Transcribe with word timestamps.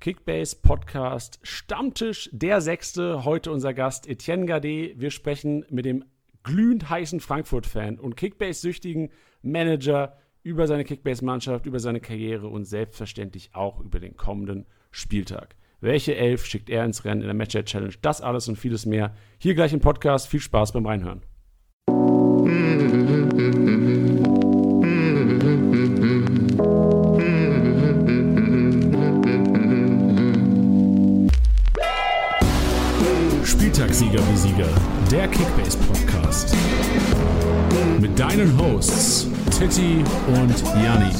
Kickbase 0.00 0.56
Podcast 0.62 1.38
Stammtisch, 1.42 2.30
der 2.32 2.62
sechste. 2.62 3.26
Heute 3.26 3.52
unser 3.52 3.74
Gast 3.74 4.08
Etienne 4.08 4.46
Gade. 4.46 4.94
Wir 4.96 5.10
sprechen 5.10 5.66
mit 5.68 5.84
dem 5.84 6.04
glühend 6.42 6.88
heißen 6.88 7.20
Frankfurt-Fan 7.20 7.98
und 7.98 8.16
Kickbase-süchtigen 8.16 9.10
Manager 9.42 10.16
über 10.42 10.66
seine 10.66 10.84
Kickbase-Mannschaft, 10.84 11.66
über 11.66 11.80
seine 11.80 12.00
Karriere 12.00 12.48
und 12.48 12.64
selbstverständlich 12.64 13.50
auch 13.52 13.78
über 13.80 14.00
den 14.00 14.16
kommenden 14.16 14.64
Spieltag. 14.90 15.54
Welche 15.82 16.14
Elf 16.16 16.46
schickt 16.46 16.70
er 16.70 16.86
ins 16.86 17.04
Rennen 17.04 17.20
in 17.20 17.26
der 17.26 17.34
Matchup 17.34 17.66
Challenge? 17.66 17.94
Das 18.00 18.22
alles 18.22 18.48
und 18.48 18.56
vieles 18.56 18.86
mehr. 18.86 19.14
Hier 19.36 19.54
gleich 19.54 19.74
im 19.74 19.80
Podcast. 19.80 20.28
Viel 20.28 20.40
Spaß 20.40 20.72
beim 20.72 20.86
Reinhören. 20.86 21.22
Spieltagssieger 34.10 34.32
wie 34.32 34.36
Sieger, 34.36 34.68
der 35.10 35.28
Kickbase 35.28 35.78
Podcast. 35.78 36.56
Mit 38.00 38.18
deinen 38.18 38.58
Hosts 38.58 39.28
Titti 39.56 40.04
und 40.26 40.64
Janni. 40.82 41.12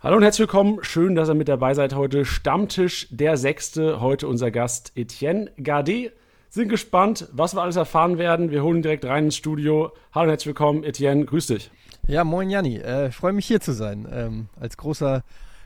Hallo 0.00 0.16
und 0.16 0.22
herzlich 0.22 0.40
willkommen. 0.40 0.78
Schön, 0.82 1.14
dass 1.14 1.28
ihr 1.28 1.34
mit 1.34 1.48
dabei 1.48 1.74
seid 1.74 1.94
heute. 1.94 2.24
Stammtisch 2.24 3.06
der 3.10 3.36
Sechste. 3.36 4.00
Heute 4.00 4.26
unser 4.26 4.50
Gast 4.50 4.92
Etienne 4.96 5.52
Gade. 5.62 6.12
Sind 6.50 6.68
gespannt, 6.68 7.28
was 7.32 7.54
wir 7.54 7.62
alles 7.62 7.76
erfahren 7.76 8.18
werden. 8.18 8.50
Wir 8.50 8.64
holen 8.64 8.82
direkt 8.82 9.04
rein 9.04 9.26
ins 9.26 9.36
Studio. 9.36 9.92
Hallo 10.12 10.24
und 10.24 10.30
herzlich 10.30 10.48
willkommen, 10.48 10.82
Etienne. 10.82 11.24
Grüß 11.24 11.46
dich. 11.46 11.70
Ja, 12.08 12.24
moin 12.24 12.50
Janni. 12.50 12.78
Äh, 12.78 13.12
freue 13.12 13.32
mich 13.32 13.46
hier 13.46 13.60
zu 13.60 13.72
sein. 13.72 14.08
Ähm, 14.12 14.48
als 14.58 14.76
großer 14.76 15.22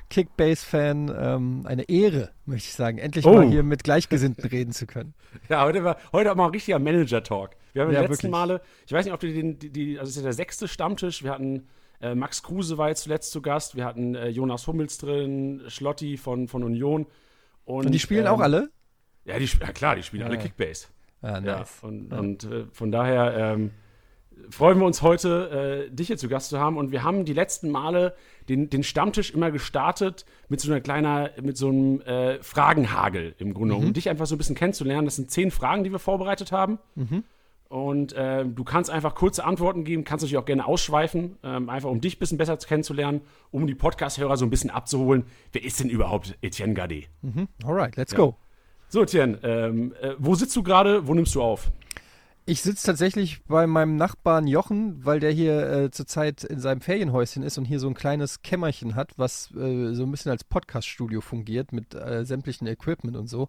Kickbase-Fan 0.08 1.14
ähm, 1.18 1.62
eine 1.66 1.88
Ehre, 1.88 2.30
möchte 2.44 2.68
ich 2.68 2.74
sagen, 2.74 2.98
endlich 2.98 3.26
oh. 3.26 3.34
mal 3.34 3.48
hier 3.48 3.62
mit 3.62 3.84
Gleichgesinnten 3.84 4.44
reden 4.48 4.72
zu 4.72 4.86
können. 4.86 5.14
Ja, 5.50 5.64
heute 5.64 5.84
war 5.84 5.98
heute 6.12 6.32
auch 6.32 6.34
mal 6.34 6.46
ein 6.46 6.50
richtiger 6.52 6.78
Manager-Talk. 6.78 7.50
Wir 7.74 7.82
haben 7.82 7.92
ja, 7.92 8.00
die 8.00 8.06
letzten 8.06 8.22
wirklich. 8.24 8.30
Male, 8.30 8.62
ich 8.86 8.92
weiß 8.92 9.04
nicht, 9.04 9.12
ob 9.12 9.20
du 9.20 9.30
den, 9.30 9.58
die, 9.58 9.68
die, 9.68 9.98
also 9.98 10.08
es 10.08 10.16
ist 10.16 10.22
ja 10.22 10.22
der 10.22 10.32
sechste 10.32 10.66
Stammtisch, 10.66 11.22
wir 11.22 11.30
hatten 11.30 11.68
äh, 12.00 12.14
Max 12.14 12.42
Kruse 12.42 12.78
war 12.78 12.88
jetzt 12.88 13.02
zuletzt 13.02 13.32
zu 13.32 13.42
Gast, 13.42 13.76
wir 13.76 13.84
hatten 13.84 14.14
äh, 14.14 14.28
Jonas 14.28 14.66
Hummels 14.66 14.98
drin, 14.98 15.62
Schlotti 15.68 16.16
von, 16.16 16.48
von 16.48 16.62
Union. 16.62 17.06
Und, 17.64 17.86
und 17.86 17.92
die 17.92 17.98
spielen 17.98 18.26
ähm, 18.26 18.32
auch 18.32 18.40
alle? 18.40 18.70
Ja, 19.24 19.38
die, 19.38 19.44
ja, 19.44 19.72
klar, 19.72 19.96
die 19.96 20.02
spielen 20.02 20.22
ja. 20.22 20.28
alle 20.28 20.38
Kickbase. 20.38 20.86
Ja, 21.22 21.40
nice. 21.40 21.78
Ja, 21.82 21.88
und, 21.88 22.12
und 22.12 22.44
äh, 22.44 22.64
von 22.72 22.92
daher 22.92 23.34
ähm, 23.36 23.72
freuen 24.50 24.78
wir 24.78 24.86
uns 24.86 25.02
heute, 25.02 25.86
äh, 25.88 25.94
dich 25.94 26.08
hier 26.08 26.18
zu 26.18 26.28
Gast 26.28 26.50
zu 26.50 26.58
haben. 26.58 26.76
Und 26.76 26.92
wir 26.92 27.02
haben 27.02 27.24
die 27.24 27.32
letzten 27.32 27.70
Male 27.70 28.14
den, 28.48 28.70
den 28.70 28.82
Stammtisch 28.82 29.32
immer 29.32 29.50
gestartet 29.50 30.24
mit 30.48 30.60
so 30.60 30.70
einer 30.70 30.80
kleiner, 30.80 31.30
mit 31.42 31.56
so 31.56 31.68
einem 31.68 32.00
äh, 32.02 32.42
Fragenhagel 32.42 33.34
im 33.38 33.54
Grunde, 33.54 33.74
mhm. 33.74 33.86
um 33.86 33.92
dich 33.92 34.08
einfach 34.08 34.26
so 34.26 34.34
ein 34.34 34.38
bisschen 34.38 34.56
kennenzulernen. 34.56 35.04
Das 35.04 35.16
sind 35.16 35.30
zehn 35.30 35.50
Fragen, 35.50 35.84
die 35.84 35.92
wir 35.92 35.98
vorbereitet 35.98 36.52
haben. 36.52 36.78
Mhm. 36.94 37.24
Und 37.68 38.12
äh, 38.12 38.44
du 38.44 38.62
kannst 38.62 38.90
einfach 38.90 39.16
kurze 39.16 39.44
Antworten 39.44 39.82
geben, 39.82 40.04
kannst 40.04 40.22
natürlich 40.22 40.38
auch 40.38 40.46
gerne 40.46 40.66
ausschweifen, 40.66 41.36
ähm, 41.42 41.68
einfach 41.68 41.90
um 41.90 42.00
dich 42.00 42.16
ein 42.16 42.18
bisschen 42.20 42.38
besser 42.38 42.56
kennenzulernen, 42.58 43.22
um 43.50 43.66
die 43.66 43.74
Podcast-Hörer 43.74 44.36
so 44.36 44.46
ein 44.46 44.50
bisschen 44.50 44.70
abzuholen. 44.70 45.24
Wer 45.52 45.64
ist 45.64 45.80
denn 45.80 45.90
überhaupt 45.90 46.38
Etienne 46.42 46.74
Gade? 46.74 47.02
Mhm. 47.22 47.48
Alright, 47.64 47.96
let's 47.96 48.12
ja. 48.12 48.18
go. 48.18 48.36
So, 48.88 49.02
Etienne, 49.02 49.40
ähm, 49.42 49.94
äh, 50.00 50.14
wo 50.18 50.36
sitzt 50.36 50.54
du 50.54 50.62
gerade? 50.62 51.08
Wo 51.08 51.14
nimmst 51.14 51.34
du 51.34 51.42
auf? 51.42 51.72
Ich 52.48 52.62
sitze 52.62 52.86
tatsächlich 52.86 53.42
bei 53.48 53.66
meinem 53.66 53.96
Nachbarn 53.96 54.46
Jochen, 54.46 55.04
weil 55.04 55.18
der 55.18 55.32
hier 55.32 55.68
äh, 55.68 55.90
zurzeit 55.90 56.44
in 56.44 56.60
seinem 56.60 56.80
Ferienhäuschen 56.80 57.42
ist 57.42 57.58
und 57.58 57.64
hier 57.64 57.80
so 57.80 57.88
ein 57.88 57.94
kleines 57.94 58.40
Kämmerchen 58.42 58.94
hat, 58.94 59.10
was 59.16 59.50
äh, 59.56 59.94
so 59.94 60.04
ein 60.04 60.12
bisschen 60.12 60.30
als 60.30 60.44
Podcast-Studio 60.44 61.20
fungiert 61.20 61.72
mit 61.72 61.96
äh, 61.96 62.24
sämtlichen 62.24 62.68
Equipment 62.68 63.16
und 63.16 63.26
so. 63.26 63.48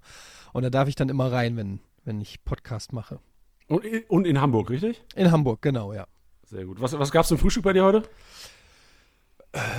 Und 0.52 0.64
da 0.64 0.72
darf 0.72 0.88
ich 0.88 0.96
dann 0.96 1.10
immer 1.10 1.32
rein, 1.32 1.56
wenn, 1.58 1.80
wenn 2.06 2.20
ich 2.20 2.44
Podcast 2.44 2.92
mache. 2.92 3.20
Und, 3.68 3.84
und 4.10 4.26
in 4.26 4.42
Hamburg, 4.42 4.72
richtig? 4.72 5.04
In 5.16 5.32
Hamburg, 5.32 5.62
genau, 5.62 5.94
ja. 5.94 6.08
Sehr 6.46 6.66
gut. 6.66 6.82
Was, 6.82 6.98
was 6.98 7.12
gab 7.12 7.22
es 7.22 7.28
zum 7.28 7.38
Frühstück 7.38 7.66
bei 7.66 7.74
dir 7.74 7.84
heute? 7.84 8.02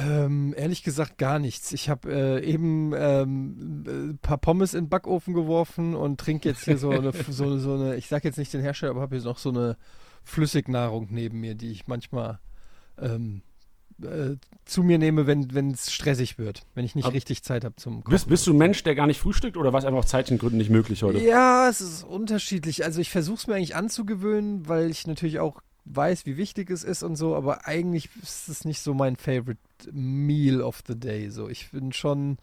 Ähm, 0.06 0.54
ehrlich 0.56 0.82
gesagt 0.82 1.18
gar 1.18 1.38
nichts. 1.38 1.72
Ich 1.72 1.88
habe 1.88 2.10
äh, 2.10 2.44
eben 2.44 2.92
ähm, 2.96 3.82
ein 3.86 4.10
äh, 4.10 4.14
paar 4.14 4.38
Pommes 4.38 4.74
in 4.74 4.84
den 4.84 4.88
Backofen 4.88 5.34
geworfen 5.34 5.94
und 5.94 6.18
trinke 6.18 6.48
jetzt 6.48 6.64
hier 6.64 6.78
so 6.78 6.90
eine, 6.90 7.12
so, 7.28 7.58
so 7.58 7.74
eine, 7.74 7.96
ich 7.96 8.08
sage 8.08 8.26
jetzt 8.28 8.38
nicht 8.38 8.52
den 8.52 8.60
Hersteller, 8.60 8.92
aber 8.92 9.00
habe 9.00 9.16
hier 9.16 9.24
noch 9.24 9.38
so 9.38 9.50
eine 9.50 9.76
Flüssignahrung 10.24 11.08
neben 11.10 11.40
mir, 11.40 11.54
die 11.54 11.70
ich 11.70 11.86
manchmal 11.86 12.38
ähm, 13.00 13.42
äh, 14.02 14.36
zu 14.64 14.82
mir 14.82 14.98
nehme, 14.98 15.26
wenn 15.26 15.70
es 15.70 15.92
stressig 15.92 16.38
wird, 16.38 16.62
wenn 16.74 16.84
ich 16.84 16.94
nicht 16.94 17.06
aber 17.06 17.14
richtig 17.14 17.42
Zeit 17.42 17.64
habe 17.64 17.76
zum 17.76 18.04
Kochen. 18.04 18.10
Bist, 18.10 18.28
bist 18.28 18.46
du 18.46 18.52
ein 18.52 18.58
Mensch, 18.58 18.82
der 18.82 18.94
gar 18.94 19.06
nicht 19.06 19.20
frühstückt 19.20 19.56
oder 19.56 19.72
war 19.72 19.78
es 19.78 19.84
einfach 19.84 20.00
aus 20.00 20.08
zeitlichen 20.08 20.38
Gründen 20.38 20.58
nicht 20.58 20.70
möglich 20.70 21.02
heute? 21.02 21.18
Ja, 21.18 21.68
es 21.68 21.80
ist 21.80 22.04
unterschiedlich. 22.04 22.84
Also 22.84 23.00
ich 23.00 23.10
versuche 23.10 23.38
es 23.38 23.46
mir 23.46 23.54
eigentlich 23.54 23.76
anzugewöhnen, 23.76 24.68
weil 24.68 24.90
ich 24.90 25.06
natürlich 25.06 25.40
auch 25.40 25.60
weiß, 25.94 26.26
wie 26.26 26.36
wichtig 26.36 26.70
es 26.70 26.84
ist 26.84 27.02
und 27.02 27.16
so, 27.16 27.34
aber 27.34 27.66
eigentlich 27.66 28.10
ist 28.22 28.48
es 28.48 28.64
nicht 28.64 28.80
so 28.80 28.94
mein 28.94 29.16
Favorite 29.16 29.58
Meal 29.92 30.60
of 30.62 30.82
the 30.86 30.98
Day. 30.98 31.30
So, 31.30 31.48
ich 31.48 31.70
bin 31.70 31.92
schon. 31.92 32.38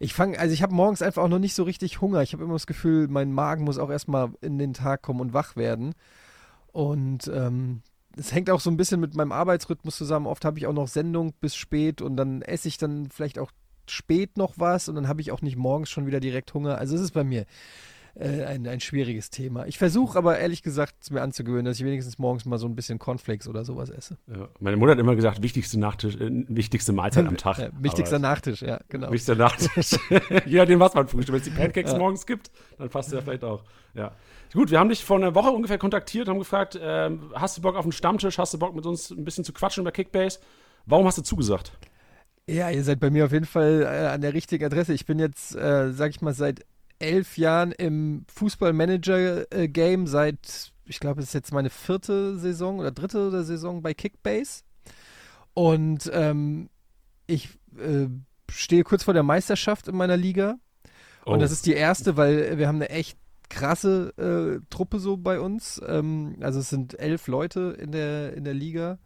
Ich 0.00 0.14
fange, 0.14 0.38
also 0.38 0.54
ich 0.54 0.62
habe 0.62 0.74
morgens 0.74 1.02
einfach 1.02 1.24
auch 1.24 1.28
noch 1.28 1.40
nicht 1.40 1.54
so 1.54 1.64
richtig 1.64 2.00
Hunger. 2.00 2.22
Ich 2.22 2.32
habe 2.32 2.44
immer 2.44 2.52
das 2.52 2.68
Gefühl, 2.68 3.08
mein 3.08 3.32
Magen 3.32 3.64
muss 3.64 3.78
auch 3.78 3.90
erstmal 3.90 4.30
in 4.40 4.56
den 4.56 4.72
Tag 4.72 5.02
kommen 5.02 5.20
und 5.20 5.32
wach 5.32 5.56
werden. 5.56 5.92
Und 6.72 7.28
ähm, 7.34 7.82
es 8.16 8.32
hängt 8.32 8.48
auch 8.48 8.60
so 8.60 8.70
ein 8.70 8.76
bisschen 8.76 9.00
mit 9.00 9.16
meinem 9.16 9.32
Arbeitsrhythmus 9.32 9.96
zusammen. 9.96 10.26
Oft 10.26 10.44
habe 10.44 10.58
ich 10.58 10.68
auch 10.68 10.72
noch 10.72 10.86
Sendung 10.86 11.32
bis 11.40 11.56
spät 11.56 12.00
und 12.00 12.16
dann 12.16 12.42
esse 12.42 12.68
ich 12.68 12.78
dann 12.78 13.08
vielleicht 13.10 13.40
auch 13.40 13.50
spät 13.90 14.36
noch 14.36 14.54
was 14.56 14.88
und 14.88 14.94
dann 14.94 15.08
habe 15.08 15.20
ich 15.20 15.32
auch 15.32 15.42
nicht 15.42 15.56
morgens 15.56 15.90
schon 15.90 16.06
wieder 16.06 16.20
direkt 16.20 16.54
Hunger. 16.54 16.78
Also 16.78 16.94
es 16.94 17.00
ist 17.00 17.12
bei 17.12 17.24
mir 17.24 17.46
äh, 18.14 18.44
ein, 18.44 18.66
ein 18.66 18.80
schwieriges 18.80 19.30
Thema. 19.30 19.66
Ich 19.66 19.78
versuche 19.78 20.18
aber 20.18 20.38
ehrlich 20.38 20.62
gesagt, 20.62 20.94
es 21.00 21.10
mir 21.10 21.22
anzugewöhnen, 21.22 21.66
dass 21.66 21.78
ich 21.78 21.84
wenigstens 21.84 22.18
morgens 22.18 22.44
mal 22.44 22.58
so 22.58 22.66
ein 22.66 22.74
bisschen 22.74 22.98
Cornflakes 22.98 23.48
oder 23.48 23.64
sowas 23.64 23.90
esse. 23.90 24.18
Ja, 24.26 24.48
meine 24.60 24.76
Mutter 24.76 24.92
hat 24.92 24.98
immer 24.98 25.16
gesagt, 25.16 25.42
wichtigste, 25.42 25.78
Nachtisch, 25.78 26.16
äh, 26.16 26.30
wichtigste 26.48 26.92
Mahlzeit 26.92 27.26
am 27.26 27.36
Tag. 27.36 27.58
Ja, 27.58 27.70
wichtigster 27.80 28.16
aber, 28.16 28.28
Nachtisch, 28.28 28.62
ja, 28.62 28.80
genau. 28.88 29.10
Wichtigster 29.10 29.34
Nachtisch. 29.34 29.98
Je 30.46 30.58
nachdem, 30.58 30.80
was 30.80 30.94
man 30.94 31.08
frühstückt. 31.08 31.32
Wenn 31.32 31.40
es 31.40 31.44
die 31.44 31.50
Pancakes 31.50 31.92
ja. 31.92 31.98
morgens 31.98 32.26
gibt, 32.26 32.50
dann 32.78 32.88
passt 32.88 33.12
ja 33.12 33.20
vielleicht 33.20 33.42
auch. 33.42 33.64
Ja. 33.94 34.12
Gut, 34.52 34.70
wir 34.70 34.78
haben 34.78 34.88
dich 34.88 35.04
vor 35.04 35.16
einer 35.16 35.34
Woche 35.34 35.50
ungefähr 35.50 35.78
kontaktiert, 35.78 36.28
haben 36.28 36.38
gefragt, 36.38 36.76
äh, 36.76 37.10
hast 37.34 37.58
du 37.58 37.62
Bock 37.62 37.76
auf 37.76 37.84
einen 37.84 37.92
Stammtisch, 37.92 38.38
hast 38.38 38.54
du 38.54 38.58
Bock 38.58 38.74
mit 38.74 38.86
uns 38.86 39.10
ein 39.10 39.24
bisschen 39.24 39.44
zu 39.44 39.52
quatschen 39.52 39.82
über 39.82 39.92
Kickbase? 39.92 40.38
Warum 40.86 41.06
hast 41.06 41.18
du 41.18 41.22
zugesagt? 41.22 41.72
Ja, 42.48 42.70
ihr 42.70 42.82
seid 42.82 42.98
bei 42.98 43.10
mir 43.10 43.26
auf 43.26 43.32
jeden 43.32 43.44
Fall 43.44 43.82
äh, 43.82 44.06
an 44.08 44.22
der 44.22 44.32
richtigen 44.32 44.64
Adresse. 44.64 44.94
Ich 44.94 45.04
bin 45.04 45.18
jetzt, 45.18 45.54
äh, 45.54 45.92
sag 45.92 46.10
ich 46.10 46.22
mal, 46.22 46.32
seit 46.32 46.64
elf 46.98 47.38
Jahren 47.38 47.72
im 47.72 48.24
Fußball-Manager-Game, 48.32 50.06
seit, 50.06 50.72
ich 50.84 51.00
glaube, 51.00 51.20
es 51.20 51.28
ist 51.28 51.34
jetzt 51.34 51.52
meine 51.52 51.70
vierte 51.70 52.38
Saison 52.38 52.78
oder 52.78 52.90
dritte 52.90 53.44
Saison 53.44 53.82
bei 53.82 53.94
Kickbase. 53.94 54.62
Und 55.54 56.10
ähm, 56.12 56.70
ich 57.26 57.50
äh, 57.76 58.06
stehe 58.50 58.84
kurz 58.84 59.04
vor 59.04 59.14
der 59.14 59.22
Meisterschaft 59.22 59.88
in 59.88 59.96
meiner 59.96 60.16
Liga. 60.16 60.56
Oh. 61.26 61.32
Und 61.32 61.40
das 61.40 61.52
ist 61.52 61.66
die 61.66 61.74
erste, 61.74 62.16
weil 62.16 62.58
wir 62.58 62.68
haben 62.68 62.76
eine 62.76 62.90
echt 62.90 63.18
krasse 63.48 64.12
äh, 64.18 64.64
Truppe 64.70 64.98
so 64.98 65.16
bei 65.16 65.40
uns. 65.40 65.80
Ähm, 65.86 66.36
also 66.40 66.60
es 66.60 66.70
sind 66.70 66.98
elf 66.98 67.26
Leute 67.28 67.76
in 67.80 67.92
der, 67.92 68.34
in 68.34 68.44
der 68.44 68.54
Liga. 68.54 68.98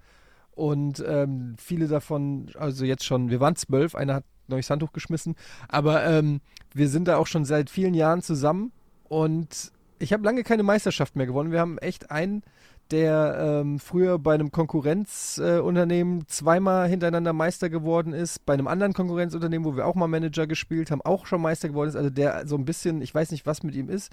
Und 0.50 1.02
ähm, 1.06 1.56
viele 1.58 1.88
davon, 1.88 2.50
also 2.58 2.84
jetzt 2.84 3.04
schon, 3.04 3.30
wir 3.30 3.40
waren 3.40 3.56
zwölf, 3.56 3.94
einer 3.94 4.16
hat 4.16 4.24
neues 4.48 4.70
Handtuch 4.70 4.92
geschmissen. 4.92 5.36
Aber 5.68 6.04
ähm, 6.04 6.40
wir 6.74 6.88
sind 6.88 7.08
da 7.08 7.16
auch 7.16 7.26
schon 7.26 7.44
seit 7.44 7.70
vielen 7.70 7.94
Jahren 7.94 8.22
zusammen 8.22 8.72
und 9.08 9.72
ich 9.98 10.12
habe 10.12 10.24
lange 10.24 10.42
keine 10.42 10.62
Meisterschaft 10.62 11.16
mehr 11.16 11.26
gewonnen. 11.26 11.52
Wir 11.52 11.60
haben 11.60 11.78
echt 11.78 12.10
einen, 12.10 12.42
der 12.92 13.36
ähm, 13.62 13.78
früher 13.78 14.18
bei 14.18 14.34
einem 14.34 14.52
Konkurrenzunternehmen 14.52 16.20
äh, 16.20 16.26
zweimal 16.26 16.88
hintereinander 16.88 17.32
Meister 17.32 17.70
geworden 17.70 18.12
ist, 18.12 18.44
bei 18.44 18.52
einem 18.52 18.68
anderen 18.68 18.92
Konkurrenzunternehmen, 18.92 19.64
wo 19.64 19.76
wir 19.76 19.86
auch 19.86 19.94
mal 19.94 20.08
Manager 20.08 20.46
gespielt 20.46 20.90
haben, 20.90 21.00
auch 21.00 21.26
schon 21.26 21.40
Meister 21.40 21.68
geworden 21.68 21.88
ist. 21.88 21.96
Also 21.96 22.10
der 22.10 22.46
so 22.46 22.56
ein 22.56 22.66
bisschen, 22.66 23.00
ich 23.00 23.14
weiß 23.14 23.30
nicht, 23.30 23.46
was 23.46 23.62
mit 23.62 23.74
ihm 23.74 23.88
ist. 23.88 24.12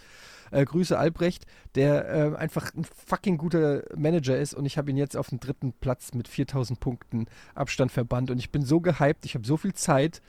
Äh, 0.52 0.64
Grüße 0.64 0.98
Albrecht, 0.98 1.46
der 1.76 2.10
äh, 2.10 2.36
einfach 2.38 2.74
ein 2.74 2.86
fucking 2.86 3.38
guter 3.38 3.84
Manager 3.96 4.38
ist 4.38 4.54
und 4.54 4.66
ich 4.66 4.78
habe 4.78 4.90
ihn 4.90 4.98
jetzt 4.98 5.18
auf 5.18 5.30
den 5.30 5.40
dritten 5.40 5.74
Platz 5.74 6.14
mit 6.14 6.28
4000 6.28 6.80
Punkten 6.80 7.28
Abstand 7.54 7.92
verbannt 7.92 8.32
und 8.32 8.40
ich 8.40 8.52
bin 8.52 8.64
so 8.64 8.80
gehypt, 8.80 9.26
ich 9.26 9.36
habe 9.36 9.46
so 9.46 9.58
viel 9.58 9.74
Zeit 9.74 10.22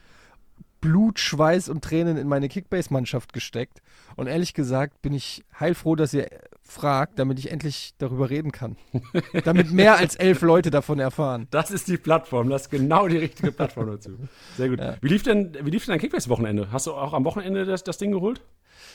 Blut, 0.80 1.18
Schweiß 1.18 1.68
und 1.68 1.84
Tränen 1.84 2.16
in 2.16 2.28
meine 2.28 2.48
Kickbase-Mannschaft 2.48 3.32
gesteckt. 3.32 3.82
Und 4.16 4.26
ehrlich 4.26 4.54
gesagt 4.54 5.02
bin 5.02 5.12
ich 5.12 5.44
heilfroh, 5.58 5.96
dass 5.96 6.14
ihr 6.14 6.28
fragt, 6.62 7.18
damit 7.18 7.38
ich 7.38 7.50
endlich 7.50 7.94
darüber 7.98 8.30
reden 8.30 8.52
kann. 8.52 8.76
damit 9.44 9.72
mehr 9.72 9.96
als 9.96 10.16
elf 10.16 10.40
Leute 10.42 10.70
davon 10.70 10.98
erfahren. 10.98 11.48
Das 11.50 11.70
ist 11.70 11.88
die 11.88 11.96
Plattform, 11.96 12.48
das 12.48 12.62
ist 12.62 12.70
genau 12.70 13.08
die 13.08 13.18
richtige 13.18 13.52
Plattform 13.52 13.88
dazu. 13.88 14.16
Sehr 14.56 14.68
gut. 14.68 14.78
Ja. 14.78 14.96
Wie 15.00 15.08
lief 15.08 15.22
denn, 15.22 15.56
wie 15.62 15.70
lief 15.70 15.84
denn 15.84 15.92
dein 15.92 16.00
Kickbase-Wochenende? 16.00 16.72
Hast 16.72 16.86
du 16.86 16.94
auch 16.94 17.12
am 17.12 17.24
Wochenende 17.24 17.64
das, 17.64 17.84
das 17.84 17.98
Ding 17.98 18.12
geholt? 18.12 18.40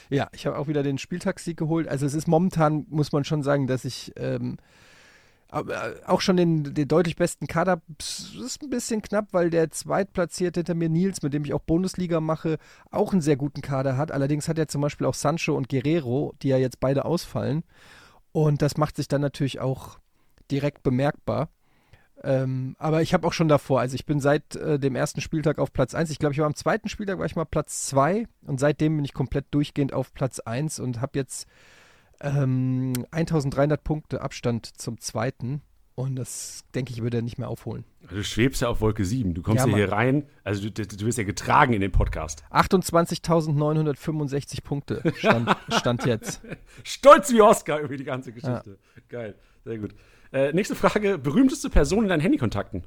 Ja, 0.09 0.29
ich 0.33 0.45
habe 0.45 0.57
auch 0.57 0.67
wieder 0.67 0.83
den 0.83 0.97
Spieltagssieg 0.97 1.57
geholt. 1.57 1.87
Also 1.87 2.05
es 2.05 2.13
ist 2.13 2.27
momentan, 2.27 2.85
muss 2.89 3.11
man 3.11 3.23
schon 3.23 3.43
sagen, 3.43 3.67
dass 3.67 3.85
ich 3.85 4.13
ähm, 4.15 4.57
auch 5.50 6.21
schon 6.21 6.38
den, 6.38 6.74
den 6.74 6.88
deutlich 6.88 7.15
besten 7.15 7.47
Kader. 7.47 7.81
Das 7.97 8.33
ist 8.36 8.62
ein 8.62 8.69
bisschen 8.69 9.01
knapp, 9.01 9.27
weil 9.31 9.50
der 9.50 9.69
Zweitplatzierte 9.71 10.59
hinter 10.62 10.75
mir, 10.75 10.89
Nils, 10.89 11.21
mit 11.21 11.33
dem 11.33 11.45
ich 11.45 11.53
auch 11.53 11.62
Bundesliga 11.62 12.19
mache, 12.19 12.57
auch 12.92 13.13
einen 13.13 13.21
sehr 13.21 13.38
guten 13.38 13.62
Kader 13.62 13.95
hat. 13.95 14.12
Allerdings 14.12 14.50
hat 14.50 14.57
er 14.57 14.68
zum 14.68 14.81
Beispiel 14.81 15.07
auch 15.07 15.13
Sancho 15.13 15.56
und 15.56 15.69
Guerrero, 15.69 16.33
die 16.42 16.50
ja 16.50 16.57
jetzt 16.57 16.80
beide 16.80 17.06
ausfallen. 17.06 17.63
Und 18.31 18.62
das 18.62 18.77
macht 18.77 18.97
sich 18.97 19.07
dann 19.07 19.21
natürlich 19.21 19.59
auch 19.59 20.00
direkt 20.51 20.83
bemerkbar. 20.83 21.50
Ähm, 22.24 22.75
aber 22.80 23.01
ich 23.01 23.13
habe 23.13 23.27
auch 23.27 23.33
schon 23.33 23.47
davor, 23.47 23.81
also 23.81 23.95
ich 23.95 24.06
bin 24.06 24.19
seit 24.19 24.56
äh, 24.56 24.80
dem 24.80 24.95
ersten 24.95 25.21
Spieltag 25.21 25.59
auf 25.59 25.74
Platz 25.74 25.94
1. 25.94 26.09
Ich 26.09 26.19
glaube, 26.19 26.33
ich 26.33 26.39
war 26.39 26.47
am 26.47 26.56
zweiten 26.56 26.89
Spieltag, 26.89 27.19
war 27.19 27.25
ich 27.25 27.36
mal 27.36 27.45
Platz 27.45 27.86
2 27.88 28.25
und 28.47 28.59
seitdem 28.59 28.95
bin 28.95 29.06
ich 29.06 29.13
komplett 29.13 29.45
durchgehend 29.51 29.94
auf 29.94 30.13
Platz 30.13 30.39
1 30.39 30.80
und 30.80 31.01
habe 31.01 31.19
jetzt 31.19 31.47
ähm, 32.21 32.94
1300 33.12 33.83
Punkte 33.83 34.21
Abstand 34.21 34.79
zum 34.79 35.00
zweiten. 35.00 35.62
Und 35.95 36.15
das, 36.17 36.65
denke 36.75 36.91
ich, 36.91 37.01
würde 37.01 37.17
er 37.19 37.23
nicht 37.23 37.38
mehr 37.38 37.47
aufholen. 37.47 37.85
Du 38.09 38.21
schwebst 38.21 38.62
ja 38.62 38.67
auf 38.67 38.81
Wolke 38.81 39.06
7. 39.06 39.33
Du 39.33 39.41
kommst 39.41 39.65
ja, 39.65 39.71
ja 39.71 39.77
hier 39.77 39.94
rein. 39.94 40.27
Also 40.44 40.69
du, 40.69 40.85
du 40.85 41.06
wirst 41.06 41.17
ja 41.17 41.23
getragen 41.23 41.71
in 41.71 41.79
den 41.79 41.94
Podcast. 41.94 42.44
28.965 42.51 44.62
Punkte 44.62 45.01
stand, 45.15 45.56
stand, 45.69 46.06
jetzt. 46.06 46.41
Stolz 46.83 47.31
wie 47.31 47.39
Oscar 47.41 47.79
über 47.79 47.95
die 47.95 48.03
ganze 48.03 48.33
Geschichte. 48.33 48.71
Ja. 48.71 48.75
Geil. 49.07 49.35
Sehr 49.63 49.77
gut. 49.77 49.95
Äh, 50.33 50.51
nächste 50.51 50.75
Frage. 50.75 51.18
Berühmteste 51.18 51.69
Person 51.69 52.03
in 52.03 52.09
deinen 52.09 52.19
Handykontakten? 52.19 52.83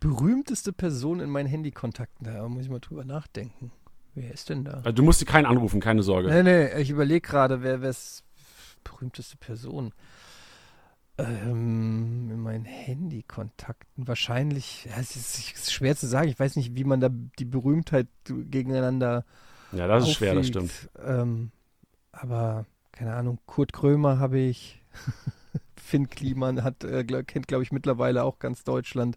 Berühmteste 0.00 0.72
Person 0.72 1.20
in 1.20 1.28
meinen 1.28 1.48
Handykontakten? 1.48 2.24
Da 2.24 2.48
muss 2.48 2.64
ich 2.64 2.70
mal 2.70 2.78
drüber 2.78 3.04
nachdenken. 3.04 3.72
Wer 4.20 4.32
ist 4.32 4.48
denn 4.48 4.64
da? 4.64 4.74
Also 4.78 4.92
du 4.92 5.02
musst 5.02 5.24
keinen 5.26 5.46
anrufen, 5.46 5.80
keine 5.80 6.02
Sorge. 6.02 6.28
Nee, 6.28 6.42
nee, 6.42 6.80
ich 6.80 6.90
überlege 6.90 7.20
gerade, 7.20 7.62
wer 7.62 7.82
ist 7.82 8.24
berühmteste 8.84 9.36
Person? 9.36 9.92
Ähm, 11.18 12.30
in 12.30 12.40
meinen 12.40 12.64
Handykontakten 12.64 14.06
wahrscheinlich, 14.06 14.84
ja, 14.84 14.92
es 15.00 15.16
ist, 15.16 15.38
ist, 15.38 15.72
schwer 15.72 15.96
zu 15.96 16.06
sagen. 16.06 16.28
Ich 16.28 16.38
weiß 16.38 16.56
nicht, 16.56 16.76
wie 16.76 16.84
man 16.84 17.00
da 17.00 17.08
die 17.10 17.44
Berühmtheit 17.44 18.06
gegeneinander. 18.24 19.24
Ja, 19.72 19.86
das 19.88 20.04
ist 20.04 20.10
aufwiegt. 20.10 20.18
schwer, 20.18 20.34
das 20.34 20.46
stimmt. 20.46 20.72
Ähm, 21.04 21.50
aber 22.12 22.66
keine 22.92 23.14
Ahnung, 23.14 23.38
Kurt 23.46 23.72
Krömer 23.72 24.18
habe 24.18 24.38
ich. 24.38 24.82
Finn 25.76 26.10
Kliman 26.10 26.64
hat, 26.64 26.84
äh, 26.84 27.04
kennt, 27.04 27.48
glaube 27.48 27.62
ich, 27.62 27.72
mittlerweile 27.72 28.22
auch 28.24 28.38
ganz 28.38 28.62
Deutschland. 28.62 29.16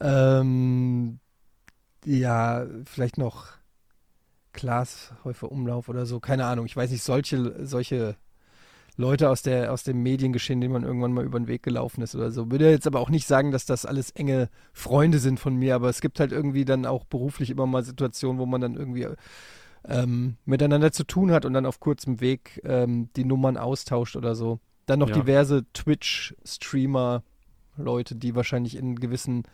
Ja. 0.00 0.40
Ähm, 0.40 1.20
ja, 2.04 2.66
vielleicht 2.86 3.18
noch 3.18 3.59
Klaas 4.52 5.12
Häufer 5.24 5.50
Umlauf 5.50 5.88
oder 5.88 6.06
so, 6.06 6.20
keine 6.20 6.46
Ahnung. 6.46 6.66
Ich 6.66 6.76
weiß 6.76 6.90
nicht, 6.90 7.02
solche, 7.02 7.66
solche 7.66 8.16
Leute 8.96 9.30
aus, 9.30 9.42
der, 9.42 9.72
aus 9.72 9.82
dem 9.82 10.02
Mediengeschehen, 10.02 10.60
denen 10.60 10.72
man 10.72 10.84
irgendwann 10.84 11.12
mal 11.12 11.24
über 11.24 11.38
den 11.40 11.48
Weg 11.48 11.62
gelaufen 11.62 12.02
ist 12.02 12.14
oder 12.14 12.30
so. 12.30 12.50
Würde 12.50 12.70
jetzt 12.70 12.86
aber 12.86 13.00
auch 13.00 13.10
nicht 13.10 13.26
sagen, 13.26 13.50
dass 13.50 13.64
das 13.64 13.86
alles 13.86 14.10
enge 14.10 14.48
Freunde 14.72 15.18
sind 15.18 15.40
von 15.40 15.56
mir, 15.56 15.74
aber 15.74 15.88
es 15.88 16.00
gibt 16.00 16.20
halt 16.20 16.32
irgendwie 16.32 16.64
dann 16.64 16.86
auch 16.86 17.04
beruflich 17.04 17.50
immer 17.50 17.66
mal 17.66 17.84
Situationen, 17.84 18.38
wo 18.38 18.46
man 18.46 18.60
dann 18.60 18.76
irgendwie 18.76 19.08
ähm, 19.84 20.36
miteinander 20.44 20.92
zu 20.92 21.04
tun 21.04 21.32
hat 21.32 21.44
und 21.44 21.54
dann 21.54 21.66
auf 21.66 21.80
kurzem 21.80 22.20
Weg 22.20 22.60
ähm, 22.64 23.08
die 23.16 23.24
Nummern 23.24 23.56
austauscht 23.56 24.16
oder 24.16 24.34
so. 24.34 24.60
Dann 24.86 24.98
noch 24.98 25.08
ja. 25.08 25.14
diverse 25.14 25.64
Twitch-Streamer, 25.72 27.22
Leute, 27.76 28.16
die 28.16 28.34
wahrscheinlich 28.34 28.76
in 28.76 28.96
gewissen 28.96 29.44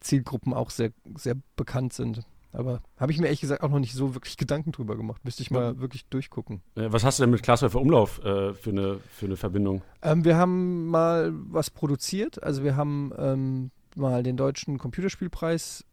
Zielgruppen 0.00 0.52
auch 0.52 0.70
sehr, 0.70 0.90
sehr 1.16 1.36
bekannt 1.56 1.92
sind. 1.92 2.22
Aber 2.52 2.82
habe 2.96 3.12
ich 3.12 3.18
mir 3.18 3.26
ehrlich 3.26 3.40
gesagt 3.40 3.62
auch 3.62 3.68
noch 3.68 3.78
nicht 3.78 3.94
so 3.94 4.14
wirklich 4.14 4.36
Gedanken 4.36 4.72
drüber 4.72 4.96
gemacht. 4.96 5.24
Müsste 5.24 5.42
ich 5.42 5.50
mal 5.50 5.78
wirklich 5.78 6.06
durchgucken. 6.06 6.62
Was 6.74 7.04
hast 7.04 7.18
du 7.18 7.22
denn 7.22 7.30
mit 7.30 7.42
Klaaswürfer 7.42 7.80
Umlauf 7.80 8.18
äh, 8.24 8.54
für, 8.54 8.70
eine, 8.70 8.98
für 9.10 9.26
eine 9.26 9.36
Verbindung? 9.36 9.82
Ähm, 10.02 10.24
wir 10.24 10.36
haben 10.36 10.86
mal 10.86 11.32
was 11.32 11.70
produziert. 11.70 12.42
Also 12.42 12.64
wir 12.64 12.76
haben 12.76 13.12
ähm, 13.16 13.70
mal 13.94 14.22
den 14.22 14.36
deutschen 14.36 14.78
Computerspielpreis 14.78 15.84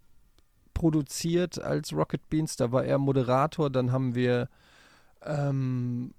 produziert 0.73 1.61
als 1.61 1.93
Rocket 1.93 2.27
Beans. 2.29 2.55
Da 2.55 2.71
war 2.71 2.85
er 2.85 2.97
Moderator. 2.97 3.69
Dann 3.69 3.91
haben 3.91 4.15
wir, 4.15 4.49
ähm, 5.23 6.13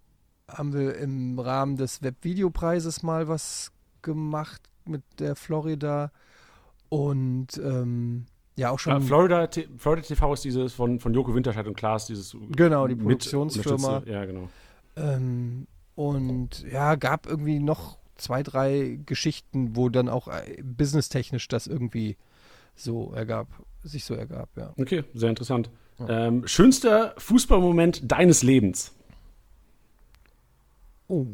haben 0.46 0.72
wir 0.72 0.96
im 0.98 1.38
Rahmen 1.38 1.76
des 1.76 2.02
Webvideopreises 2.02 3.02
mal 3.02 3.26
was 3.26 3.72
gemacht 4.02 4.62
mit 4.84 5.02
der 5.18 5.34
Florida. 5.34 6.12
Und 6.88 7.58
ähm, 7.58 8.26
ja, 8.58 8.70
auch 8.70 8.78
schon. 8.78 8.92
Ja, 8.92 9.00
Florida, 9.00 9.48
Florida 9.76 10.02
TV 10.02 10.34
ist 10.34 10.44
dieses 10.44 10.72
von, 10.72 10.98
von 10.98 11.14
Joko 11.14 11.32
Winterscheid 11.32 11.66
und 11.66 11.76
Klaas, 11.76 12.06
dieses. 12.06 12.36
Genau, 12.50 12.88
die 12.88 12.96
Produktionsfirma. 12.96 14.02
Ja, 14.04 14.24
genau. 14.24 14.48
Ähm, 14.96 15.68
und 15.94 16.64
ja, 16.70 16.96
gab 16.96 17.26
irgendwie 17.26 17.60
noch 17.60 17.98
zwei, 18.16 18.42
drei 18.42 18.98
Geschichten, 19.06 19.76
wo 19.76 19.88
dann 19.88 20.08
auch 20.08 20.26
äh, 20.26 20.60
businesstechnisch 20.62 21.46
das 21.46 21.68
irgendwie 21.68 22.16
so 22.74 23.12
ergab, 23.12 23.46
sich 23.84 24.04
so 24.04 24.14
ergab, 24.14 24.48
ja. 24.56 24.72
Okay, 24.76 25.04
sehr 25.14 25.30
interessant. 25.30 25.70
Ja. 26.00 26.26
Ähm, 26.26 26.46
schönster 26.46 27.14
Fußballmoment 27.18 28.10
deines 28.10 28.42
Lebens? 28.42 28.92
Oh. 31.06 31.26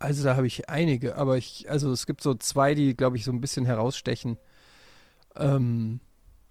Also 0.00 0.24
da 0.24 0.34
habe 0.34 0.48
ich 0.48 0.68
einige, 0.68 1.16
aber 1.16 1.36
ich, 1.36 1.70
also 1.70 1.92
es 1.92 2.06
gibt 2.06 2.22
so 2.22 2.34
zwei, 2.34 2.74
die, 2.74 2.96
glaube 2.96 3.16
ich, 3.16 3.24
so 3.24 3.30
ein 3.30 3.40
bisschen 3.40 3.66
herausstechen. 3.66 4.36
Ähm, 5.36 6.00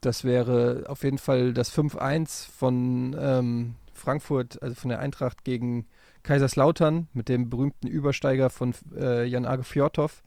das 0.01 0.23
wäre 0.23 0.85
auf 0.87 1.03
jeden 1.03 1.17
Fall 1.17 1.53
das 1.53 1.75
5-1 1.75 2.49
von 2.49 3.15
ähm, 3.19 3.75
Frankfurt, 3.93 4.61
also 4.61 4.75
von 4.75 4.89
der 4.89 4.99
Eintracht 4.99 5.43
gegen 5.43 5.87
Kaiserslautern 6.23 7.07
mit 7.13 7.29
dem 7.29 7.49
berühmten 7.49 7.87
Übersteiger 7.87 8.49
von 8.49 8.73
äh, 8.95 9.25
Jan 9.25 9.45
Age 9.45 9.65
Fjordhoff. 9.65 10.23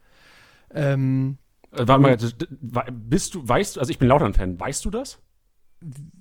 Ähm, 0.72 1.38
äh, 1.72 1.86
Warte 1.86 2.02
mal, 2.02 2.16
bist 2.92 3.34
du, 3.34 3.46
weißt 3.48 3.76
du, 3.76 3.80
also 3.80 3.90
ich 3.90 3.98
bin 3.98 4.08
Lautern-Fan, 4.08 4.58
weißt 4.58 4.84
du 4.84 4.90
das? 4.90 5.20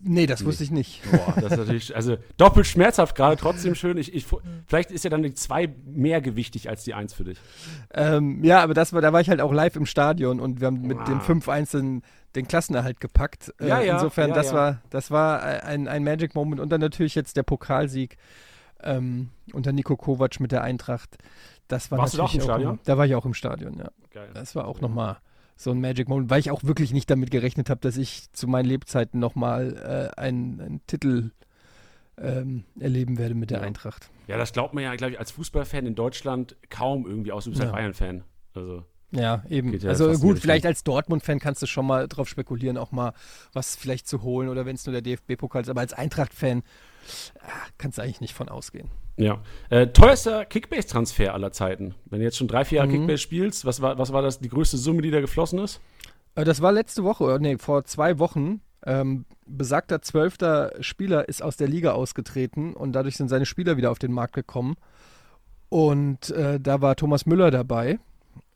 Nee, 0.03 0.25
das 0.25 0.41
nee. 0.41 0.47
wusste 0.47 0.63
ich 0.63 0.71
nicht. 0.71 1.01
Boah, 1.11 1.33
das 1.35 1.51
ist 1.51 1.57
natürlich, 1.57 1.95
also 1.95 2.17
doppelt 2.37 2.65
schmerzhaft 2.65 3.15
gerade, 3.15 3.35
trotzdem 3.37 3.75
schön. 3.75 3.97
Ich, 3.97 4.13
ich, 4.13 4.25
vielleicht 4.65 4.91
ist 4.91 5.03
ja 5.03 5.09
dann 5.09 5.21
die 5.21 5.33
2 5.33 5.69
mehr 5.85 6.21
gewichtig 6.21 6.69
als 6.69 6.83
die 6.83 6.93
1 6.93 7.13
für 7.13 7.23
dich. 7.23 7.37
Ähm, 7.93 8.43
ja, 8.43 8.61
aber 8.63 8.73
das 8.73 8.93
war, 8.93 9.01
da 9.01 9.13
war 9.13 9.21
ich 9.21 9.29
halt 9.29 9.41
auch 9.41 9.53
live 9.53 9.75
im 9.75 9.85
Stadion 9.85 10.39
und 10.39 10.59
wir 10.59 10.67
haben 10.67 10.81
mit 10.81 10.97
ah. 10.97 11.05
dem 11.05 11.19
5-1 11.19 11.71
den, 11.77 12.01
den 12.35 12.47
Klassenerhalt 12.47 12.99
gepackt. 12.99 13.53
Äh, 13.59 13.67
ja, 13.67 13.81
ja. 13.81 13.93
Insofern, 13.93 14.29
ja, 14.29 14.35
das, 14.35 14.47
ja. 14.47 14.53
War, 14.53 14.81
das 14.89 15.11
war 15.11 15.43
ein, 15.43 15.87
ein 15.87 16.03
Magic 16.03 16.33
Moment 16.33 16.59
und 16.59 16.69
dann 16.69 16.81
natürlich 16.81 17.13
jetzt 17.13 17.37
der 17.37 17.43
Pokalsieg 17.43 18.17
ähm, 18.83 19.29
unter 19.53 19.71
Nico 19.71 19.95
Kovac 19.95 20.39
mit 20.39 20.51
der 20.51 20.63
Eintracht. 20.63 21.17
Das 21.67 21.91
war 21.91 21.99
Warst 21.99 22.17
du 22.17 22.23
auch 22.23 22.33
im 22.33 22.41
Stadion? 22.41 22.79
Auch, 22.79 22.83
da 22.83 22.97
war 22.97 23.05
ich 23.05 23.15
auch 23.15 23.25
im 23.25 23.33
Stadion, 23.33 23.77
ja. 23.77 23.91
Geil. 24.11 24.29
Das 24.33 24.55
war 24.55 24.67
auch 24.67 24.77
ja. 24.77 24.81
nochmal 24.81 25.17
so 25.61 25.71
ein 25.71 25.79
Magic 25.79 26.09
Moment, 26.09 26.29
weil 26.29 26.39
ich 26.39 26.51
auch 26.51 26.63
wirklich 26.63 26.93
nicht 26.93 27.09
damit 27.09 27.31
gerechnet 27.31 27.69
habe, 27.69 27.81
dass 27.81 27.97
ich 27.97 28.31
zu 28.33 28.47
meinen 28.47 28.65
Lebzeiten 28.65 29.19
nochmal 29.19 30.11
äh, 30.17 30.19
einen, 30.19 30.59
einen 30.59 30.87
Titel 30.87 31.31
ähm, 32.17 32.63
erleben 32.79 33.17
werde 33.17 33.35
mit 33.35 33.51
der 33.51 33.59
ja. 33.59 33.63
Eintracht. 33.65 34.09
Ja, 34.27 34.37
das 34.37 34.53
glaubt 34.53 34.73
man 34.73 34.83
ja, 34.83 34.95
glaube 34.95 35.13
ich, 35.13 35.19
als 35.19 35.31
Fußballfan 35.31 35.85
in 35.85 35.95
Deutschland 35.95 36.55
kaum 36.69 37.05
irgendwie 37.05 37.31
aus. 37.31 37.45
Du 37.45 37.51
bist 37.51 37.61
ja. 37.61 37.71
Bayern-Fan. 37.71 38.23
Also. 38.53 38.85
Ja, 39.11 39.43
eben. 39.49 39.77
Ja 39.77 39.89
also 39.89 40.11
gut, 40.13 40.39
vielleicht 40.39 40.65
als 40.65 40.83
Dortmund-Fan 40.83 41.39
kannst 41.39 41.61
du 41.61 41.65
schon 41.67 41.85
mal 41.85 42.07
drauf 42.07 42.29
spekulieren, 42.29 42.77
auch 42.77 42.91
mal 42.91 43.13
was 43.53 43.75
vielleicht 43.75 44.07
zu 44.07 44.21
holen 44.21 44.47
oder 44.49 44.65
wenn 44.65 44.75
es 44.75 44.85
nur 44.85 44.93
der 44.93 45.01
DFB-Pokal 45.01 45.63
ist. 45.63 45.69
Aber 45.69 45.81
als 45.81 45.93
Eintracht-Fan 45.93 46.63
kannst 47.77 47.97
du 47.97 48.01
eigentlich 48.01 48.21
nicht 48.21 48.33
von 48.33 48.49
ausgehen. 48.49 48.89
Ja. 49.17 49.41
Äh, 49.69 49.87
teuerster 49.87 50.45
Kickbase-Transfer 50.45 51.33
aller 51.33 51.51
Zeiten. 51.51 51.95
Wenn 52.05 52.19
du 52.19 52.25
jetzt 52.25 52.37
schon 52.37 52.47
drei, 52.47 52.65
vier 52.65 52.77
Jahre 52.77 52.89
mhm. 52.89 52.93
Kickbase 52.93 53.19
spielst, 53.19 53.65
was 53.65 53.81
war, 53.81 53.97
was 53.97 54.11
war 54.13 54.21
das, 54.21 54.39
die 54.39 54.49
größte 54.49 54.77
Summe, 54.77 55.01
die 55.01 55.11
da 55.11 55.21
geflossen 55.21 55.59
ist? 55.59 55.79
Äh, 56.35 56.43
das 56.43 56.61
war 56.61 56.71
letzte 56.71 57.03
Woche, 57.03 57.37
nee, 57.39 57.57
vor 57.57 57.83
zwei 57.85 58.19
Wochen. 58.19 58.61
Ähm, 58.83 59.25
besagter 59.45 60.01
zwölfter 60.01 60.71
Spieler 60.79 61.29
ist 61.29 61.43
aus 61.43 61.55
der 61.55 61.67
Liga 61.67 61.91
ausgetreten 61.91 62.73
und 62.73 62.93
dadurch 62.93 63.15
sind 63.15 63.27
seine 63.27 63.45
Spieler 63.45 63.77
wieder 63.77 63.91
auf 63.91 63.99
den 63.99 64.11
Markt 64.11 64.33
gekommen. 64.33 64.75
Und 65.69 66.31
äh, 66.31 66.59
da 66.59 66.81
war 66.81 66.95
Thomas 66.95 67.25
Müller 67.25 67.51
dabei. 67.51 67.99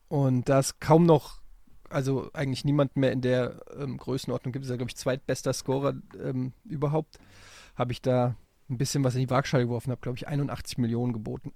Und 0.08 0.50
da 0.50 0.60
es 0.60 0.80
kaum 0.80 1.06
noch, 1.06 1.42
also 1.90 2.30
eigentlich 2.34 2.66
niemand 2.66 2.98
mehr 2.98 3.12
in 3.12 3.22
der 3.22 3.62
ähm, 3.80 3.98
Größenordnung 3.98 4.52
gibt, 4.52 4.66
ist 4.66 4.72
er, 4.72 4.78
glaube 4.78 4.90
ich, 4.90 4.98
zweitbester 4.98 5.54
Scorer 5.54 5.94
ähm, 6.22 6.54
überhaupt, 6.66 7.20
habe 7.75 7.91
ich 7.91 8.01
da 8.01 8.36
ein 8.70 8.77
bisschen 8.77 9.03
was 9.03 9.15
in 9.15 9.22
die 9.22 9.29
Waagschale 9.29 9.65
geworfen 9.65 9.91
habe, 9.91 10.01
glaube 10.01 10.17
ich, 10.17 10.27
81 10.27 10.77
Millionen 10.77 11.13
geboten. 11.13 11.53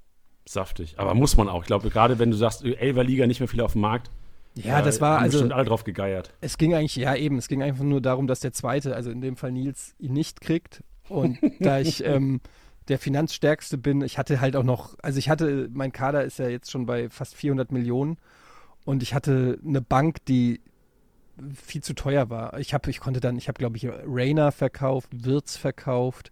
Saftig. 0.47 0.95
Aber 0.97 1.13
muss 1.13 1.37
man 1.37 1.47
auch. 1.47 1.61
Ich 1.61 1.67
glaube, 1.67 1.89
gerade 1.89 2.19
wenn 2.19 2.31
du 2.31 2.37
sagst, 2.37 2.63
Elver 2.63 3.03
Liga 3.03 3.27
nicht 3.27 3.39
mehr 3.39 3.47
viel 3.47 3.61
auf 3.61 3.73
dem 3.73 3.81
Markt. 3.81 4.09
Ja, 4.55 4.79
äh, 4.79 4.83
das 4.83 4.99
war 4.99 5.17
haben 5.17 5.23
also. 5.23 5.37
bestimmt 5.37 5.53
alle 5.53 5.65
drauf 5.65 5.83
gegeiert. 5.83 6.33
Es 6.41 6.57
ging 6.57 6.73
eigentlich, 6.73 6.95
ja, 6.95 7.15
eben. 7.15 7.37
Es 7.37 7.47
ging 7.47 7.61
einfach 7.61 7.83
nur 7.83 8.01
darum, 8.01 8.27
dass 8.27 8.39
der 8.39 8.53
Zweite, 8.53 8.95
also 8.95 9.11
in 9.11 9.21
dem 9.21 9.35
Fall 9.35 9.51
Nils, 9.51 9.95
ihn 9.99 10.13
nicht 10.13 10.41
kriegt. 10.41 10.83
Und 11.07 11.37
da 11.59 11.79
ich 11.79 12.03
ähm, 12.03 12.41
der 12.87 12.99
Finanzstärkste 12.99 13.77
bin, 13.77 14.01
ich 14.01 14.17
hatte 14.17 14.41
halt 14.41 14.55
auch 14.55 14.63
noch, 14.63 14.95
also 15.01 15.19
ich 15.19 15.29
hatte, 15.29 15.69
mein 15.71 15.91
Kader 15.91 16.23
ist 16.23 16.39
ja 16.39 16.47
jetzt 16.47 16.71
schon 16.71 16.85
bei 16.85 17.09
fast 17.09 17.35
400 17.35 17.71
Millionen. 17.71 18.17
Und 18.85 19.03
ich 19.03 19.13
hatte 19.13 19.59
eine 19.63 19.81
Bank, 19.81 20.25
die 20.25 20.61
viel 21.53 21.83
zu 21.83 21.93
teuer 21.93 22.29
war. 22.29 22.59
Ich 22.59 22.73
habe, 22.73 22.89
ich 22.89 22.99
konnte 22.99 23.19
dann, 23.19 23.37
ich 23.37 23.47
habe, 23.47 23.57
glaube 23.57 23.77
ich, 23.77 23.87
Rainer 23.87 24.51
verkauft, 24.51 25.09
Wirtz 25.11 25.57
verkauft. 25.57 26.31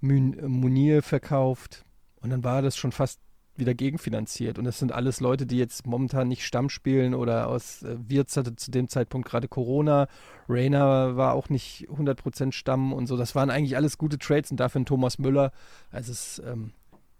Munir 0.00 1.02
verkauft 1.02 1.84
und 2.20 2.30
dann 2.30 2.44
war 2.44 2.62
das 2.62 2.76
schon 2.76 2.92
fast 2.92 3.20
wieder 3.56 3.74
gegenfinanziert. 3.74 4.58
Und 4.58 4.66
das 4.66 4.78
sind 4.78 4.92
alles 4.92 5.20
Leute, 5.20 5.46
die 5.46 5.56
jetzt 5.56 5.86
momentan 5.86 6.28
nicht 6.28 6.44
Stamm 6.44 6.68
spielen 6.68 7.14
oder 7.14 7.48
aus 7.48 7.82
äh, 7.82 7.96
Wirtz 8.06 8.36
hatte 8.36 8.54
zu 8.54 8.70
dem 8.70 8.88
Zeitpunkt 8.88 9.26
gerade 9.26 9.48
Corona. 9.48 10.08
Rainer 10.46 11.16
war 11.16 11.32
auch 11.32 11.48
nicht 11.48 11.88
100% 11.88 12.52
Stamm 12.52 12.92
und 12.92 13.06
so. 13.06 13.16
Das 13.16 13.34
waren 13.34 13.48
eigentlich 13.48 13.76
alles 13.76 13.96
gute 13.96 14.18
Trades 14.18 14.50
und 14.50 14.60
dafür 14.60 14.82
ein 14.82 14.86
Thomas 14.86 15.18
Müller. 15.18 15.52
Also 15.90 16.12
es, 16.12 16.42
ähm, 16.46 16.72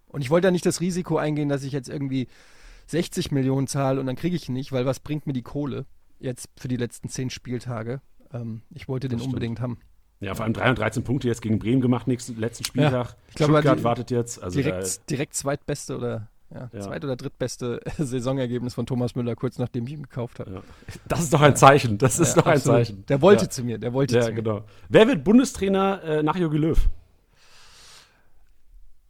und 0.09 0.21
ich 0.21 0.29
wollte 0.29 0.47
ja 0.47 0.51
nicht 0.51 0.65
das 0.67 0.79
Risiko 0.79 1.17
eingehen, 1.17 1.49
dass 1.49 1.63
ich 1.63 1.73
jetzt 1.73 1.89
irgendwie 1.89 2.27
60 2.85 3.31
Millionen 3.31 3.65
zahle 3.65 3.99
und 3.99 4.05
dann 4.05 4.15
kriege 4.15 4.35
ich 4.35 4.47
ihn 4.47 4.53
nicht, 4.53 4.71
weil 4.71 4.85
was 4.85 4.99
bringt 4.99 5.25
mir 5.25 5.33
die 5.33 5.41
Kohle 5.41 5.85
jetzt 6.19 6.49
für 6.57 6.67
die 6.67 6.77
letzten 6.77 7.09
zehn 7.09 7.29
Spieltage? 7.29 8.01
Ähm, 8.33 8.61
ich 8.73 8.87
wollte 8.87 9.07
den 9.07 9.21
unbedingt 9.21 9.59
haben. 9.59 9.79
Ja, 10.19 10.33
vor 10.33 10.45
allem 10.45 10.53
3 10.53 10.69
und 10.71 10.79
13 10.79 11.03
Punkte 11.03 11.27
jetzt 11.27 11.41
gegen 11.41 11.59
Bremen 11.59 11.81
gemacht, 11.81 12.07
nächsten 12.07 12.39
letzten 12.39 12.63
Spieltag. 12.63 13.09
Ja, 13.09 13.15
ich 13.29 13.35
glaube, 13.35 13.53
Stuttgart 13.53 13.79
die, 13.79 13.83
wartet 13.83 14.11
jetzt. 14.11 14.41
Also 14.41 14.59
direkt, 14.59 15.09
direkt 15.09 15.35
zweitbeste 15.35 15.95
oder 15.95 16.29
ja, 16.49 16.69
ja. 16.73 16.79
zweit- 16.79 17.03
oder 17.03 17.15
drittbeste 17.15 17.81
Saisonergebnis 17.97 18.73
von 18.73 18.85
Thomas 18.85 19.15
Müller, 19.15 19.35
kurz 19.35 19.59
nachdem 19.59 19.85
ich 19.85 19.93
ihn 19.93 20.03
gekauft 20.03 20.39
habe. 20.39 20.51
Ja. 20.51 20.61
Das 21.07 21.19
ist 21.19 21.33
doch 21.33 21.41
ein 21.41 21.55
Zeichen. 21.55 21.97
Das 21.97 22.19
ist 22.19 22.35
doch 22.35 22.47
ein 22.47 22.55
absolut. 22.55 22.79
Zeichen. 22.79 23.05
Der 23.07 23.21
wollte 23.21 23.49
zu 23.49 23.63
mir, 23.63 23.77
der 23.77 23.93
wollte 23.93 24.15
ja, 24.15 24.21
zu 24.21 24.29
mir. 24.29 24.35
genau. 24.35 24.63
Wer 24.89 25.07
wird 25.07 25.23
Bundestrainer 25.23 26.03
äh, 26.03 26.23
nach 26.23 26.35
Jogi 26.35 26.57
Löw? 26.57 26.89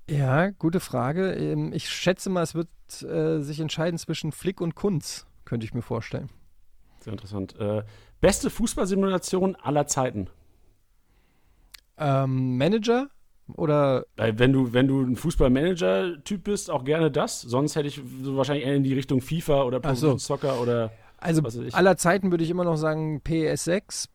Ja, 0.10 0.50
gute 0.52 0.80
Frage. 0.80 1.34
Ähm, 1.34 1.72
ich 1.74 1.90
schätze 1.90 2.30
mal, 2.30 2.42
es 2.42 2.56
wird 2.56 2.70
äh, 3.04 3.40
sich 3.42 3.60
entscheiden 3.60 3.98
zwischen 3.98 4.32
Flick 4.32 4.60
und 4.60 4.76
Kunz, 4.76 5.26
könnte 5.46 5.66
ich 5.66 5.74
mir 5.74 5.82
vorstellen. 5.82 6.30
Sehr 7.08 7.14
interessant. 7.14 7.58
Äh, 7.58 7.84
beste 8.20 8.50
Fußballsimulation 8.50 9.56
aller 9.56 9.88
Zeiten? 9.88 10.28
Ähm, 11.98 12.58
Manager 12.58 13.08
oder? 13.54 14.06
Wenn 14.18 14.52
du, 14.52 14.74
wenn 14.74 14.90
du 14.90 15.04
ein 15.04 15.16
Fußballmanager-Typ 15.16 16.44
bist, 16.44 16.70
auch 16.70 16.84
gerne 16.84 17.10
das. 17.10 17.40
Sonst 17.40 17.78
hätte 17.78 17.88
ich 17.88 18.02
so 18.22 18.36
wahrscheinlich 18.36 18.66
eher 18.66 18.76
in 18.76 18.84
die 18.84 18.94
Richtung 18.94 19.22
FIFA 19.22 19.64
oder 19.64 19.80
Pro 19.80 19.94
so. 19.94 20.18
Soccer 20.18 20.60
oder. 20.60 20.92
Also 21.18 21.42
aller 21.72 21.96
Zeiten 21.96 22.30
würde 22.30 22.44
ich 22.44 22.50
immer 22.50 22.66
noch 22.66 22.76
sagen 22.76 23.22
PS6, 23.26 24.10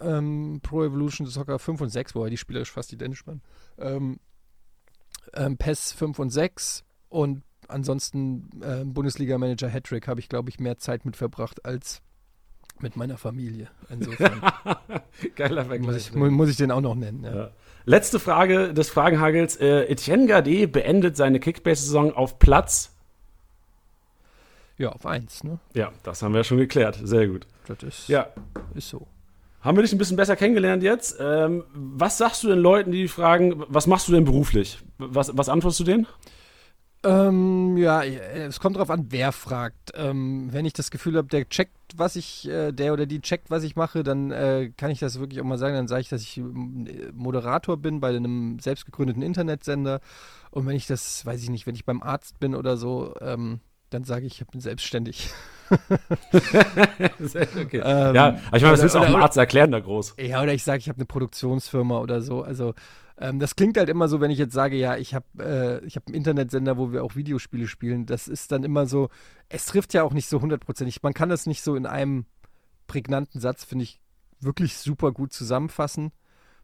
ähm, 0.00 0.58
Pro 0.64 0.82
Evolution 0.82 1.28
Soccer 1.28 1.60
5 1.60 1.80
und 1.80 1.90
6, 1.90 2.16
wobei 2.16 2.28
die 2.28 2.38
spielerisch 2.38 2.72
fast 2.72 2.92
identisch 2.92 3.24
waren. 3.24 3.40
Ähm, 3.78 4.18
ähm, 5.32 5.58
PES 5.58 5.92
5 5.92 6.18
und 6.18 6.30
6 6.30 6.82
und 7.08 7.44
ansonsten 7.68 8.50
äh, 8.62 8.84
Bundesliga-Manager 8.84 9.68
Hattrick 9.70 10.08
habe 10.08 10.18
ich, 10.18 10.28
glaube 10.28 10.50
ich, 10.50 10.58
mehr 10.58 10.78
Zeit 10.78 11.04
mit 11.04 11.16
verbracht 11.16 11.64
als 11.64 12.02
mit 12.82 12.96
meiner 12.96 13.16
Familie. 13.16 13.68
Insofern. 13.88 14.40
Geiler 15.36 15.64
Vergleich. 15.64 15.86
Muss 15.86 15.96
ich, 15.96 16.14
muss 16.14 16.50
ich 16.50 16.56
den 16.56 16.70
auch 16.70 16.80
noch 16.80 16.94
nennen. 16.94 17.24
Ja. 17.24 17.34
Ja. 17.34 17.50
Letzte 17.84 18.20
Frage 18.20 18.72
des 18.74 18.90
Fragenhagels. 18.90 19.56
Äh, 19.56 19.84
Etienne 19.86 20.26
Gade 20.26 20.68
beendet 20.68 21.16
seine 21.16 21.40
Kickbase-Saison 21.40 22.14
auf 22.14 22.38
Platz. 22.38 22.90
Ja, 24.78 24.90
auf 24.90 25.06
1, 25.06 25.44
ne? 25.44 25.58
Ja, 25.74 25.92
das 26.02 26.22
haben 26.22 26.32
wir 26.32 26.38
ja 26.38 26.44
schon 26.44 26.58
geklärt. 26.58 26.98
Sehr 27.02 27.28
gut. 27.28 27.46
Das 27.66 27.82
ist, 27.82 28.08
ja. 28.08 28.28
ist 28.74 28.88
so. 28.88 29.06
Haben 29.60 29.76
wir 29.76 29.82
dich 29.82 29.92
ein 29.92 29.98
bisschen 29.98 30.16
besser 30.16 30.34
kennengelernt 30.34 30.82
jetzt? 30.82 31.16
Ähm, 31.20 31.64
was 31.72 32.18
sagst 32.18 32.42
du 32.42 32.48
den 32.48 32.58
Leuten, 32.58 32.90
die 32.90 33.06
fragen, 33.06 33.62
was 33.68 33.86
machst 33.86 34.08
du 34.08 34.12
denn 34.12 34.24
beruflich? 34.24 34.78
Was, 34.98 35.36
was 35.36 35.48
antwortest 35.48 35.80
du 35.80 35.84
denen? 35.84 36.06
Ähm, 37.04 37.76
ja, 37.76 38.04
es 38.04 38.60
kommt 38.60 38.76
darauf 38.76 38.90
an, 38.90 39.06
wer 39.10 39.32
fragt. 39.32 39.92
Ähm, 39.94 40.48
wenn 40.52 40.64
ich 40.64 40.72
das 40.72 40.90
Gefühl 40.90 41.16
habe, 41.16 41.28
der 41.28 41.48
checkt, 41.48 41.72
was 41.96 42.14
ich, 42.14 42.48
äh, 42.48 42.70
der 42.70 42.92
oder 42.92 43.06
die 43.06 43.20
checkt, 43.20 43.50
was 43.50 43.64
ich 43.64 43.74
mache, 43.74 44.04
dann 44.04 44.30
äh, 44.30 44.70
kann 44.76 44.90
ich 44.90 45.00
das 45.00 45.18
wirklich 45.18 45.40
auch 45.40 45.44
mal 45.44 45.58
sagen. 45.58 45.74
Dann 45.74 45.88
sage 45.88 46.02
ich, 46.02 46.08
dass 46.08 46.22
ich 46.22 46.38
äh, 46.38 46.42
Moderator 47.12 47.76
bin 47.76 48.00
bei 48.00 48.10
einem 48.10 48.58
selbstgegründeten 48.60 49.22
Internetsender. 49.22 50.00
Und 50.50 50.66
wenn 50.66 50.76
ich 50.76 50.86
das, 50.86 51.26
weiß 51.26 51.42
ich 51.42 51.50
nicht, 51.50 51.66
wenn 51.66 51.74
ich 51.74 51.84
beim 51.84 52.02
Arzt 52.02 52.38
bin 52.38 52.54
oder 52.54 52.76
so, 52.76 53.14
ähm, 53.20 53.60
dann 53.90 54.04
sage 54.04 54.26
ich, 54.26 54.40
ich 54.40 54.46
bin 54.46 54.60
selbstständig. 54.60 55.30
okay. 56.30 57.78
ja, 57.78 58.28
aber 58.28 58.56
ich 58.56 58.62
meine, 58.62 58.72
das 58.72 58.82
willst 58.82 58.94
du 58.94 59.00
auch 59.00 59.06
dem 59.06 59.16
Arzt 59.16 59.36
erklären, 59.36 59.72
da 59.72 59.80
groß. 59.80 60.14
Ja, 60.20 60.42
oder 60.42 60.54
ich 60.54 60.62
sage, 60.62 60.78
ich 60.78 60.88
habe 60.88 60.98
eine 60.98 61.06
Produktionsfirma 61.06 61.98
oder 61.98 62.22
so. 62.22 62.42
Also 62.42 62.74
ähm, 63.22 63.38
das 63.38 63.54
klingt 63.54 63.76
halt 63.76 63.88
immer 63.88 64.08
so, 64.08 64.20
wenn 64.20 64.32
ich 64.32 64.38
jetzt 64.38 64.52
sage, 64.52 64.76
ja, 64.76 64.96
ich 64.96 65.14
habe 65.14 65.26
äh, 65.38 65.88
hab 65.88 66.08
einen 66.08 66.16
Internetsender, 66.16 66.76
wo 66.76 66.90
wir 66.90 67.04
auch 67.04 67.14
Videospiele 67.14 67.68
spielen. 67.68 68.04
Das 68.04 68.26
ist 68.26 68.50
dann 68.50 68.64
immer 68.64 68.86
so, 68.86 69.10
es 69.48 69.66
trifft 69.66 69.94
ja 69.94 70.02
auch 70.02 70.12
nicht 70.12 70.28
so 70.28 70.40
hundertprozentig. 70.40 71.04
Man 71.04 71.14
kann 71.14 71.28
das 71.28 71.46
nicht 71.46 71.62
so 71.62 71.76
in 71.76 71.86
einem 71.86 72.26
prägnanten 72.88 73.40
Satz, 73.40 73.62
finde 73.62 73.84
ich, 73.84 74.00
wirklich 74.40 74.76
super 74.76 75.12
gut 75.12 75.32
zusammenfassen, 75.32 76.10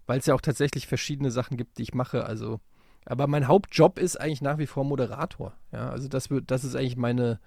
weil 0.06 0.18
es 0.18 0.26
ja 0.26 0.34
auch 0.34 0.40
tatsächlich 0.40 0.88
verschiedene 0.88 1.30
Sachen 1.30 1.56
gibt, 1.56 1.78
die 1.78 1.82
ich 1.82 1.94
mache. 1.94 2.24
Also, 2.24 2.58
aber 3.06 3.28
mein 3.28 3.46
Hauptjob 3.46 3.96
ist 4.00 4.20
eigentlich 4.20 4.42
nach 4.42 4.58
wie 4.58 4.66
vor 4.66 4.82
Moderator. 4.82 5.52
Ja, 5.70 5.90
also 5.90 6.08
das 6.08 6.28
wird, 6.28 6.50
das 6.50 6.64
ist 6.64 6.74
eigentlich 6.74 6.96
meine 6.96 7.38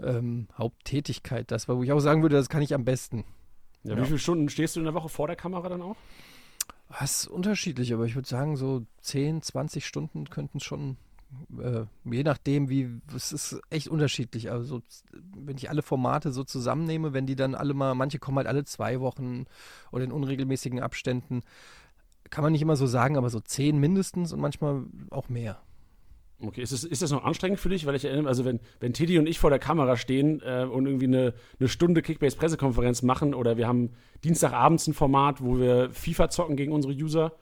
ähm, 0.00 0.46
Haupttätigkeit. 0.56 1.50
Das, 1.50 1.68
wo 1.68 1.82
ich 1.82 1.90
auch 1.90 1.98
sagen 1.98 2.22
würde, 2.22 2.36
das 2.36 2.48
kann 2.48 2.62
ich 2.62 2.74
am 2.74 2.84
besten. 2.84 3.24
Ja, 3.82 3.96
ja. 3.96 4.02
Wie 4.02 4.06
viele 4.06 4.18
Stunden 4.20 4.48
stehst 4.48 4.76
du 4.76 4.80
in 4.80 4.84
der 4.84 4.94
Woche 4.94 5.08
vor 5.08 5.26
der 5.26 5.34
Kamera 5.34 5.68
dann 5.68 5.82
auch? 5.82 5.96
Das 6.88 7.22
ist 7.22 7.26
unterschiedlich, 7.26 7.92
aber 7.92 8.06
ich 8.06 8.14
würde 8.14 8.28
sagen, 8.28 8.56
so 8.56 8.86
10, 9.00 9.42
20 9.42 9.84
Stunden 9.86 10.30
könnten 10.30 10.58
es 10.58 10.64
schon, 10.64 10.96
äh, 11.60 11.84
je 12.04 12.22
nachdem, 12.22 12.68
wie, 12.68 13.00
es 13.14 13.32
ist 13.32 13.60
echt 13.70 13.88
unterschiedlich. 13.88 14.50
Also, 14.50 14.82
wenn 15.12 15.56
ich 15.56 15.68
alle 15.68 15.82
Formate 15.82 16.30
so 16.30 16.44
zusammennehme, 16.44 17.12
wenn 17.12 17.26
die 17.26 17.36
dann 17.36 17.54
alle 17.54 17.74
mal, 17.74 17.94
manche 17.94 18.18
kommen 18.18 18.38
halt 18.38 18.46
alle 18.46 18.64
zwei 18.64 19.00
Wochen 19.00 19.46
oder 19.90 20.04
in 20.04 20.12
unregelmäßigen 20.12 20.80
Abständen, 20.80 21.42
kann 22.30 22.42
man 22.42 22.52
nicht 22.52 22.62
immer 22.62 22.76
so 22.76 22.86
sagen, 22.86 23.16
aber 23.16 23.30
so 23.30 23.40
10 23.40 23.78
mindestens 23.78 24.32
und 24.32 24.40
manchmal 24.40 24.84
auch 25.10 25.28
mehr. 25.28 25.60
Okay, 26.38 26.60
ist 26.60 26.72
das, 26.72 26.84
ist 26.84 27.00
das 27.00 27.10
noch 27.10 27.24
anstrengend 27.24 27.58
für 27.58 27.70
dich? 27.70 27.86
Weil 27.86 27.94
ich 27.94 28.04
erinnere, 28.04 28.28
also 28.28 28.44
wenn, 28.44 28.60
wenn 28.78 28.92
Teddy 28.92 29.18
und 29.18 29.26
ich 29.26 29.38
vor 29.38 29.48
der 29.48 29.58
Kamera 29.58 29.96
stehen 29.96 30.42
äh, 30.44 30.66
und 30.70 30.86
irgendwie 30.86 31.06
eine, 31.06 31.34
eine 31.58 31.68
Stunde 31.68 32.02
Kickbase-Pressekonferenz 32.02 33.02
machen 33.02 33.32
oder 33.32 33.56
wir 33.56 33.66
haben 33.66 33.90
Dienstagabends 34.22 34.86
ein 34.86 34.94
Format, 34.94 35.42
wo 35.42 35.58
wir 35.58 35.90
FIFA 35.90 36.28
zocken 36.28 36.56
gegen 36.56 36.72
unsere 36.72 36.92
User, 36.92 37.32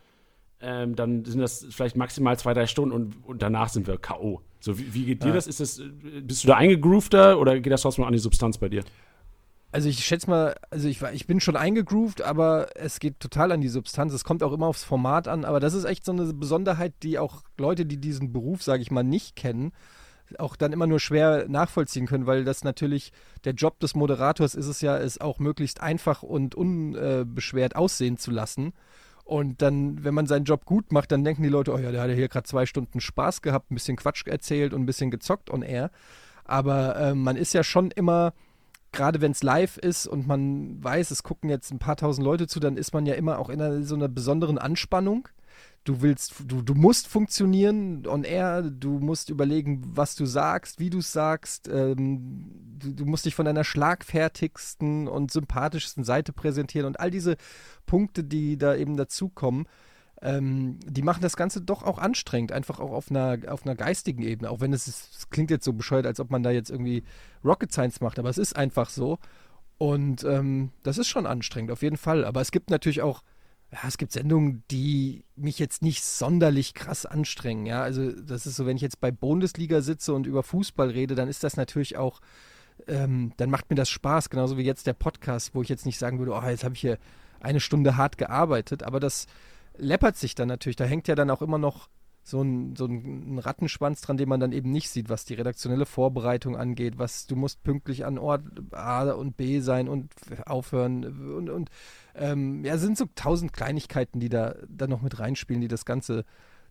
ähm, 0.60 0.94
dann 0.94 1.24
sind 1.24 1.40
das 1.40 1.66
vielleicht 1.70 1.96
maximal 1.96 2.38
zwei, 2.38 2.54
drei 2.54 2.66
Stunden 2.66 2.94
und, 2.94 3.24
und 3.24 3.42
danach 3.42 3.68
sind 3.68 3.88
wir 3.88 3.98
K.O. 3.98 4.40
So, 4.60 4.78
wie, 4.78 4.94
wie 4.94 5.04
geht 5.06 5.22
dir 5.22 5.28
ja. 5.28 5.34
das? 5.34 5.48
Ist 5.48 5.60
das? 5.60 5.82
Bist 6.22 6.44
du 6.44 6.48
da 6.48 6.56
eingegroovter 6.56 7.38
oder 7.38 7.58
geht 7.58 7.72
das 7.72 7.82
trotzdem 7.82 8.04
an 8.04 8.12
die 8.12 8.18
Substanz 8.20 8.58
bei 8.58 8.68
dir? 8.68 8.84
Also 9.74 9.88
ich 9.88 10.04
schätze 10.04 10.30
mal, 10.30 10.54
also 10.70 10.86
ich, 10.86 11.02
ich 11.02 11.26
bin 11.26 11.40
schon 11.40 11.56
eingegroovt, 11.56 12.22
aber 12.22 12.68
es 12.76 13.00
geht 13.00 13.18
total 13.18 13.50
an 13.50 13.60
die 13.60 13.68
Substanz. 13.68 14.12
Es 14.12 14.22
kommt 14.22 14.44
auch 14.44 14.52
immer 14.52 14.68
aufs 14.68 14.84
Format 14.84 15.26
an, 15.26 15.44
aber 15.44 15.58
das 15.58 15.74
ist 15.74 15.84
echt 15.84 16.04
so 16.04 16.12
eine 16.12 16.32
Besonderheit, 16.32 16.94
die 17.02 17.18
auch 17.18 17.42
Leute, 17.58 17.84
die 17.84 17.96
diesen 17.96 18.32
Beruf, 18.32 18.62
sage 18.62 18.82
ich 18.82 18.92
mal, 18.92 19.02
nicht 19.02 19.34
kennen, 19.34 19.72
auch 20.38 20.54
dann 20.54 20.72
immer 20.72 20.86
nur 20.86 21.00
schwer 21.00 21.46
nachvollziehen 21.48 22.06
können, 22.06 22.28
weil 22.28 22.44
das 22.44 22.62
natürlich 22.62 23.10
der 23.42 23.54
Job 23.54 23.80
des 23.80 23.96
Moderators 23.96 24.54
ist 24.54 24.68
es 24.68 24.80
ja, 24.80 24.96
es 24.96 25.20
auch 25.20 25.40
möglichst 25.40 25.80
einfach 25.80 26.22
und 26.22 26.54
unbeschwert 26.54 27.74
aussehen 27.74 28.16
zu 28.16 28.30
lassen. 28.30 28.74
Und 29.24 29.60
dann, 29.60 30.04
wenn 30.04 30.14
man 30.14 30.28
seinen 30.28 30.44
Job 30.44 30.66
gut 30.66 30.92
macht, 30.92 31.10
dann 31.10 31.24
denken 31.24 31.42
die 31.42 31.48
Leute, 31.48 31.72
oh 31.72 31.78
ja, 31.78 31.90
der 31.90 32.00
hat 32.00 32.10
ja 32.10 32.14
hier 32.14 32.28
gerade 32.28 32.46
zwei 32.46 32.66
Stunden 32.66 33.00
Spaß 33.00 33.42
gehabt, 33.42 33.72
ein 33.72 33.74
bisschen 33.74 33.96
Quatsch 33.96 34.24
erzählt 34.28 34.72
und 34.72 34.82
ein 34.82 34.86
bisschen 34.86 35.10
gezockt 35.10 35.50
on 35.50 35.62
air. 35.62 35.90
Aber 36.44 36.94
äh, 36.94 37.14
man 37.16 37.34
ist 37.34 37.54
ja 37.54 37.64
schon 37.64 37.90
immer 37.90 38.34
gerade 38.94 39.20
wenn 39.20 39.32
es 39.32 39.42
live 39.42 39.76
ist 39.76 40.06
und 40.06 40.26
man 40.26 40.82
weiß, 40.82 41.10
es 41.10 41.22
gucken 41.22 41.50
jetzt 41.50 41.70
ein 41.70 41.78
paar 41.78 41.96
tausend 41.96 42.24
Leute 42.24 42.46
zu, 42.46 42.60
dann 42.60 42.76
ist 42.76 42.94
man 42.94 43.04
ja 43.06 43.14
immer 43.14 43.38
auch 43.38 43.50
in 43.50 43.60
einer, 43.60 43.82
so 43.82 43.94
einer 43.94 44.08
besonderen 44.08 44.58
Anspannung. 44.58 45.28
Du 45.84 46.00
willst, 46.00 46.34
du, 46.46 46.62
du 46.62 46.74
musst 46.74 47.08
funktionieren 47.08 48.06
on 48.06 48.24
air, 48.24 48.62
du 48.62 48.98
musst 49.00 49.28
überlegen, 49.28 49.82
was 49.84 50.14
du 50.16 50.24
sagst, 50.24 50.80
wie 50.80 50.88
du 50.88 50.98
es 50.98 51.12
sagst, 51.12 51.68
ähm, 51.68 52.46
du, 52.78 52.92
du 52.92 53.04
musst 53.04 53.26
dich 53.26 53.34
von 53.34 53.44
deiner 53.44 53.64
schlagfertigsten 53.64 55.08
und 55.08 55.30
sympathischsten 55.30 56.02
Seite 56.02 56.32
präsentieren 56.32 56.86
und 56.86 56.98
all 56.98 57.10
diese 57.10 57.36
Punkte, 57.84 58.24
die 58.24 58.56
da 58.56 58.74
eben 58.74 58.96
dazukommen 58.96 59.66
ähm, 60.24 60.78
die 60.86 61.02
machen 61.02 61.20
das 61.20 61.36
Ganze 61.36 61.60
doch 61.60 61.82
auch 61.82 61.98
anstrengend, 61.98 62.50
einfach 62.50 62.80
auch 62.80 62.92
auf 62.92 63.10
einer, 63.10 63.38
auf 63.46 63.66
einer 63.66 63.74
geistigen 63.74 64.22
Ebene. 64.22 64.50
Auch 64.50 64.60
wenn 64.60 64.72
es, 64.72 64.86
es 64.88 65.28
klingt 65.28 65.50
jetzt 65.50 65.66
so 65.66 65.74
bescheuert, 65.74 66.06
als 66.06 66.18
ob 66.18 66.30
man 66.30 66.42
da 66.42 66.50
jetzt 66.50 66.70
irgendwie 66.70 67.04
Rocket 67.44 67.70
Science 67.70 68.00
macht, 68.00 68.18
aber 68.18 68.30
es 68.30 68.38
ist 68.38 68.56
einfach 68.56 68.88
so. 68.88 69.18
Und 69.76 70.24
ähm, 70.24 70.70
das 70.82 70.96
ist 70.96 71.08
schon 71.08 71.26
anstrengend, 71.26 71.70
auf 71.70 71.82
jeden 71.82 71.98
Fall. 71.98 72.24
Aber 72.24 72.40
es 72.40 72.52
gibt 72.52 72.70
natürlich 72.70 73.02
auch, 73.02 73.22
ja, 73.70 73.80
es 73.86 73.98
gibt 73.98 74.12
Sendungen, 74.12 74.62
die 74.70 75.24
mich 75.36 75.58
jetzt 75.58 75.82
nicht 75.82 76.02
sonderlich 76.02 76.72
krass 76.72 77.04
anstrengen. 77.04 77.66
Ja, 77.66 77.82
also 77.82 78.10
das 78.10 78.46
ist 78.46 78.56
so, 78.56 78.64
wenn 78.64 78.76
ich 78.76 78.82
jetzt 78.82 79.00
bei 79.02 79.10
Bundesliga 79.10 79.82
sitze 79.82 80.14
und 80.14 80.26
über 80.26 80.42
Fußball 80.42 80.88
rede, 80.88 81.14
dann 81.14 81.28
ist 81.28 81.44
das 81.44 81.58
natürlich 81.58 81.98
auch, 81.98 82.20
ähm, 82.86 83.34
dann 83.36 83.50
macht 83.50 83.68
mir 83.68 83.76
das 83.76 83.90
Spaß, 83.90 84.30
genauso 84.30 84.56
wie 84.56 84.62
jetzt 84.62 84.86
der 84.86 84.94
Podcast, 84.94 85.54
wo 85.54 85.60
ich 85.60 85.68
jetzt 85.68 85.84
nicht 85.84 85.98
sagen 85.98 86.18
würde, 86.18 86.32
oh, 86.32 86.48
jetzt 86.48 86.64
habe 86.64 86.74
ich 86.74 86.80
hier 86.80 86.98
eine 87.40 87.60
Stunde 87.60 87.98
hart 87.98 88.16
gearbeitet, 88.16 88.84
aber 88.84 89.00
das, 89.00 89.26
läppert 89.76 90.16
sich 90.16 90.34
dann 90.34 90.48
natürlich. 90.48 90.76
Da 90.76 90.84
hängt 90.84 91.08
ja 91.08 91.14
dann 91.14 91.30
auch 91.30 91.42
immer 91.42 91.58
noch 91.58 91.88
so 92.22 92.40
ein, 92.40 92.74
so 92.74 92.86
ein 92.86 93.38
Rattenschwanz 93.38 94.00
dran, 94.00 94.16
den 94.16 94.30
man 94.30 94.40
dann 94.40 94.52
eben 94.52 94.70
nicht 94.70 94.88
sieht, 94.88 95.10
was 95.10 95.26
die 95.26 95.34
redaktionelle 95.34 95.84
Vorbereitung 95.84 96.56
angeht, 96.56 96.98
was 96.98 97.26
du 97.26 97.36
musst 97.36 97.62
pünktlich 97.62 98.06
an 98.06 98.16
Ort 98.16 98.42
A 98.72 99.10
und 99.10 99.36
B 99.36 99.60
sein 99.60 99.88
und 99.88 100.10
aufhören 100.46 101.04
und, 101.04 101.50
und 101.50 101.70
ähm, 102.14 102.64
ja, 102.64 102.78
sind 102.78 102.96
so 102.96 103.04
tausend 103.14 103.52
Kleinigkeiten, 103.52 104.20
die 104.20 104.30
da 104.30 104.54
dann 104.68 104.88
noch 104.88 105.02
mit 105.02 105.18
reinspielen, 105.18 105.60
die 105.60 105.68
das 105.68 105.84
Ganze 105.84 106.24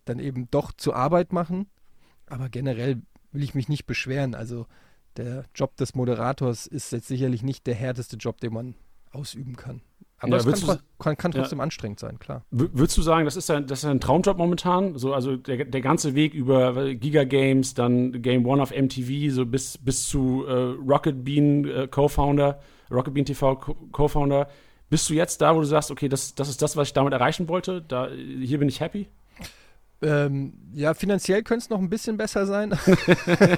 dann 0.04 0.18
eben 0.18 0.50
doch 0.50 0.72
zur 0.72 0.96
Arbeit 0.96 1.32
machen. 1.32 1.68
Aber 2.26 2.48
generell 2.48 3.02
will 3.30 3.44
ich 3.44 3.54
mich 3.54 3.68
nicht 3.68 3.86
beschweren. 3.86 4.34
Also 4.34 4.66
der 5.16 5.44
Job 5.54 5.76
des 5.76 5.94
Moderators 5.94 6.66
ist 6.66 6.90
jetzt 6.90 7.06
sicherlich 7.06 7.44
nicht 7.44 7.66
der 7.68 7.76
härteste 7.76 8.16
Job, 8.16 8.40
den 8.40 8.54
man 8.54 8.74
ausüben 9.12 9.54
kann. 9.54 9.82
Aber 10.24 10.36
Ja, 10.36 10.36
es 10.50 10.64
kann, 10.66 10.76
du- 10.76 10.82
kann, 11.02 11.16
kann 11.16 11.32
ja. 11.32 11.40
trotzdem 11.40 11.60
anstrengend 11.60 12.00
sein, 12.00 12.18
klar. 12.18 12.42
Würdest 12.50 12.96
du 12.98 13.02
sagen, 13.02 13.24
das 13.24 13.36
ist 13.36 13.50
ein, 13.50 13.66
das 13.66 13.80
ist 13.80 13.84
ein 13.84 14.00
Traumjob 14.00 14.36
momentan? 14.38 14.96
So, 14.98 15.14
also 15.14 15.36
der, 15.36 15.64
der 15.64 15.80
ganze 15.80 16.14
Weg 16.14 16.34
über 16.34 16.94
Giga 16.94 17.24
Games, 17.24 17.74
dann 17.74 18.20
Game 18.22 18.44
One 18.46 18.62
auf 18.62 18.70
MTV, 18.72 19.32
so 19.32 19.46
bis, 19.46 19.78
bis 19.78 20.08
zu 20.08 20.44
äh, 20.46 20.52
Rocket 20.52 21.24
Bean 21.24 21.64
äh, 21.66 21.88
Co-Founder, 21.88 22.58
Rocket 22.90 23.14
Bean 23.14 23.24
TV 23.24 23.56
Co- 23.56 23.76
Co-Founder. 23.92 24.48
Bist 24.90 25.08
du 25.08 25.14
jetzt 25.14 25.40
da, 25.40 25.54
wo 25.56 25.60
du 25.60 25.66
sagst, 25.66 25.90
okay, 25.90 26.08
das, 26.08 26.34
das 26.34 26.48
ist 26.48 26.60
das, 26.62 26.76
was 26.76 26.88
ich 26.88 26.94
damit 26.94 27.12
erreichen 27.12 27.48
wollte? 27.48 27.82
Da, 27.82 28.08
hier 28.10 28.58
bin 28.58 28.68
ich 28.68 28.80
happy? 28.80 29.08
Ähm, 30.02 30.52
ja, 30.74 30.92
finanziell 30.92 31.42
könnte 31.42 31.64
es 31.64 31.70
noch 31.70 31.78
ein 31.78 31.88
bisschen 31.88 32.16
besser 32.16 32.46
sein. 32.46 32.72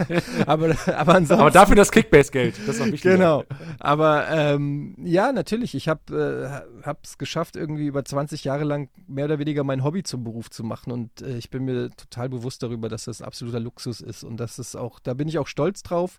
aber, 0.46 0.76
aber 0.86 1.14
ansonsten. 1.14 1.40
Aber 1.40 1.50
dafür 1.50 1.76
das 1.76 1.90
Kickbase-Geld, 1.90 2.54
das 2.66 2.78
ist. 2.78 3.02
Genau. 3.02 3.44
Aber 3.80 4.28
ähm, 4.28 4.94
ja, 5.02 5.32
natürlich. 5.32 5.74
Ich 5.74 5.88
habe 5.88 6.62
es 7.02 7.18
geschafft, 7.18 7.56
irgendwie 7.56 7.86
über 7.86 8.04
20 8.04 8.44
Jahre 8.44 8.64
lang 8.64 8.90
mehr 9.06 9.24
oder 9.24 9.38
weniger 9.38 9.64
mein 9.64 9.82
Hobby 9.82 10.02
zum 10.02 10.24
Beruf 10.24 10.50
zu 10.50 10.62
machen. 10.62 10.92
Und 10.92 11.22
äh, 11.22 11.36
ich 11.38 11.50
bin 11.50 11.64
mir 11.64 11.90
total 11.90 12.28
bewusst 12.28 12.62
darüber, 12.62 12.88
dass 12.88 13.04
das 13.04 13.22
absoluter 13.22 13.60
Luxus 13.60 14.00
ist. 14.00 14.22
Und 14.22 14.38
das 14.38 14.58
ist 14.58 14.76
auch, 14.76 15.00
da 15.00 15.14
bin 15.14 15.28
ich 15.28 15.38
auch 15.38 15.48
stolz 15.48 15.82
drauf, 15.82 16.18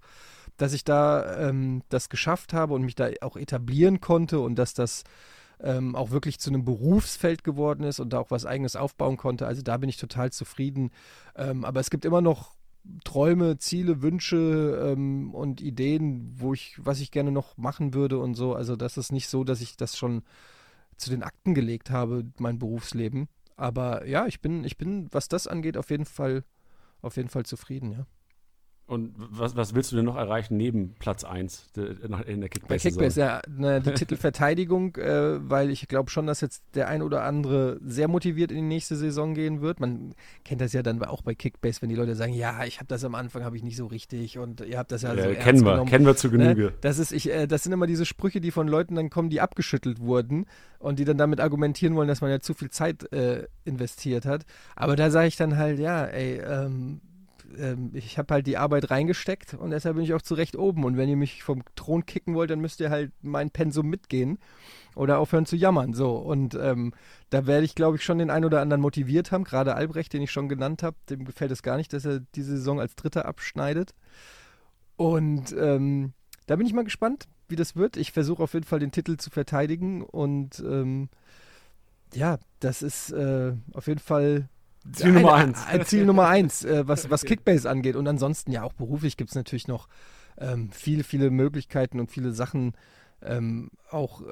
dass 0.57 0.73
ich 0.73 0.83
da 0.83 1.49
ähm, 1.49 1.83
das 1.89 2.09
geschafft 2.09 2.53
habe 2.53 2.73
und 2.73 2.83
mich 2.83 2.95
da 2.95 3.09
auch 3.21 3.37
etablieren 3.37 4.01
konnte 4.01 4.39
und 4.39 4.55
dass 4.55 4.73
das 4.73 5.03
ähm, 5.59 5.95
auch 5.95 6.11
wirklich 6.11 6.39
zu 6.39 6.49
einem 6.49 6.65
Berufsfeld 6.65 7.43
geworden 7.43 7.83
ist 7.83 7.99
und 7.99 8.13
da 8.13 8.19
auch 8.19 8.31
was 8.31 8.45
eigenes 8.45 8.75
aufbauen 8.75 9.17
konnte. 9.17 9.47
Also 9.47 9.61
da 9.61 9.77
bin 9.77 9.89
ich 9.89 9.97
total 9.97 10.31
zufrieden. 10.31 10.91
Ähm, 11.35 11.65
aber 11.65 11.79
es 11.79 11.89
gibt 11.89 12.05
immer 12.05 12.21
noch 12.21 12.55
Träume, 13.03 13.57
Ziele, 13.57 14.01
Wünsche 14.01 14.93
ähm, 14.93 15.33
und 15.33 15.61
Ideen, 15.61 16.33
wo 16.37 16.53
ich, 16.53 16.75
was 16.77 17.01
ich 17.01 17.11
gerne 17.11 17.31
noch 17.31 17.57
machen 17.57 17.93
würde 17.93 18.19
und 18.19 18.35
so. 18.35 18.53
Also 18.53 18.75
das 18.75 18.97
ist 18.97 19.11
nicht 19.11 19.27
so, 19.27 19.43
dass 19.43 19.61
ich 19.61 19.77
das 19.77 19.97
schon 19.97 20.23
zu 20.95 21.09
den 21.09 21.23
Akten 21.23 21.53
gelegt 21.53 21.89
habe, 21.89 22.25
mein 22.37 22.59
Berufsleben. 22.59 23.27
Aber 23.55 24.05
ja, 24.05 24.27
ich 24.27 24.41
bin, 24.41 24.63
ich 24.63 24.77
bin, 24.77 25.07
was 25.11 25.27
das 25.27 25.47
angeht, 25.47 25.77
auf 25.77 25.89
jeden 25.89 26.05
Fall, 26.05 26.43
auf 27.01 27.17
jeden 27.17 27.29
Fall 27.29 27.45
zufrieden, 27.45 27.91
ja. 27.91 28.05
Und 28.87 29.13
was, 29.17 29.57
was 29.57 29.75
willst 29.75 29.91
du 29.91 29.97
denn 29.97 30.05
noch 30.05 30.15
erreichen 30.15 30.55
neben 30.55 30.95
Platz 30.97 31.25
1 31.25 31.71
in 32.25 32.39
der 32.39 32.47
Kickbase? 32.47 32.67
Bei 32.69 32.77
Kickbase, 32.77 33.19
ja, 33.19 33.41
ne, 33.49 33.81
die 33.81 33.91
Titelverteidigung, 33.93 34.95
äh, 34.95 35.49
weil 35.49 35.71
ich 35.71 35.89
glaube 35.89 36.09
schon, 36.09 36.25
dass 36.25 36.39
jetzt 36.39 36.63
der 36.73 36.87
ein 36.87 37.01
oder 37.01 37.23
andere 37.23 37.81
sehr 37.85 38.07
motiviert 38.07 38.49
in 38.49 38.55
die 38.55 38.63
nächste 38.63 38.95
Saison 38.95 39.33
gehen 39.33 39.59
wird. 39.59 39.81
Man 39.81 40.15
kennt 40.45 40.61
das 40.61 40.71
ja 40.71 40.83
dann 40.83 41.03
auch 41.03 41.21
bei 41.21 41.35
Kickbase, 41.35 41.81
wenn 41.81 41.89
die 41.89 41.95
Leute 41.95 42.15
sagen, 42.15 42.31
ja, 42.31 42.63
ich 42.63 42.77
habe 42.77 42.87
das 42.87 43.03
am 43.03 43.13
Anfang 43.13 43.43
habe 43.43 43.57
ich 43.57 43.63
nicht 43.63 43.75
so 43.75 43.87
richtig 43.87 44.39
und 44.39 44.61
ihr 44.61 44.77
habt 44.77 44.93
das 44.93 45.01
ja 45.01 45.13
so 45.13 45.17
äh, 45.17 45.33
ernst 45.33 45.41
kennen 45.41 45.65
wir, 45.65 45.71
genommen. 45.71 45.89
kennen 45.89 46.05
wir 46.05 46.15
zu 46.15 46.31
Genüge. 46.31 46.63
Ne? 46.63 46.73
Das, 46.79 46.97
ist, 46.97 47.11
ich, 47.11 47.29
äh, 47.29 47.45
das 47.45 47.63
sind 47.63 47.73
immer 47.73 47.87
diese 47.87 48.05
Sprüche, 48.05 48.39
die 48.39 48.51
von 48.51 48.69
Leuten 48.69 48.95
dann 48.95 49.09
kommen, 49.09 49.29
die 49.29 49.41
abgeschüttelt 49.41 49.99
wurden 49.99 50.45
und 50.79 50.99
die 50.99 51.03
dann 51.03 51.17
damit 51.17 51.41
argumentieren 51.41 51.93
wollen, 51.95 52.07
dass 52.07 52.21
man 52.21 52.29
ja 52.29 52.39
zu 52.39 52.53
viel 52.53 52.69
Zeit 52.69 53.11
äh, 53.11 53.47
investiert 53.65 54.25
hat. 54.25 54.45
Aber 54.77 54.95
da 54.95 55.11
sage 55.11 55.27
ich 55.27 55.35
dann 55.35 55.57
halt, 55.57 55.77
ja, 55.77 56.05
ey, 56.05 56.39
ähm, 56.39 57.01
ähm, 57.57 57.91
ich 57.93 58.17
habe 58.17 58.33
halt 58.33 58.47
die 58.47 58.57
Arbeit 58.57 58.91
reingesteckt 58.91 59.53
und 59.53 59.71
deshalb 59.71 59.95
bin 59.95 60.03
ich 60.03 60.13
auch 60.13 60.21
zu 60.21 60.33
Recht 60.33 60.55
oben. 60.55 60.83
Und 60.83 60.97
wenn 60.97 61.09
ihr 61.09 61.17
mich 61.17 61.43
vom 61.43 61.63
Thron 61.75 62.05
kicken 62.05 62.35
wollt, 62.35 62.49
dann 62.49 62.59
müsst 62.59 62.79
ihr 62.79 62.89
halt 62.89 63.11
mein 63.21 63.51
Pensum 63.51 63.87
mitgehen 63.87 64.39
oder 64.95 65.19
aufhören 65.19 65.45
zu 65.45 65.55
jammern. 65.55 65.93
So, 65.93 66.17
und 66.17 66.55
ähm, 66.55 66.93
da 67.29 67.45
werde 67.45 67.65
ich, 67.65 67.75
glaube 67.75 67.97
ich, 67.97 68.03
schon 68.03 68.17
den 68.17 68.29
einen 68.29 68.45
oder 68.45 68.61
anderen 68.61 68.81
motiviert 68.81 69.31
haben. 69.31 69.43
Gerade 69.43 69.75
Albrecht, 69.75 70.13
den 70.13 70.21
ich 70.21 70.31
schon 70.31 70.49
genannt 70.49 70.83
habe, 70.83 70.97
dem 71.09 71.25
gefällt 71.25 71.51
es 71.51 71.63
gar 71.63 71.77
nicht, 71.77 71.93
dass 71.93 72.05
er 72.05 72.21
diese 72.35 72.57
Saison 72.57 72.79
als 72.79 72.95
Dritter 72.95 73.25
abschneidet. 73.25 73.93
Und 74.95 75.55
ähm, 75.57 76.13
da 76.47 76.55
bin 76.55 76.65
ich 76.65 76.73
mal 76.73 76.83
gespannt, 76.83 77.27
wie 77.47 77.55
das 77.55 77.75
wird. 77.75 77.97
Ich 77.97 78.11
versuche 78.11 78.43
auf 78.43 78.53
jeden 78.53 78.65
Fall 78.65 78.79
den 78.79 78.91
Titel 78.91 79.17
zu 79.17 79.29
verteidigen 79.29 80.01
und 80.01 80.59
ähm, 80.59 81.09
ja, 82.13 82.39
das 82.59 82.81
ist 82.81 83.11
äh, 83.11 83.53
auf 83.73 83.87
jeden 83.87 83.99
Fall 83.99 84.49
Ziel 84.93 85.11
Nummer 85.11 85.33
ein- 85.33 85.47
eins. 85.49 85.65
Ein 85.67 85.85
Ziel 85.85 86.05
Nummer 86.05 86.27
eins, 86.27 86.63
äh, 86.65 86.87
was, 86.87 87.09
was 87.09 87.23
Kickbase 87.23 87.69
angeht. 87.69 87.95
Und 87.95 88.07
ansonsten 88.07 88.51
ja 88.51 88.63
auch 88.63 88.73
beruflich 88.73 89.17
gibt 89.17 89.29
es 89.31 89.35
natürlich 89.35 89.67
noch 89.67 89.87
ähm, 90.37 90.69
viele, 90.71 91.03
viele 91.03 91.29
Möglichkeiten 91.29 91.99
und 91.99 92.11
viele 92.11 92.31
Sachen. 92.31 92.73
Ähm, 93.21 93.71
auch 93.89 94.21
äh, 94.21 94.25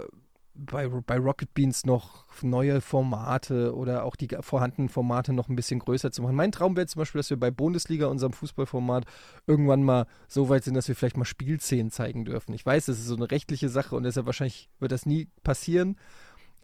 bei, 0.57 0.87
bei 0.87 1.17
Rocket 1.17 1.53
Beans 1.53 1.85
noch 1.85 2.25
neue 2.41 2.79
Formate 2.79 3.75
oder 3.75 4.05
auch 4.05 4.15
die 4.15 4.29
vorhandenen 4.39 4.87
Formate 4.89 5.33
noch 5.33 5.49
ein 5.49 5.55
bisschen 5.55 5.79
größer 5.79 6.11
zu 6.11 6.21
machen. 6.21 6.35
Mein 6.35 6.51
Traum 6.51 6.77
wäre 6.77 6.87
zum 6.87 6.99
Beispiel, 7.01 7.19
dass 7.19 7.29
wir 7.29 7.37
bei 7.39 7.51
Bundesliga, 7.51 8.07
unserem 8.07 8.31
Fußballformat, 8.31 9.05
irgendwann 9.47 9.83
mal 9.83 10.05
so 10.27 10.47
weit 10.47 10.63
sind, 10.63 10.75
dass 10.75 10.87
wir 10.87 10.95
vielleicht 10.95 11.17
mal 11.17 11.25
Spielszenen 11.25 11.91
zeigen 11.91 12.23
dürfen. 12.23 12.53
Ich 12.53 12.65
weiß, 12.65 12.85
das 12.85 12.99
ist 12.99 13.07
so 13.07 13.15
eine 13.17 13.29
rechtliche 13.31 13.67
Sache 13.67 13.95
und 13.95 14.03
deshalb 14.03 14.25
wahrscheinlich 14.27 14.69
wird 14.79 14.91
das 14.93 15.05
nie 15.05 15.27
passieren. 15.43 15.97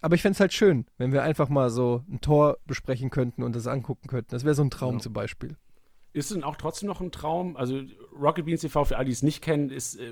Aber 0.02 0.16
ich 0.16 0.22
fände 0.22 0.34
es 0.34 0.40
halt 0.40 0.52
schön, 0.54 0.86
wenn 0.98 1.12
wir 1.14 1.24
einfach 1.24 1.48
mal 1.50 1.70
so 1.70 2.04
ein 2.12 2.22
Tor 2.22 2.58
besprechen 2.66 3.10
könnten 3.12 3.44
und 3.44 3.56
das 3.56 3.68
angucken 3.68 4.08
könnten. 4.08 4.32
Das 4.32 4.44
wäre 4.44 4.56
so 4.56 4.64
ein 4.64 4.72
Traum 4.72 4.96
Ja. 4.96 5.00
zum 5.02 5.14
Beispiel. 5.14 5.56
Ist 6.14 6.32
denn 6.32 6.44
auch 6.44 6.58
trotzdem 6.58 6.88
noch 6.88 7.00
ein 7.00 7.12
Traum? 7.12 7.56
Also 7.56 7.82
Rocket 8.20 8.46
Beans 8.46 8.62
TV, 8.62 8.84
für 8.84 8.98
alle, 8.98 9.06
die 9.06 9.12
es 9.14 9.24
nicht 9.24 9.42
kennen, 9.42 9.70
ist 9.70 9.98
äh, 9.98 10.12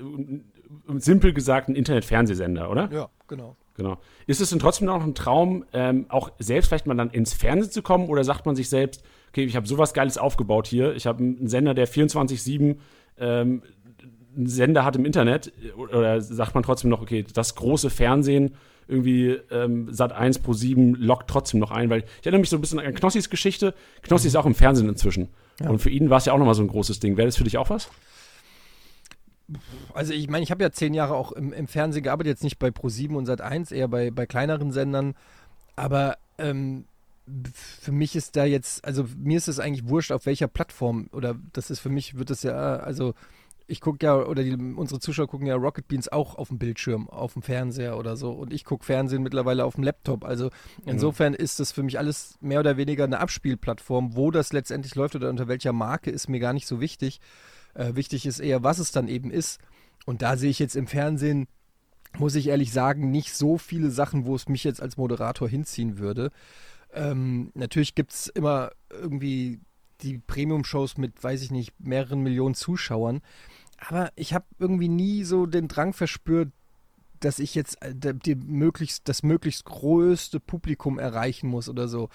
simpel 0.96 1.32
gesagt 1.34 1.68
ein 1.68 1.74
Internet-Fernsehsender, 1.74 2.70
oder? 2.70 2.88
Ja, 2.90 3.08
genau. 3.28 3.56
Genau. 3.74 3.98
Ist 4.26 4.40
es 4.40 4.50
denn 4.50 4.58
trotzdem 4.58 4.86
noch 4.86 5.02
ein 5.02 5.14
Traum, 5.14 5.64
ähm, 5.72 6.06
auch 6.08 6.32
selbst 6.38 6.68
vielleicht 6.68 6.86
mal 6.86 6.94
dann 6.96 7.10
ins 7.10 7.32
Fernsehen 7.34 7.70
zu 7.72 7.82
kommen 7.82 8.08
oder 8.08 8.24
sagt 8.24 8.46
man 8.46 8.54
sich 8.56 8.68
selbst, 8.68 9.02
okay, 9.30 9.44
ich 9.44 9.56
habe 9.56 9.66
sowas 9.66 9.94
Geiles 9.94 10.18
aufgebaut 10.18 10.66
hier, 10.66 10.94
ich 10.94 11.06
habe 11.06 11.18
einen 11.22 11.48
Sender, 11.48 11.72
der 11.74 11.88
24-7 11.88 12.76
ähm, 13.18 13.62
einen 14.36 14.46
Sender 14.46 14.84
hat 14.84 14.96
im 14.96 15.04
Internet 15.04 15.52
oder 15.76 16.20
sagt 16.20 16.54
man 16.54 16.62
trotzdem 16.62 16.90
noch, 16.90 17.00
okay, 17.02 17.24
das 17.34 17.54
große 17.54 17.90
Fernsehen 17.90 18.54
irgendwie 18.90 19.38
ähm, 19.50 19.92
Sat 19.92 20.12
1 20.12 20.40
Pro 20.40 20.52
7 20.52 20.94
lockt 20.96 21.30
trotzdem 21.30 21.60
noch 21.60 21.70
ein, 21.70 21.88
weil 21.90 22.00
ich 22.00 22.26
erinnere 22.26 22.40
mich 22.40 22.50
so 22.50 22.56
ein 22.56 22.60
bisschen 22.60 22.80
an 22.80 22.94
Knossis 22.94 23.30
Geschichte. 23.30 23.74
Knossi 24.02 24.26
ist 24.26 24.36
auch 24.36 24.46
im 24.46 24.54
Fernsehen 24.54 24.88
inzwischen. 24.88 25.28
Ja. 25.60 25.70
Und 25.70 25.78
für 25.78 25.90
ihn 25.90 26.10
war 26.10 26.18
es 26.18 26.24
ja 26.24 26.32
auch 26.32 26.38
nochmal 26.38 26.54
so 26.54 26.62
ein 26.62 26.68
großes 26.68 27.00
Ding. 27.00 27.16
Wäre 27.16 27.28
das 27.28 27.36
für 27.36 27.44
dich 27.44 27.58
auch 27.58 27.70
was? 27.70 27.88
Also 29.94 30.12
ich 30.12 30.28
meine, 30.28 30.42
ich 30.42 30.50
habe 30.50 30.62
ja 30.62 30.70
zehn 30.70 30.94
Jahre 30.94 31.14
auch 31.14 31.32
im, 31.32 31.52
im 31.52 31.66
Fernsehen 31.66 32.02
gearbeitet, 32.02 32.30
jetzt 32.30 32.44
nicht 32.44 32.58
bei 32.58 32.68
Pro7 32.68 33.14
und 33.14 33.28
Sat1, 33.28 33.72
eher 33.74 33.88
bei, 33.88 34.10
bei 34.10 34.26
kleineren 34.26 34.72
Sendern. 34.72 35.14
Aber 35.76 36.18
ähm, 36.38 36.84
für 37.54 37.92
mich 37.92 38.16
ist 38.16 38.36
da 38.36 38.44
jetzt, 38.44 38.84
also 38.84 39.06
mir 39.16 39.36
ist 39.36 39.48
es 39.48 39.58
eigentlich 39.58 39.88
wurscht, 39.88 40.12
auf 40.12 40.26
welcher 40.26 40.48
Plattform. 40.48 41.08
Oder 41.12 41.36
das 41.52 41.70
ist 41.70 41.80
für 41.80 41.88
mich, 41.88 42.18
wird 42.18 42.30
das 42.30 42.42
ja, 42.42 42.76
also 42.76 43.14
ich 43.70 43.80
gucke 43.80 44.04
ja, 44.04 44.16
oder 44.16 44.42
die, 44.42 44.54
unsere 44.54 45.00
Zuschauer 45.00 45.28
gucken 45.28 45.46
ja 45.46 45.54
Rocket 45.54 45.86
Beans 45.86 46.08
auch 46.08 46.34
auf 46.34 46.48
dem 46.48 46.58
Bildschirm, 46.58 47.08
auf 47.08 47.34
dem 47.34 47.42
Fernseher 47.42 47.96
oder 47.96 48.16
so. 48.16 48.32
Und 48.32 48.52
ich 48.52 48.64
gucke 48.64 48.84
Fernsehen 48.84 49.22
mittlerweile 49.22 49.64
auf 49.64 49.76
dem 49.76 49.84
Laptop. 49.84 50.24
Also 50.24 50.50
insofern 50.84 51.34
ist 51.34 51.60
das 51.60 51.70
für 51.70 51.84
mich 51.84 51.98
alles 51.98 52.36
mehr 52.40 52.60
oder 52.60 52.76
weniger 52.76 53.04
eine 53.04 53.20
Abspielplattform. 53.20 54.16
Wo 54.16 54.30
das 54.30 54.52
letztendlich 54.52 54.96
läuft 54.96 55.14
oder 55.14 55.30
unter 55.30 55.46
welcher 55.46 55.72
Marke, 55.72 56.10
ist 56.10 56.28
mir 56.28 56.40
gar 56.40 56.52
nicht 56.52 56.66
so 56.66 56.80
wichtig. 56.80 57.20
Äh, 57.74 57.94
wichtig 57.94 58.26
ist 58.26 58.40
eher, 58.40 58.64
was 58.64 58.80
es 58.80 58.90
dann 58.90 59.06
eben 59.06 59.30
ist. 59.30 59.60
Und 60.04 60.22
da 60.22 60.36
sehe 60.36 60.50
ich 60.50 60.58
jetzt 60.58 60.74
im 60.74 60.88
Fernsehen, 60.88 61.46
muss 62.18 62.34
ich 62.34 62.48
ehrlich 62.48 62.72
sagen, 62.72 63.12
nicht 63.12 63.34
so 63.34 63.56
viele 63.56 63.90
Sachen, 63.90 64.26
wo 64.26 64.34
es 64.34 64.48
mich 64.48 64.64
jetzt 64.64 64.82
als 64.82 64.96
Moderator 64.96 65.48
hinziehen 65.48 65.98
würde. 65.98 66.32
Ähm, 66.92 67.52
natürlich 67.54 67.94
gibt 67.94 68.12
es 68.12 68.26
immer 68.26 68.72
irgendwie 68.90 69.60
die 70.02 70.18
Premium-Shows 70.18 70.96
mit, 70.96 71.22
weiß 71.22 71.42
ich 71.42 71.50
nicht, 71.50 71.78
mehreren 71.78 72.22
Millionen 72.22 72.54
Zuschauern. 72.54 73.20
Aber 73.80 74.12
ich 74.14 74.34
habe 74.34 74.44
irgendwie 74.58 74.88
nie 74.88 75.24
so 75.24 75.46
den 75.46 75.66
Drang 75.66 75.92
verspürt, 75.92 76.50
dass 77.20 77.38
ich 77.38 77.54
jetzt 77.54 77.82
äh, 77.82 78.14
die 78.14 78.34
möglichst, 78.34 79.08
das 79.08 79.22
möglichst 79.22 79.64
größte 79.64 80.40
Publikum 80.40 80.98
erreichen 80.98 81.48
muss 81.48 81.68
oder 81.68 81.88
so. 81.88 82.08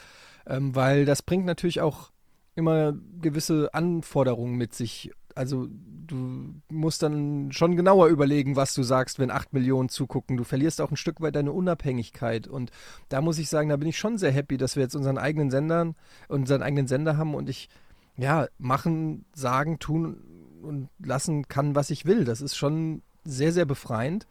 Ähm, 0.47 0.75
weil 0.75 1.05
das 1.05 1.21
bringt 1.21 1.45
natürlich 1.45 1.81
auch 1.81 2.11
immer 2.55 2.93
gewisse 3.21 3.73
Anforderungen 3.73 4.55
mit 4.55 4.73
sich. 4.73 5.11
Also 5.33 5.67
du 5.69 6.53
musst 6.69 7.03
dann 7.03 7.51
schon 7.51 7.75
genauer 7.75 8.07
überlegen, 8.07 8.55
was 8.55 8.73
du 8.73 8.83
sagst, 8.83 9.19
wenn 9.19 9.31
acht 9.31 9.51
Millionen 9.51 9.89
zugucken. 9.89 10.37
Du 10.37 10.43
verlierst 10.43 10.79
auch 10.79 10.91
ein 10.91 10.97
Stück 10.97 11.19
weit 11.19 11.35
deine 11.35 11.51
Unabhängigkeit. 11.51 12.47
Und 12.47 12.71
da 13.09 13.21
muss 13.21 13.37
ich 13.37 13.49
sagen, 13.49 13.69
da 13.69 13.75
bin 13.75 13.89
ich 13.89 13.97
schon 13.97 14.17
sehr 14.17 14.31
happy, 14.31 14.57
dass 14.57 14.75
wir 14.75 14.83
jetzt 14.83 14.95
unseren 14.95 15.17
eigenen 15.17 15.51
Sendern, 15.51 15.95
unseren 16.29 16.63
eigenen 16.63 16.87
Sender 16.87 17.17
haben 17.17 17.35
und 17.35 17.49
ich 17.49 17.69
ja 18.17 18.47
machen, 18.57 19.25
sagen, 19.33 19.77
tun 19.79 20.34
und 20.65 20.89
lassen 20.99 21.47
kann, 21.47 21.75
was 21.75 21.89
ich 21.89 22.05
will. 22.05 22.25
Das 22.25 22.41
ist 22.41 22.55
schon 22.55 23.01
sehr, 23.23 23.51
sehr 23.51 23.65
befreiend. 23.65 24.27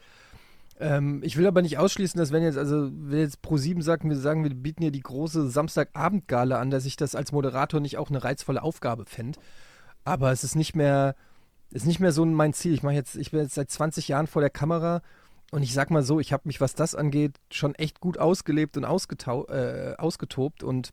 Ähm, 0.81 1.21
ich 1.23 1.37
will 1.37 1.47
aber 1.47 1.63
nicht 1.63 1.79
ausschließen, 1.79 2.19
dass 2.19 2.33
wenn 2.33 2.43
jetzt, 2.43 2.59
also 2.59 2.91
wenn 2.93 3.21
jetzt 3.21 3.39
Pro7 3.45 3.83
sagt, 3.83 4.05
wir 4.05 4.17
sagen, 4.17 4.43
wir 4.43 4.55
bieten 4.55 4.83
hier 4.83 4.91
die 4.91 5.01
große 5.01 5.49
Samstagabendgala 5.49 6.61
an, 6.61 6.71
dass 6.71 6.85
ich 6.85 6.97
das 6.97 7.15
als 7.15 7.33
Moderator 7.33 7.81
nicht 7.81 7.97
auch 7.97 8.11
eine 8.11 8.25
reizvolle 8.25 8.63
Aufgabe 8.63 9.05
fände. 9.07 9.39
Aber 10.05 10.33
es 10.33 10.45
ist 10.45 10.57
nicht 10.57 10.75
mehr, 10.75 11.15
ist 11.71 11.87
nicht 11.87 12.01
mehr 12.01 12.13
so 12.13 12.25
mein 12.25 12.53
Ziel. 12.53 12.75
Ich 12.75 12.83
mache 12.83 12.95
jetzt, 12.95 13.17
ich 13.17 13.31
bin 13.31 13.41
jetzt 13.41 13.55
seit 13.55 13.71
20 13.71 14.09
Jahren 14.09 14.27
vor 14.27 14.43
der 14.43 14.51
Kamera 14.51 15.03
und 15.51 15.63
ich 15.63 15.73
sag 15.73 15.91
mal 15.91 16.03
so, 16.03 16.19
ich 16.19 16.33
habe 16.33 16.43
mich, 16.47 16.61
was 16.61 16.75
das 16.75 16.95
angeht, 16.95 17.39
schon 17.51 17.75
echt 17.77 18.01
gut 18.01 18.19
ausgelebt 18.19 18.77
und 18.77 18.85
äh, 18.85 19.95
ausgetobt 19.97 20.63
und 20.65 20.93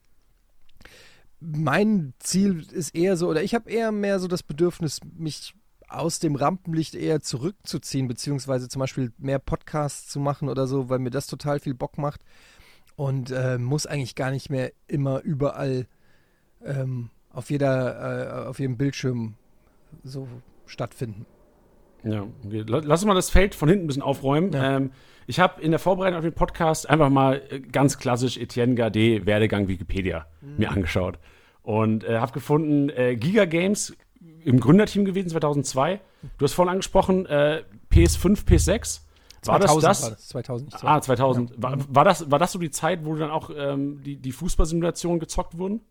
mein 1.41 2.13
Ziel 2.19 2.65
ist 2.71 2.95
eher 2.95 3.17
so, 3.17 3.27
oder 3.27 3.43
ich 3.43 3.55
habe 3.55 3.69
eher 3.69 3.91
mehr 3.91 4.19
so 4.19 4.27
das 4.27 4.43
Bedürfnis, 4.43 4.99
mich 5.17 5.53
aus 5.89 6.19
dem 6.19 6.35
Rampenlicht 6.35 6.95
eher 6.95 7.19
zurückzuziehen, 7.19 8.07
beziehungsweise 8.07 8.69
zum 8.69 8.79
Beispiel 8.79 9.11
mehr 9.17 9.39
Podcasts 9.39 10.07
zu 10.07 10.19
machen 10.19 10.47
oder 10.47 10.67
so, 10.67 10.89
weil 10.89 10.99
mir 10.99 11.09
das 11.09 11.27
total 11.27 11.59
viel 11.59 11.73
Bock 11.73 11.97
macht 11.97 12.21
und 12.95 13.31
äh, 13.31 13.57
muss 13.57 13.87
eigentlich 13.87 14.15
gar 14.15 14.31
nicht 14.31 14.49
mehr 14.49 14.71
immer 14.87 15.21
überall 15.21 15.87
ähm, 16.63 17.09
auf 17.31 17.49
jeder, 17.49 18.45
äh, 18.45 18.47
auf 18.47 18.59
jedem 18.59 18.77
Bildschirm 18.77 19.35
so 20.03 20.27
stattfinden. 20.65 21.25
Ja, 22.03 22.25
okay. 22.45 22.63
lass 22.67 23.01
uns 23.01 23.05
mal 23.05 23.13
das 23.13 23.29
Feld 23.29 23.55
von 23.55 23.69
hinten 23.69 23.85
ein 23.85 23.87
bisschen 23.87 24.03
aufräumen. 24.03 24.51
Ja. 24.51 24.77
Ähm, 24.77 24.91
ich 25.27 25.39
habe 25.39 25.61
in 25.61 25.71
der 25.71 25.79
Vorbereitung 25.79 26.17
auf 26.17 26.23
den 26.23 26.33
Podcast 26.33 26.89
einfach 26.89 27.09
mal 27.09 27.41
äh, 27.49 27.59
ganz 27.59 27.97
klassisch 27.97 28.37
Etienne 28.37 28.75
Gardet 28.75 29.25
Werdegang 29.25 29.67
Wikipedia 29.67 30.25
mhm. 30.41 30.57
mir 30.57 30.71
angeschaut 30.71 31.19
und 31.63 32.03
äh, 32.03 32.17
habe 32.17 32.31
gefunden, 32.31 32.89
äh, 32.89 33.15
Giga 33.15 33.45
Games 33.45 33.95
im 34.43 34.59
Gründerteam 34.59 35.05
gewesen 35.05 35.29
2002. 35.29 35.99
Du 36.37 36.45
hast 36.45 36.53
vorhin 36.53 36.71
angesprochen, 36.71 37.25
äh, 37.27 37.63
PS5, 37.91 38.45
PS6. 38.45 39.01
War 39.45 39.59
2000 39.59 39.83
das 39.83 40.01
das? 40.01 40.03
War 40.03 40.09
das 40.11 40.27
2000. 40.27 40.83
Ah, 40.83 41.01
2000. 41.01 41.49
Ja. 41.51 41.55
War, 41.57 41.77
war, 41.87 42.05
das, 42.05 42.29
war 42.29 42.39
das 42.39 42.51
so 42.51 42.59
die 42.59 42.69
Zeit, 42.69 43.05
wo 43.05 43.15
dann 43.15 43.31
auch 43.31 43.49
ähm, 43.55 44.03
die, 44.03 44.17
die 44.17 44.31
Fußballsimulationen 44.31 45.19
gezockt 45.19 45.57
wurden? 45.57 45.81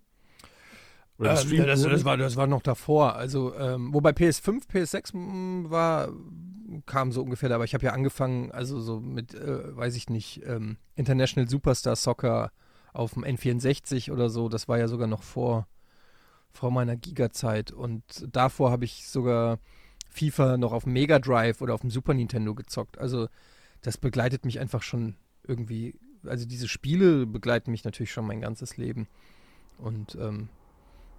Oder 1.20 1.38
ähm, 1.42 1.66
das, 1.66 1.82
das, 1.82 2.04
war, 2.06 2.16
das 2.16 2.36
war 2.36 2.46
noch 2.46 2.62
davor. 2.62 3.14
Also, 3.14 3.54
ähm, 3.54 3.92
wobei 3.92 4.10
PS5, 4.10 4.66
PS6 4.72 5.14
mm, 5.14 5.70
war, 5.70 6.08
kam 6.86 7.12
so 7.12 7.22
ungefähr, 7.22 7.50
aber 7.50 7.64
ich 7.64 7.74
habe 7.74 7.84
ja 7.84 7.92
angefangen, 7.92 8.50
also 8.52 8.80
so 8.80 9.00
mit, 9.00 9.34
äh, 9.34 9.76
weiß 9.76 9.96
ich 9.96 10.08
nicht, 10.08 10.40
ähm, 10.46 10.78
International 10.94 11.46
Superstar 11.46 11.94
Soccer 11.94 12.52
auf 12.94 13.12
dem 13.12 13.24
N64 13.24 14.10
oder 14.10 14.30
so. 14.30 14.48
Das 14.48 14.66
war 14.66 14.78
ja 14.78 14.88
sogar 14.88 15.08
noch 15.08 15.22
vor, 15.22 15.68
vor 16.52 16.70
meiner 16.70 16.96
Giga-Zeit. 16.96 17.70
Und 17.70 18.02
davor 18.32 18.70
habe 18.70 18.86
ich 18.86 19.06
sogar 19.06 19.58
FIFA 20.08 20.56
noch 20.56 20.72
auf 20.72 20.84
dem 20.84 20.94
Mega 20.94 21.18
Drive 21.18 21.60
oder 21.60 21.74
auf 21.74 21.82
dem 21.82 21.90
Super 21.90 22.14
Nintendo 22.14 22.54
gezockt. 22.54 22.96
Also, 22.96 23.28
das 23.82 23.98
begleitet 23.98 24.46
mich 24.46 24.58
einfach 24.58 24.82
schon 24.82 25.16
irgendwie. 25.46 25.96
Also, 26.24 26.46
diese 26.46 26.66
Spiele 26.66 27.26
begleiten 27.26 27.72
mich 27.72 27.84
natürlich 27.84 28.10
schon 28.10 28.26
mein 28.26 28.40
ganzes 28.40 28.78
Leben. 28.78 29.06
Und 29.76 30.14
ähm, 30.14 30.48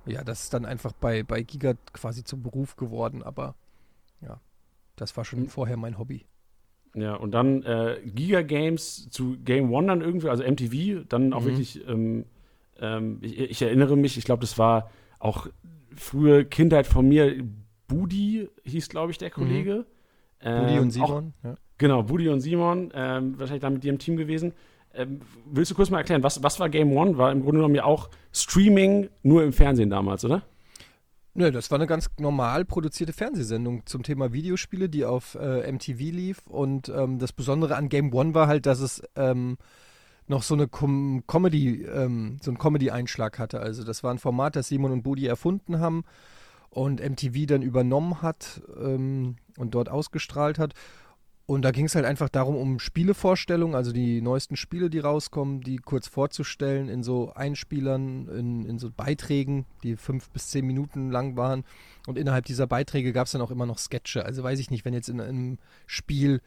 ja, 0.05 0.23
das 0.23 0.43
ist 0.43 0.53
dann 0.53 0.65
einfach 0.65 0.93
bei, 0.93 1.23
bei 1.23 1.43
Giga 1.43 1.73
quasi 1.93 2.23
zum 2.23 2.43
Beruf 2.43 2.75
geworden, 2.75 3.23
aber 3.23 3.55
ja, 4.21 4.39
das 4.95 5.15
war 5.17 5.25
schon 5.25 5.39
hm. 5.39 5.47
vorher 5.49 5.77
mein 5.77 5.97
Hobby. 5.97 6.25
Ja, 6.93 7.15
und 7.15 7.31
dann 7.31 7.63
äh, 7.63 8.01
Giga 8.03 8.41
Games 8.41 9.09
zu 9.09 9.37
Game 9.43 9.71
One 9.71 9.87
dann 9.87 10.01
irgendwie, 10.01 10.27
also 10.27 10.43
MTV, 10.43 11.05
dann 11.07 11.33
auch 11.33 11.41
mhm. 11.41 11.45
wirklich, 11.45 11.87
ähm, 11.87 12.25
ähm, 12.79 13.19
ich, 13.21 13.39
ich, 13.39 13.61
erinnere 13.61 13.95
mich, 13.95 14.17
ich 14.17 14.25
glaube, 14.25 14.41
das 14.41 14.57
war 14.57 14.89
auch 15.19 15.47
frühe 15.95 16.43
Kindheit 16.43 16.87
von 16.87 17.07
mir, 17.07 17.43
Budi 17.87 18.49
hieß, 18.63 18.89
glaube 18.89 19.11
ich, 19.11 19.17
der 19.17 19.29
Kollege. 19.29 19.85
Mhm. 20.43 20.59
Budi 20.59 20.79
und 20.79 20.83
ähm, 20.83 20.91
Simon, 20.91 21.33
auch, 21.41 21.45
ja. 21.45 21.55
Genau, 21.77 22.03
Budi 22.03 22.29
und 22.29 22.41
Simon, 22.41 22.91
ähm, 22.93 23.39
wahrscheinlich 23.39 23.61
dann 23.61 23.73
mit 23.73 23.83
dir 23.83 23.91
im 23.91 23.99
Team 23.99 24.17
gewesen. 24.17 24.53
Ähm, 24.93 25.21
willst 25.45 25.71
du 25.71 25.75
kurz 25.75 25.89
mal 25.89 25.99
erklären, 25.99 26.23
was, 26.23 26.43
was 26.43 26.59
war 26.59 26.69
Game 26.69 26.91
One? 26.95 27.17
War 27.17 27.31
im 27.31 27.41
Grunde 27.41 27.57
genommen 27.59 27.75
ja 27.75 27.85
auch 27.85 28.09
Streaming 28.33 29.09
nur 29.23 29.43
im 29.43 29.53
Fernsehen 29.53 29.89
damals, 29.89 30.25
oder? 30.25 30.43
Nö, 31.33 31.49
das 31.49 31.71
war 31.71 31.77
eine 31.77 31.87
ganz 31.87 32.09
normal 32.19 32.65
produzierte 32.65 33.13
Fernsehsendung 33.13 33.85
zum 33.85 34.03
Thema 34.03 34.33
Videospiele, 34.33 34.89
die 34.89 35.05
auf 35.05 35.35
äh, 35.35 35.71
MTV 35.71 35.99
lief. 35.99 36.41
Und 36.47 36.89
ähm, 36.89 37.19
das 37.19 37.31
Besondere 37.31 37.77
an 37.77 37.87
Game 37.87 38.13
One 38.13 38.33
war 38.33 38.47
halt, 38.47 38.65
dass 38.65 38.81
es 38.81 39.01
ähm, 39.15 39.57
noch 40.27 40.43
so 40.43 40.55
eine 40.55 40.67
Com 40.67 41.23
Comedy, 41.27 41.83
ähm, 41.83 42.37
so 42.41 42.51
einen 42.51 42.57
Comedy-Einschlag 42.57 43.39
hatte. 43.39 43.61
Also 43.61 43.85
das 43.85 44.03
war 44.03 44.13
ein 44.13 44.19
Format, 44.19 44.57
das 44.57 44.67
Simon 44.67 44.91
und 44.91 45.03
Budi 45.03 45.25
erfunden 45.25 45.79
haben 45.79 46.03
und 46.69 46.99
MTV 46.99 47.45
dann 47.47 47.61
übernommen 47.61 48.21
hat 48.21 48.61
ähm, 48.81 49.37
und 49.57 49.73
dort 49.73 49.87
ausgestrahlt 49.87 50.59
hat. 50.59 50.73
Und 51.45 51.63
da 51.63 51.71
ging 51.71 51.85
es 51.85 51.95
halt 51.95 52.05
einfach 52.05 52.29
darum, 52.29 52.55
um 52.55 52.79
Spielevorstellungen, 52.79 53.75
also 53.75 53.91
die 53.91 54.21
neuesten 54.21 54.55
Spiele, 54.55 54.89
die 54.89 54.99
rauskommen, 54.99 55.61
die 55.61 55.77
kurz 55.77 56.07
vorzustellen 56.07 56.87
in 56.87 57.03
so 57.03 57.33
Einspielern, 57.33 58.27
in, 58.29 58.65
in 58.65 58.79
so 58.79 58.89
Beiträgen, 58.89 59.65
die 59.83 59.97
fünf 59.97 60.29
bis 60.29 60.47
zehn 60.47 60.65
Minuten 60.65 61.11
lang 61.11 61.35
waren. 61.35 61.65
Und 62.07 62.17
innerhalb 62.17 62.45
dieser 62.45 62.67
Beiträge 62.67 63.11
gab 63.11 63.25
es 63.25 63.33
dann 63.33 63.41
auch 63.41 63.51
immer 63.51 63.65
noch 63.65 63.79
Sketche. 63.79 64.23
Also 64.23 64.43
weiß 64.43 64.59
ich 64.59 64.69
nicht, 64.69 64.85
wenn 64.85 64.93
jetzt 64.93 65.09
in 65.09 65.19
einem 65.19 65.57
Spiel, 65.87 66.41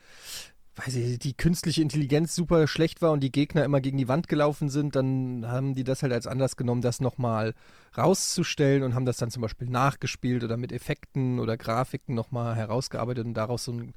weiß 0.77 0.95
ich, 0.97 1.19
die 1.19 1.35
künstliche 1.35 1.83
Intelligenz 1.83 2.35
super 2.35 2.67
schlecht 2.67 3.03
war 3.03 3.13
und 3.13 3.21
die 3.21 3.33
Gegner 3.33 3.65
immer 3.65 3.81
gegen 3.81 3.99
die 3.99 4.09
Wand 4.09 4.29
gelaufen 4.29 4.69
sind, 4.69 4.97
dann 4.97 5.47
haben 5.47 5.75
die 5.75 5.85
das 5.85 6.03
halt 6.03 6.13
als 6.13 6.27
Anlass 6.27 6.57
genommen, 6.57 6.81
das 6.81 7.01
nochmal 7.01 7.55
rauszustellen 7.97 8.83
und 8.83 8.95
haben 8.95 9.05
das 9.05 9.19
dann 9.19 9.31
zum 9.31 9.43
Beispiel 9.43 9.69
nachgespielt 9.69 10.43
oder 10.43 10.57
mit 10.57 10.73
Effekten 10.73 11.39
oder 11.39 11.57
Grafiken 11.57 12.15
nochmal 12.15 12.57
herausgearbeitet 12.57 13.27
und 13.27 13.35
daraus 13.35 13.65
so 13.65 13.73
ein 13.73 13.95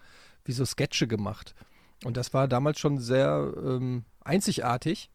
wie 0.47 0.53
so 0.53 0.65
Sketche 0.65 1.07
gemacht. 1.07 1.55
Und 2.03 2.17
das 2.17 2.33
war 2.33 2.47
damals 2.47 2.79
schon 2.79 2.97
sehr 2.97 3.53
ähm, 3.57 4.05
einzigartig, 4.23 5.10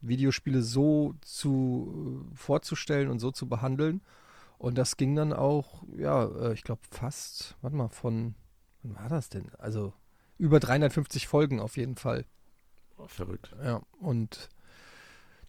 Videospiele 0.00 0.62
so 0.62 1.14
zu 1.22 2.28
äh, 2.32 2.36
vorzustellen 2.36 3.08
und 3.08 3.18
so 3.18 3.30
zu 3.30 3.48
behandeln. 3.48 4.02
Und 4.58 4.78
das 4.78 4.96
ging 4.96 5.14
dann 5.14 5.32
auch, 5.32 5.82
ja, 5.96 6.24
äh, 6.24 6.52
ich 6.52 6.62
glaube 6.62 6.82
fast, 6.90 7.56
warte 7.62 7.76
mal, 7.76 7.88
von, 7.88 8.34
wann 8.82 8.96
war 8.96 9.08
das 9.08 9.28
denn? 9.28 9.50
Also 9.58 9.92
über 10.38 10.60
350 10.60 11.26
Folgen 11.26 11.60
auf 11.60 11.76
jeden 11.76 11.96
Fall. 11.96 12.24
Oh, 12.98 13.08
verrückt. 13.08 13.54
Ja, 13.62 13.82
und 14.00 14.48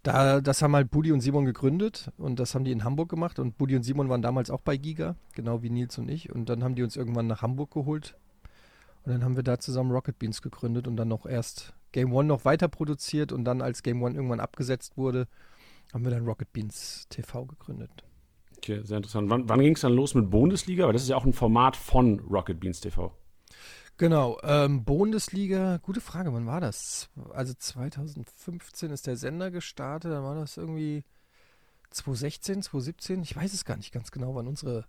da, 0.04 0.40
das 0.40 0.62
haben 0.62 0.76
halt 0.76 0.90
Budi 0.90 1.12
und 1.12 1.22
Simon 1.22 1.46
gegründet 1.46 2.12
und 2.18 2.40
das 2.40 2.56
haben 2.56 2.64
die 2.64 2.72
in 2.72 2.86
Hamburg 2.86 3.10
gemacht 3.10 3.40
und 3.40 3.58
Budi 3.58 3.76
und 3.76 3.84
Simon 3.84 4.08
waren 4.10 4.22
damals 4.22 4.50
auch 4.50 4.62
bei 4.62 4.78
Giga, 4.78 5.16
genau 5.34 5.64
wie 5.64 5.70
Nils 5.70 5.98
und 5.98 6.10
ich. 6.10 6.32
Und 6.32 6.48
dann 6.48 6.64
haben 6.64 6.76
die 6.76 6.84
uns 6.84 6.96
irgendwann 6.96 7.28
nach 7.28 7.42
Hamburg 7.42 7.72
geholt 7.72 8.16
und 9.04 9.12
dann 9.12 9.24
haben 9.24 9.36
wir 9.36 9.44
da 9.44 9.60
zusammen 9.60 9.92
Rocket 9.92 10.20
Beans 10.20 10.42
gegründet 10.42 10.88
und 10.88 10.98
dann 10.98 11.08
noch 11.08 11.26
erst 11.26 11.74
Game 11.92 12.14
One 12.14 12.28
noch 12.28 12.46
weiter 12.46 12.68
produziert 12.68 13.32
und 13.32 13.46
dann, 13.46 13.62
als 13.62 13.84
Game 13.84 14.04
One 14.04 14.16
irgendwann 14.16 14.40
abgesetzt 14.40 14.98
wurde, 14.98 15.28
haben 15.94 16.04
wir 16.04 16.12
dann 16.12 16.26
Rocket 16.26 16.52
Beans 16.52 17.08
TV 17.10 17.46
gegründet. 17.46 17.90
Okay, 18.58 18.82
sehr 18.84 18.98
interessant. 18.98 19.30
Wann, 19.30 19.48
wann 19.48 19.60
ging 19.60 19.76
es 19.76 19.82
dann 19.82 19.94
los 19.94 20.14
mit 20.14 20.30
Bundesliga? 20.30 20.86
Weil 20.86 20.94
das 20.94 21.04
ist 21.04 21.10
ja 21.10 21.16
auch 21.16 21.26
ein 21.26 21.34
Format 21.34 21.78
von 21.78 22.20
Rocket 22.20 22.60
Beans 22.60 22.82
TV. 22.82 23.16
Genau, 23.98 24.38
ähm, 24.44 24.84
Bundesliga, 24.84 25.78
gute 25.78 26.02
Frage, 26.02 26.32
wann 26.32 26.46
war 26.46 26.62
das? 26.62 27.10
Also 27.32 27.56
2015 27.56 28.92
ist 28.92 29.08
der 29.08 29.18
Sender 29.18 29.50
gestartet, 29.50 30.12
dann 30.12 30.24
war 30.24 30.36
das 30.36 30.58
irgendwie 30.58 31.04
2016, 31.90 32.62
2017, 32.62 33.24
ich 33.24 33.36
weiß 33.36 33.54
es 33.54 33.66
gar 33.66 33.76
nicht 33.76 33.92
ganz 33.92 34.12
genau, 34.12 34.36
wann 34.36 34.48
unsere 34.48 34.86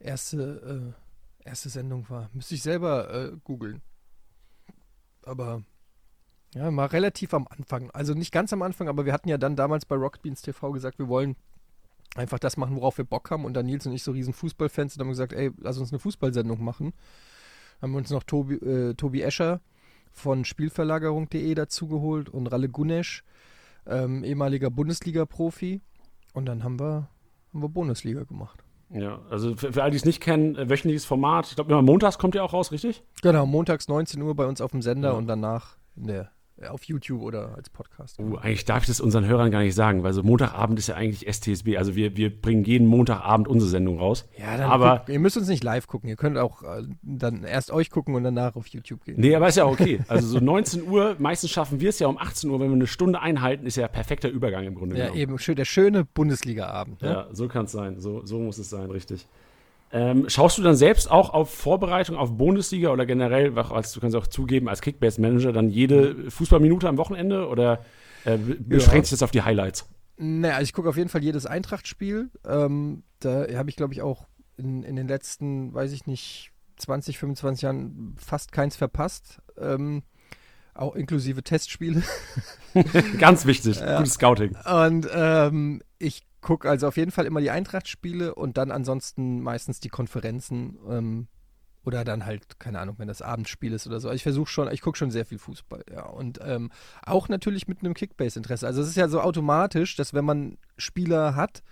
erste 0.00 0.94
äh, 0.96 1.02
erste 1.44 1.68
Sendung 1.68 2.08
war. 2.08 2.30
Müsste 2.32 2.54
ich 2.54 2.62
selber 2.62 3.12
äh, 3.12 3.36
googeln. 3.44 3.82
Aber 5.24 5.62
ja, 6.54 6.70
mal 6.70 6.86
relativ 6.86 7.32
am 7.34 7.46
Anfang. 7.48 7.90
Also 7.92 8.14
nicht 8.14 8.32
ganz 8.32 8.52
am 8.52 8.62
Anfang, 8.62 8.88
aber 8.88 9.06
wir 9.06 9.12
hatten 9.12 9.28
ja 9.28 9.38
dann 9.38 9.56
damals 9.56 9.86
bei 9.86 9.96
Rocket 9.96 10.22
Beans 10.22 10.42
TV 10.42 10.72
gesagt, 10.72 10.98
wir 10.98 11.08
wollen 11.08 11.36
einfach 12.14 12.38
das 12.38 12.56
machen, 12.56 12.76
worauf 12.76 12.98
wir 12.98 13.04
Bock 13.04 13.30
haben. 13.30 13.44
Und 13.44 13.54
dann 13.54 13.66
Nils 13.66 13.86
und 13.86 13.92
ich 13.92 14.02
so 14.02 14.12
riesen 14.12 14.34
Fußballfans 14.34 14.96
und 14.96 15.00
haben 15.00 15.08
gesagt, 15.08 15.32
ey, 15.32 15.50
lass 15.58 15.78
uns 15.78 15.92
eine 15.92 15.98
Fußballsendung 15.98 16.62
machen. 16.62 16.92
Haben 17.80 17.92
wir 17.92 17.98
uns 17.98 18.10
noch 18.10 18.22
Tobi, 18.22 18.54
äh, 18.56 18.94
Tobi 18.94 19.22
Escher 19.22 19.60
von 20.12 20.44
Spielverlagerung.de 20.44 21.54
dazugeholt 21.54 22.28
und 22.28 22.46
Ralle 22.48 22.68
Gunesch, 22.68 23.24
ähm, 23.86 24.22
ehemaliger 24.22 24.70
Bundesliga-Profi. 24.70 25.80
Und 26.34 26.46
dann 26.46 26.64
haben 26.64 26.78
wir, 26.78 27.08
haben 27.52 27.62
wir 27.62 27.68
Bundesliga 27.68 28.24
gemacht. 28.24 28.62
Ja, 28.94 29.20
also 29.30 29.54
für, 29.56 29.72
für 29.72 29.82
alle, 29.82 29.92
die 29.92 29.96
es 29.96 30.04
nicht 30.04 30.20
kennen, 30.20 30.56
äh, 30.56 30.68
wöchentliches 30.68 31.04
Format. 31.04 31.48
Ich 31.48 31.54
glaube, 31.54 31.72
immer 31.72 31.82
montags 31.82 32.18
kommt 32.18 32.34
ihr 32.34 32.44
auch 32.44 32.52
raus, 32.52 32.72
richtig? 32.72 33.02
Genau, 33.22 33.46
montags 33.46 33.88
19 33.88 34.20
Uhr 34.20 34.34
bei 34.34 34.46
uns 34.46 34.60
auf 34.60 34.70
dem 34.72 34.82
Sender 34.82 35.10
ja. 35.10 35.14
und 35.14 35.26
danach 35.26 35.76
in 35.96 36.06
der 36.06 36.30
auf 36.68 36.84
YouTube 36.84 37.22
oder 37.22 37.54
als 37.56 37.70
Podcast. 37.70 38.18
Uh, 38.18 38.36
eigentlich 38.36 38.64
darf 38.64 38.82
ich 38.82 38.88
das 38.88 39.00
unseren 39.00 39.26
Hörern 39.26 39.50
gar 39.50 39.62
nicht 39.62 39.74
sagen, 39.74 40.02
weil 40.02 40.12
so 40.12 40.22
Montagabend 40.22 40.78
ist 40.78 40.88
ja 40.88 40.94
eigentlich 40.94 41.32
STSB. 41.32 41.76
Also 41.76 41.96
wir, 41.96 42.16
wir 42.16 42.30
bringen 42.30 42.64
jeden 42.64 42.86
Montagabend 42.86 43.48
unsere 43.48 43.70
Sendung 43.70 43.98
raus. 43.98 44.28
Ja, 44.38 44.56
dann 44.56 44.70
aber 44.70 44.98
guckt, 44.98 45.08
ihr 45.08 45.18
müsst 45.18 45.36
uns 45.36 45.48
nicht 45.48 45.64
live 45.64 45.86
gucken. 45.86 46.08
Ihr 46.08 46.16
könnt 46.16 46.38
auch 46.38 46.62
äh, 46.62 46.82
dann 47.02 47.44
erst 47.44 47.70
euch 47.70 47.90
gucken 47.90 48.14
und 48.14 48.24
danach 48.24 48.56
auf 48.56 48.66
YouTube 48.68 49.04
gehen. 49.04 49.16
Nee, 49.18 49.34
aber 49.34 49.48
ist 49.48 49.56
ja 49.56 49.66
okay. 49.66 50.00
Also 50.08 50.28
so 50.28 50.38
19 50.44 50.88
Uhr, 50.88 51.16
meistens 51.18 51.50
schaffen 51.50 51.80
wir 51.80 51.88
es 51.88 51.98
ja 51.98 52.06
um 52.06 52.18
18 52.18 52.50
Uhr, 52.50 52.60
wenn 52.60 52.68
wir 52.68 52.74
eine 52.74 52.86
Stunde 52.86 53.20
einhalten, 53.20 53.66
ist 53.66 53.76
ja 53.76 53.88
perfekter 53.88 54.28
Übergang 54.28 54.64
im 54.64 54.74
Grunde 54.74 54.96
ja, 54.96 55.04
genommen. 55.04 55.18
Ja, 55.18 55.22
eben 55.22 55.54
der 55.56 55.64
schöne 55.64 56.04
Bundesliga-Abend. 56.04 57.02
Ne? 57.02 57.08
Ja, 57.08 57.28
so 57.32 57.48
kann 57.48 57.64
es 57.64 57.72
sein. 57.72 57.98
So, 58.00 58.24
so 58.24 58.38
muss 58.38 58.58
es 58.58 58.70
sein, 58.70 58.90
richtig. 58.90 59.26
Ähm, 59.94 60.28
schaust 60.28 60.56
du 60.56 60.62
dann 60.62 60.74
selbst 60.74 61.10
auch 61.10 61.30
auf 61.30 61.52
Vorbereitung 61.52 62.16
auf 62.16 62.36
Bundesliga 62.36 62.90
oder 62.90 63.04
generell, 63.04 63.56
als 63.58 63.92
du 63.92 64.00
kannst 64.00 64.16
auch 64.16 64.26
zugeben, 64.26 64.68
als 64.68 64.80
Kickbase-Manager 64.80 65.52
dann 65.52 65.68
jede 65.68 66.30
Fußballminute 66.30 66.88
am 66.88 66.96
Wochenende 66.96 67.46
oder 67.46 67.84
äh, 68.24 68.38
beschränkt 68.38 69.06
ja. 69.06 69.10
sich 69.10 69.10
das 69.10 69.22
auf 69.22 69.32
die 69.32 69.42
Highlights? 69.42 69.86
Naja, 70.16 70.54
also 70.54 70.64
ich 70.64 70.72
gucke 70.72 70.88
auf 70.88 70.96
jeden 70.96 71.10
Fall 71.10 71.22
jedes 71.22 71.44
Eintracht-Spiel. 71.44 72.30
Ähm, 72.46 73.02
da 73.20 73.46
habe 73.54 73.68
ich, 73.68 73.76
glaube 73.76 73.92
ich, 73.92 74.00
auch 74.00 74.26
in, 74.56 74.82
in 74.82 74.96
den 74.96 75.08
letzten, 75.08 75.74
weiß 75.74 75.92
ich 75.92 76.06
nicht, 76.06 76.52
20, 76.78 77.18
25 77.18 77.62
Jahren 77.62 78.16
fast 78.18 78.50
keins 78.50 78.76
verpasst. 78.76 79.40
Ähm, 79.58 80.04
auch 80.74 80.94
inklusive 80.94 81.42
Testspiele. 81.42 82.02
Ganz 83.18 83.44
wichtig, 83.44 83.78
gutes 83.96 84.14
Scouting. 84.14 84.56
Und 84.64 85.06
ähm, 85.12 85.82
ich 85.98 86.22
gucke 86.42 86.68
also 86.68 86.88
auf 86.88 86.96
jeden 86.96 87.10
Fall 87.10 87.24
immer 87.24 87.40
die 87.40 87.50
Eintracht-Spiele 87.50 88.34
und 88.34 88.58
dann 88.58 88.70
ansonsten 88.70 89.40
meistens 89.40 89.80
die 89.80 89.88
Konferenzen. 89.88 90.78
Ähm, 90.88 91.28
oder 91.84 92.04
dann 92.04 92.24
halt, 92.26 92.60
keine 92.60 92.78
Ahnung, 92.78 92.96
wenn 92.98 93.08
das 93.08 93.22
Abendspiel 93.22 93.72
ist 93.72 93.86
oder 93.86 93.98
so. 93.98 94.08
Also 94.08 94.16
ich 94.16 94.22
versuche 94.22 94.48
schon, 94.48 94.70
ich 94.70 94.82
gucke 94.82 94.96
schon 94.96 95.10
sehr 95.10 95.24
viel 95.24 95.38
Fußball, 95.38 95.84
ja. 95.92 96.04
Und 96.04 96.38
ähm, 96.42 96.70
auch 97.04 97.28
natürlich 97.28 97.66
mit 97.66 97.80
einem 97.80 97.94
Kickbase-Interesse. 97.94 98.66
Also 98.66 98.82
es 98.82 98.88
ist 98.88 98.96
ja 98.96 99.08
so 99.08 99.20
automatisch, 99.20 99.96
dass 99.96 100.14
wenn 100.14 100.24
man 100.24 100.58
Spieler 100.76 101.34
hat, 101.34 101.62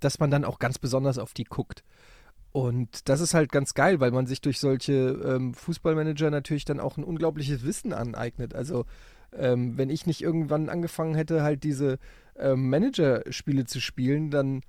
dass 0.00 0.18
man 0.18 0.30
dann 0.30 0.44
auch 0.44 0.58
ganz 0.58 0.78
besonders 0.78 1.18
auf 1.18 1.32
die 1.32 1.44
guckt. 1.44 1.84
Und 2.52 3.08
das 3.08 3.20
ist 3.20 3.34
halt 3.34 3.50
ganz 3.50 3.74
geil, 3.74 3.98
weil 3.98 4.10
man 4.10 4.26
sich 4.26 4.40
durch 4.40 4.60
solche 4.60 4.92
ähm, 4.92 5.54
Fußballmanager 5.54 6.30
natürlich 6.30 6.64
dann 6.64 6.78
auch 6.78 6.96
ein 6.96 7.04
unglaubliches 7.04 7.64
Wissen 7.64 7.92
aneignet. 7.92 8.54
Also 8.54 8.84
ähm, 9.32 9.76
wenn 9.76 9.90
ich 9.90 10.06
nicht 10.06 10.22
irgendwann 10.22 10.68
angefangen 10.68 11.14
hätte, 11.14 11.42
halt 11.42 11.64
diese 11.64 11.98
ähm, 12.38 12.68
Manager-Spiele 12.70 13.64
zu 13.64 13.80
spielen, 13.80 14.30
dann 14.30 14.62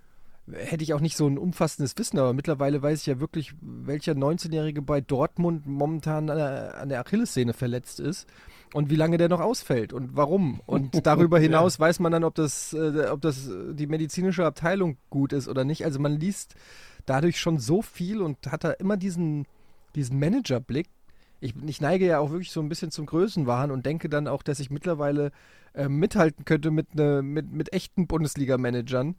hätte 0.51 0.83
ich 0.83 0.93
auch 0.93 0.99
nicht 0.99 1.17
so 1.17 1.27
ein 1.27 1.37
umfassendes 1.37 1.97
Wissen, 1.97 2.19
aber 2.19 2.33
mittlerweile 2.33 2.81
weiß 2.81 3.01
ich 3.01 3.05
ja 3.07 3.19
wirklich, 3.19 3.53
welcher 3.61 4.13
19-Jährige 4.13 4.81
bei 4.81 5.01
Dortmund 5.01 5.65
momentan 5.65 6.29
an 6.29 6.37
der, 6.37 6.77
an 6.79 6.89
der 6.89 6.99
Achillessehne 6.99 7.53
verletzt 7.53 7.99
ist 7.99 8.27
und 8.73 8.89
wie 8.89 8.95
lange 8.95 9.17
der 9.17 9.29
noch 9.29 9.39
ausfällt 9.39 9.91
und 9.91 10.15
warum. 10.15 10.61
Und 10.65 11.05
darüber 11.07 11.39
hinaus 11.39 11.77
ja. 11.77 11.85
weiß 11.85 11.99
man 11.99 12.11
dann, 12.11 12.23
ob 12.23 12.35
das, 12.35 12.73
äh, 12.73 13.07
ob 13.09 13.21
das 13.21 13.49
die 13.71 13.87
medizinische 13.87 14.45
Abteilung 14.45 14.97
gut 15.09 15.33
ist 15.33 15.47
oder 15.47 15.63
nicht. 15.63 15.83
Also 15.83 15.99
man 15.99 16.19
liest 16.19 16.55
dadurch 17.05 17.39
schon 17.39 17.57
so 17.57 17.81
viel 17.81 18.21
und 18.21 18.51
hat 18.51 18.63
da 18.63 18.71
immer 18.71 18.97
diesen, 18.97 19.45
diesen 19.95 20.19
Managerblick. 20.19 20.87
Ich, 21.45 21.55
ich 21.65 21.81
neige 21.81 22.05
ja 22.05 22.19
auch 22.19 22.31
wirklich 22.31 22.51
so 22.51 22.61
ein 22.61 22.69
bisschen 22.69 22.91
zum 22.91 23.05
Größenwahn 23.05 23.71
und 23.71 23.85
denke 23.85 24.09
dann 24.09 24.27
auch, 24.27 24.43
dass 24.43 24.59
ich 24.59 24.69
mittlerweile 24.69 25.31
äh, 25.73 25.87
mithalten 25.87 26.45
könnte 26.45 26.71
mit, 26.71 26.95
ne, 26.95 27.21
mit, 27.21 27.51
mit 27.51 27.73
echten 27.73 28.07
Bundesliga-Managern 28.07 29.15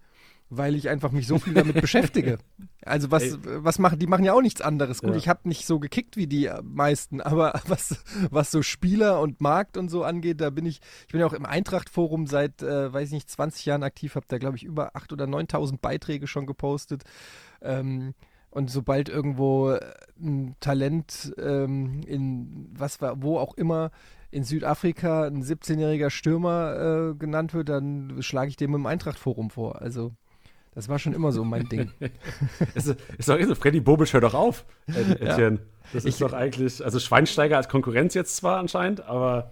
weil 0.49 0.77
ich 0.77 0.89
einfach 0.89 1.11
mich 1.11 1.27
so 1.27 1.39
viel 1.39 1.55
damit 1.55 1.75
beschäftige. 1.81 2.39
Also 2.85 3.11
was, 3.11 3.39
was 3.43 3.79
machen, 3.79 3.99
die 3.99 4.07
machen 4.07 4.25
ja 4.25 4.33
auch 4.33 4.43
nichts 4.43 4.61
anderes. 4.61 5.01
Gut, 5.01 5.11
ja. 5.11 5.17
ich 5.17 5.29
habe 5.29 5.49
nicht 5.49 5.67
so 5.67 5.81
gekickt 5.81 6.17
wie 6.17 6.27
die 6.27 6.51
meisten, 6.62 7.21
aber 7.21 7.61
was, 7.67 7.99
was 8.31 8.51
so 8.51 8.62
Spieler 8.62 9.21
und 9.21 9.41
Markt 9.41 9.77
und 9.77 9.89
so 9.89 10.05
angeht, 10.05 10.41
da 10.41 10.51
bin 10.51 10.67
ich, 10.67 10.81
ich 11.07 11.12
bin 11.12 11.21
ja 11.21 11.27
auch 11.27 11.33
im 11.33 11.47
Eintracht-Forum 11.47 12.27
seit, 12.27 12.62
äh, 12.62 12.93
weiß 12.93 13.09
ich 13.09 13.15
nicht, 13.15 13.31
20 13.31 13.67
Jahren 13.67 13.83
aktiv, 13.83 14.15
habe 14.15 14.27
da 14.29 14.39
glaube 14.39 14.57
ich 14.57 14.65
über 14.65 14.95
8.000 14.95 15.12
oder 15.12 15.25
9.000 15.25 15.79
Beiträge 15.81 16.27
schon 16.27 16.47
gepostet. 16.47 17.03
Ähm, 17.61 18.15
und 18.57 18.71
sobald 18.71 19.11
irgendwo 19.11 19.73
äh, 19.73 19.81
ein 20.19 20.57
Talent 20.61 21.35
ähm, 21.37 22.01
in 22.07 22.71
was 22.73 23.03
war, 23.03 23.23
wo 23.23 23.38
auch 23.38 23.55
immer 23.55 23.90
in 24.31 24.45
Südafrika 24.45 25.25
ein 25.25 25.45
17-jähriger 25.45 26.09
Stürmer 26.09 27.11
äh, 27.12 27.14
genannt 27.19 27.53
wird, 27.53 27.69
dann 27.69 28.16
schlage 28.21 28.49
ich 28.49 28.57
dem 28.57 28.75
im 28.75 28.87
Eintracht-Forum 28.87 29.51
vor. 29.51 29.83
Also 29.83 30.12
das 30.75 30.88
war 30.88 30.99
schon 30.99 31.12
immer 31.12 31.33
so 31.33 31.45
mein 31.45 31.69
Ding. 31.69 31.90
ist, 32.75 32.97
ist 33.19 33.29
doch 33.29 33.38
eh 33.38 33.45
so, 33.45 33.55
Freddy 33.55 33.81
Bobic 33.81 34.14
hör 34.14 34.23
doch 34.23 34.33
auf, 34.33 34.64
Etienne. 34.87 35.57
Ja. 35.59 35.64
Das 35.92 36.07
ist 36.07 36.14
ich, 36.14 36.19
doch 36.19 36.33
eigentlich, 36.33 36.83
also 36.83 36.99
Schweinsteiger 36.99 37.59
als 37.59 37.69
Konkurrenz 37.69 38.14
jetzt 38.14 38.37
zwar 38.37 38.59
anscheinend, 38.59 39.03
aber 39.03 39.51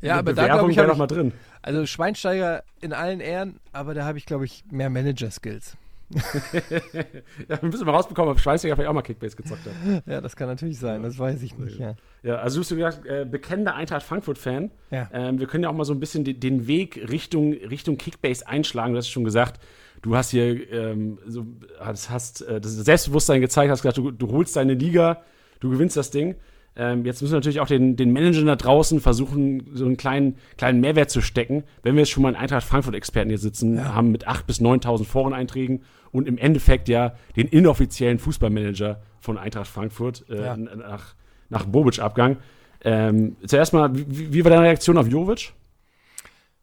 ja, 0.00 0.18
aber 0.18 0.32
da 0.32 0.46
glaube 0.46 0.72
ich, 0.72 0.76
wäre 0.76 0.88
doch 0.88 0.96
mal 0.96 1.06
drin. 1.06 1.32
Also 1.62 1.86
Schweinsteiger 1.86 2.64
in 2.80 2.92
allen 2.92 3.20
Ehren, 3.20 3.60
aber 3.72 3.94
da 3.94 4.04
habe 4.04 4.18
ich, 4.18 4.26
glaube 4.26 4.44
ich, 4.44 4.64
mehr 4.72 4.90
Manager-Skills. 4.90 5.76
ja, 7.48 7.62
wir 7.62 7.68
müssen 7.68 7.86
mal 7.86 7.92
rausbekommen, 7.92 8.32
ob 8.32 8.40
Schweinsteiger 8.40 8.74
vielleicht 8.74 8.88
auch 8.88 8.94
mal 8.94 9.02
Kickbase 9.02 9.36
gezockt 9.36 9.62
hat. 9.64 10.02
Ja, 10.06 10.20
das 10.20 10.34
kann 10.34 10.48
natürlich 10.48 10.78
sein, 10.78 11.02
das 11.02 11.18
weiß 11.18 11.42
ich 11.42 11.56
nicht. 11.56 11.78
Ja, 11.78 11.94
ja 12.22 12.36
also 12.36 12.56
du 12.56 12.62
hast 12.62 12.70
gesagt, 12.70 13.06
äh, 13.06 13.24
bekennender 13.24 13.76
Eintracht 13.76 14.02
Frankfurt-Fan. 14.02 14.70
Ja. 14.90 15.08
Ähm, 15.12 15.38
wir 15.38 15.46
können 15.46 15.62
ja 15.62 15.70
auch 15.70 15.74
mal 15.74 15.84
so 15.84 15.92
ein 15.92 16.00
bisschen 16.00 16.24
den, 16.24 16.40
den 16.40 16.66
Weg 16.66 17.08
Richtung, 17.10 17.52
Richtung 17.52 17.96
Kickbase 17.96 18.46
einschlagen. 18.46 18.92
Du 18.92 18.98
hast 18.98 19.08
schon 19.08 19.24
gesagt, 19.24 19.60
du 20.02 20.16
hast 20.16 20.30
hier 20.30 20.72
ähm, 20.72 21.18
so, 21.26 21.46
hast, 21.78 22.10
hast 22.10 22.42
äh, 22.42 22.60
das 22.60 22.72
Selbstbewusstsein 22.72 23.40
gezeigt, 23.40 23.70
hast 23.70 23.82
gesagt, 23.82 23.98
du, 23.98 24.10
du 24.10 24.32
holst 24.32 24.56
deine 24.56 24.74
Liga, 24.74 25.22
du 25.60 25.70
gewinnst 25.70 25.96
das 25.96 26.10
Ding. 26.10 26.34
Ähm, 26.80 27.04
jetzt 27.04 27.20
müssen 27.20 27.34
wir 27.34 27.36
natürlich 27.36 27.60
auch 27.60 27.66
den, 27.66 27.94
den 27.94 28.10
Managern 28.10 28.46
da 28.46 28.56
draußen 28.56 29.00
versuchen, 29.00 29.70
so 29.74 29.84
einen 29.84 29.98
kleinen, 29.98 30.38
kleinen 30.56 30.80
Mehrwert 30.80 31.10
zu 31.10 31.20
stecken. 31.20 31.62
Wenn 31.82 31.94
wir 31.94 32.00
jetzt 32.00 32.10
schon 32.10 32.22
mal 32.22 32.30
einen 32.30 32.38
Eintracht 32.38 32.66
Frankfurt-Experten 32.66 33.28
hier 33.28 33.38
sitzen 33.38 33.76
ja. 33.76 33.94
haben 33.94 34.10
mit 34.10 34.26
8.000 34.26 34.46
bis 34.46 34.60
9.000 34.62 35.04
Foreneinträgen 35.04 35.82
und 36.10 36.26
im 36.26 36.38
Endeffekt 36.38 36.88
ja 36.88 37.12
den 37.36 37.48
inoffiziellen 37.48 38.18
Fußballmanager 38.18 39.02
von 39.20 39.36
Eintracht 39.36 39.66
Frankfurt 39.66 40.24
äh, 40.30 40.42
ja. 40.42 40.56
nach, 40.56 41.16
nach 41.50 41.66
Bobic-Abgang. 41.66 42.38
Ähm, 42.82 43.36
zuerst 43.46 43.74
mal, 43.74 43.94
wie, 43.94 44.32
wie 44.32 44.42
war 44.42 44.50
deine 44.50 44.62
Reaktion 44.62 44.96
auf 44.96 45.06
Jovic? 45.06 45.52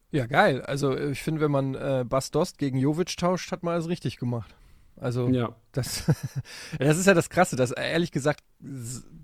Ja, 0.09 0.25
geil. 0.25 0.63
Also 0.63 0.97
ich 0.97 1.21
finde, 1.21 1.41
wenn 1.41 1.51
man 1.51 1.75
äh, 1.75 2.05
Bas 2.09 2.31
Dost 2.31 2.57
gegen 2.57 2.79
Jovic 2.79 3.15
tauscht, 3.17 3.51
hat 3.51 3.61
man 3.61 3.75
alles 3.75 3.87
richtig 3.87 4.17
gemacht. 4.17 4.55
Also 4.99 5.29
ja. 5.29 5.55
das, 5.71 6.03
das 6.79 6.97
ist 6.97 7.05
ja 7.05 7.13
das 7.13 7.29
Krasse, 7.29 7.55
dass 7.55 7.71
ehrlich 7.71 8.11
gesagt 8.11 8.43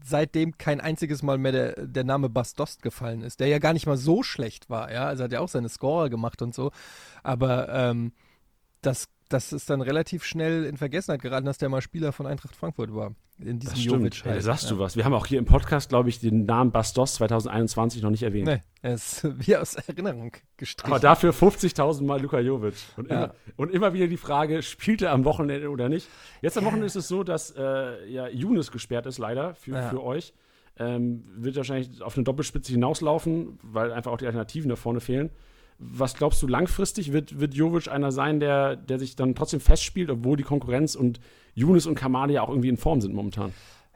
seitdem 0.03 0.57
kein 0.57 0.79
einziges 0.79 1.23
Mal 1.23 1.38
mehr 1.38 1.51
der, 1.51 1.86
der 1.88 2.03
Name 2.03 2.29
Bas 2.29 2.53
Dost 2.53 2.81
gefallen 2.81 3.21
ist, 3.21 3.39
der 3.39 3.47
ja 3.47 3.59
gar 3.59 3.73
nicht 3.73 3.88
mal 3.88 3.97
so 3.97 4.23
schlecht 4.23 4.69
war, 4.69 4.91
ja. 4.91 5.05
Also 5.05 5.23
hat 5.23 5.31
ja 5.31 5.39
auch 5.39 5.49
seine 5.49 5.69
Scorer 5.69 6.09
gemacht 6.09 6.41
und 6.41 6.53
so. 6.53 6.71
Aber 7.23 7.69
ähm, 7.69 8.13
das 8.81 9.07
das 9.29 9.51
ist 9.51 9.69
dann 9.69 9.81
relativ 9.81 10.23
schnell 10.23 10.65
in 10.65 10.77
Vergessenheit 10.77 11.21
geraten, 11.21 11.45
dass 11.45 11.57
der 11.57 11.69
mal 11.69 11.81
Spieler 11.81 12.12
von 12.12 12.27
Eintracht 12.27 12.55
Frankfurt 12.55 12.93
war. 12.93 13.15
In 13.47 13.60
diesem 13.60 13.75
Jovic. 13.77 14.23
Halt. 14.25 14.36
Ja, 14.36 14.41
sagst 14.41 14.65
ja. 14.65 14.69
du 14.71 14.79
was. 14.79 14.95
Wir 14.95 15.06
haben 15.06 15.13
auch 15.13 15.25
hier 15.25 15.39
im 15.39 15.45
Podcast, 15.45 15.89
glaube 15.89 16.10
ich, 16.10 16.19
den 16.19 16.45
Namen 16.45 16.71
Bastos 16.71 17.15
2021 17.15 18.01
noch 18.01 18.10
nicht 18.10 18.23
erwähnt. 18.23 18.47
Nee, 18.47 18.62
er 18.82 18.93
ist 18.93 19.23
wie 19.45 19.56
aus 19.56 19.75
Erinnerung 19.75 20.32
gestrichen. 20.58 20.91
Aber 20.91 20.99
dafür 20.99 21.34
50.000 21.34 22.03
Mal 22.03 22.21
Luka 22.21 22.39
Jovic. 22.39 22.75
Und, 22.97 23.10
ja. 23.10 23.25
immer, 23.25 23.36
und 23.58 23.71
immer 23.71 23.93
wieder 23.93 24.08
die 24.08 24.17
Frage, 24.17 24.62
spielt 24.62 25.01
er 25.01 25.12
am 25.12 25.25
Wochenende 25.25 25.69
oder 25.69 25.89
nicht? 25.89 26.08
Jetzt 26.41 26.58
am 26.58 26.65
Wochenende 26.65 26.88
ist 26.88 26.95
es 26.95 27.08
so, 27.08 27.23
dass 27.23 27.51
äh, 27.51 28.10
ja, 28.10 28.27
Younes 28.27 28.71
gesperrt 28.71 29.06
ist, 29.06 29.17
leider, 29.17 29.56
für, 29.56 29.89
für 29.89 30.03
euch. 30.03 30.34
Ähm, 30.77 31.23
wird 31.36 31.56
wahrscheinlich 31.56 32.01
auf 32.01 32.15
eine 32.15 32.23
Doppelspitze 32.23 32.71
hinauslaufen, 32.71 33.60
weil 33.62 33.91
einfach 33.91 34.12
auch 34.12 34.17
die 34.17 34.25
Alternativen 34.25 34.69
da 34.69 34.75
vorne 34.75 35.01
fehlen. 35.01 35.29
Was 35.77 36.15
glaubst 36.15 36.41
du 36.41 36.47
langfristig? 36.47 37.13
Wird, 37.13 37.39
wird 37.39 37.53
Jovic 37.53 37.89
einer 37.89 38.12
sein, 38.12 38.39
der, 38.39 38.75
der 38.75 38.99
sich 38.99 39.15
dann 39.15 39.36
trotzdem 39.36 39.60
festspielt, 39.60 40.10
obwohl 40.10 40.38
die 40.38 40.43
Konkurrenz 40.43 40.95
und 40.95 41.19
Younes 41.53 41.85
und 41.85 41.95
Kamali 41.95 42.33
ja 42.33 42.41
auch 42.41 42.49
irgendwie 42.49 42.69
in 42.69 42.77
Form 42.77 43.01
sind 43.01 43.13
momentan? 43.13 43.53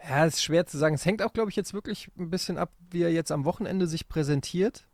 Ja, 0.07 0.25
ist 0.25 0.43
schwer 0.43 0.65
zu 0.65 0.77
sagen. 0.77 0.95
Es 0.95 1.05
hängt 1.05 1.21
auch, 1.21 1.33
glaube 1.33 1.49
ich, 1.49 1.55
jetzt 1.55 1.73
wirklich 1.73 2.09
ein 2.17 2.29
bisschen 2.29 2.57
ab, 2.57 2.71
wie 2.91 3.01
er 3.01 3.11
jetzt 3.11 3.31
am 3.31 3.45
Wochenende 3.45 3.87
sich 3.87 4.07
präsentiert. 4.07 4.87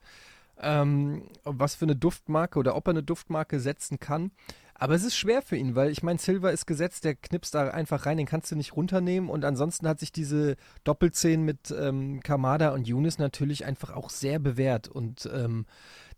Ähm, 0.59 1.23
was 1.43 1.75
für 1.75 1.85
eine 1.85 1.95
Duftmarke 1.95 2.59
oder 2.59 2.75
ob 2.75 2.87
er 2.87 2.91
eine 2.91 3.03
Duftmarke 3.03 3.59
setzen 3.59 3.99
kann. 3.99 4.31
Aber 4.75 4.93
es 4.93 5.03
ist 5.03 5.15
schwer 5.15 5.41
für 5.41 5.55
ihn, 5.55 5.75
weil 5.75 5.89
ich 5.89 6.03
meine, 6.03 6.19
Silver 6.19 6.51
ist 6.51 6.67
gesetzt, 6.67 7.05
der 7.05 7.15
knipst 7.15 7.55
da 7.55 7.69
einfach 7.69 8.05
rein, 8.05 8.17
den 8.17 8.27
kannst 8.27 8.51
du 8.51 8.55
nicht 8.55 8.75
runternehmen. 8.75 9.29
Und 9.29 9.45
ansonsten 9.45 9.87
hat 9.87 9.99
sich 9.99 10.11
diese 10.11 10.55
Doppelzehn 10.83 11.41
mit 11.43 11.71
ähm, 11.71 12.19
Kamada 12.21 12.73
und 12.73 12.87
Younes 12.87 13.17
natürlich 13.17 13.65
einfach 13.65 13.95
auch 13.95 14.09
sehr 14.09 14.39
bewährt. 14.39 14.87
Und 14.87 15.29
ähm, 15.33 15.65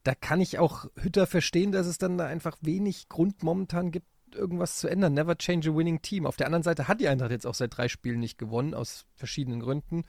da 0.04 0.14
kann 0.16 0.42
ich 0.42 0.60
auch 0.60 0.86
Hütter 0.96 1.28
verstehen, 1.28 1.72
dass 1.72 1.88
es 1.88 1.98
dann 1.98 2.18
da 2.18 2.26
einfach 2.26 2.58
wenig 2.62 3.08
Grund 3.08 3.42
momentan 3.42 3.92
gibt, 3.92 4.08
irgendwas 4.36 4.78
zu 4.78 4.88
ändern. 4.88 5.14
Never 5.14 5.38
change 5.38 5.70
a 5.70 5.76
winning 5.76 6.02
team. 6.02 6.26
Auf 6.26 6.36
der 6.36 6.48
anderen 6.48 6.64
Seite 6.64 6.88
hat 6.88 7.00
die 7.00 7.08
Eintracht 7.08 7.32
jetzt 7.32 7.48
auch 7.48 7.56
seit 7.56 7.76
drei 7.76 7.88
Spielen 7.88 8.20
nicht 8.20 8.38
gewonnen, 8.38 8.74
aus 8.74 9.06
verschiedenen 9.16 9.60
Gründen. 9.60 10.04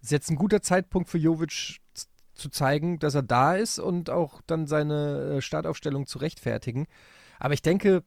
Ist 0.00 0.12
jetzt 0.12 0.30
ein 0.30 0.36
guter 0.36 0.62
Zeitpunkt 0.62 1.08
für 1.08 1.18
Jovic 1.18 1.80
zu 2.34 2.48
zeigen, 2.50 2.98
dass 2.98 3.14
er 3.14 3.22
da 3.22 3.54
ist 3.54 3.78
und 3.78 4.10
auch 4.10 4.40
dann 4.46 4.66
seine 4.66 5.36
äh, 5.36 5.42
Startaufstellung 5.42 6.06
zu 6.06 6.18
rechtfertigen. 6.18 6.86
Aber 7.38 7.54
ich 7.54 7.62
denke, 7.62 8.04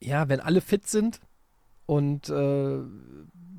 ja, 0.00 0.28
wenn 0.28 0.40
alle 0.40 0.60
fit 0.60 0.86
sind 0.86 1.20
und 1.86 2.28
äh, 2.28 2.80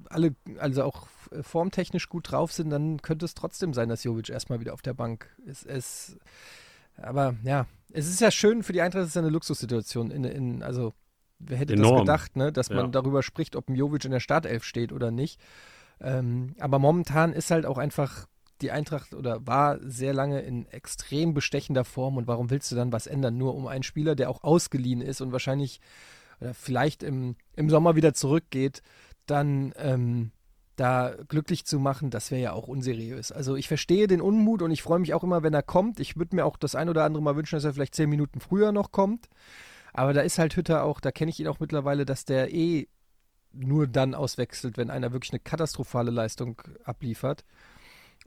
alle, 0.10 0.36
also 0.60 0.84
auch 0.84 1.08
formtechnisch 1.42 2.08
gut 2.08 2.32
drauf 2.32 2.54
sind, 2.54 2.70
dann 2.70 3.02
könnte 3.02 3.26
es 3.26 3.34
trotzdem 3.34 3.74
sein, 3.74 3.90
dass 3.90 4.04
Jovic 4.04 4.30
erstmal 4.30 4.60
wieder 4.60 4.74
auf 4.74 4.82
der 4.82 4.94
Bank 4.94 5.36
ist. 5.46 5.66
Es, 5.66 6.18
aber 6.96 7.36
ja, 7.44 7.66
es 7.98 8.08
ist 8.08 8.22
ja 8.22 8.30
schön 8.30 8.62
für 8.62 8.74
die 8.74 8.82
Eintracht, 8.82 9.04
es 9.04 9.10
ist 9.10 9.16
ja 9.16 9.22
eine 9.22 9.32
Luxussituation. 9.32 10.12
In, 10.12 10.24
in, 10.24 10.64
also, 10.64 10.94
wer 11.40 11.58
hätte 11.58 11.74
Enorm. 11.74 11.94
das 11.94 12.02
gedacht, 12.02 12.36
ne, 12.36 12.52
dass 12.52 12.70
man 12.70 12.86
ja. 12.86 12.88
darüber 12.88 13.24
spricht, 13.24 13.56
ob 13.56 13.70
Jovic 13.70 14.06
in 14.06 14.12
der 14.12 14.20
Startelf 14.20 14.64
steht 14.64 14.92
oder 14.92 15.10
nicht. 15.10 15.40
Ähm, 16.00 16.56
aber 16.60 16.78
momentan 16.78 17.34
ist 17.34 17.50
halt 17.50 17.66
auch 17.66 17.80
einfach 17.80 18.28
die 18.62 18.72
Eintracht 18.72 19.16
oder 19.16 19.46
war 19.46 19.80
sehr 19.82 20.14
lange 20.14 20.42
in 20.42 20.68
extrem 20.68 21.34
bestechender 21.34 21.86
Form 21.86 22.18
und 22.18 22.28
warum 22.28 22.52
willst 22.52 22.72
du 22.72 22.76
dann 22.76 22.92
was 22.92 23.08
ändern? 23.08 23.38
Nur 23.38 23.56
um 23.56 23.68
einen 23.68 23.84
Spieler, 23.84 24.16
der 24.16 24.30
auch 24.30 24.44
ausgeliehen 24.44 25.02
ist 25.02 25.22
und 25.22 25.32
wahrscheinlich 25.32 25.80
oder 26.40 26.54
vielleicht 26.54 27.02
im, 27.02 27.36
im 27.56 27.70
Sommer 27.70 27.96
wieder 27.96 28.14
zurückgeht, 28.14 28.84
dann 29.26 29.74
ähm, 29.78 30.32
da 30.78 31.16
glücklich 31.28 31.66
zu 31.66 31.80
machen, 31.80 32.12
das 32.12 32.32
wäre 32.32 32.42
ja 32.42 32.54
auch 32.54 32.68
unseriös. 32.68 33.32
Also 33.32 33.56
ich 33.56 33.68
verstehe 33.68 34.08
den 34.08 34.22
Unmut 34.22 34.62
und 34.62 34.72
ich 34.72 34.84
freue 34.84 35.00
mich 35.00 35.14
auch 35.14 35.24
immer, 35.24 35.44
wenn 35.44 35.54
er 35.54 35.64
kommt. 35.64 36.00
Ich 36.00 36.18
würde 36.18 36.36
mir 36.36 36.46
auch 36.46 36.56
das 36.56 36.76
ein 36.76 36.88
oder 36.88 37.04
andere 37.04 37.22
mal 37.22 37.36
wünschen, 37.36 37.56
dass 37.56 37.66
er 37.66 37.74
vielleicht 37.74 37.96
zehn 37.96 38.10
Minuten 38.10 38.40
früher 38.40 38.72
noch 38.72 38.92
kommt. 38.92 39.28
Aber 39.92 40.14
da 40.14 40.22
ist 40.22 40.38
halt 40.38 40.56
Hütter 40.56 40.84
auch, 40.84 41.00
da 41.00 41.12
kenne 41.12 41.32
ich 41.32 41.40
ihn 41.40 41.48
auch 41.48 41.60
mittlerweile, 41.60 42.06
dass 42.06 42.26
der 42.26 42.54
eh 42.54 42.88
nur 43.52 43.88
dann 43.88 44.14
auswechselt, 44.14 44.78
wenn 44.78 44.92
einer 44.92 45.12
wirklich 45.12 45.32
eine 45.32 45.40
katastrophale 45.40 46.12
Leistung 46.12 46.62
abliefert. 46.84 47.44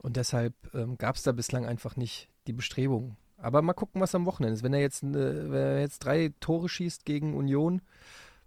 Und 0.01 0.17
deshalb 0.17 0.53
ähm, 0.73 0.97
gab 0.97 1.15
es 1.15 1.23
da 1.23 1.31
bislang 1.31 1.65
einfach 1.65 1.95
nicht 1.95 2.27
die 2.47 2.53
Bestrebungen. 2.53 3.15
Aber 3.37 3.61
mal 3.61 3.73
gucken, 3.73 4.01
was 4.01 4.13
am 4.13 4.25
Wochenende 4.25 4.55
ist. 4.55 4.63
Wenn 4.63 4.73
er 4.73 4.81
jetzt, 4.81 5.03
äh, 5.03 5.13
wenn 5.13 5.53
er 5.53 5.79
jetzt 5.79 5.99
drei 5.99 6.33
Tore 6.41 6.67
schießt 6.67 7.05
gegen 7.05 7.33
Union, 7.33 7.81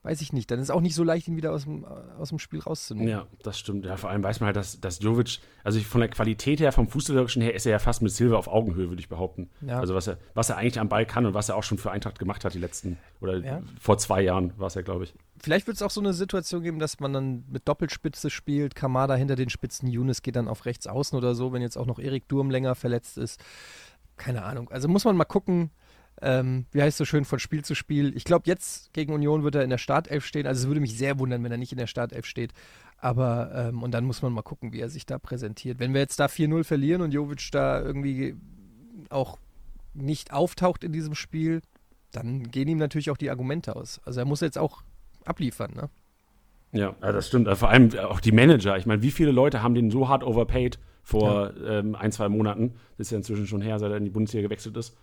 weiß 0.04 0.20
ich 0.20 0.32
nicht. 0.32 0.50
Dann 0.50 0.58
ist 0.58 0.64
es 0.64 0.70
auch 0.70 0.82
nicht 0.82 0.94
so 0.94 1.02
leicht, 1.02 1.26
ihn 1.28 1.36
wieder 1.36 1.52
aus 1.52 1.64
dem, 1.64 1.84
aus 1.84 2.28
dem 2.28 2.38
Spiel 2.38 2.60
rauszunehmen. 2.60 3.08
Ja, 3.08 3.26
das 3.42 3.58
stimmt. 3.58 3.86
Ja, 3.86 3.96
vor 3.96 4.10
allem 4.10 4.22
weiß 4.22 4.40
man 4.40 4.48
halt, 4.48 4.56
dass, 4.56 4.78
dass 4.78 5.00
Jovic, 5.02 5.40
also 5.64 5.80
von 5.80 6.02
der 6.02 6.10
Qualität 6.10 6.60
her, 6.60 6.72
vom 6.72 6.88
Fußballerischen 6.88 7.40
her, 7.40 7.54
ist 7.54 7.64
er 7.64 7.72
ja 7.72 7.78
fast 7.78 8.02
mit 8.02 8.12
Silva 8.12 8.36
auf 8.36 8.46
Augenhöhe, 8.46 8.90
würde 8.90 9.00
ich 9.00 9.08
behaupten. 9.08 9.48
Ja. 9.62 9.80
Also 9.80 9.94
was 9.94 10.06
er, 10.06 10.18
was 10.34 10.50
er 10.50 10.58
eigentlich 10.58 10.78
am 10.78 10.90
Ball 10.90 11.06
kann 11.06 11.24
und 11.24 11.32
was 11.32 11.48
er 11.48 11.56
auch 11.56 11.62
schon 11.62 11.78
für 11.78 11.90
Eintracht 11.90 12.18
gemacht 12.18 12.44
hat, 12.44 12.52
die 12.52 12.58
letzten, 12.58 12.98
oder 13.20 13.38
ja. 13.38 13.62
vor 13.80 13.96
zwei 13.96 14.20
Jahren 14.20 14.52
war 14.58 14.66
es 14.66 14.74
ja, 14.74 14.82
glaube 14.82 15.04
ich. 15.04 15.14
Vielleicht 15.42 15.66
wird 15.66 15.76
es 15.76 15.82
auch 15.82 15.90
so 15.90 16.00
eine 16.00 16.12
Situation 16.12 16.62
geben, 16.62 16.78
dass 16.78 17.00
man 17.00 17.12
dann 17.14 17.44
mit 17.50 17.66
Doppelspitze 17.66 18.28
spielt, 18.28 18.74
Kamada 18.74 19.14
hinter 19.14 19.36
den 19.36 19.48
Spitzen, 19.48 19.88
Younes 19.88 20.20
geht 20.20 20.36
dann 20.36 20.48
auf 20.48 20.66
rechts 20.66 20.86
außen 20.86 21.16
oder 21.16 21.34
so, 21.34 21.52
wenn 21.54 21.62
jetzt 21.62 21.78
auch 21.78 21.86
noch 21.86 21.98
Erik 21.98 22.28
Durm 22.28 22.50
länger 22.50 22.74
verletzt 22.74 23.16
ist. 23.16 23.42
Keine 24.16 24.44
Ahnung. 24.44 24.70
Also 24.70 24.86
muss 24.86 25.04
man 25.04 25.16
mal 25.16 25.24
gucken, 25.24 25.70
ähm, 26.24 26.64
wie 26.72 26.80
heißt 26.80 26.94
es 26.94 26.98
so 26.98 27.04
schön, 27.04 27.26
von 27.26 27.38
Spiel 27.38 27.62
zu 27.64 27.74
Spiel. 27.74 28.16
Ich 28.16 28.24
glaube, 28.24 28.44
jetzt 28.46 28.94
gegen 28.94 29.12
Union 29.12 29.44
wird 29.44 29.56
er 29.56 29.62
in 29.62 29.68
der 29.68 29.78
Startelf 29.78 30.24
stehen. 30.24 30.46
Also 30.46 30.62
es 30.62 30.68
würde 30.68 30.80
mich 30.80 30.96
sehr 30.96 31.18
wundern, 31.18 31.44
wenn 31.44 31.52
er 31.52 31.58
nicht 31.58 31.72
in 31.72 31.78
der 31.78 31.86
Startelf 31.86 32.24
steht. 32.24 32.54
Aber, 32.96 33.52
ähm, 33.54 33.82
und 33.82 33.92
dann 33.92 34.06
muss 34.06 34.22
man 34.22 34.32
mal 34.32 34.40
gucken, 34.40 34.72
wie 34.72 34.80
er 34.80 34.88
sich 34.88 35.04
da 35.04 35.18
präsentiert. 35.18 35.78
Wenn 35.78 35.92
wir 35.92 36.00
jetzt 36.00 36.18
da 36.18 36.26
4-0 36.26 36.64
verlieren 36.64 37.02
und 37.02 37.12
Jovic 37.12 37.50
da 37.52 37.78
irgendwie 37.78 38.36
auch 39.10 39.38
nicht 39.92 40.32
auftaucht 40.32 40.82
in 40.82 40.92
diesem 40.92 41.14
Spiel, 41.14 41.60
dann 42.10 42.50
gehen 42.50 42.68
ihm 42.68 42.78
natürlich 42.78 43.10
auch 43.10 43.18
die 43.18 43.28
Argumente 43.28 43.76
aus. 43.76 44.00
Also 44.06 44.20
er 44.20 44.26
muss 44.26 44.40
jetzt 44.40 44.56
auch 44.56 44.82
abliefern, 45.26 45.72
ne? 45.74 45.90
Ja, 46.72 46.92
das 47.00 47.28
stimmt. 47.28 47.48
Vor 47.56 47.68
allem 47.68 47.96
auch 47.98 48.18
die 48.18 48.32
Manager. 48.32 48.76
Ich 48.78 48.86
meine, 48.86 49.02
wie 49.02 49.10
viele 49.10 49.30
Leute 49.30 49.62
haben 49.62 49.74
den 49.74 49.90
so 49.90 50.08
hart 50.08 50.24
overpaid 50.24 50.78
vor 51.02 51.52
ja. 51.54 51.78
ähm, 51.80 51.94
ein, 51.94 52.10
zwei 52.10 52.28
Monaten? 52.30 52.72
Das 52.96 53.08
ist 53.08 53.10
ja 53.10 53.18
inzwischen 53.18 53.46
schon 53.46 53.60
her, 53.60 53.78
seit 53.78 53.92
er 53.92 53.98
in 53.98 54.04
die 54.04 54.10
Bundesliga 54.10 54.48
gewechselt 54.48 54.76
ist 54.78 54.96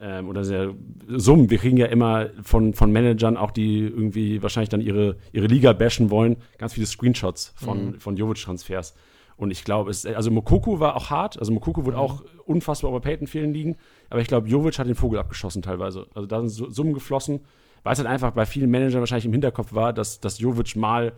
ähm, 0.00 0.28
oder 0.28 0.44
sehr 0.44 0.74
Summen. 1.08 1.50
Wir 1.50 1.58
kriegen 1.58 1.76
ja 1.76 1.86
immer 1.86 2.30
von, 2.42 2.74
von 2.74 2.92
Managern 2.92 3.36
auch, 3.36 3.50
die 3.50 3.80
irgendwie 3.80 4.42
wahrscheinlich 4.42 4.68
dann 4.68 4.80
ihre, 4.80 5.16
ihre 5.32 5.46
Liga 5.46 5.72
bashen 5.72 6.10
wollen, 6.10 6.36
ganz 6.58 6.74
viele 6.74 6.86
Screenshots 6.86 7.52
von, 7.56 7.86
mhm. 7.86 8.00
von 8.00 8.16
Jovic-Transfers. 8.16 8.94
Und 9.36 9.52
ich 9.52 9.64
glaube, 9.64 9.90
es, 9.90 10.04
also 10.04 10.30
Mokoku 10.30 10.80
war 10.80 10.96
auch 10.96 11.10
hart, 11.10 11.38
also 11.38 11.52
Mokoku 11.52 11.84
wurde 11.84 11.96
mhm. 11.96 12.02
auch 12.02 12.24
unfassbar 12.44 12.90
überpaid 12.90 13.20
in 13.20 13.26
vielen 13.28 13.54
Ligen, 13.54 13.76
aber 14.10 14.20
ich 14.20 14.26
glaube, 14.26 14.48
Jovic 14.48 14.78
hat 14.78 14.88
den 14.88 14.96
Vogel 14.96 15.20
abgeschossen 15.20 15.62
teilweise. 15.62 16.06
Also 16.14 16.26
da 16.26 16.46
sind 16.46 16.74
Summen 16.74 16.92
geflossen, 16.92 17.40
weil 17.84 17.92
es 17.92 17.98
halt 18.00 18.08
einfach 18.08 18.32
bei 18.32 18.46
vielen 18.46 18.70
Managern 18.70 19.00
wahrscheinlich 19.00 19.26
im 19.26 19.32
Hinterkopf 19.32 19.72
war, 19.72 19.92
dass, 19.92 20.18
dass 20.18 20.40
Jovic 20.40 20.74
mal, 20.74 21.12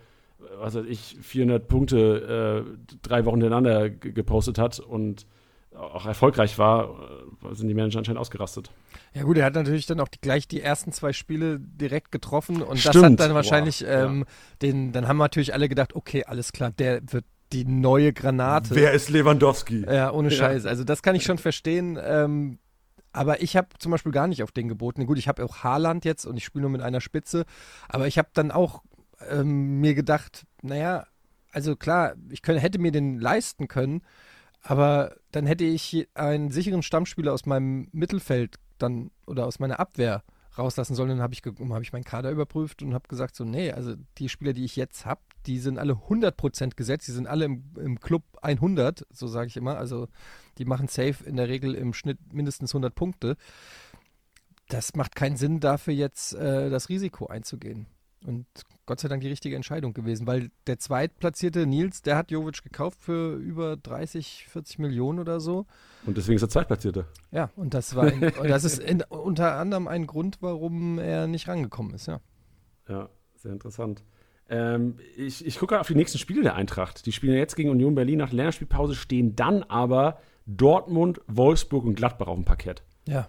was 0.59 0.75
weiß 0.75 0.85
ich, 0.87 1.16
400 1.23 1.66
Punkte 1.66 2.66
äh, 2.66 2.99
drei 3.03 3.25
Wochen 3.25 3.40
hintereinander 3.40 3.88
gepostet 3.88 4.59
hat 4.59 4.81
und 4.81 5.27
auch 5.77 6.07
erfolgreich 6.07 6.59
war, 6.59 6.91
äh, 7.51 7.55
sind 7.55 7.69
die 7.69 7.75
Manager 7.75 7.99
anscheinend 7.99 8.21
ausgerastet. 8.21 8.71
Ja 9.15 9.23
gut, 9.23 9.39
er 9.39 9.45
hat 9.45 9.55
natürlich 9.55 9.87
dann 9.87 10.01
auch 10.01 10.09
die, 10.09 10.21
gleich 10.21 10.49
die 10.49 10.61
ersten 10.61 10.93
zwei 10.93 11.13
Spiele 11.13 11.59
direkt 11.61 12.13
getroffen 12.13 12.63
und 12.63 12.79
Stimmt. 12.79 12.95
das 12.95 13.03
hat 13.05 13.21
dann 13.21 13.35
wahrscheinlich 13.35 13.83
wow. 13.83 13.89
ähm, 13.91 14.19
ja. 14.21 14.27
den, 14.63 14.93
dann 14.93 15.09
haben 15.09 15.19
natürlich 15.19 15.55
alle 15.55 15.69
gedacht, 15.69 15.95
okay, 15.95 16.25
alles 16.25 16.53
klar, 16.53 16.71
der 16.71 17.01
wird 17.07 17.25
die 17.53 17.65
neue 17.65 18.13
Granate. 18.13 18.75
Wer 18.75 18.93
ist 18.93 19.09
Lewandowski? 19.09 19.85
Ja, 19.85 20.13
ohne 20.13 20.31
Scheiß. 20.31 20.67
Also 20.67 20.85
das 20.85 21.03
kann 21.03 21.17
ich 21.17 21.25
schon 21.25 21.39
verstehen. 21.39 21.99
Ähm, 22.01 22.59
aber 23.13 23.43
ich 23.43 23.57
habe 23.57 23.69
zum 23.79 23.91
Beispiel 23.91 24.13
gar 24.13 24.29
nicht 24.29 24.43
auf 24.45 24.53
den 24.53 24.69
geboten. 24.69 25.05
Gut, 25.07 25.19
ich 25.19 25.27
habe 25.27 25.45
auch 25.45 25.65
Haaland 25.65 26.05
jetzt 26.05 26.27
und 26.27 26.37
ich 26.37 26.45
spiele 26.45 26.63
nur 26.63 26.71
mit 26.71 26.81
einer 26.81 27.01
Spitze. 27.01 27.45
Aber 27.89 28.07
ich 28.07 28.19
habe 28.19 28.29
dann 28.35 28.53
auch 28.53 28.83
ähm, 29.29 29.81
mir 29.81 29.95
gedacht, 29.95 30.47
naja, 30.63 31.07
also 31.51 31.75
klar, 31.75 32.15
ich 32.31 32.43
könnte, 32.43 32.61
hätte 32.61 32.79
mir 32.79 32.93
den 32.93 33.19
leisten 33.19 33.67
können. 33.67 34.03
Aber 34.62 35.16
dann 35.33 35.46
hätte 35.46 35.64
ich 35.64 36.09
einen 36.14 36.51
sicheren 36.51 36.83
Stammspieler 36.83 37.33
aus 37.33 37.46
meinem 37.46 37.88
Mittelfeld 37.92 38.57
dann 38.79 39.11
oder 39.27 39.46
aus 39.46 39.59
meiner 39.59 39.81
Abwehr 39.81 40.23
rauslassen 40.59 40.94
sollen. 40.94 41.11
Dann 41.11 41.23
habe 41.23 41.35
ich, 41.35 41.42
hab 41.42 41.83
ich 41.83 41.92
meinen 41.92 42.05
Kader 42.05 42.31
überprüft 42.31 42.83
und 42.83 42.94
habe 42.94 43.09
gesagt, 43.09 43.37
so, 43.37 43.44
nee, 43.44 43.73
also 43.73 43.94
die 44.18 44.29
Spieler, 44.29 44.53
die 44.53 44.64
ich 44.64 44.77
jetzt 44.77 45.07
habe, 45.07 45.20
die 45.46 45.59
sind 45.59 45.79
alle 45.79 45.94
100% 45.94 46.77
gesetzt, 46.77 47.09
die 47.09 47.12
sind 47.12 47.27
alle 47.27 47.46
im, 47.46 47.64
im 47.77 48.01
Club 48.01 48.25
100, 48.42 49.07
so 49.11 49.27
sage 49.27 49.49
ich 49.49 49.57
immer. 49.57 49.77
Also 49.79 50.09
die 50.59 50.64
machen 50.64 50.88
safe 50.88 51.25
in 51.25 51.37
der 51.37 51.49
Regel 51.49 51.75
im 51.75 51.94
Schnitt 51.94 52.18
mindestens 52.33 52.73
100 52.73 52.94
Punkte. 52.94 53.37
Das 54.68 54.94
macht 54.94 55.16
keinen 55.16 55.37
Sinn, 55.37 55.61
dafür 55.61 55.94
jetzt 55.94 56.35
äh, 56.35 56.70
das 56.70 56.88
Risiko 56.88 57.27
einzugehen. 57.27 57.87
Und 58.27 58.47
Gott 58.87 59.01
sei 59.01 59.09
Dank 59.09 59.23
die 59.23 59.29
richtige 59.29 59.57
Entscheidung 59.57 59.95
gewesen, 59.95 60.27
weil 60.27 60.51
der 60.67 60.79
zweitplatzierte 60.79 61.67
Nils, 61.67 62.03
der 62.03 62.17
hat 62.17 62.31
Jovic 62.31 62.63
gekauft 62.63 63.01
für 63.01 63.37
über 63.37 63.77
30, 63.77 64.47
40 64.49 64.79
Millionen 64.79 65.19
oder 65.19 65.41
so. 65.41 65.67
Und 66.05 66.17
deswegen 66.17 66.37
ist 66.37 66.43
er 66.43 66.49
zweitplatzierte. 66.49 67.07
Ja, 67.31 67.51
und 67.57 67.73
das 67.73 67.95
war 67.95 68.05
ein, 68.05 68.23
und 68.23 68.49
das 68.49 68.65
ist 68.65 68.79
in, 68.79 69.03
unter 69.09 69.55
anderem 69.55 69.89
ein 69.89 70.07
Grund, 70.07 70.39
warum 70.41 70.99
er 70.99 71.27
nicht 71.27 71.49
rangekommen 71.49 71.95
ist, 71.95 72.07
ja. 72.07 72.21
Ja, 72.89 73.09
sehr 73.37 73.53
interessant. 73.53 74.03
Ähm, 74.49 74.97
ich 75.17 75.47
ich 75.47 75.59
gucke 75.59 75.79
auf 75.79 75.87
die 75.87 75.95
nächsten 75.95 76.19
Spiele 76.19 76.43
der 76.43 76.57
Eintracht. 76.57 77.07
Die 77.07 77.13
spielen 77.13 77.37
jetzt 77.37 77.55
gegen 77.55 77.71
Union 77.71 77.95
Berlin 77.95 78.19
nach 78.19 78.31
der 78.31 78.37
Länderspielpause, 78.37 78.97
stehen 78.97 79.37
dann 79.37 79.63
aber 79.63 80.19
Dortmund, 80.47 81.21
Wolfsburg 81.29 81.85
und 81.85 81.95
Gladbach 81.95 82.27
auf 82.27 82.37
dem 82.37 82.45
Parkett. 82.45 82.83
Ja. 83.07 83.29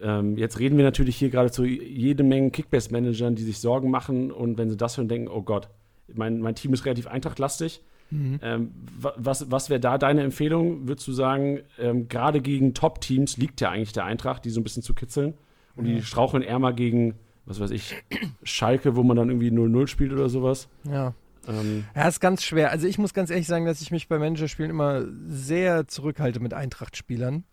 Ähm, 0.00 0.36
jetzt 0.36 0.58
reden 0.58 0.76
wir 0.76 0.84
natürlich 0.84 1.16
hier 1.16 1.30
gerade 1.30 1.50
zu 1.50 1.64
jede 1.64 2.22
Menge 2.24 2.50
Kickbase-Managern, 2.50 3.34
die 3.34 3.42
sich 3.42 3.58
Sorgen 3.58 3.90
machen 3.90 4.30
und 4.32 4.58
wenn 4.58 4.70
sie 4.70 4.76
das 4.76 4.96
hören, 4.96 5.08
denken, 5.08 5.28
oh 5.28 5.42
Gott, 5.42 5.68
mein, 6.12 6.40
mein 6.40 6.54
Team 6.54 6.72
ist 6.72 6.84
relativ 6.84 7.06
eintrachtlastig. 7.06 7.82
Mhm. 8.10 8.38
Ähm, 8.42 8.70
was 8.98 9.50
was 9.50 9.70
wäre 9.70 9.80
da 9.80 9.98
deine 9.98 10.22
Empfehlung? 10.22 10.86
Würdest 10.86 11.08
du 11.08 11.12
sagen, 11.12 11.60
ähm, 11.78 12.08
gerade 12.08 12.40
gegen 12.40 12.74
Top-Teams 12.74 13.38
liegt 13.38 13.60
ja 13.60 13.70
eigentlich 13.70 13.92
der 13.92 14.04
Eintracht, 14.04 14.44
die 14.44 14.50
so 14.50 14.60
ein 14.60 14.64
bisschen 14.64 14.82
zu 14.82 14.94
kitzeln 14.94 15.34
und 15.74 15.86
die 15.86 16.02
straucheln 16.02 16.42
eher 16.42 16.58
mal 16.58 16.74
gegen, 16.74 17.14
was 17.46 17.60
weiß 17.60 17.70
ich, 17.70 17.94
Schalke, 18.42 18.94
wo 18.94 19.02
man 19.02 19.16
dann 19.16 19.28
irgendwie 19.28 19.50
0-0 19.50 19.86
spielt 19.88 20.12
oder 20.12 20.28
sowas? 20.28 20.68
Ja. 20.84 21.14
Ähm, 21.48 21.84
ja, 21.94 22.08
ist 22.08 22.20
ganz 22.20 22.42
schwer. 22.42 22.70
Also 22.70 22.86
ich 22.86 22.98
muss 22.98 23.14
ganz 23.14 23.30
ehrlich 23.30 23.46
sagen, 23.46 23.66
dass 23.66 23.80
ich 23.80 23.90
mich 23.90 24.08
bei 24.08 24.18
Managerspielen 24.18 24.70
immer 24.70 25.04
sehr 25.26 25.86
zurückhalte 25.86 26.40
mit 26.40 26.54
Eintracht-Spielern. 26.54 27.44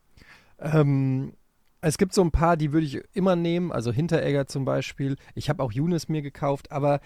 Ähm, 0.59 1.33
es 1.81 1.97
gibt 1.97 2.13
so 2.13 2.21
ein 2.21 2.31
paar, 2.31 2.57
die 2.57 2.71
würde 2.71 2.85
ich 2.85 3.01
immer 3.13 3.35
nehmen, 3.35 3.71
also 3.71 3.91
Hinteregger 3.91 4.45
zum 4.45 4.65
Beispiel. 4.65 5.17
Ich 5.33 5.49
habe 5.49 5.63
auch 5.63 5.71
Younes 5.71 6.09
mir 6.09 6.21
gekauft, 6.21 6.71
aber 6.71 7.01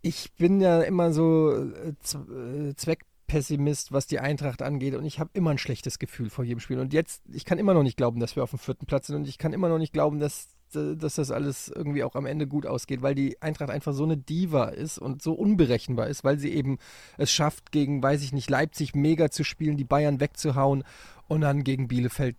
ich 0.00 0.32
bin 0.34 0.60
ja 0.60 0.80
immer 0.80 1.12
so 1.12 1.52
äh, 1.52 1.88
äh, 1.90 2.74
Zweckpessimist, 2.74 3.92
was 3.92 4.06
die 4.06 4.18
Eintracht 4.18 4.62
angeht 4.62 4.94
und 4.94 5.04
ich 5.04 5.20
habe 5.20 5.30
immer 5.34 5.50
ein 5.50 5.58
schlechtes 5.58 5.98
Gefühl 5.98 6.30
vor 6.30 6.44
jedem 6.44 6.60
Spiel. 6.60 6.78
Und 6.78 6.94
jetzt, 6.94 7.22
ich 7.30 7.44
kann 7.44 7.58
immer 7.58 7.74
noch 7.74 7.82
nicht 7.82 7.98
glauben, 7.98 8.20
dass 8.20 8.36
wir 8.36 8.42
auf 8.42 8.50
dem 8.50 8.58
vierten 8.58 8.86
Platz 8.86 9.08
sind 9.08 9.16
und 9.16 9.28
ich 9.28 9.36
kann 9.36 9.52
immer 9.52 9.68
noch 9.68 9.78
nicht 9.78 9.92
glauben, 9.92 10.18
dass, 10.18 10.48
dass 10.72 11.16
das 11.16 11.30
alles 11.30 11.68
irgendwie 11.68 12.02
auch 12.02 12.14
am 12.14 12.24
Ende 12.24 12.46
gut 12.46 12.66
ausgeht, 12.66 13.02
weil 13.02 13.14
die 13.14 13.40
Eintracht 13.42 13.70
einfach 13.70 13.92
so 13.92 14.04
eine 14.04 14.16
Diva 14.16 14.68
ist 14.68 14.98
und 14.98 15.20
so 15.20 15.34
unberechenbar 15.34 16.06
ist, 16.08 16.24
weil 16.24 16.38
sie 16.38 16.54
eben 16.54 16.78
es 17.18 17.30
schafft, 17.32 17.70
gegen, 17.70 18.02
weiß 18.02 18.22
ich 18.22 18.32
nicht, 18.32 18.48
Leipzig 18.48 18.94
mega 18.94 19.30
zu 19.30 19.44
spielen, 19.44 19.76
die 19.76 19.84
Bayern 19.84 20.20
wegzuhauen 20.20 20.84
und 21.28 21.42
dann 21.42 21.64
gegen 21.64 21.88
Bielefeld 21.88 22.36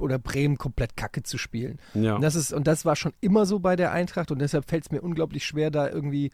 oder 0.00 0.18
Bremen 0.18 0.58
komplett 0.58 0.96
kacke 0.96 1.22
zu 1.22 1.38
spielen. 1.38 1.78
Ja. 1.94 2.16
Und, 2.16 2.22
das 2.22 2.34
ist, 2.34 2.52
und 2.52 2.66
das 2.66 2.84
war 2.84 2.96
schon 2.96 3.12
immer 3.20 3.46
so 3.46 3.58
bei 3.58 3.76
der 3.76 3.92
Eintracht 3.92 4.30
und 4.30 4.38
deshalb 4.38 4.68
fällt 4.68 4.84
es 4.84 4.90
mir 4.90 5.00
unglaublich 5.00 5.44
schwer, 5.44 5.70
da 5.70 5.88
irgendwie 5.88 6.30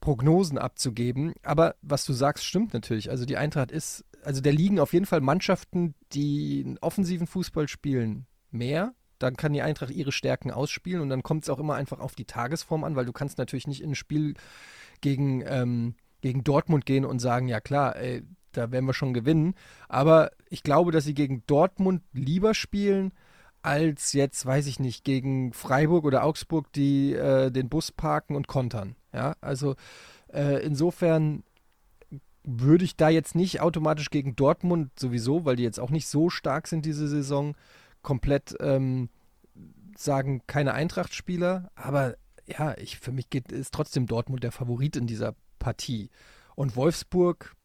Prognosen 0.00 0.58
abzugeben. 0.58 1.34
Aber 1.42 1.76
was 1.82 2.04
du 2.04 2.12
sagst, 2.12 2.44
stimmt 2.44 2.74
natürlich. 2.74 3.10
Also 3.10 3.24
die 3.24 3.36
Eintracht 3.36 3.70
ist, 3.70 4.04
also 4.24 4.40
da 4.40 4.50
liegen 4.50 4.78
auf 4.78 4.92
jeden 4.92 5.06
Fall 5.06 5.20
Mannschaften, 5.20 5.94
die 6.12 6.62
einen 6.64 6.78
offensiven 6.78 7.26
Fußball 7.26 7.68
spielen, 7.68 8.26
mehr. 8.50 8.94
Dann 9.18 9.36
kann 9.36 9.54
die 9.54 9.62
Eintracht 9.62 9.90
ihre 9.90 10.12
Stärken 10.12 10.50
ausspielen 10.50 11.00
und 11.00 11.08
dann 11.08 11.22
kommt 11.22 11.44
es 11.44 11.50
auch 11.50 11.58
immer 11.58 11.74
einfach 11.74 12.00
auf 12.00 12.14
die 12.14 12.26
Tagesform 12.26 12.84
an, 12.84 12.96
weil 12.96 13.06
du 13.06 13.12
kannst 13.12 13.38
natürlich 13.38 13.66
nicht 13.66 13.82
in 13.82 13.92
ein 13.92 13.94
Spiel 13.94 14.34
gegen, 15.00 15.42
ähm, 15.46 15.94
gegen 16.20 16.44
Dortmund 16.44 16.84
gehen 16.84 17.06
und 17.06 17.18
sagen, 17.18 17.48
ja 17.48 17.60
klar, 17.60 17.96
ey, 17.96 18.22
da 18.56 18.70
werden 18.70 18.86
wir 18.86 18.94
schon 18.94 19.14
gewinnen. 19.14 19.54
Aber 19.88 20.30
ich 20.48 20.62
glaube, 20.62 20.92
dass 20.92 21.04
sie 21.04 21.14
gegen 21.14 21.42
Dortmund 21.46 22.02
lieber 22.12 22.54
spielen 22.54 23.12
als 23.62 24.12
jetzt, 24.12 24.46
weiß 24.46 24.66
ich 24.66 24.78
nicht, 24.78 25.04
gegen 25.04 25.52
Freiburg 25.52 26.04
oder 26.04 26.24
Augsburg, 26.24 26.72
die 26.72 27.12
äh, 27.14 27.50
den 27.50 27.68
Bus 27.68 27.90
parken 27.90 28.36
und 28.36 28.46
kontern. 28.46 28.94
Ja, 29.12 29.34
also 29.40 29.74
äh, 30.32 30.64
insofern 30.64 31.42
würde 32.44 32.84
ich 32.84 32.96
da 32.96 33.08
jetzt 33.08 33.34
nicht 33.34 33.60
automatisch 33.60 34.10
gegen 34.10 34.36
Dortmund 34.36 34.96
sowieso, 34.98 35.44
weil 35.44 35.56
die 35.56 35.64
jetzt 35.64 35.80
auch 35.80 35.90
nicht 35.90 36.06
so 36.06 36.30
stark 36.30 36.68
sind 36.68 36.86
diese 36.86 37.08
Saison, 37.08 37.56
komplett 38.02 38.54
ähm, 38.60 39.08
sagen, 39.96 40.42
keine 40.46 40.72
Eintracht-Spieler. 40.72 41.72
Aber 41.74 42.14
ja, 42.46 42.78
ich, 42.78 42.98
für 42.98 43.10
mich 43.10 43.30
geht, 43.30 43.50
ist 43.50 43.74
trotzdem 43.74 44.06
Dortmund 44.06 44.44
der 44.44 44.52
Favorit 44.52 44.94
in 44.94 45.08
dieser 45.08 45.34
Partie. 45.58 46.10
Und 46.54 46.76
Wolfsburg, 46.76 47.55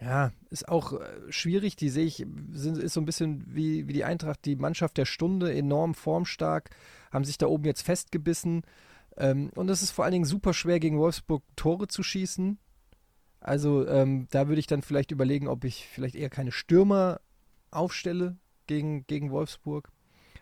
ja, 0.00 0.32
ist 0.50 0.68
auch 0.68 0.92
äh, 0.92 1.06
schwierig. 1.30 1.76
Die 1.76 1.88
sehe 1.88 2.04
ich, 2.04 2.26
sind, 2.52 2.78
ist 2.78 2.94
so 2.94 3.00
ein 3.00 3.06
bisschen 3.06 3.44
wie, 3.46 3.88
wie 3.88 3.92
die 3.92 4.04
Eintracht, 4.04 4.44
die 4.44 4.56
Mannschaft 4.56 4.96
der 4.96 5.06
Stunde, 5.06 5.54
enorm 5.54 5.94
formstark, 5.94 6.70
haben 7.12 7.24
sich 7.24 7.38
da 7.38 7.46
oben 7.46 7.64
jetzt 7.64 7.82
festgebissen. 7.82 8.62
Ähm, 9.16 9.50
und 9.54 9.70
es 9.70 9.82
ist 9.82 9.92
vor 9.92 10.04
allen 10.04 10.12
Dingen 10.12 10.24
super 10.24 10.52
schwer, 10.52 10.80
gegen 10.80 10.98
Wolfsburg 10.98 11.42
Tore 11.56 11.88
zu 11.88 12.02
schießen. 12.02 12.58
Also 13.40 13.86
ähm, 13.86 14.26
da 14.30 14.48
würde 14.48 14.60
ich 14.60 14.66
dann 14.66 14.82
vielleicht 14.82 15.10
überlegen, 15.10 15.48
ob 15.48 15.64
ich 15.64 15.86
vielleicht 15.86 16.14
eher 16.14 16.30
keine 16.30 16.50
Stürmer 16.50 17.20
aufstelle 17.70 18.36
gegen, 18.66 19.06
gegen 19.06 19.30
Wolfsburg. 19.30 19.90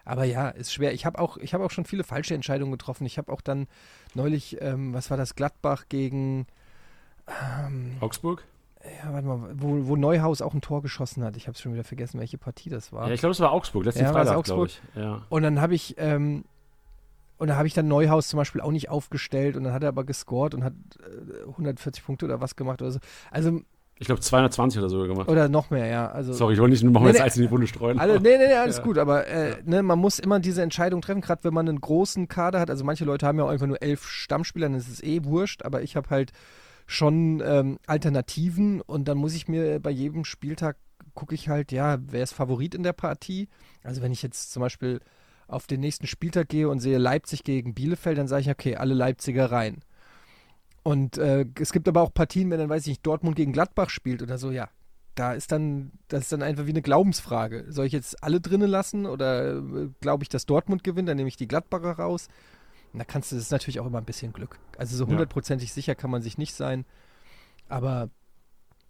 Aber 0.05 0.25
ja, 0.25 0.49
ist 0.49 0.73
schwer. 0.73 0.93
Ich 0.93 1.07
habe 1.07 1.19
auch, 1.19 1.39
hab 1.39 1.61
auch 1.61 1.71
schon 1.71 1.85
viele 1.85 2.05
falsche 2.05 2.35
Entscheidungen 2.35 2.73
getroffen. 2.73 3.05
Ich 3.07 3.19
habe 3.19 3.33
auch 3.33 3.41
dann 3.41 3.67
neulich, 4.15 4.61
ähm, 4.61 4.95
was 4.95 5.11
war 5.11 5.17
das, 5.17 5.35
Gladbach 5.35 5.85
gegen 5.89 6.47
ähm, 7.27 7.97
Augsburg? 8.01 8.45
Ja, 8.85 9.13
warte 9.13 9.27
mal, 9.27 9.51
wo, 9.55 9.87
wo, 9.87 9.97
Neuhaus 9.97 10.43
auch 10.43 10.55
ein 10.55 10.61
Tor 10.61 10.83
geschossen 10.83 11.23
hat. 11.23 11.37
Ich 11.37 11.47
habe 11.47 11.57
schon 11.57 11.73
wieder 11.73 11.85
vergessen, 11.85 12.19
welche 12.19 12.37
Partie 12.37 12.69
das 12.69 12.93
war. 12.93 13.07
Ja, 13.07 13.15
ich 13.15 13.21
glaube, 13.21 13.33
es 13.33 13.41
war 13.41 13.53
Augsburg, 13.53 13.85
letzten 13.85 14.03
ja, 14.03 14.13
Freitag, 14.13 14.43
glaube 14.45 14.67
ich. 14.67 14.83
Ja. 14.97 15.23
Und 15.29 15.43
dann 15.43 15.61
habe 15.61 15.75
ich, 15.75 15.95
ähm, 15.99 16.45
und 17.39 17.49
da 17.49 17.57
habe 17.57 17.69
ich 17.69 17.75
dann 17.75 17.87
Neuhaus 17.87 18.29
zum 18.29 18.39
Beispiel 18.39 18.61
auch 18.61 18.73
nicht 18.73 18.91
aufgestellt 18.91 19.57
und 19.57 19.65
dann 19.65 19.73
hat 19.73 19.83
er 19.83 19.89
aber 19.89 20.05
gescored 20.05 20.55
und 20.55 20.65
hat 20.65 20.75
äh, 21.01 21.49
140 21.49 22.05
Punkte 22.05 22.25
oder 22.25 22.41
was 22.41 22.57
gemacht 22.57 22.83
oder 22.83 22.91
so. 22.91 22.99
Also 23.31 23.61
ich 24.03 24.07
glaube 24.07 24.21
220 24.21 24.81
oder 24.81 24.89
so 24.89 25.03
gemacht. 25.07 25.29
Oder 25.29 25.49
noch 25.49 25.71
mehr, 25.71 25.87
ja. 25.87 26.11
Also, 26.11 26.33
Sorry, 26.33 26.55
ich 26.55 26.61
wollte 26.61 26.73
nicht 26.73 26.83
noch 26.83 27.01
nee, 27.03 27.09
jetzt 27.09 27.19
nee, 27.19 27.25
Eis 27.25 27.37
in 27.37 27.43
die 27.43 27.51
Wunde 27.53 27.69
streuen. 27.69 28.01
Also, 28.01 28.19
nee, 28.19 28.37
nee, 28.37 28.49
nee, 28.49 28.55
alles 28.55 28.79
ja. 28.79 28.83
gut, 28.83 28.99
aber 28.99 29.29
äh, 29.29 29.51
ja. 29.51 29.57
ne, 29.65 29.85
man 29.85 29.99
muss 30.01 30.19
immer 30.19 30.41
diese 30.41 30.61
Entscheidung 30.61 31.03
treffen, 31.03 31.21
gerade 31.21 31.45
wenn 31.45 31.55
man 31.55 31.69
einen 31.69 31.81
großen 31.81 32.27
Kader 32.27 32.59
hat. 32.59 32.69
Also 32.69 32.85
manche 32.85 33.05
Leute 33.05 33.29
haben 33.29 33.39
ja 33.39 33.45
auch 33.45 33.51
einfach 33.51 33.69
nur 33.69 33.81
elf 33.81 34.05
Stammspieler, 34.09 34.67
dann 34.69 34.77
ist 34.77 34.89
es 34.89 35.05
eh 35.05 35.23
wurscht, 35.25 35.65
aber 35.65 35.83
ich 35.83 35.95
habe 35.95 36.11
halt 36.11 36.33
schon 36.93 37.43
ähm, 37.45 37.79
Alternativen 37.87 38.81
und 38.81 39.09
dann 39.09 39.19
muss 39.19 39.35
ich 39.35 39.49
mir 39.49 39.81
bei 39.81 39.91
jedem 39.91 40.25
Spieltag 40.25 40.77
gucke 41.15 41.35
ich 41.35 41.49
halt, 41.49 41.73
ja, 41.73 41.99
wer 42.01 42.23
ist 42.23 42.33
Favorit 42.33 42.75
in 42.75 42.83
der 42.83 42.93
Partie? 42.93 43.49
Also 43.83 44.03
wenn 44.03 44.13
ich 44.13 44.23
jetzt 44.23 44.53
zum 44.53 44.61
Beispiel 44.61 45.01
auf 45.47 45.67
den 45.67 45.81
nächsten 45.81 46.07
Spieltag 46.07 46.49
gehe 46.49 46.69
und 46.69 46.81
sehe 46.81 46.99
Leipzig 46.99 47.45
gegen 47.45 47.75
Bielefeld, 47.75 48.17
dann 48.19 48.29
sage 48.29 48.43
ich, 48.43 48.51
okay, 48.51 48.77
alle 48.77 48.95
Leipziger 48.95 49.51
rein. 49.51 49.81
Und 50.83 51.19
äh, 51.19 51.47
es 51.61 51.73
gibt 51.73 51.89
aber 51.89 52.03
auch 52.03 52.15
Partien, 52.15 52.51
wenn 52.51 52.59
dann, 52.59 52.69
weiß 52.69 52.83
ich 52.83 52.89
nicht, 52.89 53.07
Dortmund 53.07 53.37
gegen 53.37 53.53
Gladbach 53.53 53.91
spielt 53.91 54.23
oder 54.23 54.39
so, 54.39 54.51
ja. 54.51 54.69
Da 55.15 55.35
ist 55.35 55.53
dann, 55.53 55.93
das 56.09 56.23
ist 56.23 56.33
dann 56.33 56.43
einfach 56.43 56.65
wie 56.65 56.71
eine 56.71 56.81
Glaubensfrage. 56.81 57.67
Soll 57.69 57.85
ich 57.85 57.93
jetzt 57.93 58.23
alle 58.25 58.41
drinnen 58.41 58.71
lassen 58.71 59.05
oder 59.05 59.57
äh, 59.57 59.89
glaube 60.01 60.25
ich, 60.25 60.31
dass 60.31 60.47
Dortmund 60.47 60.85
gewinnt? 60.85 61.09
Dann 61.09 61.19
nehme 61.19 61.29
ich 61.29 61.37
die 61.37 61.49
Gladbacher 61.49 61.93
raus. 61.93 62.29
Und 62.93 62.99
da 62.99 63.05
kannst 63.05 63.33
du, 63.33 63.37
das 63.37 63.45
ist 63.45 63.53
natürlich 63.53 63.81
auch 63.81 63.87
immer 63.87 63.99
ein 63.99 64.05
bisschen 64.05 64.33
Glück. 64.33 64.59
Also 64.77 64.97
so 64.97 65.07
hundertprozentig 65.07 65.71
ja. 65.71 65.75
sicher 65.75 65.95
kann 65.95 66.11
man 66.11 66.23
sich 66.23 66.37
nicht 66.37 66.55
sein. 66.55 66.85
Aber 67.69 68.11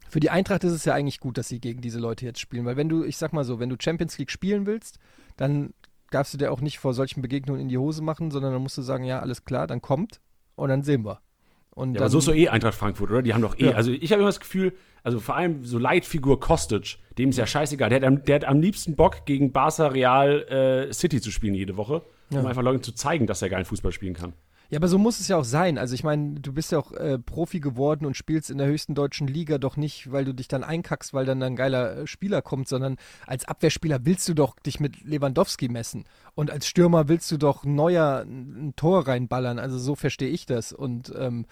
für 0.09 0.21
die 0.21 0.31
Eintracht 0.31 0.65
ist 0.65 0.73
es 0.73 0.85
ja 0.85 0.93
eigentlich 0.93 1.21
gut, 1.21 1.39
dass 1.39 1.49
sie 1.49 1.61
gegen 1.61 1.81
diese 1.81 1.99
Leute 1.99 2.25
jetzt 2.27 2.41
spielen. 2.41 2.65
Weil 2.65 2.77
wenn 2.77 2.89
du, 2.89 3.05
ich 3.05 3.17
sag 3.17 3.33
mal 3.33 3.45
so, 3.45 3.61
wenn 3.61 3.69
du 3.69 3.77
Champions 3.81 4.19
League 4.19 4.31
spielen 4.31 4.67
willst, 4.67 4.99
dann 5.37 5.73
darfst 6.11 6.35
du 6.35 6.39
dir 6.39 6.53
auch 6.53 6.61
nicht 6.61 6.79
vor 6.79 6.95
solchen 6.95 7.23
Begegnungen 7.23 7.63
in 7.63 7.69
die 7.69 7.79
Hose 7.79 8.03
machen, 8.03 8.31
sondern 8.31 8.53
dann 8.53 8.63
musst 8.63 8.77
du 8.77 8.83
sagen, 8.83 9.05
ja, 9.05 9.21
alles 9.21 9.45
klar, 9.45 9.67
dann 9.67 9.81
kommt 9.81 10.21
und 10.57 10.69
dann 10.69 10.83
sehen 10.83 11.05
wir. 11.05 11.21
Und 11.71 11.95
ja, 11.95 12.01
dann, 12.01 12.03
aber 12.03 12.11
so 12.11 12.19
ist 12.19 12.27
so 12.27 12.33
eh 12.33 12.49
Eintracht 12.49 12.75
Frankfurt, 12.75 13.11
oder? 13.11 13.23
Die 13.23 13.33
haben 13.33 13.41
doch 13.41 13.59
eh, 13.59 13.71
ja. 13.71 13.73
also 13.73 13.91
ich 13.91 14.13
habe 14.13 14.21
immer 14.21 14.29
das 14.29 14.41
Gefühl, 14.41 14.75
also 15.03 15.19
vor 15.21 15.37
allem 15.37 15.65
so 15.65 15.79
Leitfigur 15.79 16.39
Kostic, 16.39 16.99
dem 17.17 17.31
ist 17.31 17.39
ja 17.39 17.47
scheißegal. 17.47 17.89
Der 17.89 18.01
hat 18.01 18.07
am, 18.07 18.23
der 18.25 18.35
hat 18.35 18.45
am 18.45 18.61
liebsten 18.61 18.95
Bock, 18.95 19.25
gegen 19.25 19.53
Barca 19.53 19.87
Real 19.87 20.43
äh, 20.43 20.93
City 20.93 21.21
zu 21.21 21.31
spielen 21.31 21.55
jede 21.55 21.79
Woche, 21.79 22.03
um 22.39 22.45
ja. 22.45 22.49
einfach 22.49 22.63
Leuten 22.63 22.83
zu 22.83 22.93
zeigen, 22.93 23.27
dass 23.27 23.43
er 23.43 23.51
geilen 23.51 23.65
Fußball 23.65 23.93
spielen 23.93 24.15
kann. 24.15 24.33
Ja, 24.73 24.79
aber 24.79 24.89
so 24.89 24.97
muss 24.97 25.21
es 25.21 25.29
ja 25.29 25.37
auch 25.37 25.45
sein. 25.45 25.77
Also 25.77 25.95
ich 25.95 26.03
meine, 26.03 26.41
du 26.41 26.51
bist 26.51 26.73
ja 26.73 26.79
auch 26.79 26.93
äh, 26.93 27.19
Profi 27.19 27.61
geworden 27.61 28.07
und 28.07 28.17
spielst 28.17 28.51
in 28.51 28.57
der 28.57 28.69
höchsten 28.69 28.95
deutschen 28.95 29.27
Liga 29.27 29.59
doch 29.59 29.77
nicht, 29.77 30.11
weil 30.11 30.25
du 30.25 30.33
dich 30.33 30.49
dann 30.49 30.65
einkackst, 30.65 31.13
weil 31.13 31.27
dann 31.27 31.43
ein 31.43 31.57
geiler 31.57 31.99
äh, 31.99 32.07
Spieler 32.07 32.41
kommt, 32.41 32.69
sondern 32.69 32.97
als 33.27 33.45
Abwehrspieler 33.45 34.07
willst 34.07 34.27
du 34.31 34.35
doch 34.35 34.59
dich 34.61 34.81
mit 34.81 35.03
Lewandowski 35.05 35.69
messen. 35.69 36.07
Und 36.35 36.51
als 36.51 36.67
Stürmer 36.67 37.09
willst 37.09 37.31
du 37.31 37.37
doch 37.37 37.65
neuer 37.65 38.25
ein 38.27 38.73
Tor 38.75 39.07
reinballern. 39.07 39.59
Also 39.59 39.79
so 39.79 39.95
verstehe 39.95 40.31
ich 40.31 40.47
das. 40.47 40.73
Und 40.73 41.13
ähm, 41.19 41.45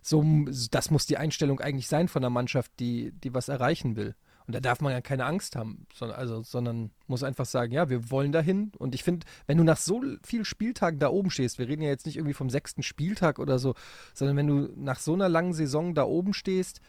so, 0.00 0.24
das 0.70 0.92
muss 0.92 1.06
die 1.06 1.16
Einstellung 1.16 1.60
eigentlich 1.60 1.88
sein 1.88 2.06
von 2.06 2.22
einer 2.22 2.30
Mannschaft, 2.30 2.70
die, 2.78 3.10
die 3.10 3.34
was 3.34 3.48
erreichen 3.48 3.96
will. 3.96 4.14
Und 4.50 4.54
da 4.56 4.60
darf 4.60 4.80
man 4.80 4.90
ja 4.90 5.00
keine 5.00 5.26
Angst 5.26 5.54
haben, 5.54 5.86
sondern, 5.94 6.18
also, 6.18 6.42
sondern 6.42 6.90
muss 7.06 7.22
einfach 7.22 7.44
sagen, 7.44 7.72
ja, 7.72 7.88
wir 7.88 8.10
wollen 8.10 8.32
dahin. 8.32 8.72
Und 8.78 8.96
ich 8.96 9.04
finde, 9.04 9.24
wenn 9.46 9.58
du 9.58 9.62
nach 9.62 9.76
so 9.76 10.02
vielen 10.24 10.44
Spieltagen 10.44 10.98
da 10.98 11.08
oben 11.08 11.30
stehst, 11.30 11.60
wir 11.60 11.68
reden 11.68 11.82
ja 11.82 11.88
jetzt 11.88 12.04
nicht 12.04 12.16
irgendwie 12.16 12.34
vom 12.34 12.50
sechsten 12.50 12.82
Spieltag 12.82 13.38
oder 13.38 13.60
so, 13.60 13.76
sondern 14.12 14.36
wenn 14.36 14.48
du 14.48 14.72
nach 14.74 14.98
so 14.98 15.14
einer 15.14 15.28
langen 15.28 15.52
Saison 15.52 15.94
da 15.94 16.02
oben 16.02 16.34
stehst, 16.34 16.80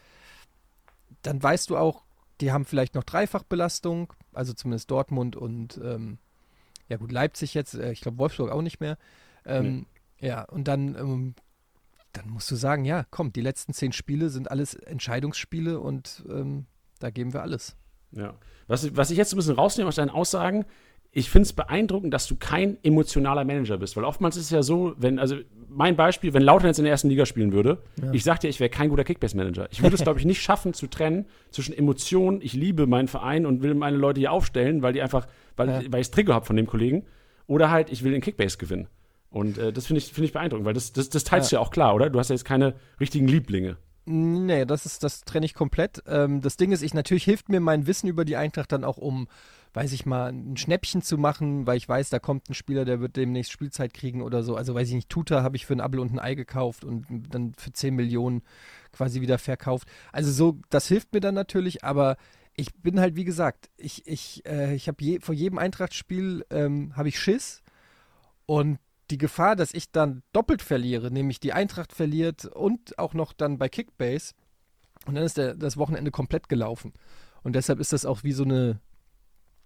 dann 1.22 1.40
weißt 1.40 1.70
du 1.70 1.76
auch, 1.76 2.02
die 2.40 2.50
haben 2.50 2.64
vielleicht 2.64 2.96
noch 2.96 3.04
Dreifachbelastung, 3.04 4.12
also 4.32 4.54
zumindest 4.54 4.90
Dortmund 4.90 5.36
und 5.36 5.80
ähm, 5.84 6.18
ja 6.88 6.96
gut, 6.96 7.12
Leipzig 7.12 7.54
jetzt, 7.54 7.74
äh, 7.74 7.92
ich 7.92 8.00
glaube 8.00 8.18
Wolfsburg 8.18 8.50
auch 8.50 8.62
nicht 8.62 8.80
mehr. 8.80 8.98
Ähm, 9.46 9.86
nee. 10.20 10.26
Ja, 10.26 10.42
und 10.42 10.66
dann, 10.66 10.96
ähm, 10.96 11.34
dann 12.12 12.28
musst 12.28 12.50
du 12.50 12.56
sagen, 12.56 12.84
ja, 12.84 13.06
komm, 13.10 13.32
die 13.32 13.40
letzten 13.40 13.72
zehn 13.72 13.92
Spiele 13.92 14.30
sind 14.30 14.50
alles 14.50 14.74
Entscheidungsspiele 14.74 15.78
und 15.78 16.24
ähm, 16.28 16.66
da 17.02 17.10
geben 17.10 17.32
wir 17.32 17.42
alles. 17.42 17.76
Ja. 18.12 18.34
Was, 18.68 18.96
was 18.96 19.10
ich 19.10 19.18
jetzt 19.18 19.32
ein 19.32 19.36
bisschen 19.36 19.54
rausnehme 19.54 19.88
aus 19.88 19.96
deinen 19.96 20.10
Aussagen, 20.10 20.64
ich 21.14 21.28
finde 21.28 21.44
es 21.44 21.52
beeindruckend, 21.52 22.14
dass 22.14 22.26
du 22.26 22.36
kein 22.36 22.78
emotionaler 22.82 23.44
Manager 23.44 23.76
bist, 23.76 23.96
weil 23.96 24.04
oftmals 24.04 24.36
ist 24.36 24.44
es 24.44 24.50
ja 24.50 24.62
so, 24.62 24.94
wenn, 24.96 25.18
also 25.18 25.36
mein 25.68 25.94
Beispiel, 25.94 26.32
wenn 26.32 26.42
Lautern 26.42 26.68
jetzt 26.68 26.78
in 26.78 26.84
der 26.84 26.92
ersten 26.92 27.10
Liga 27.10 27.26
spielen 27.26 27.52
würde, 27.52 27.82
ja. 28.02 28.12
ich 28.12 28.24
sag 28.24 28.40
dir, 28.40 28.48
ich 28.48 28.60
wäre 28.60 28.70
kein 28.70 28.88
guter 28.88 29.04
Kickbase-Manager. 29.04 29.68
Ich 29.70 29.82
würde 29.82 29.94
es, 29.94 30.02
glaube 30.02 30.18
ich, 30.18 30.24
nicht 30.24 30.40
schaffen 30.40 30.72
zu 30.72 30.86
trennen 30.86 31.26
zwischen 31.50 31.76
Emotionen, 31.76 32.40
ich 32.40 32.54
liebe 32.54 32.86
meinen 32.86 33.08
Verein 33.08 33.44
und 33.44 33.62
will 33.62 33.74
meine 33.74 33.98
Leute 33.98 34.20
hier 34.20 34.32
aufstellen, 34.32 34.82
weil 34.82 34.94
die 34.94 35.02
einfach, 35.02 35.26
weil, 35.56 35.68
ja. 35.68 35.80
weil 35.90 36.00
ich 36.00 36.08
das 36.08 36.10
Trigger 36.12 36.34
habe 36.34 36.46
von 36.46 36.56
dem 36.56 36.66
Kollegen, 36.66 37.04
oder 37.46 37.70
halt, 37.70 37.90
ich 37.90 38.04
will 38.04 38.12
den 38.12 38.22
Kickbase 38.22 38.56
gewinnen. 38.56 38.88
Und 39.28 39.58
äh, 39.58 39.72
das 39.72 39.86
finde 39.86 39.98
ich, 39.98 40.12
find 40.12 40.26
ich 40.26 40.32
beeindruckend, 40.32 40.64
weil 40.64 40.74
das, 40.74 40.92
das, 40.92 41.10
das 41.10 41.24
teilst 41.24 41.52
ja. 41.52 41.58
du 41.58 41.60
ja 41.60 41.66
auch 41.66 41.70
klar, 41.70 41.94
oder? 41.94 42.08
Du 42.08 42.18
hast 42.18 42.28
ja 42.28 42.34
jetzt 42.34 42.44
keine 42.44 42.74
richtigen 43.00 43.28
Lieblinge. 43.28 43.76
Nee, 44.04 44.64
das 44.64 44.84
ist, 44.84 45.04
das 45.04 45.20
trenne 45.20 45.46
ich 45.46 45.54
komplett. 45.54 46.02
Ähm, 46.06 46.40
das 46.40 46.56
Ding 46.56 46.72
ist, 46.72 46.82
ich 46.82 46.92
natürlich 46.92 47.22
hilft 47.24 47.48
mir 47.48 47.60
mein 47.60 47.86
Wissen 47.86 48.08
über 48.08 48.24
die 48.24 48.36
Eintracht 48.36 48.72
dann 48.72 48.82
auch, 48.82 48.98
um, 48.98 49.28
weiß 49.74 49.92
ich 49.92 50.06
mal, 50.06 50.32
ein 50.32 50.56
Schnäppchen 50.56 51.02
zu 51.02 51.18
machen, 51.18 51.68
weil 51.68 51.76
ich 51.76 51.88
weiß, 51.88 52.10
da 52.10 52.18
kommt 52.18 52.50
ein 52.50 52.54
Spieler, 52.54 52.84
der 52.84 53.00
wird 53.00 53.16
demnächst 53.16 53.52
Spielzeit 53.52 53.94
kriegen 53.94 54.20
oder 54.20 54.42
so. 54.42 54.56
Also 54.56 54.74
weiß 54.74 54.88
ich 54.88 54.94
nicht, 54.94 55.08
Tuta 55.08 55.44
habe 55.44 55.56
ich 55.56 55.66
für 55.66 55.74
ein 55.74 55.80
Apfel 55.80 56.00
und 56.00 56.12
ein 56.12 56.18
Ei 56.18 56.34
gekauft 56.34 56.84
und 56.84 57.06
dann 57.30 57.54
für 57.56 57.72
10 57.72 57.94
Millionen 57.94 58.42
quasi 58.90 59.20
wieder 59.20 59.38
verkauft. 59.38 59.86
Also 60.10 60.32
so, 60.32 60.58
das 60.68 60.88
hilft 60.88 61.12
mir 61.12 61.20
dann 61.20 61.36
natürlich, 61.36 61.84
aber 61.84 62.16
ich 62.54 62.74
bin 62.74 62.98
halt, 62.98 63.14
wie 63.14 63.24
gesagt, 63.24 63.70
ich, 63.76 64.06
ich, 64.06 64.44
äh, 64.46 64.74
ich 64.74 64.88
habe 64.88 65.02
je, 65.02 65.20
vor 65.20 65.34
jedem 65.34 65.58
Eintrachtspiel 65.58 66.44
ähm, 66.50 66.96
habe 66.96 67.08
ich 67.08 67.20
Schiss 67.20 67.62
und 68.46 68.78
die 69.12 69.18
Gefahr, 69.18 69.54
dass 69.54 69.74
ich 69.74 69.92
dann 69.92 70.22
doppelt 70.32 70.62
verliere, 70.62 71.10
nämlich 71.10 71.38
die 71.38 71.52
Eintracht 71.52 71.92
verliert 71.92 72.46
und 72.46 72.98
auch 72.98 73.14
noch 73.14 73.32
dann 73.32 73.58
bei 73.58 73.68
Kickbase. 73.68 74.32
Und 75.06 75.14
dann 75.14 75.24
ist 75.24 75.36
der, 75.36 75.54
das 75.54 75.76
Wochenende 75.76 76.10
komplett 76.10 76.48
gelaufen. 76.48 76.92
Und 77.42 77.54
deshalb 77.54 77.78
ist 77.78 77.92
das 77.92 78.06
auch 78.06 78.24
wie 78.24 78.32
so 78.32 78.44
eine, 78.44 78.80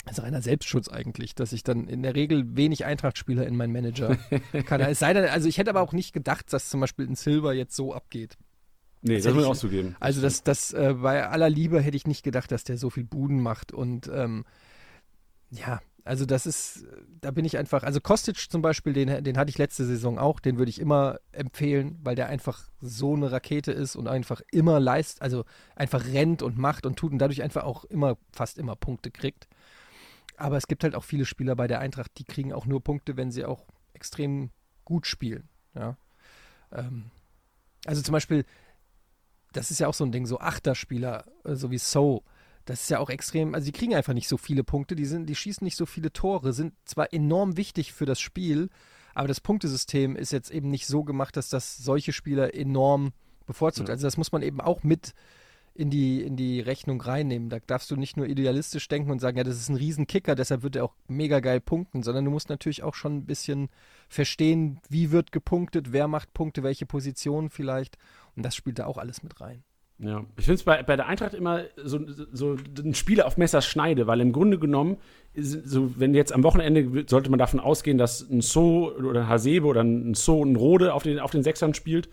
also 0.04 0.22
reiner 0.22 0.42
Selbstschutz 0.42 0.88
eigentlich, 0.88 1.34
dass 1.34 1.52
ich 1.52 1.62
dann 1.62 1.88
in 1.88 2.02
der 2.02 2.14
Regel 2.14 2.56
wenig 2.56 2.84
Eintracht-Spieler 2.84 3.46
in 3.46 3.56
meinen 3.56 3.72
Manager 3.72 4.16
kann. 4.66 4.80
Es 4.80 4.98
sei 4.98 5.12
denn, 5.12 5.26
also 5.26 5.48
ich 5.48 5.58
hätte 5.58 5.70
aber 5.70 5.82
auch 5.82 5.92
nicht 5.92 6.12
gedacht, 6.12 6.52
dass 6.52 6.68
zum 6.68 6.80
Beispiel 6.80 7.06
ein 7.06 7.16
Silver 7.16 7.52
jetzt 7.52 7.76
so 7.76 7.94
abgeht. 7.94 8.36
Nee, 9.02 9.16
das, 9.16 9.24
das 9.24 9.34
muss 9.34 9.44
ich 9.44 9.50
auch 9.50 9.56
zugeben. 9.56 9.94
Also 10.00 10.20
das, 10.20 10.42
das 10.42 10.72
äh, 10.72 10.94
bei 10.94 11.28
aller 11.28 11.50
Liebe 11.50 11.80
hätte 11.80 11.96
ich 11.96 12.06
nicht 12.06 12.22
gedacht, 12.22 12.50
dass 12.50 12.64
der 12.64 12.78
so 12.78 12.90
viel 12.90 13.04
Buden 13.04 13.40
macht 13.40 13.72
und 13.72 14.10
ähm, 14.12 14.44
ja, 15.50 15.80
also 16.06 16.24
das 16.24 16.46
ist, 16.46 16.86
da 17.20 17.32
bin 17.32 17.44
ich 17.44 17.58
einfach, 17.58 17.82
also 17.82 18.00
Kostic 18.00 18.36
zum 18.48 18.62
Beispiel, 18.62 18.92
den, 18.92 19.24
den 19.24 19.36
hatte 19.36 19.50
ich 19.50 19.58
letzte 19.58 19.84
Saison 19.84 20.20
auch, 20.20 20.38
den 20.38 20.56
würde 20.56 20.70
ich 20.70 20.80
immer 20.80 21.18
empfehlen, 21.32 21.98
weil 22.00 22.14
der 22.14 22.28
einfach 22.28 22.68
so 22.80 23.14
eine 23.14 23.32
Rakete 23.32 23.72
ist 23.72 23.96
und 23.96 24.06
einfach 24.06 24.40
immer 24.52 24.78
leist, 24.78 25.20
also 25.20 25.44
einfach 25.74 26.04
rennt 26.04 26.42
und 26.42 26.58
macht 26.58 26.86
und 26.86 26.96
tut 26.96 27.10
und 27.10 27.18
dadurch 27.18 27.42
einfach 27.42 27.64
auch 27.64 27.84
immer, 27.84 28.18
fast 28.32 28.56
immer 28.56 28.76
Punkte 28.76 29.10
kriegt. 29.10 29.48
Aber 30.36 30.56
es 30.56 30.68
gibt 30.68 30.84
halt 30.84 30.94
auch 30.94 31.02
viele 31.02 31.24
Spieler 31.24 31.56
bei 31.56 31.66
der 31.66 31.80
Eintracht, 31.80 32.12
die 32.18 32.24
kriegen 32.24 32.52
auch 32.52 32.66
nur 32.66 32.84
Punkte, 32.84 33.16
wenn 33.16 33.32
sie 33.32 33.44
auch 33.44 33.66
extrem 33.92 34.50
gut 34.84 35.08
spielen. 35.08 35.48
Ja. 35.74 35.96
Ähm, 36.70 37.10
also 37.84 38.00
zum 38.00 38.12
Beispiel, 38.12 38.44
das 39.52 39.72
ist 39.72 39.80
ja 39.80 39.88
auch 39.88 39.94
so 39.94 40.04
ein 40.04 40.12
Ding, 40.12 40.26
so 40.26 40.38
Achterspieler, 40.38 41.24
äh, 41.44 41.56
so 41.56 41.72
wie 41.72 41.78
So, 41.78 42.22
das 42.66 42.82
ist 42.82 42.90
ja 42.90 42.98
auch 42.98 43.10
extrem, 43.10 43.54
also 43.54 43.64
die 43.64 43.72
kriegen 43.72 43.94
einfach 43.94 44.12
nicht 44.12 44.28
so 44.28 44.36
viele 44.36 44.64
Punkte, 44.64 44.96
die 44.96 45.06
sind, 45.06 45.28
die 45.28 45.34
schießen 45.34 45.64
nicht 45.64 45.76
so 45.76 45.86
viele 45.86 46.12
Tore, 46.12 46.52
sind 46.52 46.74
zwar 46.84 47.12
enorm 47.12 47.56
wichtig 47.56 47.92
für 47.92 48.06
das 48.06 48.20
Spiel, 48.20 48.68
aber 49.14 49.28
das 49.28 49.40
Punktesystem 49.40 50.16
ist 50.16 50.32
jetzt 50.32 50.50
eben 50.50 50.68
nicht 50.68 50.86
so 50.86 51.04
gemacht, 51.04 51.36
dass 51.36 51.48
das 51.48 51.78
solche 51.78 52.12
Spieler 52.12 52.54
enorm 52.54 53.12
bevorzugt. 53.46 53.88
Ja. 53.88 53.94
Also 53.94 54.06
das 54.06 54.18
muss 54.18 54.32
man 54.32 54.42
eben 54.42 54.60
auch 54.60 54.82
mit 54.82 55.14
in 55.74 55.90
die, 55.90 56.22
in 56.22 56.36
die 56.36 56.60
Rechnung 56.60 57.00
reinnehmen. 57.00 57.48
Da 57.48 57.58
darfst 57.60 57.90
du 57.90 57.96
nicht 57.96 58.16
nur 58.16 58.26
idealistisch 58.26 58.88
denken 58.88 59.10
und 59.10 59.20
sagen, 59.20 59.38
ja, 59.38 59.44
das 59.44 59.56
ist 59.56 59.68
ein 59.68 59.76
Riesenkicker, 59.76 60.34
deshalb 60.34 60.62
wird 60.62 60.76
er 60.76 60.84
auch 60.84 60.94
mega 61.06 61.40
geil 61.40 61.60
punkten, 61.60 62.02
sondern 62.02 62.24
du 62.24 62.30
musst 62.30 62.48
natürlich 62.48 62.82
auch 62.82 62.94
schon 62.94 63.18
ein 63.18 63.26
bisschen 63.26 63.68
verstehen, 64.08 64.80
wie 64.88 65.12
wird 65.12 65.32
gepunktet, 65.32 65.92
wer 65.92 66.08
macht 66.08 66.32
Punkte, 66.34 66.62
welche 66.62 66.86
Positionen 66.86 67.50
vielleicht. 67.50 67.96
Und 68.34 68.44
das 68.44 68.56
spielt 68.56 68.78
da 68.78 68.86
auch 68.86 68.98
alles 68.98 69.22
mit 69.22 69.40
rein. 69.40 69.62
Ja, 69.98 70.26
ich 70.36 70.44
finde 70.44 70.56
es 70.56 70.62
bei, 70.62 70.82
bei 70.82 70.96
der 70.96 71.06
Eintracht 71.06 71.32
immer 71.32 71.62
so, 71.82 72.00
so 72.32 72.56
ein 72.78 72.94
Spiel 72.94 73.22
auf 73.22 73.38
Messerschneide, 73.38 74.06
weil 74.06 74.20
im 74.20 74.32
Grunde 74.32 74.58
genommen, 74.58 74.98
so, 75.34 75.98
wenn 75.98 76.14
jetzt 76.14 76.32
am 76.32 76.42
Wochenende 76.42 77.04
sollte 77.08 77.30
man 77.30 77.38
davon 77.38 77.60
ausgehen, 77.60 77.96
dass 77.96 78.20
ein 78.28 78.42
So 78.42 78.94
oder 78.94 79.22
ein 79.22 79.28
Hasebe 79.28 79.66
oder 79.66 79.82
ein 79.82 80.14
So 80.14 80.44
ein 80.44 80.56
Rode 80.56 80.92
auf 80.92 81.02
den, 81.02 81.18
auf 81.18 81.30
den 81.30 81.42
Sechsern 81.42 81.72
spielt. 81.72 82.10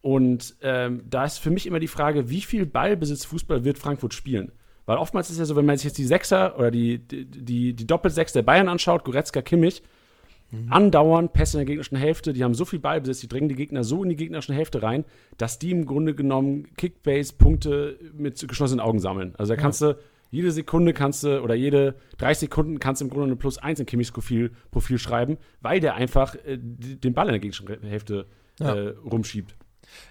Und 0.00 0.54
ähm, 0.62 1.02
da 1.10 1.24
ist 1.24 1.38
für 1.38 1.50
mich 1.50 1.66
immer 1.66 1.80
die 1.80 1.88
Frage, 1.88 2.30
wie 2.30 2.40
viel 2.40 2.66
Ballbesitz 2.66 3.24
Fußball 3.24 3.64
wird 3.64 3.78
Frankfurt 3.78 4.14
spielen? 4.14 4.52
Weil 4.86 4.98
oftmals 4.98 5.28
ist 5.28 5.34
es 5.34 5.40
ja 5.40 5.44
so, 5.44 5.56
wenn 5.56 5.66
man 5.66 5.76
sich 5.76 5.86
jetzt 5.86 5.98
die 5.98 6.06
Sechser 6.06 6.56
oder 6.56 6.70
die, 6.70 6.98
die, 6.98 7.26
die, 7.26 7.74
die 7.74 7.86
Doppelsechs 7.86 8.32
der 8.32 8.42
Bayern 8.42 8.68
anschaut, 8.68 9.04
Goretzka, 9.04 9.42
Kimmich, 9.42 9.82
mhm. 10.50 10.72
andauernd 10.72 11.32
Pässe 11.32 11.56
in 11.56 11.60
der 11.60 11.66
gegnerischen 11.66 11.96
Hälfte, 11.96 12.32
die 12.32 12.44
haben 12.44 12.54
so 12.54 12.64
viel 12.64 12.78
Ballbesitz, 12.78 13.20
die 13.20 13.28
drängen 13.28 13.48
die 13.48 13.54
Gegner 13.54 13.84
so 13.84 14.02
in 14.02 14.08
die 14.08 14.16
gegnerische 14.16 14.54
Hälfte 14.54 14.82
rein, 14.82 15.04
dass 15.36 15.58
die 15.58 15.70
im 15.70 15.86
Grunde 15.86 16.14
genommen 16.14 16.74
Kickbase-Punkte 16.76 17.98
mit 18.14 18.46
geschlossenen 18.46 18.80
Augen 18.80 18.98
sammeln. 18.98 19.34
Also 19.36 19.54
da 19.54 19.60
kannst 19.60 19.80
ja. 19.80 19.92
du 19.92 19.98
jede 20.30 20.50
Sekunde 20.50 20.92
kannst 20.92 21.24
du 21.24 21.42
oder 21.42 21.54
jede 21.54 21.94
30 22.18 22.40
Sekunden 22.40 22.78
kannst 22.80 23.00
du 23.00 23.06
im 23.06 23.10
Grunde 23.10 23.26
eine 23.26 23.36
Plus 23.36 23.58
1 23.58 23.80
in 23.80 23.86
Kimmichs 23.86 24.12
Profil, 24.12 24.52
Profil 24.70 24.98
schreiben, 24.98 25.38
weil 25.60 25.80
der 25.80 25.94
einfach 25.94 26.34
äh, 26.34 26.58
den 26.58 27.14
Ball 27.14 27.26
in 27.26 27.32
der 27.32 27.40
gegnerischen 27.40 27.88
Hälfte 27.88 28.26
ja. 28.60 28.74
äh, 28.74 28.88
rumschiebt. 29.10 29.56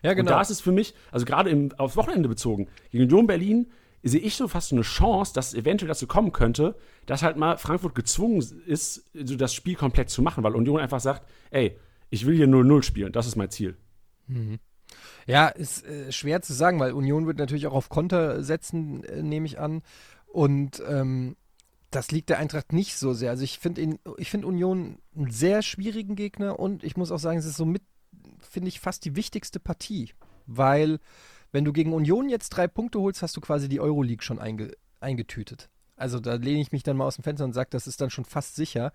Ja, 0.02 0.14
genau. 0.14 0.22
Und 0.22 0.30
da 0.32 0.42
ist 0.42 0.50
es 0.50 0.60
für 0.60 0.72
mich, 0.72 0.96
also 1.12 1.26
gerade 1.26 1.70
aufs 1.78 1.98
Wochenende 1.98 2.28
bezogen, 2.28 2.68
gegen 2.92 3.04
Union 3.04 3.28
Berlin 3.28 3.68
sehe 4.04 4.22
ich 4.22 4.36
so 4.36 4.48
fast 4.48 4.72
eine 4.72 4.82
Chance, 4.82 5.34
dass 5.34 5.54
eventuell 5.54 5.90
dazu 5.90 6.08
kommen 6.08 6.32
könnte, 6.32 6.76
dass 7.06 7.24
halt 7.24 7.38
mal 7.38 7.58
Frankfurt 7.58 7.96
gezwungen 7.96 8.44
ist, 8.66 9.06
so 9.14 9.36
das 9.36 9.54
Spiel 9.54 9.76
komplett 9.76 10.10
zu 10.10 10.22
machen, 10.22 10.44
weil 10.44 10.56
Union 10.56 10.80
einfach 10.80 11.00
sagt, 11.00 11.28
ey, 11.52 11.78
ich 12.10 12.26
will 12.26 12.36
hier 12.36 12.48
0-0 12.48 12.84
spielen, 12.84 13.12
das 13.12 13.28
ist 13.28 13.36
mein 13.36 13.50
Ziel. 13.50 13.76
Mhm. 14.28 14.60
Ja, 15.26 15.50
ist 15.50 15.86
äh, 15.86 16.12
schwer 16.12 16.42
zu 16.42 16.54
sagen, 16.54 16.80
weil 16.80 16.94
Union 16.94 17.28
wird 17.28 17.38
natürlich 17.38 17.68
auch 17.68 17.74
auf 17.74 17.90
Konter 17.90 18.44
setzen, 18.44 19.04
äh, 19.04 19.22
nehme 19.22 19.46
ich 19.46 19.60
an. 19.60 19.82
Und 20.28 20.82
ähm, 20.88 21.36
das 21.92 22.12
liegt 22.12 22.30
der 22.30 22.40
Eintracht 22.40 22.74
nicht 22.74 22.96
so 22.96 23.14
sehr. 23.14 23.32
Also 23.32 23.44
ich 23.44 23.60
finde 23.60 23.98
ich 24.18 24.30
finde 24.30 24.48
Union 24.48 25.00
einen 25.16 25.32
sehr 25.32 25.62
schwierigen 25.62 26.16
Gegner 26.16 26.60
und 26.60 26.84
ich 26.84 26.98
muss 26.98 27.12
auch 27.12 27.20
sagen, 27.20 27.40
es 27.40 27.46
ist 27.46 27.58
so 27.58 27.66
mit, 27.66 27.84
finde 28.40 28.70
ich, 28.70 28.80
fast 28.80 29.04
die 29.06 29.16
wichtigste 29.16 29.60
Partie. 29.60 30.12
Weil, 30.46 31.00
wenn 31.52 31.66
du 31.66 31.74
gegen 31.74 31.94
Union 31.94 32.30
jetzt 32.30 32.50
drei 32.50 32.68
Punkte 32.68 33.00
holst, 33.00 33.22
hast 33.22 33.36
du 33.38 33.42
quasi 33.42 33.70
die 33.70 33.80
Euroleague 33.80 34.24
schon 34.24 34.40
einge, 34.40 34.72
eingetütet. 35.00 35.70
Also 35.96 36.20
da 36.20 36.36
lehne 36.36 36.62
ich 36.62 36.72
mich 36.72 36.84
dann 36.84 36.98
mal 36.98 37.06
aus 37.08 37.16
dem 37.16 37.24
Fenster 37.24 37.46
und 37.46 37.54
sage, 37.54 37.70
das 37.72 37.88
ist 37.88 38.02
dann 38.02 38.10
schon 38.10 38.26
fast 38.26 38.56
sicher, 38.56 38.92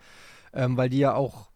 ähm, 0.53 0.77
weil 0.77 0.89
die 0.89 0.99
ja 0.99 1.15
auch 1.15 1.51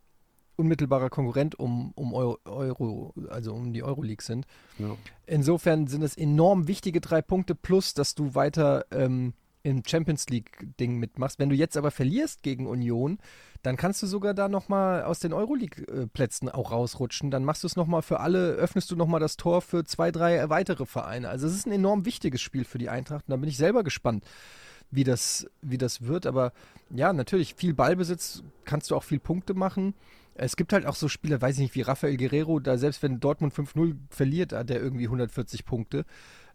unmittelbarer 0.56 1.10
Konkurrent 1.10 1.58
um, 1.58 1.92
um 1.94 2.14
Euro, 2.14 2.38
Euro, 2.44 3.14
also 3.28 3.54
um 3.54 3.72
die 3.72 3.82
Euroleague 3.82 4.24
sind. 4.24 4.46
Ja. 4.78 4.96
Insofern 5.26 5.86
sind 5.86 6.02
es 6.02 6.16
enorm 6.16 6.66
wichtige 6.66 7.00
drei 7.00 7.22
Punkte, 7.22 7.54
plus 7.54 7.94
dass 7.94 8.14
du 8.14 8.34
weiter 8.34 8.86
ähm, 8.90 9.34
im 9.66 9.82
Champions 9.84 10.28
League-Ding 10.28 10.96
mitmachst. 10.96 11.40
Wenn 11.40 11.48
du 11.48 11.56
jetzt 11.56 11.76
aber 11.76 11.90
verlierst 11.90 12.44
gegen 12.44 12.68
Union, 12.68 13.18
dann 13.62 13.76
kannst 13.76 14.00
du 14.00 14.06
sogar 14.06 14.32
da 14.32 14.48
nochmal 14.48 15.02
aus 15.02 15.18
den 15.18 15.32
Euroleague-Plätzen 15.32 16.48
auch 16.48 16.70
rausrutschen. 16.70 17.32
Dann 17.32 17.44
machst 17.44 17.64
du 17.64 17.66
es 17.66 17.74
nochmal 17.74 18.02
für 18.02 18.20
alle, 18.20 18.52
öffnest 18.52 18.92
du 18.92 18.96
nochmal 18.96 19.18
das 19.18 19.36
Tor 19.36 19.62
für 19.62 19.84
zwei, 19.84 20.12
drei 20.12 20.48
weitere 20.50 20.86
Vereine. 20.86 21.28
Also 21.28 21.48
es 21.48 21.54
ist 21.56 21.66
ein 21.66 21.72
enorm 21.72 22.04
wichtiges 22.04 22.40
Spiel 22.40 22.64
für 22.64 22.78
die 22.78 22.88
Eintracht 22.88 23.24
und 23.26 23.32
da 23.32 23.36
bin 23.36 23.48
ich 23.48 23.56
selber 23.56 23.82
gespannt, 23.82 24.24
wie 24.92 25.02
das, 25.02 25.50
wie 25.62 25.78
das 25.78 26.02
wird. 26.06 26.26
Aber 26.26 26.52
ja, 26.90 27.12
natürlich, 27.12 27.56
viel 27.56 27.74
Ballbesitz 27.74 28.44
kannst 28.64 28.92
du 28.92 28.96
auch 28.96 29.02
viel 29.02 29.18
Punkte 29.18 29.54
machen. 29.54 29.94
Es 30.34 30.54
gibt 30.54 30.72
halt 30.72 30.86
auch 30.86 30.94
so 30.94 31.08
Spieler, 31.08 31.40
weiß 31.40 31.56
ich 31.56 31.62
nicht, 31.62 31.74
wie 31.74 31.80
Rafael 31.80 32.16
Guerrero, 32.16 32.60
da 32.60 32.78
selbst 32.78 33.02
wenn 33.02 33.18
Dortmund 33.18 33.52
5-0 33.52 33.96
verliert, 34.10 34.52
hat 34.52 34.70
der 34.70 34.80
irgendwie 34.80 35.06
140 35.06 35.64
Punkte. 35.64 36.04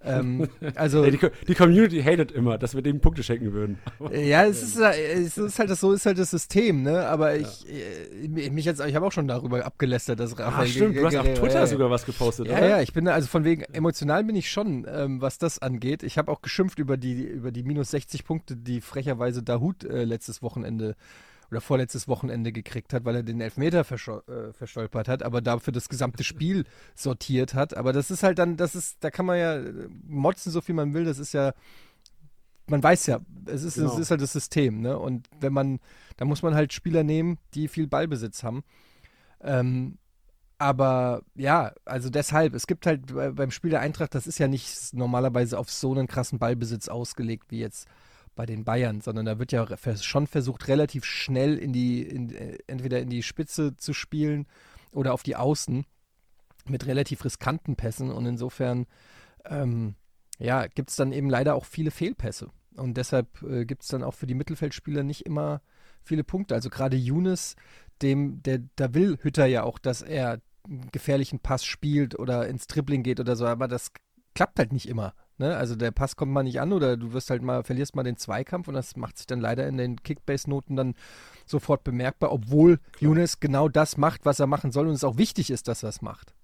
Ähm, 0.04 0.48
also 0.76 1.06
die, 1.06 1.20
die, 1.48 1.56
Community 1.56 2.02
hatet 2.02 2.32
immer, 2.32 2.58
dass 2.58 2.76
wir 2.76 2.82
dem 2.82 3.00
Punkte 3.00 3.24
schenken 3.24 3.54
würden. 3.54 3.78
ja, 4.12 4.46
es 4.46 4.64
ist, 4.64 4.78
es 4.78 5.38
ist 5.38 5.60
halt 5.60 5.70
das, 5.70 5.80
so 5.80 5.92
ist 5.92 6.06
halt 6.06 6.18
das 6.18 6.32
System, 6.32 6.84
ne? 6.84 7.08
Aber 7.08 7.36
ja. 7.36 7.48
ich, 7.48 7.68
äh, 7.70 8.50
mich 8.50 8.66
jetzt, 8.66 8.82
ich 8.82 8.96
habe 8.96 9.06
auch 9.06 9.12
schon 9.12 9.28
darüber 9.28 9.64
abgelästert, 9.66 10.20
dass 10.20 10.38
Rafael. 10.38 10.68
Ah, 10.68 10.68
stimmt, 10.68 10.98
du 10.98 11.06
hast 11.06 11.16
auf 11.16 11.34
Twitter 11.34 11.60
ja, 11.60 11.68
sogar 11.68 11.90
was 11.90 12.06
gepostet, 12.06 12.48
ja, 12.48 12.58
oder? 12.58 12.70
Ja, 12.70 12.82
ich 12.82 12.94
bin 12.94 13.08
also 13.08 13.28
von 13.28 13.44
wegen 13.44 13.64
emotional 13.74 14.24
bin 14.24 14.36
ich 14.36 14.50
schon, 14.50 14.88
ähm, 14.90 15.22
was 15.22 15.38
das 15.38 15.60
angeht. 15.60 16.04
Ich 16.04 16.18
habe 16.18 16.32
auch 16.32 16.42
geschimpft 16.42 16.80
über 16.80 16.98
die 16.98 17.24
über 17.24 17.52
die 17.52 17.64
minus 17.64 17.92
60 17.92 18.26
Punkte, 18.26 18.56
die 18.56 18.82
frecherweise 18.82 19.44
Dahut 19.44 19.84
äh, 19.84 20.04
letztes 20.04 20.42
Wochenende 20.42 20.96
oder 21.52 21.62
vorletztes 21.62 22.08
Wochenende 22.08 22.52
gekriegt 22.52 22.94
hat, 22.94 23.04
weil 23.04 23.18
er 23.18 23.24
den 23.24 23.42
Elfmeter 23.42 23.82
äh, 23.82 24.54
verstolpert 24.54 25.08
hat, 25.08 25.22
aber 25.22 25.42
dafür 25.42 25.74
das 25.74 25.90
gesamte 25.90 26.24
Spiel 26.24 26.64
sortiert 26.96 27.54
hat. 27.54 27.76
Aber 27.76 27.94
das 27.94 28.10
ist 28.10 28.24
halt 28.24 28.40
dann, 28.40 28.58
das 28.58 28.74
ist, 28.74 29.04
da 29.04 29.12
kann 29.12 29.26
man 29.26 29.38
ja 29.38 29.60
motzen, 30.08 30.52
so 30.52 30.62
viel 30.62 30.76
man 30.76 30.94
will, 30.94 31.04
das 31.04 31.20
ist 31.20 31.34
ja, 31.34 31.54
man 32.68 32.82
weiß 32.82 33.08
ja, 33.08 33.20
es 33.46 33.64
ist, 33.64 33.76
genau. 33.76 33.92
es 33.92 34.00
ist 34.00 34.12
halt 34.12 34.22
das 34.22 34.32
System, 34.32 34.82
ne? 34.82 34.98
Und 34.98 35.28
wenn 35.40 35.52
man, 35.52 35.80
da 36.16 36.26
muss 36.26 36.42
man 36.42 36.56
halt 36.56 36.72
Spieler 36.72 37.04
nehmen, 37.04 37.38
die 37.54 37.68
viel 37.68 37.88
Ballbesitz 37.88 38.44
haben. 38.44 38.64
Ähm, 39.42 39.98
aber 40.58 41.24
ja, 41.36 41.74
also 41.86 42.10
deshalb, 42.10 42.54
es 42.54 42.68
gibt 42.68 42.86
halt 42.86 43.08
beim 43.36 43.52
Spiel 43.52 43.72
der 43.72 43.82
Eintracht, 43.82 44.16
das 44.16 44.28
ist 44.28 44.38
ja 44.38 44.48
nicht 44.48 44.94
normalerweise 44.94 45.58
auf 45.58 45.70
so 45.70 45.92
einen 45.92 46.08
krassen 46.08 46.40
Ballbesitz 46.40 46.88
ausgelegt 46.88 47.46
wie 47.50 47.60
jetzt 47.60 47.88
bei 48.42 48.48
den 48.48 48.64
Bayern, 48.64 49.02
sondern 49.02 49.28
da 49.28 49.38
wird 49.38 49.52
ja 49.52 49.68
schon 50.02 50.26
versucht, 50.26 50.68
relativ 50.68 51.06
schnell 51.06 51.60
in 51.60 51.74
die, 51.74 52.02
in, 52.02 52.34
äh, 52.34 52.58
entweder 52.66 53.00
in 53.00 53.08
die 53.08 53.22
Spitze 53.22 53.78
zu 53.78 53.94
spielen 53.94 54.48
oder 54.92 55.14
auf 55.14 55.22
die 55.22 55.36
Außen 55.36 55.86
mit 56.66 56.88
relativ 56.88 57.24
riskanten 57.24 57.76
Pässen 57.76 58.10
und 58.10 58.26
insofern 58.26 58.88
ähm, 59.46 59.94
ja, 60.40 60.66
gibt 60.66 60.90
es 60.90 60.96
dann 60.96 61.12
eben 61.12 61.30
leider 61.30 61.54
auch 61.54 61.66
viele 61.66 61.92
Fehlpässe. 61.92 62.50
Und 62.76 62.98
deshalb 62.98 63.44
äh, 63.44 63.64
gibt 63.64 63.84
es 63.84 63.90
dann 63.90 64.02
auch 64.02 64.16
für 64.16 64.26
die 64.26 64.34
Mittelfeldspieler 64.34 65.04
nicht 65.04 65.28
immer 65.28 65.62
viele 66.02 66.24
Punkte. 66.24 66.56
Also 66.56 66.72
gerade 66.72 66.98
Younes, 66.98 67.56
dem, 68.02 68.42
der, 68.42 68.62
da 68.76 68.96
will 68.96 69.20
Hütter 69.22 69.46
ja 69.46 69.62
auch, 69.62 69.78
dass 69.78 70.02
er 70.02 70.42
einen 70.68 70.90
gefährlichen 70.92 71.42
Pass 71.42 71.64
spielt 71.64 72.18
oder 72.18 72.48
ins 72.48 72.66
Dribbling 72.66 73.04
geht 73.04 73.20
oder 73.20 73.36
so, 73.36 73.46
aber 73.46 73.68
das 73.68 73.92
klappt 74.34 74.58
halt 74.58 74.74
nicht 74.74 74.90
immer. 74.90 75.14
Ne? 75.42 75.58
Also 75.58 75.76
der 75.76 75.90
Pass 75.92 76.16
kommt 76.16 76.32
mal 76.32 76.44
nicht 76.44 76.62
an 76.62 76.72
oder 76.72 76.96
du 76.96 77.14
wirst 77.14 77.32
halt 77.32 77.42
mal, 77.42 77.64
verlierst 77.64 77.96
mal 77.96 78.04
den 78.04 78.16
Zweikampf 78.16 78.68
und 78.68 78.76
das 78.76 78.96
macht 78.96 79.18
sich 79.18 79.26
dann 79.26 79.42
leider 79.42 79.68
in 79.68 79.78
den 79.78 80.02
Kickbase-Noten 80.02 80.76
dann 80.76 80.94
sofort 81.48 81.84
bemerkbar, 81.84 82.32
obwohl 82.32 82.80
Younes 83.00 83.40
genau 83.40 83.68
das 83.68 83.98
macht, 83.98 84.24
was 84.24 84.40
er 84.40 84.46
machen 84.46 84.72
soll 84.72 84.88
und 84.88 84.94
es 84.94 85.04
auch 85.04 85.18
wichtig 85.18 85.50
ist, 85.50 85.68
dass 85.68 85.82
er 85.82 85.90
es 85.90 86.02
macht. 86.02 86.36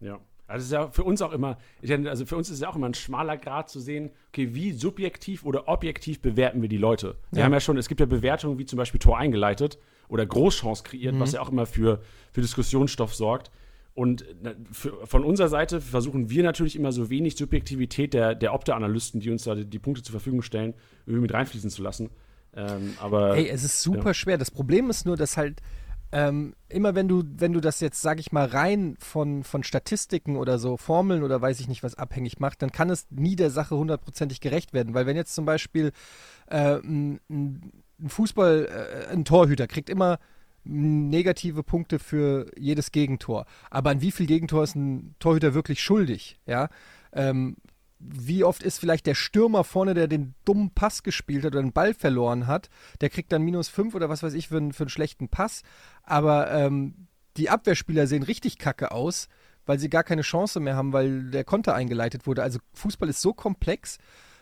Ja. 0.00 0.18
Also 0.46 0.62
es 0.62 0.64
ist 0.68 0.72
ja 0.72 0.90
für 0.90 1.04
uns 1.04 1.20
auch 1.20 1.32
immer, 1.32 1.58
also 2.06 2.24
für 2.24 2.38
uns 2.38 2.48
ist 2.48 2.54
es 2.54 2.60
ja 2.62 2.70
auch 2.70 2.76
immer 2.76 2.88
ein 2.88 2.94
schmaler 2.94 3.36
Grad 3.36 3.68
zu 3.68 3.80
sehen, 3.80 4.10
okay, 4.28 4.54
wie 4.54 4.72
subjektiv 4.72 5.44
oder 5.44 5.68
objektiv 5.68 6.22
bewerten 6.22 6.62
wir 6.62 6.70
die 6.70 6.78
Leute. 6.78 7.16
Wir 7.30 7.40
ja. 7.40 7.44
haben 7.44 7.52
ja 7.52 7.60
schon, 7.60 7.76
es 7.76 7.86
gibt 7.86 8.00
ja 8.00 8.06
Bewertungen 8.06 8.58
wie 8.58 8.64
zum 8.64 8.78
Beispiel 8.78 8.98
Tor 8.98 9.18
eingeleitet 9.18 9.78
oder 10.08 10.24
Großchance 10.24 10.82
kreiert, 10.84 11.14
mhm. 11.14 11.20
was 11.20 11.32
ja 11.32 11.42
auch 11.42 11.50
immer 11.50 11.66
für, 11.66 12.00
für 12.32 12.40
Diskussionsstoff 12.40 13.14
sorgt. 13.14 13.50
Und 13.98 14.24
für, 14.70 15.04
von 15.08 15.24
unserer 15.24 15.48
Seite 15.48 15.80
versuchen 15.80 16.30
wir 16.30 16.44
natürlich 16.44 16.76
immer 16.76 16.92
so 16.92 17.10
wenig 17.10 17.36
Subjektivität 17.36 18.14
der, 18.14 18.36
der 18.36 18.54
Opta-Analysten, 18.54 19.18
die 19.18 19.28
uns 19.28 19.42
da 19.42 19.56
die, 19.56 19.64
die, 19.64 19.80
Punkte 19.80 20.04
zur 20.04 20.12
Verfügung 20.12 20.42
stellen, 20.42 20.74
irgendwie 21.04 21.22
mit 21.22 21.34
reinfließen 21.34 21.68
zu 21.68 21.82
lassen. 21.82 22.10
Ähm, 22.54 22.94
aber, 23.00 23.36
Ey, 23.36 23.48
es 23.48 23.64
ist 23.64 23.82
super 23.82 24.10
ja. 24.10 24.14
schwer. 24.14 24.38
Das 24.38 24.52
Problem 24.52 24.88
ist 24.88 25.04
nur, 25.04 25.16
dass 25.16 25.36
halt 25.36 25.62
ähm, 26.12 26.54
immer 26.68 26.94
wenn 26.94 27.08
du, 27.08 27.24
wenn 27.26 27.52
du 27.52 27.60
das 27.60 27.80
jetzt, 27.80 28.00
sag 28.00 28.20
ich 28.20 28.30
mal, 28.30 28.46
rein 28.46 28.94
von, 29.00 29.42
von 29.42 29.64
Statistiken 29.64 30.36
oder 30.36 30.60
so, 30.60 30.76
Formeln 30.76 31.24
oder 31.24 31.42
weiß 31.42 31.58
ich 31.58 31.66
nicht 31.66 31.82
was 31.82 31.96
abhängig 31.96 32.38
macht, 32.38 32.62
dann 32.62 32.70
kann 32.70 32.90
es 32.90 33.08
nie 33.10 33.34
der 33.34 33.50
Sache 33.50 33.76
hundertprozentig 33.76 34.40
gerecht 34.40 34.72
werden. 34.74 34.94
Weil 34.94 35.06
wenn 35.06 35.16
jetzt 35.16 35.34
zum 35.34 35.44
Beispiel 35.44 35.90
äh, 36.46 36.76
ein, 36.76 37.18
ein 37.28 38.08
Fußball, 38.08 39.08
äh, 39.08 39.12
ein 39.12 39.24
Torhüter 39.24 39.66
kriegt 39.66 39.90
immer 39.90 40.20
negative 40.68 41.62
Punkte 41.62 41.98
für 41.98 42.50
jedes 42.56 42.92
Gegentor. 42.92 43.46
Aber 43.70 43.90
an 43.90 44.00
wie 44.00 44.12
viel 44.12 44.26
Gegentor 44.26 44.64
ist 44.64 44.76
ein 44.76 45.14
Torhüter 45.18 45.54
wirklich 45.54 45.82
schuldig? 45.82 46.38
Ja. 46.46 46.68
Ähm, 47.12 47.56
wie 47.98 48.44
oft 48.44 48.62
ist 48.62 48.78
vielleicht 48.78 49.06
der 49.06 49.14
Stürmer 49.14 49.64
vorne, 49.64 49.94
der 49.94 50.06
den 50.06 50.34
dummen 50.44 50.70
Pass 50.70 51.02
gespielt 51.02 51.44
hat 51.44 51.52
oder 51.52 51.62
den 51.62 51.72
Ball 51.72 51.94
verloren 51.94 52.46
hat, 52.46 52.68
der 53.00 53.10
kriegt 53.10 53.32
dann 53.32 53.42
minus 53.42 53.68
fünf 53.68 53.94
oder 53.94 54.08
was 54.08 54.22
weiß 54.22 54.34
ich 54.34 54.48
für, 54.48 54.58
einen, 54.58 54.72
für 54.72 54.84
einen 54.84 54.90
schlechten 54.90 55.28
Pass. 55.28 55.62
Aber 56.04 56.50
ähm, 56.52 57.08
die 57.36 57.50
Abwehrspieler 57.50 58.06
sehen 58.06 58.22
richtig 58.22 58.58
kacke 58.58 58.92
aus, 58.92 59.28
weil 59.66 59.78
sie 59.78 59.90
gar 59.90 60.04
keine 60.04 60.22
Chance 60.22 60.60
mehr 60.60 60.76
haben, 60.76 60.92
weil 60.92 61.30
der 61.30 61.44
Konter 61.44 61.74
eingeleitet 61.74 62.26
wurde. 62.26 62.42
Also 62.42 62.60
Fußball 62.74 63.08
ist 63.08 63.20
so 63.20 63.32
komplex. 63.32 63.98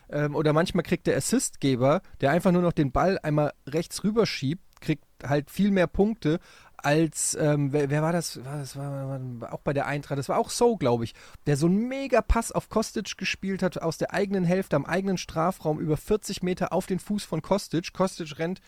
Ähm, 0.09 0.35
oder 0.35 0.53
manchmal 0.53 0.83
kriegt 0.83 1.07
der 1.07 1.17
Assistgeber, 1.17 2.01
der 2.21 2.31
einfach 2.31 2.51
nur 2.51 2.61
noch 2.61 2.73
den 2.73 2.91
Ball 2.91 3.19
einmal 3.23 3.53
rechts 3.65 4.03
rüberschiebt, 4.03 4.81
kriegt 4.81 5.03
halt 5.23 5.49
viel 5.49 5.71
mehr 5.71 5.87
Punkte 5.87 6.39
als, 6.77 7.35
ähm, 7.39 7.73
wer, 7.73 7.89
wer, 7.89 8.01
war 8.01 8.13
das? 8.13 8.39
das 8.43 8.75
war, 8.75 9.19
war, 9.19 9.53
auch 9.53 9.61
bei 9.61 9.73
der 9.73 9.87
Eintracht, 9.87 10.19
das 10.19 10.29
war 10.29 10.37
auch 10.37 10.49
So, 10.49 10.77
glaube 10.77 11.05
ich, 11.05 11.15
der 11.47 11.57
so 11.57 11.65
einen 11.65 11.87
mega 11.87 12.21
Pass 12.21 12.51
auf 12.51 12.69
Kostic 12.69 13.17
gespielt 13.17 13.63
hat, 13.63 13.81
aus 13.81 13.97
der 13.97 14.13
eigenen 14.13 14.43
Hälfte, 14.43 14.75
am 14.75 14.85
eigenen 14.85 15.17
Strafraum, 15.17 15.79
über 15.79 15.97
40 15.97 16.43
Meter 16.43 16.73
auf 16.73 16.85
den 16.85 16.99
Fuß 16.99 17.23
von 17.23 17.41
Kostic. 17.41 17.93
Kostic 17.93 18.37
rennt 18.37 18.61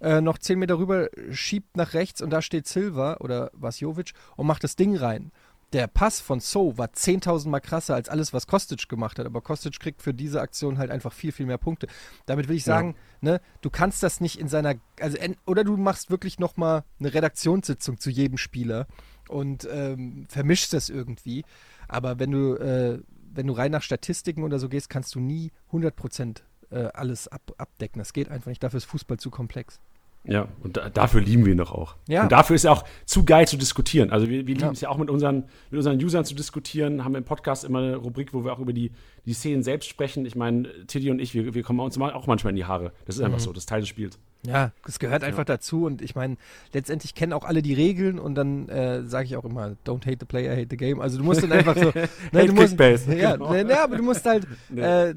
äh, 0.00 0.20
noch 0.20 0.38
10 0.38 0.58
Meter 0.58 0.78
rüber, 0.78 1.10
schiebt 1.30 1.76
nach 1.76 1.92
rechts 1.92 2.22
und 2.22 2.30
da 2.30 2.40
steht 2.40 2.66
Silva 2.66 3.18
oder 3.20 3.50
Vasjovic 3.52 4.12
und 4.36 4.46
macht 4.46 4.64
das 4.64 4.76
Ding 4.76 4.96
rein 4.96 5.30
der 5.72 5.86
Pass 5.86 6.20
von 6.20 6.40
So 6.40 6.76
war 6.78 6.88
10.000 6.88 7.48
Mal 7.48 7.60
krasser 7.60 7.94
als 7.94 8.08
alles, 8.08 8.32
was 8.32 8.46
Kostic 8.46 8.88
gemacht 8.88 9.18
hat. 9.18 9.26
Aber 9.26 9.40
Kostic 9.40 9.78
kriegt 9.78 10.02
für 10.02 10.12
diese 10.12 10.40
Aktion 10.40 10.78
halt 10.78 10.90
einfach 10.90 11.12
viel, 11.12 11.32
viel 11.32 11.46
mehr 11.46 11.58
Punkte. 11.58 11.86
Damit 12.26 12.48
will 12.48 12.56
ich 12.56 12.64
sagen, 12.64 12.96
ja. 13.20 13.32
ne, 13.32 13.40
du 13.60 13.70
kannst 13.70 14.02
das 14.02 14.20
nicht 14.20 14.38
in 14.38 14.48
seiner, 14.48 14.74
also 14.98 15.16
oder 15.46 15.64
du 15.64 15.76
machst 15.76 16.10
wirklich 16.10 16.38
nochmal 16.38 16.84
eine 16.98 17.14
Redaktionssitzung 17.14 17.98
zu 17.98 18.10
jedem 18.10 18.38
Spieler 18.38 18.86
und 19.28 19.68
ähm, 19.70 20.26
vermischst 20.28 20.72
das 20.72 20.88
irgendwie. 20.88 21.44
Aber 21.86 22.18
wenn 22.18 22.32
du, 22.32 22.54
äh, 22.56 23.00
wenn 23.32 23.46
du 23.46 23.52
rein 23.52 23.70
nach 23.70 23.82
Statistiken 23.82 24.42
oder 24.42 24.58
so 24.58 24.68
gehst, 24.68 24.90
kannst 24.90 25.14
du 25.14 25.20
nie 25.20 25.52
100% 25.72 26.40
äh, 26.70 26.86
alles 26.94 27.28
ab, 27.28 27.52
abdecken. 27.58 28.00
Das 28.00 28.12
geht 28.12 28.28
einfach 28.28 28.48
nicht. 28.48 28.62
Dafür 28.62 28.78
ist 28.78 28.86
Fußball 28.86 29.18
zu 29.18 29.30
komplex. 29.30 29.80
Ja, 30.24 30.48
und 30.62 30.76
da, 30.76 30.90
dafür 30.90 31.22
lieben 31.22 31.46
wir 31.46 31.52
ihn 31.52 31.58
doch 31.58 31.72
auch. 31.72 31.96
Ja. 32.06 32.24
Und 32.24 32.32
dafür 32.32 32.54
ist 32.54 32.64
er 32.64 32.72
auch 32.72 32.84
zu 33.06 33.24
geil 33.24 33.48
zu 33.48 33.56
diskutieren. 33.56 34.10
Also 34.10 34.26
wir, 34.28 34.46
wir 34.46 34.54
lieben 34.54 34.60
Ja. 34.60 34.70
es 34.70 34.82
ja 34.82 34.90
auch 34.90 34.98
mit 34.98 35.08
unseren, 35.08 35.44
mit 35.70 35.78
unseren 35.78 35.96
Usern 36.02 36.26
zu 36.26 36.34
diskutieren, 36.34 37.04
haben 37.04 37.14
im 37.14 37.24
Podcast 37.24 37.64
immer 37.64 37.78
eine 37.78 37.96
Rubrik, 37.96 38.34
wo 38.34 38.44
wir 38.44 38.52
auch 38.52 38.58
über 38.58 38.74
die, 38.74 38.92
die 39.24 39.32
Szenen 39.32 39.62
selbst 39.62 39.88
sprechen. 39.88 40.26
Ich 40.26 40.36
meine, 40.36 40.68
Tiddy 40.86 41.10
und 41.10 41.20
ich, 41.20 41.32
wir, 41.32 41.54
wir 41.54 41.62
kommen 41.62 41.80
uns 41.80 41.96
mal- 41.96 42.12
auch 42.12 42.26
manchmal 42.26 42.50
in 42.50 42.56
die 42.56 42.66
Haare. 42.66 42.92
Das 43.06 43.16
ist 43.16 43.22
einfach 43.22 43.38
Mhm. 43.38 43.42
so, 43.44 43.52
das 43.54 43.62
ist 43.62 43.68
Teil 43.70 43.80
des 43.80 43.88
Spiels. 43.88 44.18
Ja, 44.46 44.72
es 44.86 44.98
gehört 44.98 45.22
einfach 45.24 45.44
dazu 45.44 45.84
und 45.84 46.00
ich 46.02 46.14
meine, 46.14 46.36
letztendlich 46.74 47.14
kennen 47.14 47.32
auch 47.34 47.44
alle 47.44 47.60
die 47.62 47.74
Regeln 47.74 48.18
und 48.18 48.34
dann 48.34 48.68
äh, 48.70 49.02
sage 49.04 49.24
ich 49.26 49.36
auch 49.36 49.44
immer, 49.44 49.76
don't 49.86 50.06
hate 50.06 50.16
the 50.20 50.26
player, 50.26 50.52
hate 50.54 50.68
the 50.70 50.76
game. 50.78 51.00
Also 51.00 51.18
du 51.18 51.24
musst 51.24 51.42
dann 51.42 51.52
einfach 51.52 51.76
so, 51.76 51.84
ne, 51.94 52.08
Hate 52.32 52.46
du 52.46 52.52
musst, 52.54 52.78
ja, 52.78 53.32
genau. 53.36 53.52
ne, 53.52 53.64
ne, 53.64 53.80
aber 53.80 53.96
du 53.96 54.02
musst 54.02 54.24
halt, 54.24 54.46
äh, 54.76 55.10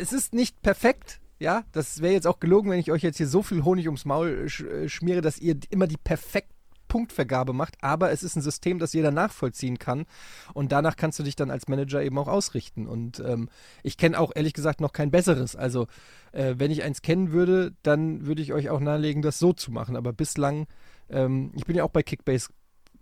es 0.00 0.12
ist 0.14 0.32
nicht 0.34 0.60
perfekt, 0.62 1.20
ja, 1.40 1.64
das 1.72 2.00
wäre 2.02 2.12
jetzt 2.12 2.26
auch 2.26 2.38
gelogen, 2.38 2.70
wenn 2.70 2.78
ich 2.78 2.92
euch 2.92 3.02
jetzt 3.02 3.16
hier 3.16 3.26
so 3.26 3.42
viel 3.42 3.64
Honig 3.64 3.86
ums 3.86 4.04
Maul 4.04 4.48
sch 4.48 4.60
äh, 4.60 4.88
schmiere, 4.88 5.22
dass 5.22 5.38
ihr 5.38 5.56
immer 5.70 5.86
die 5.86 5.96
perfekte 5.96 6.54
Punktvergabe 6.86 7.52
macht, 7.52 7.76
aber 7.82 8.10
es 8.10 8.24
ist 8.24 8.34
ein 8.36 8.42
System, 8.42 8.80
das 8.80 8.92
jeder 8.92 9.12
nachvollziehen 9.12 9.78
kann 9.78 10.06
und 10.54 10.72
danach 10.72 10.96
kannst 10.96 11.20
du 11.20 11.22
dich 11.22 11.36
dann 11.36 11.50
als 11.50 11.68
Manager 11.68 12.02
eben 12.02 12.18
auch 12.18 12.26
ausrichten 12.26 12.88
und 12.88 13.20
ähm, 13.20 13.48
ich 13.84 13.96
kenne 13.96 14.18
auch 14.18 14.32
ehrlich 14.34 14.54
gesagt 14.54 14.80
noch 14.80 14.92
kein 14.92 15.12
besseres, 15.12 15.54
also 15.54 15.86
äh, 16.32 16.56
wenn 16.58 16.72
ich 16.72 16.82
eins 16.82 17.00
kennen 17.00 17.30
würde, 17.30 17.76
dann 17.84 18.26
würde 18.26 18.42
ich 18.42 18.52
euch 18.52 18.70
auch 18.70 18.80
nahelegen, 18.80 19.22
das 19.22 19.38
so 19.38 19.52
zu 19.52 19.70
machen, 19.70 19.94
aber 19.94 20.12
bislang, 20.12 20.66
ähm, 21.08 21.52
ich 21.54 21.64
bin 21.64 21.76
ja 21.76 21.84
auch 21.84 21.90
bei 21.90 22.02
Kickbase 22.02 22.48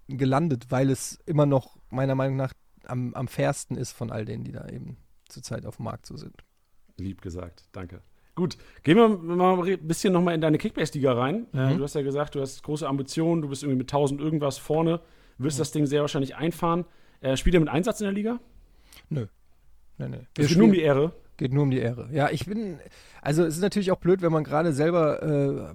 gelandet, 0.06 0.66
weil 0.70 0.90
es 0.90 1.18
immer 1.24 1.46
noch 1.46 1.78
meiner 1.88 2.14
Meinung 2.14 2.36
nach 2.36 2.52
am, 2.84 3.14
am 3.14 3.26
fairsten 3.26 3.78
ist 3.78 3.92
von 3.92 4.12
all 4.12 4.26
denen, 4.26 4.44
die 4.44 4.52
da 4.52 4.68
eben 4.68 4.98
zurzeit 5.28 5.64
auf 5.64 5.76
dem 5.76 5.84
Markt 5.84 6.04
so 6.04 6.16
sind. 6.18 6.44
Lieb 6.98 7.22
gesagt, 7.22 7.68
danke. 7.72 8.02
Gut, 8.38 8.56
gehen 8.84 8.96
wir 8.96 9.08
mal 9.08 9.60
ein 9.68 9.78
bisschen 9.88 10.12
nochmal 10.12 10.32
in 10.36 10.40
deine 10.40 10.58
Kickbase-Liga 10.58 11.12
rein. 11.12 11.48
Äh, 11.52 11.72
Mhm. 11.74 11.78
du 11.78 11.82
hast 11.82 11.96
ja 11.96 12.02
gesagt, 12.02 12.36
du 12.36 12.40
hast 12.40 12.62
große 12.62 12.86
Ambitionen, 12.86 13.42
du 13.42 13.48
bist 13.48 13.64
irgendwie 13.64 13.78
mit 13.78 13.88
1000 13.92 14.20
irgendwas 14.20 14.58
vorne, 14.58 15.00
wirst 15.38 15.58
das 15.58 15.72
Ding 15.72 15.86
sehr 15.86 16.02
wahrscheinlich 16.02 16.36
einfahren. 16.36 16.84
Äh, 17.20 17.36
spielt 17.36 17.54
ihr 17.54 17.60
mit 17.60 17.68
Einsatz 17.68 18.00
in 18.00 18.04
der 18.04 18.12
Liga? 18.12 18.38
Nee, 19.10 19.26
nee. 19.98 20.20
Es 20.38 20.46
geht 20.48 20.56
nur 20.56 20.66
um 20.66 20.72
die 20.72 20.82
Ehre. 20.82 21.12
Geht 21.36 21.52
nur 21.52 21.64
um 21.64 21.70
die 21.72 21.78
Ehre. 21.78 22.08
Ja, 22.12 22.30
ich 22.30 22.46
bin, 22.46 22.78
also 23.22 23.44
es 23.44 23.56
ist 23.56 23.60
natürlich 23.62 23.90
auch 23.90 23.98
blöd, 23.98 24.22
wenn 24.22 24.30
man 24.32 24.44
gerade 24.44 24.72
selber 24.72 25.20
äh, 25.22 25.74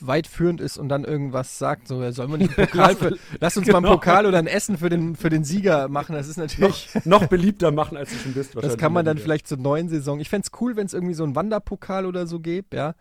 weit 0.00 0.26
führend 0.26 0.60
ist 0.60 0.78
und 0.78 0.88
dann 0.88 1.04
irgendwas 1.04 1.58
sagt, 1.58 1.88
so, 1.88 2.10
sollen 2.10 2.30
wir 2.30 2.38
nicht 2.38 2.58
einen 2.58 2.68
Pokal 2.70 2.96
für, 2.96 3.16
lass 3.40 3.56
uns 3.56 3.66
mal 3.66 3.76
einen 3.76 3.84
Genau. 3.84 3.94
Pokal 3.96 4.26
oder 4.26 4.38
ein 4.38 4.46
Essen 4.46 4.78
für 4.78 4.88
den, 4.88 5.16
für 5.16 5.30
den 5.30 5.44
Sieger 5.44 5.88
machen. 5.88 6.14
Das 6.14 6.28
ist 6.28 6.36
natürlich, 6.36 6.88
Noch 7.04 7.26
beliebter 7.26 7.70
machen, 7.70 7.96
als 7.96 8.10
du 8.10 8.16
schon 8.16 8.32
bist. 8.34 8.50
das 8.50 8.56
wahrscheinlich 8.56 8.78
kann 8.78 8.92
man 8.92 9.04
dann 9.04 9.18
vielleicht 9.18 9.48
zur 9.48 9.58
neuen 9.58 9.88
Saison. 9.88 10.20
Ich 10.20 10.28
fände 10.28 10.48
es 10.50 10.60
cool, 10.60 10.76
wenn 10.76 10.86
es 10.86 10.94
irgendwie 10.94 11.14
so 11.14 11.24
einen 11.24 11.34
Wanderpokal 11.34 12.06
oder 12.06 12.26
so 12.26 12.40
gibt, 12.40 12.74
ja, 12.74 12.94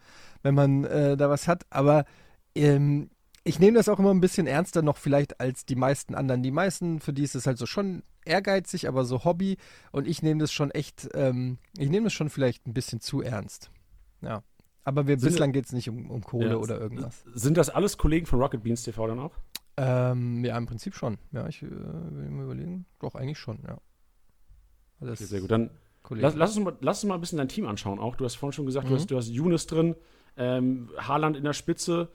wenn 0.43 0.55
man 0.55 0.83
äh, 0.85 1.17
da 1.17 1.29
was 1.29 1.47
hat, 1.47 1.65
aber 1.69 2.05
ähm, 2.55 3.09
ich 3.43 3.59
nehme 3.59 3.77
das 3.77 3.89
auch 3.89 3.99
immer 3.99 4.11
ein 4.13 4.21
bisschen 4.21 4.47
ernster 4.47 4.81
noch 4.81 4.97
vielleicht 4.97 5.39
als 5.39 5.65
die 5.65 5.75
meisten 5.75 6.13
anderen. 6.13 6.43
Die 6.43 6.51
meisten, 6.51 6.99
für 6.99 7.13
die 7.13 7.23
ist 7.23 7.35
es 7.35 7.47
halt 7.47 7.57
so 7.57 7.65
schon 7.65 8.03
ehrgeizig, 8.25 8.87
aber 8.87 9.05
so 9.05 9.23
Hobby. 9.23 9.57
Und 9.91 10.07
ich 10.07 10.21
nehme 10.21 10.41
das 10.41 10.51
schon 10.51 10.71
echt, 10.71 11.09
ähm, 11.13 11.57
ich 11.77 11.89
nehme 11.89 12.05
das 12.05 12.13
schon 12.13 12.29
vielleicht 12.29 12.67
ein 12.67 12.73
bisschen 12.73 12.99
zu 12.99 13.21
ernst. 13.21 13.71
Ja. 14.21 14.43
Aber 14.83 15.07
wir, 15.07 15.19
Sind- 15.19 15.29
bislang 15.29 15.51
geht 15.51 15.65
es 15.65 15.73
nicht 15.73 15.89
um, 15.89 16.09
um 16.09 16.23
Kohle 16.23 16.51
Ja. 16.51 16.55
oder 16.55 16.79
irgendwas. 16.79 17.23
Sind 17.33 17.57
das 17.57 17.69
alles 17.69 17.97
Kollegen 17.97 18.25
von 18.25 18.39
Rocket 18.41 18.63
Beans 18.63 18.83
TV 18.83 19.07
dann 19.07 19.19
auch? 19.19 19.31
Ähm, 19.77 20.43
ja, 20.43 20.57
im 20.57 20.65
Prinzip 20.65 20.95
schon. 20.95 21.17
Ja, 21.31 21.47
ich 21.47 21.61
äh, 21.63 21.69
will 21.69 22.29
mir 22.29 22.43
überlegen. 22.43 22.85
Doch, 22.99 23.15
eigentlich 23.15 23.37
schon, 23.39 23.59
ja. 23.67 23.77
Alles 25.01 25.19
Okay, 25.19 25.25
sehr 25.27 25.41
gut. 25.41 25.51
Dann 25.51 25.69
Kollegen. 26.03 26.23
lass, 26.25 26.35
lass, 26.35 26.55
uns 26.57 26.65
mal, 26.65 26.77
lass 26.81 27.03
uns 27.03 27.09
mal 27.09 27.15
ein 27.15 27.21
bisschen 27.21 27.37
dein 27.37 27.47
Team 27.49 27.65
anschauen 27.65 27.99
auch. 27.99 28.15
Du 28.15 28.25
hast 28.25 28.35
vorhin 28.35 28.53
schon 28.53 28.65
gesagt, 28.65 28.85
Mhm. 28.85 28.89
du, 28.89 28.95
hast, 28.95 29.11
du 29.11 29.17
hast 29.17 29.27
Younes 29.29 29.67
drin, 29.67 29.95
ähm, 30.37 30.89
Haaland 30.97 31.37
in 31.37 31.43
der 31.43 31.53
Spitze. 31.53 32.09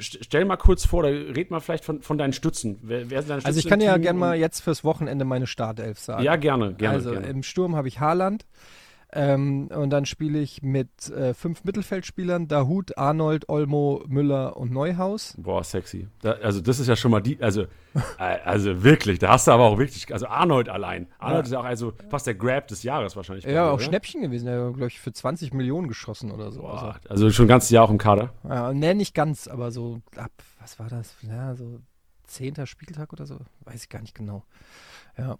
St 0.00 0.18
stell 0.24 0.44
mal 0.44 0.56
kurz 0.56 0.86
vor, 0.86 1.00
oder 1.00 1.10
red 1.10 1.50
mal 1.50 1.60
vielleicht 1.60 1.84
von, 1.84 2.00
von 2.00 2.16
deinen 2.16 2.32
Stützen. 2.32 2.78
Wer, 2.82 3.10
wer 3.10 3.20
sind 3.22 3.30
deine 3.30 3.40
Stützen 3.40 3.46
also 3.46 3.58
ich 3.58 3.66
kann 3.66 3.80
ja 3.80 3.96
gerne 3.96 4.18
mal 4.18 4.36
jetzt 4.36 4.60
fürs 4.60 4.84
Wochenende 4.84 5.24
meine 5.24 5.46
Startelf 5.46 5.98
sagen. 5.98 6.22
Ja, 6.22 6.36
gerne, 6.36 6.74
gerne. 6.74 6.94
also 6.96 7.10
gerne. 7.10 7.26
im 7.26 7.42
Sturm 7.42 7.74
habe 7.76 7.88
ich 7.88 8.00
Haaland. 8.00 8.46
Ähm, 9.16 9.68
und 9.68 9.90
dann 9.90 10.06
spiele 10.06 10.40
ich 10.40 10.60
mit 10.62 11.08
äh, 11.10 11.34
fünf 11.34 11.62
Mittelfeldspielern: 11.62 12.48
Dahut, 12.48 12.98
Arnold, 12.98 13.48
Olmo, 13.48 14.02
Müller 14.08 14.56
und 14.56 14.72
Neuhaus. 14.72 15.34
Boah, 15.38 15.62
sexy. 15.62 16.08
Da, 16.20 16.32
also 16.32 16.60
das 16.60 16.80
ist 16.80 16.88
ja 16.88 16.96
schon 16.96 17.12
mal 17.12 17.20
die, 17.20 17.40
also, 17.40 17.62
äh, 18.18 18.38
also 18.44 18.82
wirklich, 18.82 19.20
da 19.20 19.30
hast 19.30 19.46
du 19.46 19.52
aber 19.52 19.64
auch 19.64 19.78
wirklich, 19.78 20.12
also 20.12 20.26
Arnold 20.26 20.68
allein. 20.68 21.06
Arnold 21.20 21.42
Ja. 21.42 21.44
ist 21.44 21.52
ja 21.52 21.60
auch 21.60 21.64
also 21.64 21.92
fast 22.08 22.26
der 22.26 22.34
Grab 22.34 22.66
des 22.66 22.82
Jahres 22.82 23.14
wahrscheinlich. 23.14 23.44
Ja, 23.44 23.50
dir, 23.52 23.64
auch 23.70 23.74
oder? 23.74 23.84
Schnäppchen 23.84 24.20
gewesen. 24.20 24.46
Der 24.46 24.64
hat, 24.66 24.74
glaube 24.74 24.88
ich, 24.88 24.98
für 25.00 25.12
20 25.12 25.52
Millionen 25.54 25.86
geschossen 25.86 26.32
oder 26.32 26.50
so. 26.50 26.62
Boah, 26.62 26.98
also 27.08 27.30
schon 27.30 27.44
ein 27.44 27.48
ganzes 27.48 27.70
Jahr 27.70 27.84
auch 27.84 27.90
im 27.90 27.98
Kader. 27.98 28.32
Ja, 28.48 28.72
nee, 28.72 28.94
nicht 28.94 29.14
ganz, 29.14 29.46
aber 29.46 29.70
so 29.70 30.00
ab, 30.16 30.32
was 30.60 30.80
war 30.80 30.88
das? 30.88 31.14
Ja, 31.22 31.54
so 31.54 31.78
zehnter 32.26 32.66
Spieltag 32.66 33.12
oder 33.12 33.26
so. 33.26 33.38
Weiß 33.64 33.82
ich 33.84 33.88
gar 33.88 34.00
nicht 34.00 34.14
genau. 34.16 34.42
Ja. 35.16 35.36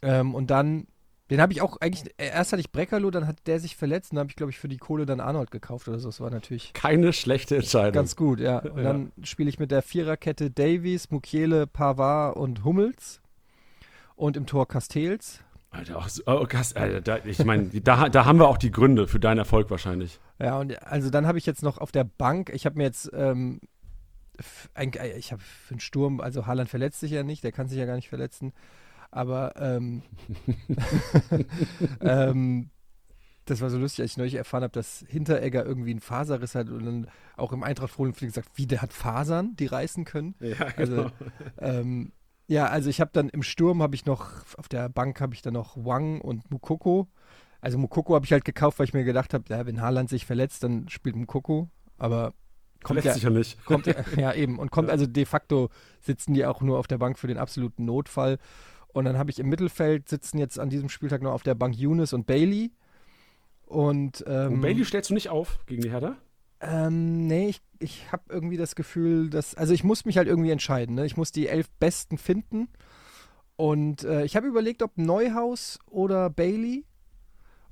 Ähm, 0.00 0.34
und 0.34 0.50
dann, 0.50 0.86
den 1.30 1.40
habe 1.40 1.52
ich 1.52 1.60
auch 1.60 1.76
eigentlich, 1.80 2.12
äh, 2.18 2.28
erst 2.28 2.52
hatte 2.52 2.60
ich 2.60 2.72
Breckerlo, 2.72 3.10
dann 3.10 3.26
hat 3.26 3.46
der 3.46 3.60
sich 3.60 3.76
verletzt 3.76 4.12
und 4.12 4.16
dann 4.16 4.24
habe 4.24 4.30
ich, 4.30 4.36
glaube 4.36 4.50
ich, 4.50 4.58
für 4.58 4.68
die 4.68 4.78
Kohle 4.78 5.04
dann 5.06 5.20
Arnold 5.20 5.50
gekauft 5.50 5.88
oder 5.88 5.98
so. 5.98 6.08
Das 6.08 6.20
war 6.20 6.30
natürlich 6.30 6.72
Keine 6.72 7.12
schlechte 7.12 7.56
Entscheidung. 7.56 7.92
Ganz 7.92 8.16
gut, 8.16 8.40
ja. 8.40 8.58
Und 8.60 8.78
Ja. 8.78 8.82
dann 8.84 9.12
spiele 9.22 9.48
ich 9.50 9.58
mit 9.58 9.70
der 9.70 9.82
Viererkette 9.82 10.50
Davies, 10.50 11.10
Mukiele, 11.10 11.66
Pavard 11.66 12.36
und 12.36 12.64
Hummels. 12.64 13.20
Und 14.16 14.36
im 14.36 14.46
Tor 14.46 14.66
Castells. 14.66 15.44
Alter, 15.70 15.98
auch 15.98 16.08
so, 16.08 16.22
oh, 16.26 16.46
Alter, 16.74 17.00
da, 17.00 17.18
ich 17.24 17.44
meine, 17.44 17.68
da, 17.82 18.08
da 18.08 18.24
haben 18.24 18.38
wir 18.38 18.48
auch 18.48 18.58
die 18.58 18.70
Gründe 18.70 19.06
für 19.06 19.20
deinen 19.20 19.38
Erfolg 19.38 19.70
wahrscheinlich. 19.70 20.18
Ja, 20.40 20.58
und 20.58 20.82
also 20.82 21.10
dann 21.10 21.26
habe 21.26 21.38
ich 21.38 21.46
jetzt 21.46 21.62
noch 21.62 21.78
auf 21.78 21.92
der 21.92 22.04
Bank, 22.04 22.50
ich 22.54 22.64
habe 22.64 22.78
mir 22.78 22.84
jetzt, 22.84 23.10
ähm, 23.12 23.60
ein, 24.74 24.92
äh, 24.94 25.18
ich 25.18 25.32
habe 25.32 25.42
für 25.42 25.74
den 25.74 25.80
Sturm, 25.80 26.20
also 26.20 26.46
Haaland 26.46 26.70
verletzt 26.70 27.00
sich 27.00 27.10
ja 27.10 27.22
nicht, 27.22 27.44
der 27.44 27.52
kann 27.52 27.68
sich 27.68 27.78
ja 27.78 27.84
gar 27.86 27.96
nicht 27.96 28.08
verletzen. 28.08 28.52
Aber 29.10 29.54
ähm, 29.56 30.02
ähm, 32.00 32.70
das 33.46 33.60
war 33.60 33.70
so 33.70 33.78
lustig, 33.78 34.02
als 34.02 34.12
ich 34.12 34.16
neulich 34.18 34.34
erfahren 34.34 34.62
habe, 34.62 34.72
dass 34.72 35.04
Hinteregger 35.08 35.64
irgendwie 35.64 35.90
einen 35.90 36.00
Faserriss 36.00 36.54
hat 36.54 36.68
und 36.68 36.84
dann 36.84 37.08
auch 37.36 37.52
im 37.52 37.62
Eintracht 37.62 37.90
Fohlenflieg 37.90 38.30
gesagt, 38.30 38.50
wie, 38.54 38.66
der 38.66 38.82
hat 38.82 38.92
Fasern, 38.92 39.56
die 39.56 39.66
reißen 39.66 40.04
können. 40.04 40.34
Ja, 40.40 40.66
Also, 40.76 41.10
ähm, 41.58 42.12
ja, 42.46 42.66
also 42.66 42.88
ich 42.90 43.00
habe 43.00 43.10
dann 43.12 43.28
im 43.28 43.42
Sturm 43.42 43.82
habe 43.82 43.94
ich 43.94 44.06
noch, 44.06 44.30
auf 44.56 44.68
der 44.68 44.88
Bank 44.88 45.20
habe 45.20 45.34
ich 45.34 45.42
dann 45.42 45.54
noch 45.54 45.76
Wang 45.76 46.20
und 46.20 46.50
Mukoko. 46.50 47.08
Also 47.60 47.78
Mukoko 47.78 48.14
habe 48.14 48.24
ich 48.24 48.32
halt 48.32 48.44
gekauft, 48.44 48.78
weil 48.78 48.86
ich 48.86 48.94
mir 48.94 49.04
gedacht 49.04 49.34
habe, 49.34 49.44
ja, 49.48 49.66
wenn 49.66 49.80
Haaland 49.80 50.08
sich 50.08 50.24
verletzt, 50.24 50.62
dann 50.62 50.88
spielt 50.88 51.16
Mukoko. 51.16 51.68
Aber 51.98 52.34
kommt 52.82 53.00
Verletzt 53.00 53.22
ja, 53.22 53.30
ja 53.30 53.36
nicht. 53.36 53.64
kommt 53.64 53.86
ja, 53.86 53.94
ja 54.16 54.32
eben 54.32 54.58
und 54.58 54.70
kommt 54.70 54.88
also 54.88 55.06
de 55.06 55.24
facto 55.24 55.68
sitzen 56.00 56.32
die 56.32 56.46
auch 56.46 56.60
nur 56.60 56.78
auf 56.78 56.86
der 56.86 56.98
Bank 56.98 57.18
für 57.18 57.26
den 57.26 57.38
absoluten 57.38 57.84
Notfall. 57.84 58.38
Und 58.92 59.04
dann 59.04 59.18
habe 59.18 59.30
ich 59.30 59.38
im 59.38 59.48
Mittelfeld 59.48 60.08
sitzen 60.08 60.38
jetzt 60.38 60.58
an 60.58 60.70
diesem 60.70 60.88
Spieltag 60.88 61.22
noch 61.22 61.32
auf 61.32 61.42
der 61.42 61.54
Bank 61.54 61.76
Younes 61.76 62.12
und 62.12 62.26
Bailey. 62.26 62.72
Und, 63.66 64.24
ähm, 64.26 64.54
Und 64.54 64.60
Bailey 64.62 64.84
stellst 64.84 65.10
du 65.10 65.14
nicht 65.14 65.28
auf 65.28 65.58
gegen 65.66 65.82
die 65.82 65.90
Hertha? 65.90 66.16
ähm, 66.60 67.26
nee, 67.28 67.48
ich, 67.50 67.60
ich 67.78 68.10
habe 68.10 68.24
irgendwie 68.30 68.56
das 68.56 68.74
Gefühl, 68.74 69.30
dass. 69.30 69.54
Also 69.54 69.72
ich 69.74 69.84
muss 69.84 70.04
mich 70.04 70.16
halt 70.16 70.26
irgendwie 70.26 70.50
entscheiden. 70.50 70.96
Ne? 70.96 71.06
Ich 71.06 71.16
muss 71.16 71.30
die 71.30 71.46
elf 71.48 71.70
Besten 71.78 72.18
finden. 72.18 72.68
Und 73.56 74.04
äh, 74.04 74.24
ich 74.24 74.36
habe 74.36 74.46
überlegt, 74.48 74.82
ob 74.82 74.96
Neuhaus 74.96 75.78
oder 75.86 76.30
Bailey. 76.30 76.84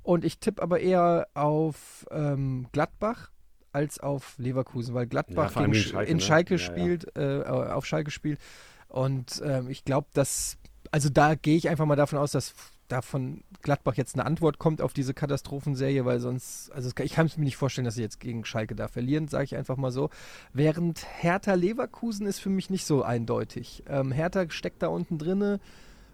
Und 0.03 0.23
ich 0.23 0.39
tippe 0.39 0.61
aber 0.61 0.79
eher 0.79 1.27
auf 1.33 2.05
ähm, 2.11 2.67
Gladbach 2.71 3.31
als 3.73 3.99
auf 3.99 4.35
Leverkusen, 4.37 4.93
weil 4.95 5.03
Ja, 5.03 5.09
Gladbach 5.09 5.55
allem 5.57 5.71
gegen, 5.73 5.83
Schalke, 5.83 6.09
in 6.11 6.17
ne? 6.17 6.23
Schalke 6.23 6.55
Ja, 6.55 6.59
ja. 6.59 6.65
spielt, 6.65 7.17
Äh, 7.17 7.43
auf 7.43 7.85
Schalke 7.85 8.11
spielt. 8.11 8.39
Und 8.87 9.41
ähm, 9.43 9.69
ich 9.69 9.83
glaube, 9.83 10.07
dass, 10.13 10.57
also 10.91 11.09
da 11.09 11.35
gehe 11.35 11.57
ich 11.57 11.69
einfach 11.69 11.85
mal 11.85 11.95
davon 11.95 12.19
aus, 12.19 12.31
dass 12.31 12.53
da 12.87 13.01
von 13.01 13.43
Gladbach 13.61 13.95
jetzt 13.95 14.15
eine 14.15 14.25
Antwort 14.25 14.59
kommt 14.59 14.81
auf 14.81 14.93
diese 14.93 15.13
Katastrophenserie, 15.13 16.05
weil 16.05 16.19
sonst, 16.19 16.71
also 16.71 16.89
ich 17.03 17.13
kann 17.13 17.25
es 17.25 17.37
mir 17.37 17.43
nicht 17.43 17.57
vorstellen, 17.57 17.85
dass 17.85 17.95
sie 17.95 18.01
jetzt 18.01 18.19
gegen 18.19 18.45
Schalke 18.45 18.75
da 18.75 18.87
verlieren, 18.87 19.27
sage 19.27 19.43
ich 19.43 19.55
einfach 19.55 19.77
mal 19.77 19.91
so. 19.91 20.09
Während 20.53 21.05
Hertha 21.19 21.53
Leverkusen 21.53 22.25
ist 22.25 22.39
für 22.39 22.49
mich 22.49 22.69
nicht 22.69 22.85
so 22.85 23.03
eindeutig. 23.03 23.83
Ähm, 23.87 24.11
Hertha 24.11 24.49
steckt 24.49 24.81
da 24.83 24.87
unten 24.87 25.17
drinne, 25.17 25.59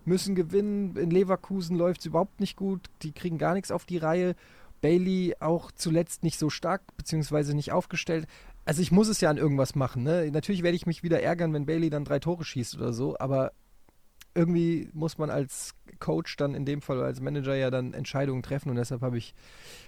müssen 0.06 0.36
gewinnen. 0.36 0.96
In 0.98 1.12
Leverkusen 1.12 1.78
läuft 1.78 2.02
es 2.02 2.08
überhaupt 2.08 2.40
nicht 2.40 2.56
gut. 2.56 2.90
Die 3.04 3.12
kriegen 3.12 3.38
gar 3.38 3.54
nichts 3.54 3.72
auf 3.72 3.86
die 3.86 3.98
Reihe. 3.98 4.36
Bailey 4.82 5.36
auch 5.40 5.72
zuletzt 5.72 6.24
nicht 6.24 6.40
so 6.40 6.50
stark, 6.50 6.82
beziehungsweise 6.98 7.56
nicht 7.56 7.72
aufgestellt. 7.72 8.28
Also 8.66 8.82
ich 8.82 8.92
muss 8.92 9.08
es 9.08 9.22
ja 9.22 9.30
an 9.30 9.38
irgendwas 9.38 9.76
machen. 9.76 10.04
Ne? 10.04 10.30
Natürlich 10.32 10.64
werde 10.64 10.76
ich 10.76 10.86
mich 10.86 11.04
wieder 11.04 11.22
ärgern, 11.22 11.54
wenn 11.54 11.66
Bailey 11.66 11.90
dann 11.90 12.06
drei 12.06 12.20
Tore 12.20 12.44
schießt 12.44 12.76
oder 12.76 12.94
so, 12.94 13.18
aber 13.20 13.52
irgendwie 14.36 14.90
muss 14.94 15.18
man 15.18 15.30
als 15.30 15.76
Coach 16.00 16.36
dann 16.38 16.56
in 16.56 16.66
dem 16.66 16.82
Fall 16.82 17.02
als 17.04 17.22
Manager 17.22 17.56
ja 17.56 17.70
dann 17.70 17.94
Entscheidungen 17.94 18.42
treffen 18.44 18.70
und 18.70 18.76
deshalb 18.76 19.02
habe 19.02 19.18
ich 19.18 19.34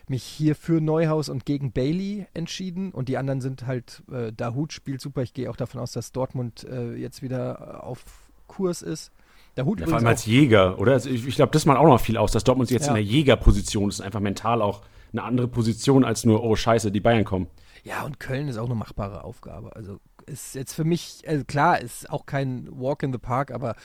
mich 0.08 0.24
hier 0.24 0.56
für 0.56 0.82
Neuhaus 0.82 1.30
und 1.30 1.46
gegen 1.46 1.72
Bailey 1.72 2.28
entschieden 2.34 2.92
und 2.92 3.10
die 3.10 3.18
anderen 3.18 3.42
sind 3.42 3.66
halt, 3.66 4.04
äh, 4.12 4.32
Dahut 4.32 4.72
spielt 4.74 5.02
super, 5.02 5.24
ich 5.24 5.34
gehe 5.34 5.50
auch 5.50 5.56
davon 5.56 5.82
aus, 5.82 5.92
dass 5.92 6.12
Dortmund 6.12 6.64
äh, 6.64 6.94
jetzt 6.96 7.22
wieder 7.22 7.84
auf 7.84 8.04
Kurs 8.48 8.82
ist. 8.82 9.12
Dahut 9.56 9.80
Ja, 9.80 9.88
vor 9.88 9.98
allem 9.98 10.08
als 10.08 10.26
Jäger, 10.26 10.78
oder? 10.80 10.94
Also 10.94 11.10
ich, 11.10 11.26
ich 11.26 11.36
glaube, 11.36 11.52
das 11.52 11.66
macht 11.66 11.78
auch 11.78 11.88
noch 11.88 12.00
viel 12.00 12.18
aus, 12.18 12.32
dass 12.32 12.44
Dortmund 12.44 12.70
jetzt 12.70 12.84
Ja. 12.84 12.90
in 12.90 12.96
der 12.96 13.04
Jägerposition 13.04 13.90
ist 13.90 14.02
einfach 14.02 14.20
mental 14.20 14.62
auch 14.62 14.82
eine 15.12 15.24
andere 15.24 15.48
Position 15.48 16.04
als 16.04 16.26
nur, 16.26 16.44
oh 16.44 16.56
scheiße, 16.56 16.92
die 16.92 17.00
Bayern 17.00 17.24
kommen. 17.24 17.48
Ja, 17.84 18.04
und 18.04 18.20
Köln 18.20 18.48
ist 18.48 18.58
auch 18.58 18.66
eine 18.66 18.76
machbare 18.76 19.24
Aufgabe. 19.24 19.76
Also 19.76 20.00
ist 20.28 20.56
jetzt 20.56 20.74
für 20.74 20.84
mich, 20.84 21.24
also 21.28 21.44
klar, 21.46 21.82
ist 21.82 22.10
auch 22.10 22.26
kein 22.26 22.68
Walk 22.72 23.04
in 23.04 23.12
the 23.12 23.20
Park, 23.20 23.52
aber 23.52 23.76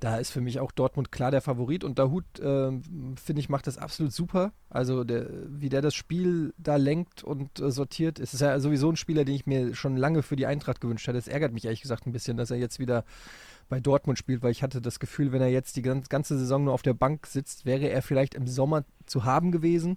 da 0.00 0.16
ist 0.16 0.30
für 0.30 0.40
mich 0.40 0.60
auch 0.60 0.72
Dortmund 0.72 1.12
klar 1.12 1.30
der 1.30 1.40
Favorit 1.40 1.84
und 1.84 1.98
Dahut, 1.98 2.24
äh, 2.38 2.70
finde 3.16 3.40
ich, 3.40 3.48
macht 3.48 3.66
das 3.66 3.78
absolut 3.78 4.12
super. 4.12 4.52
Also 4.70 5.04
der, 5.04 5.28
wie 5.48 5.68
der 5.68 5.82
das 5.82 5.94
Spiel 5.94 6.54
da 6.58 6.76
lenkt 6.76 7.22
und 7.22 7.60
äh, 7.60 7.70
sortiert, 7.70 8.18
ist 8.18 8.40
ja 8.40 8.58
sowieso 8.58 8.90
ein 8.90 8.96
Spieler, 8.96 9.24
den 9.24 9.34
ich 9.34 9.46
mir 9.46 9.74
schon 9.74 9.96
lange 9.96 10.22
für 10.22 10.36
die 10.36 10.46
Eintracht 10.46 10.80
gewünscht 10.80 11.06
hatte. 11.08 11.18
Es 11.18 11.28
ärgert 11.28 11.52
mich 11.52 11.64
ehrlich 11.64 11.82
gesagt 11.82 12.06
ein 12.06 12.12
bisschen, 12.12 12.36
dass 12.36 12.50
er 12.50 12.56
jetzt 12.56 12.78
wieder 12.78 13.04
bei 13.68 13.80
Dortmund 13.80 14.18
spielt, 14.18 14.42
weil 14.42 14.50
ich 14.50 14.62
hatte 14.62 14.80
das 14.80 15.00
Gefühl, 15.00 15.32
wenn 15.32 15.40
er 15.40 15.48
jetzt 15.48 15.76
die 15.76 15.82
ganze 15.82 16.38
Saison 16.38 16.64
nur 16.64 16.74
auf 16.74 16.82
der 16.82 16.94
Bank 16.94 17.26
sitzt, 17.26 17.64
wäre 17.64 17.88
er 17.88 18.02
vielleicht 18.02 18.34
im 18.34 18.46
Sommer 18.46 18.84
zu 19.06 19.24
haben 19.24 19.52
gewesen. 19.52 19.96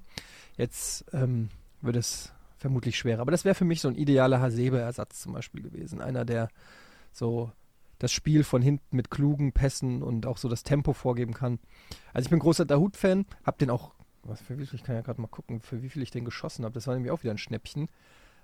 Jetzt 0.55 1.05
ähm, 1.13 1.49
wird 1.81 1.97
es 1.97 2.34
vermutlich 2.65 2.97
schwerer. 2.97 3.21
Aber 3.21 3.29
das 3.29 3.45
wäre 3.45 3.53
für 3.53 3.63
mich 3.63 3.79
so 3.79 3.87
ein 3.87 3.95
idealer 3.95 4.41
Hasebe-Ersatz 4.41 5.21
zum 5.21 5.33
Beispiel 5.33 5.61
gewesen. 5.61 6.01
Einer, 6.01 6.25
der 6.25 6.49
so 7.11 7.51
das 7.99 8.11
Spiel 8.11 8.43
von 8.43 8.63
hinten 8.63 8.95
mit 8.95 9.11
klugen 9.11 9.51
Pässen 9.51 10.01
und 10.01 10.25
auch 10.25 10.39
so 10.39 10.49
das 10.49 10.63
Tempo 10.63 10.93
vorgeben 10.93 11.35
kann. 11.35 11.59
Also 12.11 12.25
ich 12.25 12.31
bin 12.31 12.39
großer 12.39 12.65
Dahut-Fan, 12.65 13.27
hab 13.43 13.59
den 13.59 13.69
auch, 13.69 13.93
was 14.23 14.41
für 14.41 14.57
wie 14.57 14.65
viel, 14.65 14.79
ich 14.79 14.83
kann 14.83 14.95
ja 14.95 15.01
gerade 15.01 15.21
mal 15.21 15.27
gucken, 15.27 15.61
für 15.61 15.83
wie 15.83 15.89
viel 15.89 16.01
ich 16.01 16.09
den 16.09 16.25
geschossen 16.25 16.65
habe. 16.65 16.73
Das 16.73 16.87
war 16.87 16.95
nämlich 16.95 17.11
auch 17.11 17.21
wieder 17.21 17.35
ein 17.35 17.37
Schnäppchen. 17.37 17.87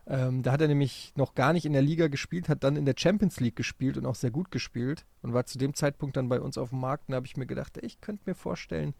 Ähm, 0.05 0.43
da 0.43 0.51
hat 0.51 0.61
er 0.61 0.67
nämlich 0.67 1.13
noch 1.15 1.33
gar 1.33 1.51
nicht 1.51 1.65
in 1.65 1.73
der 1.73 1.81
Liga 1.81 2.07
gespielt, 2.07 2.47
hat 2.47 2.63
dann 2.63 2.75
in 2.75 2.85
der 2.85 2.95
Champions 2.95 3.39
League 3.39 3.55
gespielt 3.55 3.97
und 3.97 4.05
auch 4.05 4.15
sehr 4.15 4.31
gut 4.31 4.51
gespielt 4.51 5.03
und 5.23 5.33
war 5.33 5.47
zu 5.47 5.57
dem 5.57 5.73
Zeitpunkt 5.73 6.15
dann 6.15 6.29
bei 6.29 6.39
uns 6.39 6.59
auf 6.59 6.69
dem 6.69 6.79
Markt. 6.79 7.07
Und 7.07 7.13
da 7.13 7.15
habe 7.15 7.25
ich 7.25 7.37
mir 7.37 7.47
gedacht, 7.47 7.75
ey, 7.77 7.87
ich 7.87 8.01
könnte 8.01 8.29
mir 8.29 8.35
vorstellen, 8.35 8.93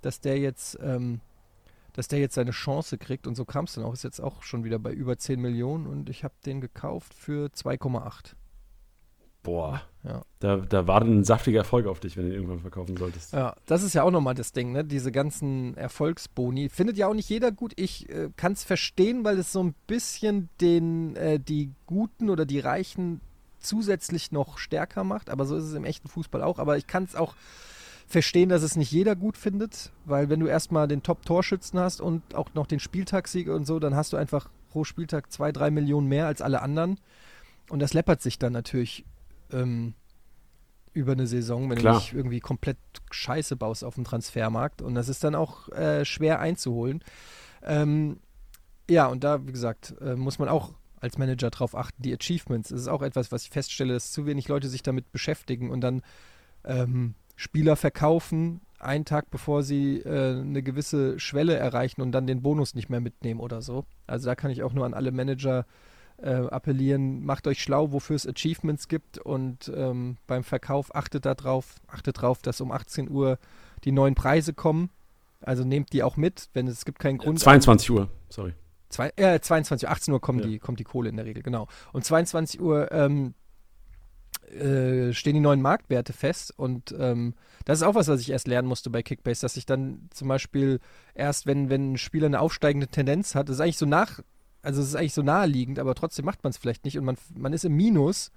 dass 0.00 0.20
der 0.20 0.38
jetzt 0.38 0.78
ähm, 0.82 1.20
dass 1.92 2.08
der 2.08 2.18
jetzt 2.18 2.34
seine 2.34 2.52
Chance 2.52 2.98
kriegt. 2.98 3.26
Und 3.26 3.34
so 3.34 3.44
kam 3.44 3.64
es 3.64 3.74
dann 3.74 3.84
auch. 3.84 3.92
Ist 3.92 4.04
jetzt 4.04 4.20
auch 4.20 4.42
schon 4.42 4.64
wieder 4.64 4.78
bei 4.78 4.92
über 4.92 5.16
10 5.16 5.40
Millionen 5.40 5.86
und 5.86 6.08
ich 6.08 6.24
habe 6.24 6.34
den 6.44 6.60
gekauft 6.60 7.14
für 7.14 7.48
2,8. 7.48 8.34
Boah, 9.42 9.82
ja. 10.04 10.22
da, 10.38 10.58
da 10.58 10.86
war 10.86 11.02
ein 11.02 11.24
saftiger 11.24 11.58
Erfolg 11.58 11.86
auf 11.88 11.98
dich, 11.98 12.16
wenn 12.16 12.26
du 12.26 12.30
ihn 12.30 12.36
irgendwann 12.36 12.60
verkaufen 12.60 12.96
solltest. 12.96 13.32
Ja, 13.32 13.56
das 13.66 13.82
ist 13.82 13.92
ja 13.92 14.04
auch 14.04 14.12
nochmal 14.12 14.34
das 14.34 14.52
Ding, 14.52 14.70
ne? 14.70 14.84
Diese 14.84 15.10
ganzen 15.10 15.76
Erfolgsboni. 15.76 16.68
Findet 16.68 16.96
ja 16.96 17.08
auch 17.08 17.14
nicht 17.14 17.28
jeder 17.28 17.50
gut. 17.50 17.72
Ich 17.74 18.08
äh, 18.08 18.30
kann 18.36 18.52
es 18.52 18.62
verstehen, 18.62 19.24
weil 19.24 19.38
es 19.38 19.50
so 19.50 19.60
ein 19.62 19.74
bisschen 19.88 20.48
den, 20.60 21.16
äh, 21.16 21.40
die 21.40 21.72
Guten 21.86 22.30
oder 22.30 22.46
die 22.46 22.60
Reichen 22.60 23.20
zusätzlich 23.58 24.30
noch 24.30 24.58
stärker 24.58 25.02
macht. 25.02 25.28
Aber 25.28 25.44
so 25.44 25.56
ist 25.56 25.64
es 25.64 25.74
im 25.74 25.84
echten 25.84 26.08
Fußball 26.08 26.42
auch. 26.42 26.60
Aber 26.60 26.76
ich 26.76 26.86
kann 26.86 27.02
es 27.02 27.16
auch 27.16 27.34
verstehen, 28.06 28.48
dass 28.48 28.62
es 28.62 28.76
nicht 28.76 28.92
jeder 28.92 29.16
gut 29.16 29.36
findet, 29.36 29.92
weil 30.04 30.28
wenn 30.28 30.40
du 30.40 30.46
erstmal 30.46 30.88
den 30.88 31.02
Top-Torschützen 31.02 31.78
hast 31.78 32.00
und 32.00 32.34
auch 32.34 32.54
noch 32.54 32.66
den 32.66 32.80
Spieltagssieg 32.80 33.48
und 33.48 33.66
so, 33.66 33.78
dann 33.78 33.94
hast 33.94 34.12
du 34.12 34.16
einfach 34.16 34.48
pro 34.70 34.84
Spieltag 34.84 35.30
zwei, 35.30 35.52
drei 35.52 35.70
Millionen 35.70 36.08
mehr 36.08 36.26
als 36.26 36.42
alle 36.42 36.62
anderen. 36.62 36.98
Und 37.68 37.80
das 37.80 37.94
läppert 37.94 38.20
sich 38.20 38.38
dann 38.38 38.52
natürlich 38.52 39.04
ähm, 39.52 39.94
über 40.92 41.12
eine 41.12 41.26
Saison, 41.26 41.70
wenn 41.70 41.78
Klar. 41.78 41.94
du 41.94 41.98
nicht 42.00 42.12
irgendwie 42.12 42.40
komplett 42.40 42.78
Scheiße 43.10 43.56
baust 43.56 43.84
auf 43.84 43.94
dem 43.94 44.04
Transfermarkt. 44.04 44.82
Und 44.82 44.94
das 44.94 45.08
ist 45.08 45.24
dann 45.24 45.34
auch 45.34 45.68
äh, 45.70 46.04
schwer 46.04 46.40
einzuholen. 46.40 47.02
Ähm, 47.62 48.20
ja, 48.90 49.06
und 49.06 49.24
da, 49.24 49.46
wie 49.46 49.52
gesagt, 49.52 49.94
äh, 50.00 50.16
muss 50.16 50.38
man 50.38 50.48
auch 50.48 50.74
als 51.00 51.18
Manager 51.18 51.50
drauf 51.50 51.74
achten. 51.76 52.02
Die 52.02 52.14
Achievements, 52.14 52.68
das 52.68 52.82
ist 52.82 52.88
auch 52.88 53.02
etwas, 53.02 53.32
was 53.32 53.44
ich 53.44 53.50
feststelle, 53.50 53.94
dass 53.94 54.12
zu 54.12 54.26
wenig 54.26 54.48
Leute 54.48 54.68
sich 54.68 54.82
damit 54.82 55.10
beschäftigen 55.12 55.70
und 55.70 55.80
dann 55.80 56.02
ähm, 56.64 57.14
Spieler 57.42 57.74
verkaufen, 57.74 58.60
einen 58.78 59.04
Tag 59.04 59.28
bevor 59.32 59.64
sie 59.64 59.98
äh, 59.98 60.40
eine 60.40 60.62
gewisse 60.62 61.18
Schwelle 61.18 61.56
erreichen 61.56 62.00
und 62.00 62.12
dann 62.12 62.28
den 62.28 62.40
Bonus 62.40 62.76
nicht 62.76 62.88
mehr 62.88 63.00
mitnehmen 63.00 63.40
oder 63.40 63.62
so. 63.62 63.84
Also 64.06 64.26
da 64.26 64.36
kann 64.36 64.52
ich 64.52 64.62
auch 64.62 64.72
nur 64.72 64.86
an 64.86 64.94
alle 64.94 65.10
Manager 65.10 65.66
äh, 66.18 66.34
appellieren, 66.34 67.24
macht 67.24 67.48
euch 67.48 67.60
schlau, 67.60 67.90
wofür 67.90 68.14
es 68.14 68.28
Achievements 68.28 68.86
gibt 68.86 69.18
und 69.18 69.72
ähm, 69.74 70.18
beim 70.28 70.44
Verkauf 70.44 70.94
achtet 70.94 71.26
darauf, 71.26 71.74
achtet 71.88 72.18
darauf, 72.18 72.42
dass 72.42 72.60
um 72.60 72.70
18 72.70 73.10
Uhr 73.10 73.40
die 73.82 73.90
neuen 73.90 74.14
Preise 74.14 74.54
kommen. 74.54 74.90
Also 75.40 75.64
nehmt 75.64 75.92
die 75.92 76.04
auch 76.04 76.16
mit, 76.16 76.48
wenn 76.52 76.68
es, 76.68 76.78
es 76.78 76.84
gibt 76.84 77.00
keinen 77.00 77.18
Grund. 77.18 77.40
22 77.40 77.90
Uhr, 77.90 78.08
sorry. 78.28 78.54
Zwei, 78.88 79.10
äh, 79.16 79.40
22 79.40 79.88
Uhr, 79.88 79.92
18 79.92 80.14
Uhr 80.14 80.20
kommt, 80.20 80.44
ja. 80.44 80.46
die, 80.46 80.58
kommt 80.60 80.78
die 80.78 80.84
Kohle 80.84 81.08
in 81.08 81.16
der 81.16 81.24
Regel, 81.24 81.42
genau. 81.42 81.66
Und 81.92 82.04
22 82.04 82.60
Uhr 82.60 82.92
ähm, 82.92 83.34
äh, 84.52 85.12
stehen 85.12 85.34
die 85.34 85.40
neuen 85.40 85.62
Marktwerte 85.62 86.12
fest 86.12 86.52
und 86.56 86.94
ähm, 86.98 87.34
das 87.64 87.78
ist 87.78 87.84
auch 87.84 87.94
was, 87.94 88.08
was 88.08 88.20
ich 88.20 88.30
erst 88.30 88.48
lernen 88.48 88.68
musste 88.68 88.90
bei 88.90 89.02
Kickbase, 89.02 89.42
dass 89.42 89.56
ich 89.56 89.66
dann 89.66 90.08
zum 90.10 90.28
Beispiel 90.28 90.80
erst, 91.14 91.46
wenn, 91.46 91.70
wenn 91.70 91.92
ein 91.92 91.98
Spieler 91.98 92.26
eine 92.26 92.40
aufsteigende 92.40 92.88
Tendenz 92.88 93.34
hat, 93.34 93.48
das 93.48 93.56
ist 93.56 93.60
eigentlich 93.60 93.78
so 93.78 93.86
nach, 93.86 94.20
also 94.62 94.82
es 94.82 94.88
ist 94.88 94.96
eigentlich 94.96 95.14
so 95.14 95.22
naheliegend, 95.22 95.78
aber 95.78 95.94
trotzdem 95.94 96.24
macht 96.24 96.44
man 96.44 96.50
es 96.50 96.58
vielleicht 96.58 96.84
nicht 96.84 96.98
und 96.98 97.04
man, 97.04 97.16
man 97.34 97.52
ist 97.52 97.64
im 97.64 97.74
Minus, 97.74 98.30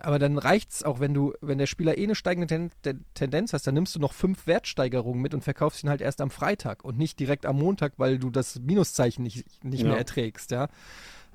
aber 0.00 0.18
dann 0.18 0.38
reicht 0.38 0.70
es 0.70 0.82
auch, 0.84 1.00
wenn 1.00 1.12
du, 1.12 1.34
wenn 1.40 1.58
der 1.58 1.66
Spieler 1.66 1.98
eh 1.98 2.04
eine 2.04 2.14
steigende 2.14 2.46
Ten 2.46 3.04
Tendenz 3.14 3.52
hast, 3.52 3.66
dann 3.66 3.74
nimmst 3.74 3.94
du 3.94 3.98
noch 3.98 4.12
fünf 4.12 4.46
Wertsteigerungen 4.46 5.20
mit 5.20 5.34
und 5.34 5.42
verkaufst 5.42 5.82
ihn 5.82 5.90
halt 5.90 6.00
erst 6.00 6.20
am 6.20 6.30
Freitag 6.30 6.84
und 6.84 6.98
nicht 6.98 7.18
direkt 7.18 7.46
am 7.46 7.58
Montag, 7.58 7.94
weil 7.96 8.18
du 8.18 8.30
das 8.30 8.60
Minuszeichen 8.60 9.22
nicht, 9.22 9.44
nicht 9.64 9.82
ja. 9.82 9.88
mehr 9.88 9.98
erträgst, 9.98 10.50
ja. 10.50 10.68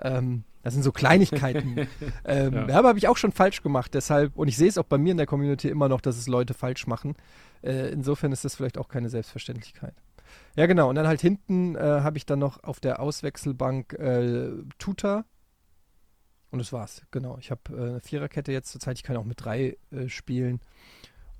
Ähm, 0.01 0.43
das 0.63 0.73
sind 0.73 0.83
so 0.83 0.91
Kleinigkeiten. 0.91 1.87
ähm, 2.25 2.53
ja. 2.53 2.77
aber 2.77 2.89
habe 2.89 2.97
ich 2.97 3.07
auch 3.07 3.17
schon 3.17 3.31
falsch 3.31 3.61
gemacht. 3.61 3.93
Deshalb, 3.93 4.35
und 4.37 4.47
ich 4.47 4.57
sehe 4.57 4.69
es 4.69 4.77
auch 4.77 4.85
bei 4.85 4.97
mir 4.97 5.11
in 5.11 5.17
der 5.17 5.25
Community 5.25 5.69
immer 5.69 5.89
noch, 5.89 6.01
dass 6.01 6.17
es 6.17 6.27
Leute 6.27 6.53
falsch 6.53 6.87
machen. 6.87 7.15
Äh, 7.61 7.89
insofern 7.89 8.31
ist 8.31 8.45
das 8.45 8.55
vielleicht 8.55 8.77
auch 8.77 8.87
keine 8.87 9.09
Selbstverständlichkeit. 9.09 9.93
Ja, 10.55 10.65
genau. 10.65 10.89
Und 10.89 10.95
dann 10.95 11.07
halt 11.07 11.21
hinten 11.21 11.75
äh, 11.75 11.79
habe 11.79 12.17
ich 12.17 12.25
dann 12.25 12.39
noch 12.39 12.63
auf 12.63 12.79
der 12.79 13.01
Auswechselbank 13.01 13.93
äh, 13.93 14.51
Tuta. 14.77 15.25
Und 16.49 16.59
das 16.59 16.71
war's. 16.71 17.01
Genau. 17.11 17.37
Ich 17.39 17.51
habe 17.51 17.61
äh, 17.71 17.89
eine 17.89 17.99
Viererkette 17.99 18.51
jetzt 18.51 18.71
zurzeit. 18.71 18.97
Ich 18.97 19.03
kann 19.03 19.17
auch 19.17 19.25
mit 19.25 19.43
drei 19.43 19.77
äh, 19.91 20.07
spielen. 20.07 20.61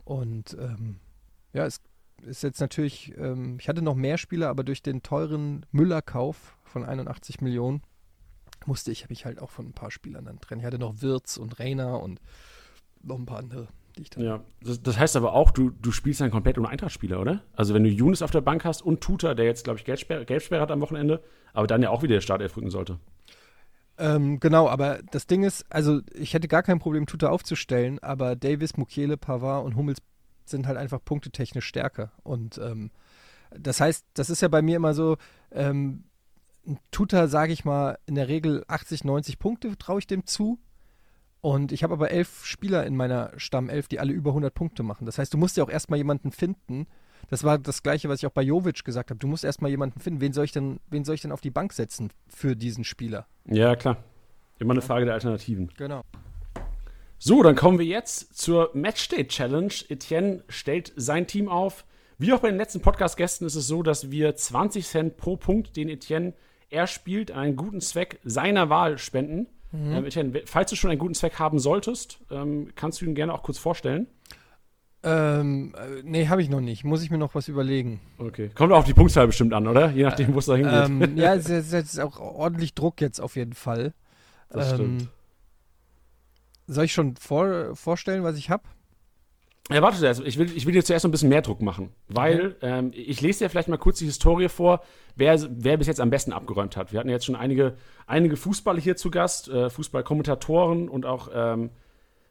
Und 0.03 0.57
ähm, 0.59 0.99
ja, 1.53 1.65
es 1.65 1.79
ist 2.23 2.43
jetzt 2.43 2.59
natürlich, 2.59 3.13
ähm, 3.17 3.57
ich 3.59 3.69
hatte 3.69 3.81
noch 3.81 3.95
mehr 3.95 4.17
Spieler, 4.17 4.49
aber 4.49 4.63
durch 4.63 4.81
den 4.81 5.01
teuren 5.01 5.65
Müller-Kauf 5.71 6.57
von 6.63 6.83
81 6.83 7.41
Millionen 7.41 7.83
musste 8.67 8.91
ich 8.91 9.09
mich 9.09 9.25
halt 9.25 9.39
auch 9.39 9.49
von 9.49 9.67
ein 9.67 9.73
paar 9.73 9.91
Spielern 9.91 10.25
dann 10.25 10.39
trennen. 10.39 10.61
Ich 10.61 10.65
hatte 10.65 10.79
noch 10.79 11.01
Wirtz 11.01 11.37
und 11.37 11.59
Rainer 11.59 12.01
und 12.01 12.19
noch 13.01 13.17
ein 13.17 13.25
paar 13.25 13.39
andere, 13.39 13.67
die 13.97 14.03
ich 14.03 14.09
dann. 14.09 14.23
Ja, 14.23 14.43
das, 14.61 14.81
das 14.81 14.97
heißt 14.97 15.15
aber 15.15 15.33
auch, 15.33 15.51
du, 15.51 15.69
du 15.69 15.91
spielst 15.91 16.21
dann 16.21 16.31
komplett 16.31 16.57
ohne 16.57 16.69
Eintracht-Spieler, 16.69 17.19
oder? 17.19 17.41
Also 17.53 17.73
wenn 17.73 17.83
du 17.83 17.89
Younes 17.89 18.21
auf 18.21 18.31
der 18.31 18.41
Bank 18.41 18.65
hast 18.65 18.81
und 18.81 19.01
Tuta, 19.01 19.33
der 19.33 19.45
jetzt, 19.45 19.63
glaube 19.63 19.79
ich, 19.79 19.85
Gelbsperre, 19.85 20.25
Gelbsperre 20.25 20.61
hat 20.61 20.71
am 20.71 20.81
Wochenende, 20.81 21.23
aber 21.53 21.67
dann 21.67 21.81
ja 21.81 21.89
auch 21.89 22.03
wieder 22.03 22.15
der 22.15 22.21
Startelf 22.21 22.55
rücken 22.57 22.69
sollte. 22.69 22.99
Ähm, 23.97 24.39
genau, 24.39 24.67
aber 24.67 24.99
das 25.11 25.27
Ding 25.27 25.43
ist, 25.43 25.65
also 25.69 26.01
ich 26.13 26.33
hätte 26.33 26.47
gar 26.47 26.63
kein 26.63 26.79
Problem, 26.79 27.05
Tuta 27.05 27.29
aufzustellen, 27.29 27.99
aber 27.99 28.35
Davis, 28.35 28.75
Mukiele, 28.75 29.17
Pavard 29.17 29.65
und 29.65 29.75
Hummels 29.75 30.01
sind 30.45 30.67
halt 30.67 30.77
einfach 30.77 31.03
punktetechnisch 31.03 31.65
stärker. 31.65 32.11
Und 32.23 32.57
ähm, 32.57 32.91
das 33.51 33.79
heißt, 33.79 34.05
das 34.15 34.29
ist 34.29 34.41
ja 34.41 34.47
bei 34.47 34.61
mir 34.61 34.77
immer 34.77 34.93
so, 34.93 35.17
ähm, 35.51 36.05
tut 36.91 37.13
er, 37.13 37.27
sage 37.27 37.53
ich 37.53 37.65
mal, 37.65 37.97
in 38.05 38.15
der 38.15 38.27
Regel 38.27 38.63
80, 38.67 39.03
90 39.03 39.39
Punkte, 39.39 39.77
traue 39.77 39.99
ich 39.99 40.07
dem 40.07 40.25
zu. 40.25 40.59
Und 41.41 41.71
ich 41.73 41.83
habe 41.83 41.93
aber 41.93 42.11
elf 42.11 42.45
Spieler 42.45 42.85
in 42.85 42.95
meiner 42.95 43.31
Stammelf, 43.37 43.89
die 43.89 43.99
alle 43.99 44.13
über 44.13 44.29
100 44.31 44.53
Punkte 44.53 44.81
machen. 44.81 45.05
Das 45.05 45.17
heißt, 45.17 45.33
du 45.33 45.37
musst 45.37 45.57
ja 45.57 45.63
auch 45.63 45.69
erstmal 45.69 45.97
jemanden 45.97 46.31
finden. 46.31 46.87
Das 47.29 47.43
war 47.43 47.57
das 47.57 47.83
Gleiche, 47.83 48.07
was 48.09 48.19
ich 48.19 48.27
auch 48.27 48.31
bei 48.31 48.41
Jovic 48.41 48.85
gesagt 48.85 49.09
habe. 49.09 49.19
Du 49.19 49.27
musst 49.27 49.43
erstmal 49.43 49.69
jemanden 49.69 49.99
finden. 49.99 50.21
Wen 50.21 50.33
soll 50.33 50.45
ich 50.45 50.51
denn, 50.53 50.79
wen 50.89 51.03
soll 51.03 51.15
ich 51.15 51.21
denn 51.21 51.31
auf 51.33 51.41
die 51.41 51.51
Bank 51.51 51.73
setzen 51.73 52.11
für 52.27 52.55
diesen 52.55 52.83
Spieler? 52.83 53.27
Ja, 53.45 53.75
klar. 53.75 53.97
Immer 54.59 54.71
eine 54.71 54.81
Frage 54.81 55.05
der 55.05 55.15
Alternativen. 55.15 55.69
Genau. 55.77 56.03
So, 57.17 57.43
dann 57.43 57.55
kommen 57.55 57.79
wir 57.79 57.85
jetzt 57.85 58.37
zur 58.37 58.69
Matchday 58.73 59.27
Challenge. 59.27 59.73
Etienne 59.89 60.43
stellt 60.47 60.93
sein 60.95 61.27
Team 61.27 61.49
auf. 61.49 61.85
Wie 62.17 62.31
auch 62.31 62.39
bei 62.39 62.49
den 62.49 62.57
letzten 62.57 62.81
Podcast-Gästen 62.81 63.45
ist 63.45 63.55
es 63.55 63.67
so, 63.67 63.83
dass 63.83 64.11
wir 64.11 64.35
20 64.35 64.85
Cent 64.85 65.17
pro 65.17 65.35
Punkt, 65.35 65.75
den 65.75 65.89
Etienne 65.89 66.33
er 66.73 66.87
spielt, 66.87 67.31
an 67.31 67.39
einen 67.39 67.55
guten 67.55 67.81
Zweck 67.81 68.19
seiner 68.23 68.69
Wahl 68.69 68.97
spenden. 68.97 69.47
Mhm. 69.71 70.05
Ähm, 70.15 70.33
falls 70.45 70.69
du 70.69 70.75
schon 70.75 70.89
einen 70.89 70.99
guten 70.99 71.13
Zweck 71.13 71.39
haben 71.39 71.59
solltest, 71.59 72.19
ähm, 72.31 72.69
kannst 72.75 73.01
du 73.01 73.05
ihn 73.05 73.15
gerne 73.15 73.33
auch 73.33 73.43
kurz 73.43 73.57
vorstellen. 73.57 74.07
Ähm, 75.03 75.73
äh, 75.75 76.01
nee, 76.03 76.27
habe 76.27 76.41
ich 76.41 76.49
noch 76.49 76.61
nicht. 76.61 76.83
Muss 76.83 77.03
ich 77.03 77.11
mir 77.11 77.17
noch 77.17 77.35
was 77.35 77.47
überlegen. 77.47 77.99
Okay. 78.17 78.49
Kommt 78.55 78.71
auch 78.71 78.79
auf 78.79 78.85
die 78.85 78.93
Punktzahl 78.93 79.27
bestimmt 79.27 79.53
an, 79.53 79.67
oder? 79.67 79.91
Je 79.91 80.03
nachdem, 80.03 80.33
wo 80.33 80.39
es 80.39 80.45
da 80.45 80.55
hingeht. 80.55 80.73
Ähm, 80.73 81.17
ja, 81.17 81.35
es 81.35 81.49
ist, 81.49 81.73
ist, 81.73 81.99
auch 81.99 82.19
ordentlich 82.19 82.73
Druck 82.73 83.01
jetzt 83.01 83.19
auf 83.19 83.35
jeden 83.35 83.53
Fall. 83.53 83.93
Das 84.49 84.71
ähm, 84.71 84.75
stimmt. 84.75 85.09
Soll 86.67 86.85
ich 86.85 86.93
schon 86.93 87.15
vor, 87.17 87.75
vorstellen, 87.75 88.23
was 88.23 88.37
ich 88.37 88.49
habe? 88.49 88.63
Ja, 89.71 89.81
warte 89.81 89.97
zuerst. 89.97 90.21
Ich 90.25 90.37
will, 90.37 90.51
ich 90.55 90.65
will 90.65 90.73
dir 90.73 90.83
zuerst 90.83 91.05
noch 91.05 91.09
ein 91.09 91.11
bisschen 91.11 91.29
mehr 91.29 91.41
Druck 91.41 91.61
machen, 91.61 91.91
weil 92.09 92.49
mhm. 92.49 92.55
ähm, 92.61 92.91
ich 92.93 93.21
lese 93.21 93.45
dir 93.45 93.49
vielleicht 93.49 93.69
mal 93.69 93.77
kurz 93.77 93.99
die 93.99 94.05
Historie 94.05 94.49
vor, 94.49 94.81
wer, 95.15 95.39
wer 95.49 95.77
bis 95.77 95.87
jetzt 95.87 96.01
am 96.01 96.09
besten 96.09 96.33
abgeräumt 96.33 96.75
hat. 96.75 96.91
Wir 96.91 96.99
hatten 96.99 97.09
jetzt 97.09 97.25
schon 97.25 97.37
einige, 97.37 97.75
einige 98.05 98.35
Fußballer 98.35 98.81
hier 98.81 98.97
zu 98.97 99.09
Gast, 99.09 99.47
äh, 99.47 99.69
Fußballkommentatoren 99.69 100.89
und 100.89 101.05
auch 101.05 101.29
ähm, 101.33 101.69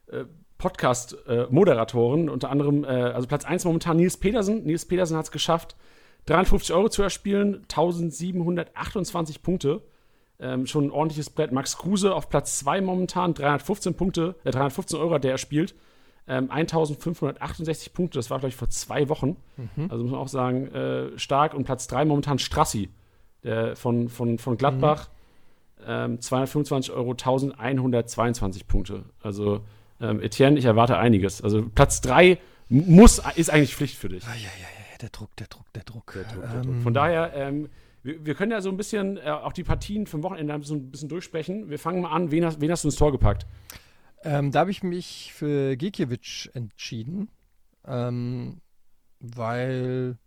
äh, 0.09 0.25
Podcast-Moderatoren, 0.59 2.29
unter 2.29 2.51
anderem, 2.51 2.85
äh, 2.85 2.89
also 2.89 3.27
Platz 3.27 3.45
1 3.47 3.65
momentan 3.65 3.97
Nils 3.97 4.19
Petersen. 4.19 4.65
Nils 4.65 4.85
Petersen 4.85 5.17
hat 5.17 5.25
es 5.25 5.31
geschafft, 5.31 5.75
350 6.27 6.75
Euro 6.75 6.91
zu 6.91 7.03
erspielen, 7.03 7.63
1728 7.63 9.43
Punkte. 9.43 9.83
Ähm, 10.39 10.67
schon 10.67 10.85
ein 10.85 10.91
ordentliches 10.91 11.31
Brett. 11.31 11.51
Max 11.51 11.79
Kruse 11.79 12.15
auf 12.15 12.29
Platz 12.29 12.59
2 12.59 12.81
momentan, 12.83 13.33
315 13.33 13.95
Punkte, 13.95 14.35
äh, 14.45 14.51
315 14.51 14.99
Euro 14.99 15.15
hat 15.15 15.25
der 15.25 15.33
erspielt. 15.33 15.75
Ähm, 16.29 16.51
1568 16.51 17.93
Punkte, 17.93 18.19
das 18.19 18.31
war, 18.31 18.39
glaube 18.39 18.51
ich, 18.51 18.57
vor 18.57 18.69
zwei 18.69 19.09
Wochen. 19.09 19.37
Mhm. 19.57 19.91
Also 19.91 20.05
muss 20.05 20.13
man 20.13 20.21
auch 20.21 20.29
sagen, 20.29 20.69
äh, 20.69 21.19
stark. 21.19 21.55
Und 21.55 21.65
Platz 21.65 21.89
3 21.89 22.05
momentan 22.05 22.39
Strassi 22.39 22.91
der 23.45 23.77
von, 23.77 24.09
von, 24.09 24.39
von 24.39 24.57
Gladbach. 24.57 25.09
Mhm. 25.09 25.85
Ähm, 25.85 26.21
225 26.21 26.93
Euro, 26.95 27.11
1122 27.11 28.69
Punkte. 28.69 29.05
Also 29.21 29.63
ähm, 30.01 30.21
Etienne, 30.21 30.59
ich 30.59 30.65
erwarte 30.65 30.97
einiges. 30.97 31.43
Also 31.43 31.63
Platz 31.75 32.01
3 32.03 32.39
muss, 32.69 33.21
ist 33.35 33.51
eigentlich 33.51 33.75
Pflicht 33.75 33.97
für 33.97 34.09
dich. 34.09 34.23
Ja, 34.23 34.35
ja, 34.35 34.43
ja, 34.43 34.99
der 35.01 35.09
Druck, 35.09 35.35
der 35.37 35.49
Druck, 35.49 35.73
der 35.75 35.83
Druck. 35.83 36.13
Der 36.13 36.23
Druck, 36.23 36.43
der 36.43 36.63
Druck. 36.63 36.75
Ähm. 36.75 36.83
Von 36.83 36.95
daher, 36.95 37.33
ähm, 37.35 37.69
wir, 38.05 38.25
wir, 38.25 38.35
können 38.35 38.53
ja 38.53 38.61
so 38.61 38.71
ein 38.71 38.77
bisschen 38.77 39.17
äh, 39.17 39.31
auch 39.31 39.53
die 39.53 39.65
Partien 39.65 40.07
vom 40.07 40.23
Wochenende 40.23 40.59
so 40.63 40.75
ein 40.75 40.91
bisschen 40.91 41.09
durchsprechen. 41.09 41.69
Wir 41.69 41.81
fangen 41.81 42.01
mal 42.03 42.11
an. 42.11 42.31
Wen 42.31 42.45
hast, 42.45 42.61
wen 42.61 42.71
hast 42.71 42.85
du 42.85 42.89
ins 42.89 42.97
Tor 42.97 43.11
gepackt? 43.11 43.47
Ähm, 44.25 44.53
da 44.53 44.61
habe 44.61 44.71
ich 44.71 44.83
mich 44.83 45.33
für 45.33 45.77
Gikiewicz 45.77 46.49
entschieden, 46.55 47.29
ähm, 47.85 48.61
weil 49.19 50.19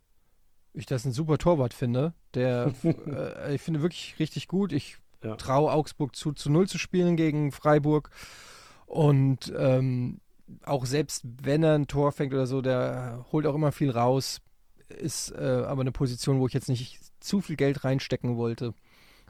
ich 0.74 0.86
das 0.86 1.06
ein 1.06 1.14
super 1.14 1.38
Torwart 1.38 1.74
finde. 1.74 2.14
Der, 2.34 2.74
äh, 2.84 3.56
ich 3.56 3.62
finde 3.62 3.82
wirklich 3.82 4.16
richtig 4.20 4.48
gut. 4.48 4.74
Ich 4.74 4.98
ja. 5.24 5.36
traue 5.36 5.72
Augsburg 5.72 6.16
zu, 6.16 6.34
zu 6.34 6.50
Null 6.50 6.68
zu 6.68 6.78
spielen 6.78 7.16
gegen 7.16 7.52
Freiburg. 7.52 8.10
Und 8.86 9.54
ähm, 9.58 10.20
auch 10.64 10.86
selbst 10.86 11.24
wenn 11.42 11.64
er 11.64 11.76
ein 11.76 11.88
Tor 11.88 12.12
fängt 12.12 12.34
oder 12.34 12.48
so, 12.48 12.62
der 12.62 13.26
holt 13.32 13.48
auch 13.48 13.56
immer 13.56 13.72
viel 13.72 13.92
raus. 13.92 14.42
Ist 14.90 15.32
äh, 15.32 15.64
aber 15.66 15.82
eine 15.82 15.92
Position, 15.92 16.40
wo 16.40 16.48
ich 16.48 16.54
jetzt 16.54 16.70
nicht 16.70 17.00
zu 17.20 17.42
viel 17.42 17.56
Geld 17.56 17.84
reinstecken 17.84 18.38
wollte. 18.38 18.74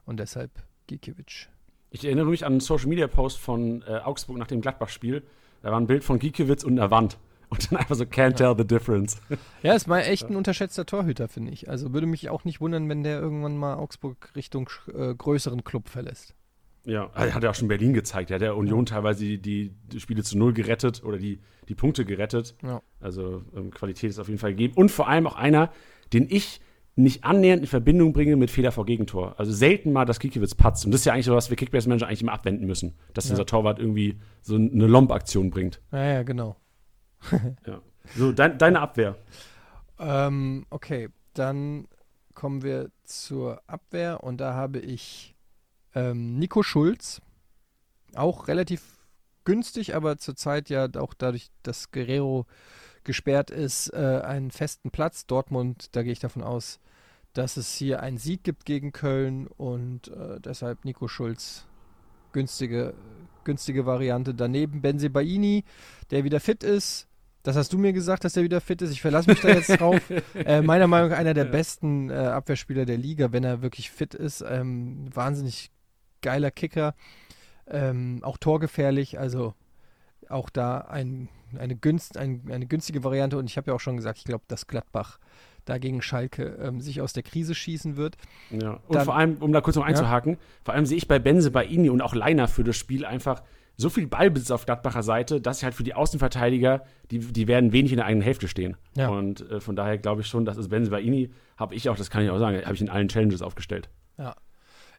Und 0.06 0.20
deshalb 0.20 0.52
Gikiewicz. 0.88 1.48
Ich 1.96 2.04
erinnere 2.04 2.26
mich 2.26 2.46
an 2.46 2.52
einen 2.52 2.60
Social 2.60 2.88
Media 2.88 3.08
Post 3.08 3.38
von 3.38 3.82
äh, 3.88 4.00
Augsburg 4.00 4.38
nach 4.38 4.48
dem 4.48 4.60
Gladbach-Spiel. 4.60 5.24
Da 5.62 5.72
war 5.72 5.80
ein 5.80 5.88
Bild 5.88 6.04
von 6.04 6.20
Gikiewicz 6.20 6.66
und 6.66 6.78
einer 6.78 6.92
Wand. 6.92 7.18
Und 7.48 7.72
dann 7.72 7.80
einfach 7.80 7.96
so, 7.96 8.04
can't 8.04 8.34
tell 8.36 8.54
the 8.58 8.68
difference. 8.68 9.22
Ja, 9.64 9.76
ist 9.76 9.88
mal 9.88 10.02
echt 10.02 10.30
ein 10.30 10.36
unterschätzter 10.36 10.86
Torhüter, 10.86 11.30
finde 11.30 11.54
ich. 11.54 11.70
Also 11.70 11.94
würde 11.94 12.06
mich 12.06 12.30
auch 12.30 12.44
nicht 12.44 12.60
wundern, 12.60 12.90
wenn 12.90 13.04
der 13.04 13.22
irgendwann 13.22 13.56
mal 13.56 13.76
Augsburg 13.76 14.34
Richtung 14.36 14.70
äh, 14.94 15.16
größeren 15.16 15.64
Club 15.64 15.88
verlässt. 15.88 16.36
Ja, 16.84 17.10
er 17.14 17.34
hat 17.34 17.44
ja 17.44 17.52
auch 17.52 17.56
schon 17.56 17.70
Berlin 17.70 17.94
gezeigt. 17.94 18.30
Er 18.30 18.36
hat 18.36 18.42
der 18.42 18.58
Union 18.58 18.86
teilweise 18.86 19.24
die, 19.24 19.42
die, 19.42 19.72
die, 19.88 20.02
Spiele 20.02 20.22
zu 20.22 20.38
Null 20.38 20.52
gerettet 20.52 21.02
oder 21.02 21.18
die, 21.18 21.40
die 21.70 21.76
Punkte 21.76 22.04
gerettet. 22.04 22.56
Ja. 22.62 22.82
Also 23.00 23.42
ähm, 23.56 23.72
Qualität 23.72 24.10
ist 24.10 24.20
auf 24.20 24.28
jeden 24.28 24.40
Fall 24.40 24.52
gegeben. 24.52 24.74
Und 24.76 24.92
vor 24.92 25.08
allem 25.08 25.28
auch 25.28 25.38
einer, 25.38 25.72
den 26.12 26.28
ich 26.30 26.60
nicht 26.96 27.24
annähernd 27.24 27.62
in 27.62 27.68
Verbindung 27.68 28.14
bringe 28.14 28.36
mit 28.38 28.50
Fehler 28.50 28.72
vor 28.72 28.86
Gegentor. 28.86 29.36
Also 29.38 29.52
selten 29.52 29.92
mal, 29.92 30.06
dass 30.06 30.20
Kikiewicz 30.20 30.56
patzt. 30.56 30.86
Und 30.86 30.92
das 30.92 31.02
ist 31.02 31.06
ja 31.06 31.14
eigentlich 31.14 31.26
so, 31.26 31.36
was 31.36 31.50
wir 31.50 31.58
Kickbase-Manager 31.58 32.08
eigentlich 32.08 32.22
immer 32.22 32.32
abwenden 32.32 32.66
müssen. 32.66 32.94
Dass 33.14 33.26
ja. 33.26 33.32
unser 33.32 33.46
Torwart 33.46 33.80
irgendwie 33.80 34.20
so 34.42 34.56
eine 34.56 34.88
Lomb-Aktion 34.88 35.50
bringt. 35.50 35.82
Ja, 35.92 36.06
ja, 36.06 36.24
genau 36.24 36.56
ja. 37.66 37.82
So, 38.16 38.32
dein, 38.32 38.58
deine 38.58 38.80
Abwehr. 38.82 39.16
Ähm, 40.00 40.66
okay, 40.70 41.10
dann 41.34 41.88
kommen 42.34 42.62
wir 42.64 42.92
zur 43.04 43.62
Abwehr 43.68 44.24
und 44.24 44.38
da 44.38 44.54
habe 44.54 44.80
ich 44.80 45.36
ähm, 45.94 46.38
Nico 46.38 46.64
Schulz. 46.64 47.22
Auch 48.14 48.48
relativ 48.48 49.06
günstig, 49.44 49.96
aber 49.96 50.18
zurzeit 50.18 50.70
ja 50.70 50.88
auch 50.98 51.14
dadurch, 51.14 51.50
dass 51.64 51.92
Guerrero 51.92 52.46
gesperrt 53.06 53.52
ist, 53.52 53.94
äh, 53.94 54.22
einen 54.24 54.52
festen 54.52 54.92
Platz. 54.92 55.26
Dortmund, 55.26 55.96
da 55.96 56.04
gehe 56.04 56.12
ich 56.12 56.20
davon 56.20 56.44
aus, 56.44 56.80
dass 57.34 57.58
es 57.58 57.74
hier 57.76 58.02
einen 58.02 58.18
Sieg 58.18 58.44
gibt 58.44 58.66
gegen 58.66 58.92
Köln 58.92 59.48
und 59.48 60.10
äh, 60.10 60.40
deshalb 60.40 60.84
Nico 60.86 61.08
Schulz 61.08 61.66
günstige, 62.36 62.94
günstige 63.46 63.86
Variante. 63.86 64.34
Daneben 64.34 64.82
Benze 64.82 65.10
Baini, 65.10 65.64
der 66.12 66.26
wieder 66.26 66.42
fit 66.42 66.64
ist. 66.64 67.08
Das 67.44 67.56
hast 67.56 67.72
du 67.72 67.78
mir 67.78 67.94
gesagt, 67.94 68.26
dass 68.26 68.36
er 68.36 68.44
wieder 68.44 68.60
fit 68.60 68.82
ist. 68.82 68.92
Ich 68.92 69.02
verlasse 69.02 69.30
mich 69.30 69.40
da 69.40 69.50
jetzt 69.50 69.70
drauf. 69.80 70.02
Äh, 70.34 70.62
meiner 70.62 70.88
Meinung 70.88 71.12
nach 71.12 71.18
einer 71.18 71.34
der 71.34 71.46
ja. 71.46 71.52
besten 71.52 72.10
äh, 72.10 72.16
Abwehrspieler 72.16 72.86
der 72.86 72.98
Liga, 72.98 73.32
wenn 73.32 73.44
er 73.44 73.62
wirklich 73.62 73.92
fit 73.92 74.14
ist. 74.14 74.44
Ähm, 74.48 75.06
wahnsinnig 75.14 75.72
geiler 76.22 76.52
Kicker. 76.52 76.96
Ähm, 77.68 78.20
auch 78.24 78.38
torgefährlich. 78.38 79.20
Also 79.20 79.54
auch 80.28 80.50
da 80.50 80.80
ein, 80.80 81.30
eine, 81.58 81.76
günst, 81.76 82.18
ein, 82.18 82.44
eine 82.50 82.66
günstige 82.66 83.04
Variante. 83.04 83.38
Und 83.38 83.50
ich 83.50 83.58
habe 83.58 83.72
ja 83.72 83.76
auch 83.76 83.80
schon 83.80 83.98
gesagt, 83.98 84.20
ich 84.20 84.24
glaube, 84.24 84.44
dass 84.48 84.68
Gladbach 84.68 85.20
dagegen 85.66 86.02
Schalke 86.02 86.58
ähm, 86.62 86.80
sich 86.80 87.02
aus 87.02 87.14
der 87.14 87.24
Krise 87.24 87.56
schießen 87.56 87.98
wird. 87.98 88.18
Ja, 88.52 88.80
und 88.88 88.96
Dann, 88.96 89.06
vor 89.06 89.16
allem, 89.16 89.38
um 89.38 89.52
da 89.52 89.62
kurz 89.62 89.76
noch 89.76 89.86
einzuhaken, 89.86 90.34
ja? 90.34 90.40
vor 90.64 90.74
allem 90.74 90.86
sehe 90.86 90.98
ich 90.98 91.08
bei 91.08 91.20
Benze, 91.20 91.52
bei 91.52 91.66
Ini 91.66 91.90
und 91.90 92.02
auch 92.02 92.14
Leiner 92.14 92.48
für 92.48 92.64
das 92.64 92.78
Spiel 92.78 93.06
einfach 93.06 93.42
so 93.78 93.90
viel 93.90 94.08
Ballbesitz 94.08 94.52
auf 94.52 94.66
Gladbacher 94.66 95.04
Seite, 95.04 95.42
dass 95.42 95.64
halt 95.64 95.74
für 95.74 95.84
die 95.84 95.94
Außenverteidiger, 95.94 96.86
die, 97.12 97.20
die 97.20 97.48
werden 97.48 97.74
wenig 97.74 97.92
in 97.92 97.98
der 97.98 98.06
eigenen 98.06 98.24
Hälfte 98.24 98.48
stehen. 98.48 98.78
Ja. 98.96 99.10
Und 99.10 99.50
äh, 99.50 99.60
von 99.60 99.76
daher 99.76 99.98
glaube 99.98 100.22
ich 100.22 100.28
schon, 100.28 100.46
dass 100.46 100.58
es 100.58 100.70
Benze 100.70 100.92
Baini, 100.92 101.32
habe 101.58 101.76
ich 101.76 101.90
auch, 101.90 101.98
das 101.98 102.10
kann 102.10 102.24
ich 102.24 102.30
auch 102.30 102.40
sagen, 102.40 102.64
habe 102.64 102.74
ich 102.74 102.82
in 102.82 102.90
allen 102.90 103.10
Challenges 103.10 103.42
aufgestellt. 103.42 103.90
Ja. 104.18 104.36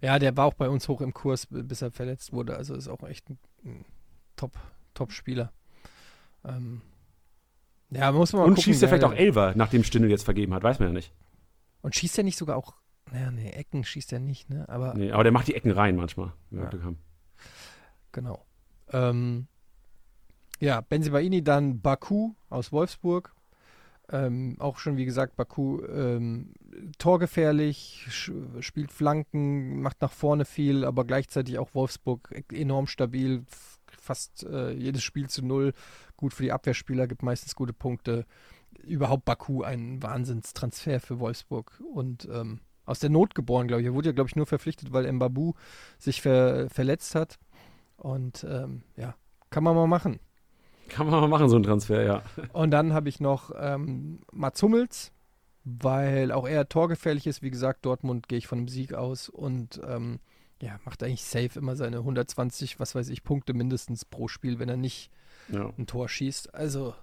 Ja, 0.03 0.19
der 0.19 0.37
war 0.37 0.45
auch 0.45 0.55
bei 0.55 0.69
uns 0.69 0.89
hoch 0.89 1.01
im 1.01 1.15
Kurs, 1.15 1.47
bis 1.51 1.81
er 1.81 1.91
verletzt 1.91 2.33
wurde. 2.33 2.57
Also 2.57 2.75
ist 2.75 2.89
auch 2.89 3.03
echt 3.03 3.31
ein, 3.31 3.39
ein 3.65 3.85
Top, 4.37 4.53
Top-Spieler. 4.93 5.53
Ähm, 6.47 6.80
ja, 7.90 8.11
muss 8.12 8.32
man 8.32 8.40
mal 8.40 8.47
Und 8.47 8.55
gucken, 8.55 8.64
schießt 8.64 8.82
er 8.82 8.88
vielleicht 8.88 9.05
auch 9.05 9.12
Elver, 9.12 9.53
nachdem 9.57 9.84
Stindl 9.84 10.11
jetzt 10.11 10.24
vergeben 10.24 10.55
hat, 10.55 10.62
weiß 10.62 10.78
man 10.78 10.88
ja 10.88 10.94
nicht. 10.94 11.12
Und 11.82 11.94
schießt 11.94 12.18
er 12.18 12.24
nicht 12.24 12.36
sogar 12.36 12.57
auch, 12.57 12.74
naja, 13.12 13.30
nee, 13.30 13.51
Ecken 13.51 13.84
schießt 13.84 14.12
er 14.12 14.18
nicht, 14.18 14.51
ne? 14.51 14.68
Aber, 14.68 14.94
nee, 14.94 15.12
aber 15.12 15.22
der 15.22 15.32
macht 15.32 15.49
die 15.49 15.55
Ecken 15.55 15.70
rein 15.70 15.97
manchmal, 15.97 16.32
wenn 16.51 16.61
wir 16.61 16.68
Glück 16.68 16.82
haben. 16.82 16.99
Genau. 18.12 18.44
Ähm, 18.92 19.47
ja, 20.59 20.80
Benzibaini, 20.80 21.44
dann 21.44 21.80
Baku 21.80 22.34
aus 22.49 22.72
Wolfsburg. 22.72 23.34
Ähm, 24.09 24.57
auch 24.61 24.78
schon, 24.78 24.97
wie 24.97 25.05
gesagt, 25.05 25.36
Baku 25.36 25.82
ähm, 25.84 26.55
torgefährlich, 26.99 28.07
spielt 28.61 28.92
Flanken, 28.92 29.82
macht 29.82 30.01
nach 30.01 30.12
vorne 30.12 30.44
viel, 30.44 30.84
aber 30.84 31.05
gleichzeitig 31.05 31.59
auch 31.59 31.74
Wolfsburg 31.74 32.44
enorm 32.53 32.86
stabil, 32.86 33.44
fast 34.07 34.45
äh, 34.45 34.73
jedes 34.73 35.03
Spiel 35.03 35.29
zu 35.29 35.45
null, 35.45 35.73
gut 36.17 36.33
für 36.33 36.43
die 36.43 36.53
Abwehrspieler, 36.53 37.07
gibt 37.07 37.23
meistens 37.23 37.55
gute 37.55 37.73
Punkte. 37.73 38.25
Überhaupt 38.83 39.25
Baku 39.25 39.63
ein 39.63 40.03
Wahnsinnstransfer 40.03 41.01
für 41.01 41.19
Wolfsburg 41.19 41.83
und 41.93 42.29
ähm, 42.31 42.61
aus 42.85 43.01
der 43.01 43.11
Not 43.11 43.35
geboren, 43.35 43.67
glaube 43.67 43.83
ich. 43.83 43.87
Er 43.87 43.95
wurde 43.95 44.11
ja, 44.11 44.13
glaube 44.13 44.29
ich, 44.29 44.37
nur 44.37 44.47
verpflichtet, 44.47 44.93
weil 44.93 45.11
Mbabu 45.13 45.55
sich 45.99 46.23
ver 46.23 46.71
verletzt 46.71 47.15
hat. 47.15 47.39
Und 47.97 48.47
ähm, 48.49 48.83
ja, 48.97 49.15
kann 49.51 49.65
man 49.65 49.75
mal 49.75 49.87
machen. 49.87 50.21
Kann 50.89 51.09
man 51.09 51.21
mal 51.21 51.29
machen, 51.29 51.49
so 51.49 51.57
ein 51.57 51.65
Transfer, 51.65 52.05
ja. 52.05 52.23
Und 52.53 52.71
dann 52.71 52.93
habe 52.93 53.09
ich 53.09 53.19
noch 53.19 53.51
ähm, 53.59 54.21
Mats 54.33 54.63
Hummels, 54.63 55.13
weil 55.65 56.31
auch 56.31 56.47
er 56.47 56.69
torgefährlich 56.69 57.27
ist. 57.27 57.43
Wie 57.43 57.51
gesagt, 57.51 57.85
Dortmund 57.85 58.29
gehe 58.29 58.39
ich 58.39 58.47
von 58.47 58.59
einem 58.59 58.69
Sieg 58.69 58.95
aus 58.95 59.29
und 59.29 59.81
ähm, 59.85 60.21
ja, 60.63 60.79
macht 60.85 61.03
eigentlich 61.03 61.25
safe 61.25 61.59
immer 61.59 61.77
seine 61.77 61.99
120, 61.99 62.81
was 62.81 62.95
weiß 62.95 63.09
ich, 63.11 63.25
Punkte 63.25 63.53
mindestens 63.55 64.05
pro 64.05 64.29
Spiel, 64.29 64.59
wenn 64.59 64.69
er 64.69 64.77
nicht 64.77 65.11
ja. 65.49 65.73
ein 65.79 65.87
Tor 65.87 66.09
schießt. 66.09 66.55
Also. 66.55 66.95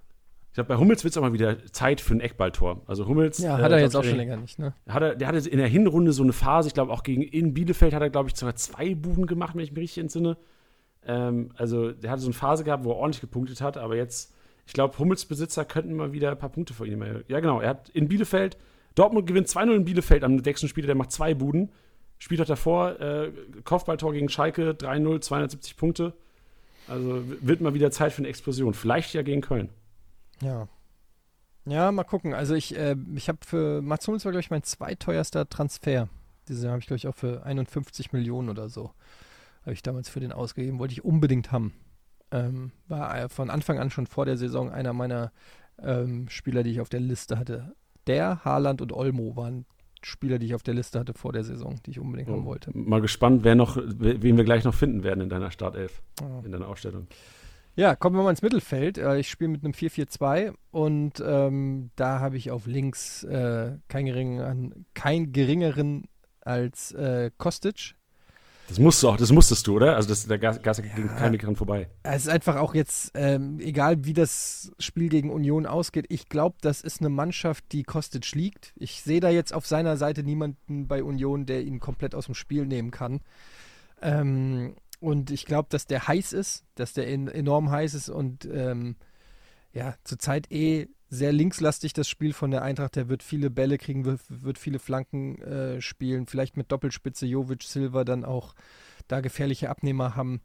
Ich 0.50 0.56
glaube, 0.56 0.68
bei 0.68 0.78
Hummels 0.78 1.04
wird 1.04 1.14
es 1.14 1.18
auch 1.18 1.22
mal 1.24 1.34
wieder 1.34 1.66
Zeit 1.72 2.00
für 2.00 2.14
ein 2.14 2.20
Eckballtor. 2.20 2.82
Also 2.86 3.08
Hummels. 3.08 3.40
Ja, 3.40 3.58
hat 3.58 3.72
er 3.72 3.80
äh, 3.80 3.82
jetzt 3.82 3.96
auch 3.96 4.04
schon 4.04 4.18
länger 4.18 4.38
nicht, 4.38 4.60
ne? 4.60 4.76
Hat 4.88 5.02
er, 5.02 5.16
der 5.16 5.28
hatte 5.28 5.50
in 5.50 5.58
der 5.58 5.68
Hinrunde 5.68 6.14
so 6.14 6.22
eine 6.22 6.34
Phase, 6.34 6.68
ich 6.68 6.76
glaube 6.76 6.92
auch 6.92 7.04
gegen 7.04 7.24
in 7.24 7.54
Bielefeld 7.54 7.94
hat 7.94 8.02
er, 8.02 8.12
glaube 8.12 8.30
ich, 8.30 8.36
sogar 8.36 8.56
zwei 8.56 8.94
Buden 8.94 9.26
gemacht, 9.26 9.56
wenn 9.56 9.64
ich 9.64 9.72
mich 9.72 9.84
richtig 9.84 10.02
entsinne. 10.04 10.38
Ähm, 11.06 11.52
also 11.56 11.92
der 11.92 12.12
hatte 12.12 12.22
so 12.22 12.28
eine 12.28 12.36
Phase 12.36 12.64
gehabt, 12.64 12.86
wo 12.86 12.92
er 12.92 12.98
ordentlich 12.98 13.22
gepunktet 13.22 13.62
hat, 13.62 13.78
aber 13.78 13.96
jetzt, 13.96 14.34
ich 14.68 14.74
glaube, 14.74 14.98
Hummels 15.00 15.26
Besitzer 15.26 15.66
könnten 15.66 15.96
mal 15.96 16.14
wieder 16.14 16.32
ein 16.32 16.38
paar 16.38 16.50
Punkte 16.50 16.74
vor 16.74 16.86
ihm. 16.86 17.04
Ja, 17.28 17.40
genau, 17.40 17.60
er 17.60 17.70
hat 17.70 17.90
in 17.90 18.08
Bielefeld, 18.08 18.58
Dortmund 18.96 19.26
gewinnt 19.26 19.48
2-0 19.48 19.76
in 19.76 19.86
Bielefeld 19.86 20.24
am 20.24 20.36
nächsten 20.36 20.68
Spiel, 20.68 20.86
der 20.86 20.96
macht 20.96 21.12
zwei 21.12 21.34
Buden. 21.34 21.72
Spielt 22.24 22.40
hat 22.40 22.50
davor, 22.50 23.02
äh, 23.02 23.32
Kopfballtor 23.66 24.14
gegen 24.14 24.30
Schalke, 24.30 24.72
3-0, 24.72 25.20
270 25.20 25.76
Punkte. 25.76 26.14
Also 26.88 27.22
wird 27.42 27.60
mal 27.60 27.74
wieder 27.74 27.92
Zeit 27.92 28.14
für 28.14 28.20
eine 28.20 28.30
Explosion. 28.30 28.74
Vielleicht 28.74 29.14
ja 29.14 29.24
gegen 29.24 29.42
Köln. 29.42 29.70
Ja. 30.42 30.70
Ja, 31.66 31.92
mal 31.92 32.06
gucken. 32.06 32.34
Also 32.34 32.56
ich, 32.56 32.78
äh, 32.78 32.96
ich 33.16 33.28
habe 33.28 33.40
für 33.46 33.82
Mats 33.82 34.08
Hummels 34.08 34.24
war, 34.24 34.32
glaube 34.32 34.42
ich, 34.42 34.52
mein 34.52 34.64
zweiteuerster 34.64 35.50
Transfer. 35.50 36.08
Diese 36.48 36.70
habe 36.70 36.80
ich, 36.80 36.88
glaube 36.88 36.98
ich, 36.98 37.08
auch 37.10 37.16
für 37.16 37.44
51 37.44 38.14
Millionen 38.14 38.48
oder 38.48 38.70
so 38.70 38.92
habe 39.64 39.74
ich 39.74 39.82
damals 39.82 40.10
für 40.10 40.20
den 40.20 40.32
ausgegeben, 40.32 40.80
wollte 40.80 40.94
ich 40.94 41.04
unbedingt 41.06 41.52
haben. 41.52 41.74
Ähm, 42.32 42.72
war 42.88 43.30
von 43.30 43.50
Anfang 43.50 43.80
an 43.80 43.90
schon 43.90 44.08
vor 44.08 44.26
der 44.26 44.38
Saison 44.38 44.72
einer 44.72 44.94
meiner 44.94 45.32
ähm, 45.82 46.28
Spieler, 46.30 46.64
die 46.64 46.72
ich 46.72 46.82
auf 46.82 46.90
der 46.90 47.00
Liste 47.00 47.38
hatte. 47.38 47.76
Der, 48.08 48.44
Haaland 48.44 48.82
und 48.82 48.92
Olmo 48.92 49.36
waren 49.36 49.66
Spieler, 50.06 50.40
die 50.40 50.48
ich 50.48 50.56
auf 50.56 50.64
der 50.64 50.74
Liste 50.74 51.00
hatte 51.00 51.14
vor 51.14 51.34
der 51.34 51.44
Saison, 51.44 51.80
die 51.86 51.92
ich 51.92 52.00
unbedingt 52.00 52.30
oh, 52.30 52.34
haben 52.34 52.46
wollte. 52.46 52.72
Mal 52.74 53.02
gespannt, 53.02 53.44
wer 53.44 53.56
noch, 53.56 53.78
wen 53.78 54.38
wir 54.38 54.44
gleich 54.44 54.64
noch 54.64 54.74
finden 54.74 55.04
werden 55.04 55.22
in 55.22 55.30
deiner 55.30 55.52
Startelf, 55.52 56.02
oh. 56.22 56.46
in 56.46 56.52
deiner 56.52 56.68
Ausstellung. 56.68 57.08
Ja, 57.76 57.96
kommen 57.96 58.16
wir 58.16 58.24
mal 58.24 58.30
ins 58.30 58.44
Mittelfeld. 58.44 59.00
Äh, 59.00 59.18
ich 59.20 59.30
spiele 59.30 59.50
mit 59.50 59.64
einem 59.64 59.74
4-4-2 59.74 60.54
und 60.72 61.24
ähm, 61.26 61.90
da 61.96 62.20
habe 62.20 62.38
ich 62.38 62.52
auf 62.52 62.68
links 62.68 63.24
äh, 63.24 63.78
keinen, 63.88 64.06
geringeren, 64.06 64.86
kein 64.94 65.32
geringeren 65.32 66.04
als 66.42 66.92
äh, 66.92 67.32
Kostic. 67.38 67.96
Das 68.68 68.80
musst 68.80 69.04
du 69.04 69.10
auch, 69.10 69.18
das 69.18 69.32
musstest 69.32 69.68
du, 69.68 69.76
oder? 69.76 69.96
Also 69.96 70.10
das, 70.10 70.26
der 70.26 70.40
Gas, 70.40 70.62
Gas 70.62 70.82
ging 70.82 71.08
kein 71.08 71.34
Weg 71.34 71.42
dran 71.42 71.56
vorbei. 71.56 71.90
Es 72.04 72.24
ist 72.24 72.30
einfach 72.30 72.56
auch 72.56 72.74
jetzt, 72.74 73.12
ähm, 73.14 73.60
egal 73.60 74.06
wie 74.06 74.14
das 74.14 74.72
Spiel 74.80 75.10
gegen 75.10 75.30
Union 75.30 75.66
ausgeht, 75.66 76.06
ich 76.10 76.30
glaube, 76.30 76.56
das 76.62 76.82
ist 76.82 77.02
eine 77.02 77.10
Mannschaft, 77.10 77.66
die 77.72 77.84
Kostic 77.84 78.34
liegt. 78.34 78.74
Ich 78.76 79.02
sehe 79.02 79.20
da 79.20 79.30
jetzt 79.30 79.54
auf 79.54 79.68
seiner 79.68 79.98
Seite 79.98 80.24
niemanden 80.24 80.88
bei 80.88 81.04
Union, 81.04 81.46
der 81.46 81.62
ihn 81.62 81.80
komplett 81.80 82.16
aus 82.16 82.26
dem 82.26 82.36
Spiel 82.36 82.66
nehmen 82.66 82.92
kann. 82.92 83.20
Ähm, 84.02 84.76
und 85.00 85.32
ich 85.32 85.46
glaube, 85.46 85.68
dass 85.70 85.86
der 85.86 86.08
heiß 86.08 86.32
ist, 86.32 86.64
dass 86.76 86.94
der 86.94 87.08
in, 87.08 87.28
enorm 87.28 87.70
heiß 87.70 87.94
ist 87.94 88.10
und 88.10 88.46
ähm, 88.46 88.96
ja, 89.74 89.96
zurzeit 90.04 90.52
eh 90.52 90.88
sehr 91.14 91.32
linkslastig 91.32 91.94
das 91.94 92.08
Spiel 92.08 92.34
von 92.34 92.52
der 92.52 92.64
Eintracht. 92.64 92.96
Der 92.96 93.08
wird 93.08 93.24
viele 93.24 93.50
Bälle 93.50 93.78
kriegen, 93.78 94.06
wird, 94.06 94.22
wird 94.30 94.58
viele 94.58 94.80
Flanken 94.80 95.40
äh, 95.42 95.82
spielen, 95.82 96.26
vielleicht 96.26 96.58
mit 96.58 96.72
Doppelspitze 96.72 97.26
Jovic, 97.26 97.64
Silva 97.64 98.04
dann 98.04 98.26
auch 98.26 98.56
da 99.08 99.22
gefährliche 99.22 99.70
Abnehmer 99.70 100.16
haben. 100.16 100.42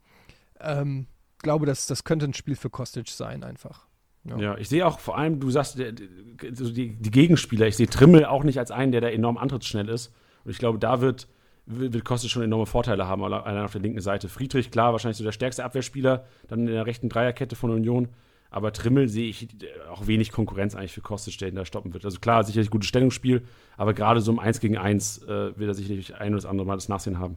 Ähm, 0.61 1.07
glaube, 1.39 1.67
dass 1.67 1.87
das 1.87 2.05
könnte 2.05 2.27
ein 2.27 2.35
Spiel 2.35 2.57
für 2.57 2.71
Kostic 2.71 3.09
sein, 3.09 3.45
einfach. 3.45 3.87
Ja. 4.25 4.37
ja, 4.37 4.59
ich 4.59 4.69
sehe 4.69 4.87
auch 4.87 4.99
vor 4.99 5.17
allem, 5.17 5.41
du 5.41 5.51
sagst, 5.51 5.79
die, 5.79 6.97
die 6.97 7.11
Gegenspieler, 7.11 7.67
ich 7.67 7.77
sehe 7.77 7.89
Trimmel 7.89 8.27
auch 8.27 8.45
nicht 8.45 8.59
als 8.59 8.71
einen, 8.71 8.93
der 8.93 9.01
da 9.01 9.09
enorm 9.09 9.39
antrittsschnell 9.39 9.89
ist. 9.89 10.13
Und 10.45 10.51
ich 10.51 10.59
glaube, 10.59 10.79
da 10.79 11.01
wird 11.01 11.29
wird 11.71 12.05
Kostic 12.05 12.31
schon 12.31 12.43
enorme 12.43 12.65
Vorteile 12.65 13.07
haben, 13.07 13.23
allein 13.23 13.63
auf 13.63 13.73
der 13.73 13.83
linken 13.83 14.01
Seite. 14.01 14.31
Friedrich, 14.31 14.71
klar, 14.71 14.93
wahrscheinlich 14.93 15.19
so 15.19 15.25
der 15.25 15.33
stärkste 15.33 15.65
Abwehrspieler, 15.65 16.25
dann 16.49 16.61
in 16.61 16.67
der 16.67 16.87
rechten 16.87 17.11
Dreierkette 17.11 17.57
von 17.57 17.71
Union. 17.71 18.09
Aber 18.51 18.73
Trimmel 18.73 19.09
sehe 19.09 19.29
ich 19.29 19.49
auch 19.91 20.07
wenig 20.07 20.33
Konkurrenz 20.33 20.75
eigentlich 20.75 20.93
für 20.93 21.03
Kostic, 21.03 21.37
der 21.39 21.49
ihn 21.49 21.55
da 21.55 21.65
stoppen 21.65 21.93
wird. 21.93 22.05
Also 22.05 22.19
klar, 22.19 22.45
sicherlich 22.45 22.71
gutes 22.71 22.89
Stellungsspiel, 22.89 23.47
aber 23.77 23.93
gerade 23.93 24.21
so 24.21 24.33
im 24.33 24.39
1 24.39 24.61
gegen 24.61 24.79
1 24.79 25.23
äh, 25.23 25.27
wird 25.59 25.69
er 25.69 25.75
sicherlich 25.75 26.15
ein 26.15 26.29
oder 26.29 26.43
das 26.43 26.47
andere 26.47 26.67
Mal 26.67 26.77
das 26.77 26.89
Nachsehen 26.89 27.19
haben. 27.19 27.37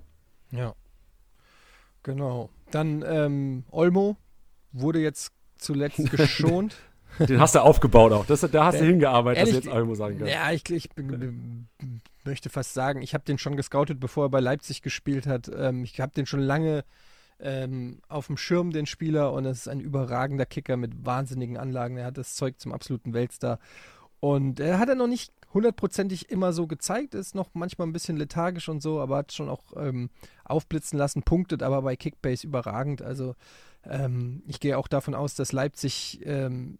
Ja. 0.51 0.74
Genau. 2.03 2.49
Dann 2.72 3.03
ähm, 3.05 3.64
Olmo 3.72 4.16
wurde 4.72 4.99
jetzt 4.99 5.34
zuletzt 5.57 6.09
geschont. 6.12 6.78
Den 7.20 7.41
hast 7.41 7.55
du 7.55 7.59
aufgebaut 7.59 8.14
auch. 8.14 8.26
Das, 8.26 8.39
da 8.39 8.66
hast 8.66 8.80
du 8.80 8.86
hingearbeitet, 8.86 9.39
ehrlich, 9.39 9.55
dass 9.55 9.64
du 9.64 9.70
jetzt 9.70 9.78
Olmo 9.78 9.95
sagen 9.95 10.18
kannst. 10.18 10.34
Ja, 10.34 10.49
ich, 10.51 10.70
ich 10.70 10.89
bin, 10.91 11.68
möchte 12.24 12.49
fast 12.49 12.74
sagen, 12.74 13.01
ich 13.01 13.14
habe 13.14 13.26
den 13.26 13.38
schon 13.38 13.57
gescoutet, 13.57 13.99
bevor 13.99 14.28
er 14.28 14.30
bei 14.30 14.39
Leipzig 14.39 14.82
gespielt 14.82 15.28
hat. 15.28 15.51
Ähm, 15.53 15.84
ich 15.84 15.99
habe 15.99 16.14
den 16.14 16.26
schon 16.26 16.39
lange 16.39 16.86
ähm, 17.42 18.02
auf 18.08 18.28
dem 18.28 18.38
Schirm, 18.38 18.72
den 18.72 18.86
Spieler, 18.86 19.34
und 19.34 19.46
es 19.46 19.62
ist 19.62 19.68
ein 19.68 19.80
überragender 19.80 20.46
Kicker 20.46 20.78
mit 20.78 21.06
wahnsinnigen 21.06 21.58
Anlagen. 21.58 21.98
Er 21.98 22.06
hat 22.06 22.18
das 22.18 22.36
Zeug 22.36 22.60
zum 22.60 22.72
absoluten 22.72 23.14
Weltstar. 23.14 23.60
Und 24.20 24.60
er 24.60 24.78
hat 24.80 24.89
er 24.89 24.96
noch 24.96 25.08
nicht 25.08 25.34
hundertprozentig 25.54 26.30
immer 26.30 26.54
so 26.54 26.68
gezeigt, 26.68 27.16
ist 27.16 27.36
noch 27.36 27.50
manchmal 27.54 27.88
ein 27.88 27.94
bisschen 27.94 28.18
lethargisch 28.18 28.70
und 28.70 28.82
so, 28.82 29.02
aber 29.02 29.18
hat 29.18 29.34
schon 29.34 29.50
auch 29.50 29.64
ähm, 29.76 30.10
aufblitzen 30.46 30.98
lassen, 30.98 31.24
punktet 31.24 31.64
aber 31.64 31.82
bei 31.82 31.96
Kickbase 31.96 32.48
überragend. 32.48 33.02
Also 33.02 33.36
ähm, 33.84 34.44
ich 34.48 34.60
gehe 34.60 34.78
auch 34.78 34.88
davon 34.88 35.16
aus, 35.16 35.36
dass 35.36 35.52
Leipzig 35.52 36.22
ähm, 36.24 36.78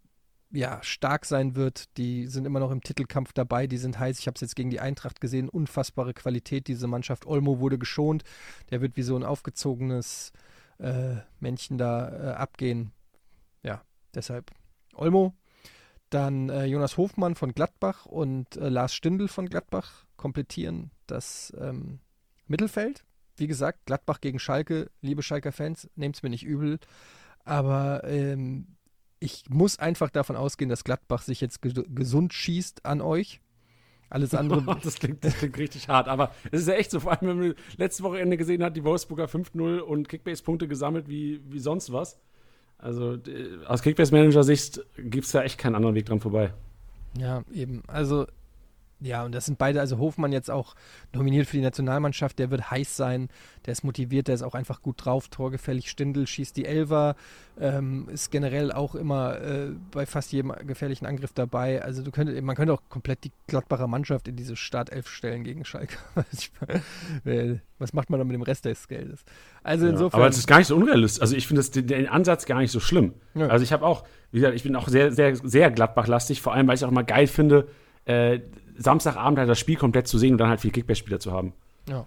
ja, 0.52 0.78
stark 0.82 1.24
sein 1.24 1.56
wird. 1.56 1.96
Die 1.96 2.26
sind 2.26 2.46
immer 2.46 2.60
noch 2.60 2.70
im 2.70 2.82
Titelkampf 2.82 3.32
dabei, 3.32 3.66
die 3.66 3.78
sind 3.78 3.98
heiß. 3.98 4.18
Ich 4.18 4.26
habe 4.26 4.34
es 4.36 4.42
jetzt 4.42 4.56
gegen 4.56 4.70
die 4.70 4.80
Eintracht 4.80 5.20
gesehen. 5.20 5.48
Unfassbare 5.48 6.14
Qualität, 6.14 6.68
diese 6.68 6.86
Mannschaft. 6.86 7.26
Olmo 7.26 7.58
wurde 7.58 7.78
geschont. 7.78 8.22
Der 8.70 8.80
wird 8.80 8.96
wie 8.96 9.02
so 9.02 9.16
ein 9.16 9.24
aufgezogenes 9.24 10.32
äh, 10.82 11.16
Männchen 11.40 11.78
da 11.78 12.08
äh, 12.08 12.34
abgehen. 12.34 12.92
Ja, 13.62 13.82
deshalb 14.14 14.50
Olmo. 14.94 15.34
Dann 16.10 16.50
äh, 16.50 16.66
Jonas 16.66 16.98
Hofmann 16.98 17.36
von 17.36 17.54
Gladbach 17.54 18.04
und 18.04 18.56
äh, 18.56 18.68
Lars 18.68 18.94
Stindl 18.94 19.28
von 19.28 19.48
Gladbach 19.48 20.04
komplettieren 20.16 20.90
das 21.06 21.52
ähm, 21.58 22.00
Mittelfeld. 22.46 23.04
Wie 23.36 23.46
gesagt, 23.46 23.86
Gladbach 23.86 24.20
gegen 24.20 24.38
Schalke. 24.38 24.90
Liebe 25.00 25.22
Schalker-Fans, 25.22 25.88
nehmt 25.94 26.16
es 26.16 26.22
mir 26.22 26.28
nicht 26.28 26.44
übel. 26.44 26.78
Aber 27.44 28.04
ähm, 28.04 28.76
ich 29.20 29.44
muss 29.48 29.78
einfach 29.78 30.10
davon 30.10 30.36
ausgehen, 30.36 30.68
dass 30.68 30.84
Gladbach 30.84 31.22
sich 31.22 31.40
jetzt 31.40 31.62
gesund 31.62 32.34
schießt 32.34 32.84
an 32.84 33.00
euch. 33.00 33.40
Alles 34.12 34.34
andere. 34.34 34.62
das, 34.82 34.96
klingt, 34.96 35.24
das 35.24 35.36
klingt 35.36 35.56
richtig 35.56 35.88
hart, 35.88 36.06
aber 36.06 36.32
es 36.50 36.60
ist 36.60 36.68
ja 36.68 36.74
echt 36.74 36.90
so, 36.90 37.00
vor 37.00 37.12
allem, 37.12 37.28
wenn 37.28 37.38
man 37.38 37.54
letzte 37.78 38.02
Wochenende 38.02 38.36
gesehen 38.36 38.62
hat, 38.62 38.76
die 38.76 38.84
Wolfsburger 38.84 39.24
5-0 39.24 39.78
und 39.78 40.06
Kickbase-Punkte 40.06 40.68
gesammelt 40.68 41.08
wie, 41.08 41.40
wie 41.48 41.58
sonst 41.58 41.92
was. 41.92 42.18
Also 42.76 43.16
aus 43.66 43.80
Kickbase-Manager-Sicht 43.80 44.84
gibt 44.98 45.24
es 45.24 45.32
da 45.32 45.42
echt 45.42 45.56
keinen 45.56 45.76
anderen 45.76 45.94
Weg 45.94 46.04
dran 46.04 46.20
vorbei. 46.20 46.52
Ja, 47.16 47.42
eben. 47.54 47.82
Also 47.86 48.26
ja, 49.02 49.24
und 49.24 49.32
das 49.34 49.46
sind 49.46 49.58
beide, 49.58 49.80
also 49.80 49.98
Hofmann 49.98 50.32
jetzt 50.32 50.50
auch 50.50 50.74
nominiert 51.12 51.46
für 51.46 51.56
die 51.56 51.62
Nationalmannschaft, 51.62 52.38
der 52.38 52.50
wird 52.50 52.70
heiß 52.70 52.96
sein, 52.96 53.28
der 53.66 53.72
ist 53.72 53.84
motiviert, 53.84 54.28
der 54.28 54.36
ist 54.36 54.42
auch 54.42 54.54
einfach 54.54 54.82
gut 54.82 55.04
drauf, 55.04 55.28
torgefällig, 55.28 55.90
Stindel 55.90 56.26
schießt 56.26 56.56
die 56.56 56.64
Elfer, 56.64 57.16
ähm, 57.60 58.08
ist 58.10 58.30
generell 58.30 58.72
auch 58.72 58.94
immer 58.94 59.40
äh, 59.40 59.70
bei 59.90 60.06
fast 60.06 60.32
jedem 60.32 60.52
gefährlichen 60.66 61.06
Angriff 61.06 61.32
dabei. 61.32 61.82
Also 61.82 62.02
du 62.02 62.10
könntest, 62.10 62.40
man 62.42 62.56
könnte 62.56 62.72
auch 62.72 62.82
komplett 62.88 63.24
die 63.24 63.32
Gladbacher 63.46 63.86
Mannschaft 63.86 64.28
in 64.28 64.36
diese 64.36 64.56
Startelf 64.56 65.08
stellen 65.08 65.44
gegen 65.44 65.64
Schalke. 65.64 65.96
Was 67.78 67.92
macht 67.92 68.10
man 68.10 68.18
dann 68.18 68.28
mit 68.28 68.34
dem 68.34 68.42
Rest 68.42 68.64
des 68.64 68.88
Geldes? 68.88 69.24
Also 69.62 69.86
ja, 69.86 69.92
insofern. 69.92 70.20
Aber 70.20 70.28
es 70.28 70.38
ist 70.38 70.46
gar 70.46 70.58
nicht 70.58 70.68
so 70.68 70.76
unrealistisch. 70.76 71.20
Also 71.20 71.36
ich 71.36 71.46
finde 71.46 71.62
den 71.82 72.08
Ansatz 72.08 72.46
gar 72.46 72.60
nicht 72.60 72.70
so 72.70 72.80
schlimm. 72.80 73.14
Ja. 73.34 73.48
Also 73.48 73.64
ich 73.64 73.72
habe 73.72 73.84
auch, 73.84 74.04
wie 74.30 74.38
gesagt, 74.38 74.54
ich 74.54 74.62
bin 74.62 74.76
auch 74.76 74.88
sehr, 74.88 75.12
sehr, 75.12 75.36
sehr 75.36 75.70
Gladbach-lastig, 75.70 76.40
vor 76.40 76.54
allem 76.54 76.68
weil 76.68 76.76
ich 76.76 76.84
auch 76.84 76.90
immer 76.90 77.04
geil 77.04 77.26
finde, 77.26 77.68
äh, 78.04 78.40
Samstagabend 78.76 79.38
halt 79.38 79.48
das 79.48 79.58
Spiel 79.58 79.76
komplett 79.76 80.08
zu 80.08 80.18
sehen 80.18 80.32
und 80.32 80.38
dann 80.38 80.48
halt 80.48 80.60
viele 80.60 80.72
Kickback-Spieler 80.72 81.20
zu 81.20 81.32
haben. 81.32 81.52
Ja. 81.88 82.06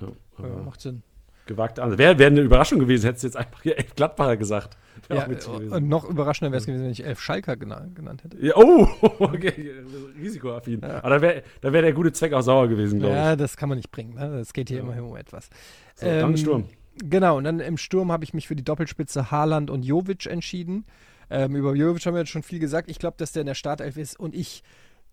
ja, 0.00 0.08
ja 0.38 0.62
macht 0.64 0.80
Sinn. 0.80 1.02
Gewagte 1.46 1.82
Ansatz. 1.82 1.98
Wäre 1.98 2.18
wär 2.18 2.28
eine 2.28 2.42
Überraschung 2.42 2.78
gewesen, 2.78 3.06
hättest 3.06 3.24
du 3.24 3.28
jetzt 3.28 3.36
einfach 3.36 3.62
hier 3.62 3.76
elf 3.76 3.94
Gladbacher 3.96 4.36
gesagt. 4.36 4.76
Ja, 5.08 5.26
und 5.26 5.88
noch 5.88 6.08
überraschender 6.08 6.52
wäre 6.52 6.60
es 6.60 6.66
gewesen, 6.66 6.84
wenn 6.84 6.90
ich 6.90 7.04
elf 7.04 7.20
Schalker 7.20 7.56
genannt, 7.56 7.96
genannt 7.96 8.22
hätte. 8.22 8.36
Ja, 8.44 8.54
oh, 8.56 8.86
okay, 9.18 9.72
risikoaffin. 10.20 10.80
Ja. 10.80 10.98
Aber 10.98 11.10
da 11.10 11.22
wäre 11.22 11.42
da 11.60 11.72
wär 11.72 11.82
der 11.82 11.92
gute 11.92 12.12
Zweck 12.12 12.32
auch 12.34 12.42
sauer 12.42 12.68
gewesen, 12.68 13.00
glaube 13.00 13.14
ich. 13.14 13.20
Ja, 13.20 13.34
das 13.34 13.56
kann 13.56 13.68
man 13.68 13.78
nicht 13.78 13.90
bringen. 13.90 14.14
Ne? 14.14 14.38
Das 14.38 14.52
geht 14.52 14.68
hier 14.68 14.80
immerhin 14.80 15.04
um 15.04 15.16
etwas. 15.16 15.50
So, 15.96 16.06
ähm, 16.06 16.20
dann 16.20 16.36
Sturm. 16.36 16.64
Genau, 17.02 17.38
und 17.38 17.44
dann 17.44 17.60
im 17.60 17.78
Sturm 17.78 18.12
habe 18.12 18.24
ich 18.24 18.34
mich 18.34 18.46
für 18.46 18.54
die 18.54 18.64
Doppelspitze 18.64 19.30
Haaland 19.30 19.70
und 19.70 19.84
Jovic 19.84 20.26
entschieden. 20.26 20.84
Ähm, 21.30 21.56
über 21.56 21.74
Jovic 21.74 22.04
haben 22.06 22.14
wir 22.14 22.20
jetzt 22.20 22.30
schon 22.30 22.42
viel 22.42 22.58
gesagt. 22.58 22.90
Ich 22.90 22.98
glaube, 22.98 23.16
dass 23.16 23.32
der 23.32 23.40
in 23.40 23.46
der 23.46 23.54
Startelf 23.54 23.96
ist 23.96 24.18
und 24.20 24.34
ich 24.34 24.62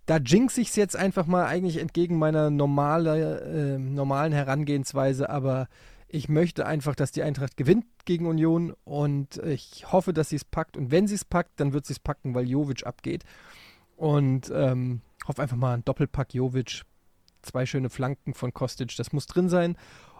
da 0.07 0.17
jinx 0.17 0.57
ich 0.57 0.69
es 0.69 0.75
jetzt 0.75 0.95
einfach 0.95 1.27
mal 1.27 1.45
eigentlich 1.45 1.77
entgegen 1.77 2.17
meiner 2.17 2.49
normale, 2.49 3.41
äh, 3.41 3.77
normalen 3.77 4.31
Herangehensweise, 4.31 5.29
aber 5.29 5.67
ich 6.07 6.29
möchte 6.29 6.65
einfach, 6.65 6.95
dass 6.95 7.11
die 7.11 7.21
Eintracht 7.21 7.57
gewinnt 7.57 7.85
gegen 8.05 8.25
Union 8.25 8.73
und 8.85 9.37
ich 9.43 9.91
hoffe, 9.91 10.13
dass 10.13 10.29
sie 10.29 10.37
es 10.37 10.45
packt. 10.45 10.77
Und 10.77 10.89
wenn 10.91 11.07
sie 11.07 11.15
es 11.15 11.25
packt, 11.25 11.59
dann 11.59 11.73
wird 11.73 11.85
sie 11.85 11.93
es 11.93 11.99
packen, 11.99 12.33
weil 12.33 12.47
Jovic 12.47 12.87
abgeht. 12.87 13.25
Und 13.97 14.49
ähm, 14.55 15.01
hoffe 15.27 15.41
einfach 15.41 15.57
mal 15.57 15.73
ein 15.73 15.83
Doppelpack 15.83 16.33
Jovic, 16.33 16.83
zwei 17.41 17.65
schöne 17.65 17.89
Flanken 17.89 18.33
von 18.33 18.53
Kostic, 18.53 18.95
das 18.95 19.11
muss 19.11 19.27
drin 19.27 19.49
sein. 19.49 19.75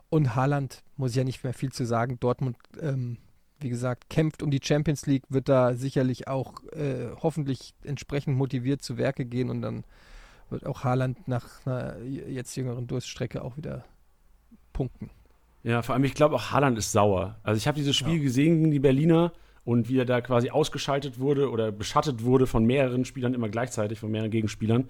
Und 0.10 0.36
Haaland, 0.36 0.84
muss 0.98 1.12
ich 1.12 1.18
ja 1.18 1.24
nicht 1.24 1.46
mehr 1.46 1.54
viel 1.54 1.72
zu 1.72 1.86
sagen, 1.86 2.20
Dortmund 2.20 2.58
ähm, 2.82 3.20
wie 3.60 3.70
gesagt, 3.70 4.10
kämpft 4.10 4.44
um 4.44 4.52
die 4.52 4.60
Champions 4.64 5.06
League, 5.06 5.24
wird 5.30 5.50
da 5.50 5.74
sicherlich 5.74 6.28
auch 6.28 6.64
äh, 6.74 7.10
hoffentlich 7.22 7.74
entsprechend 7.84 8.38
motiviert 8.38 8.82
zu 8.82 8.98
Werke 8.98 9.26
gehen 9.26 9.50
und 9.50 9.62
dann 9.62 9.84
wird 10.50 10.66
auch 10.66 10.84
Haaland 10.84 11.28
nach 11.28 11.66
einer 11.66 11.98
jetzt 12.02 12.56
jüngeren 12.56 12.88
Durststrecke 12.88 13.42
auch 13.42 13.58
wieder 13.58 13.84
punkten. 14.74 15.10
Ja, 15.64 15.82
vor 15.82 15.96
allem, 15.96 16.04
ich 16.04 16.14
glaube 16.14 16.36
auch 16.36 16.52
Haaland 16.52 16.78
ist 16.78 16.92
sauer. 16.92 17.36
Also 17.44 17.58
ich 17.58 17.68
habe 17.68 17.78
dieses 17.78 17.96
Spiel 17.96 18.18
ja. 18.18 18.24
gesehen 18.24 18.60
gegen 18.60 18.72
die 18.72 18.80
Berliner 18.80 19.34
und 19.66 19.90
wie 19.90 20.00
er 20.00 20.06
da 20.06 20.22
quasi 20.22 20.50
ausgeschaltet 20.50 21.20
wurde 21.20 21.52
oder 21.52 21.72
beschattet 21.72 22.24
wurde 22.24 22.48
von 22.48 22.64
mehreren 22.64 23.04
Spielern 23.04 23.34
immer 23.34 23.50
gleichzeitig, 23.50 24.00
von 24.00 24.12
mehreren 24.12 24.32
Gegenspielern 24.32 24.88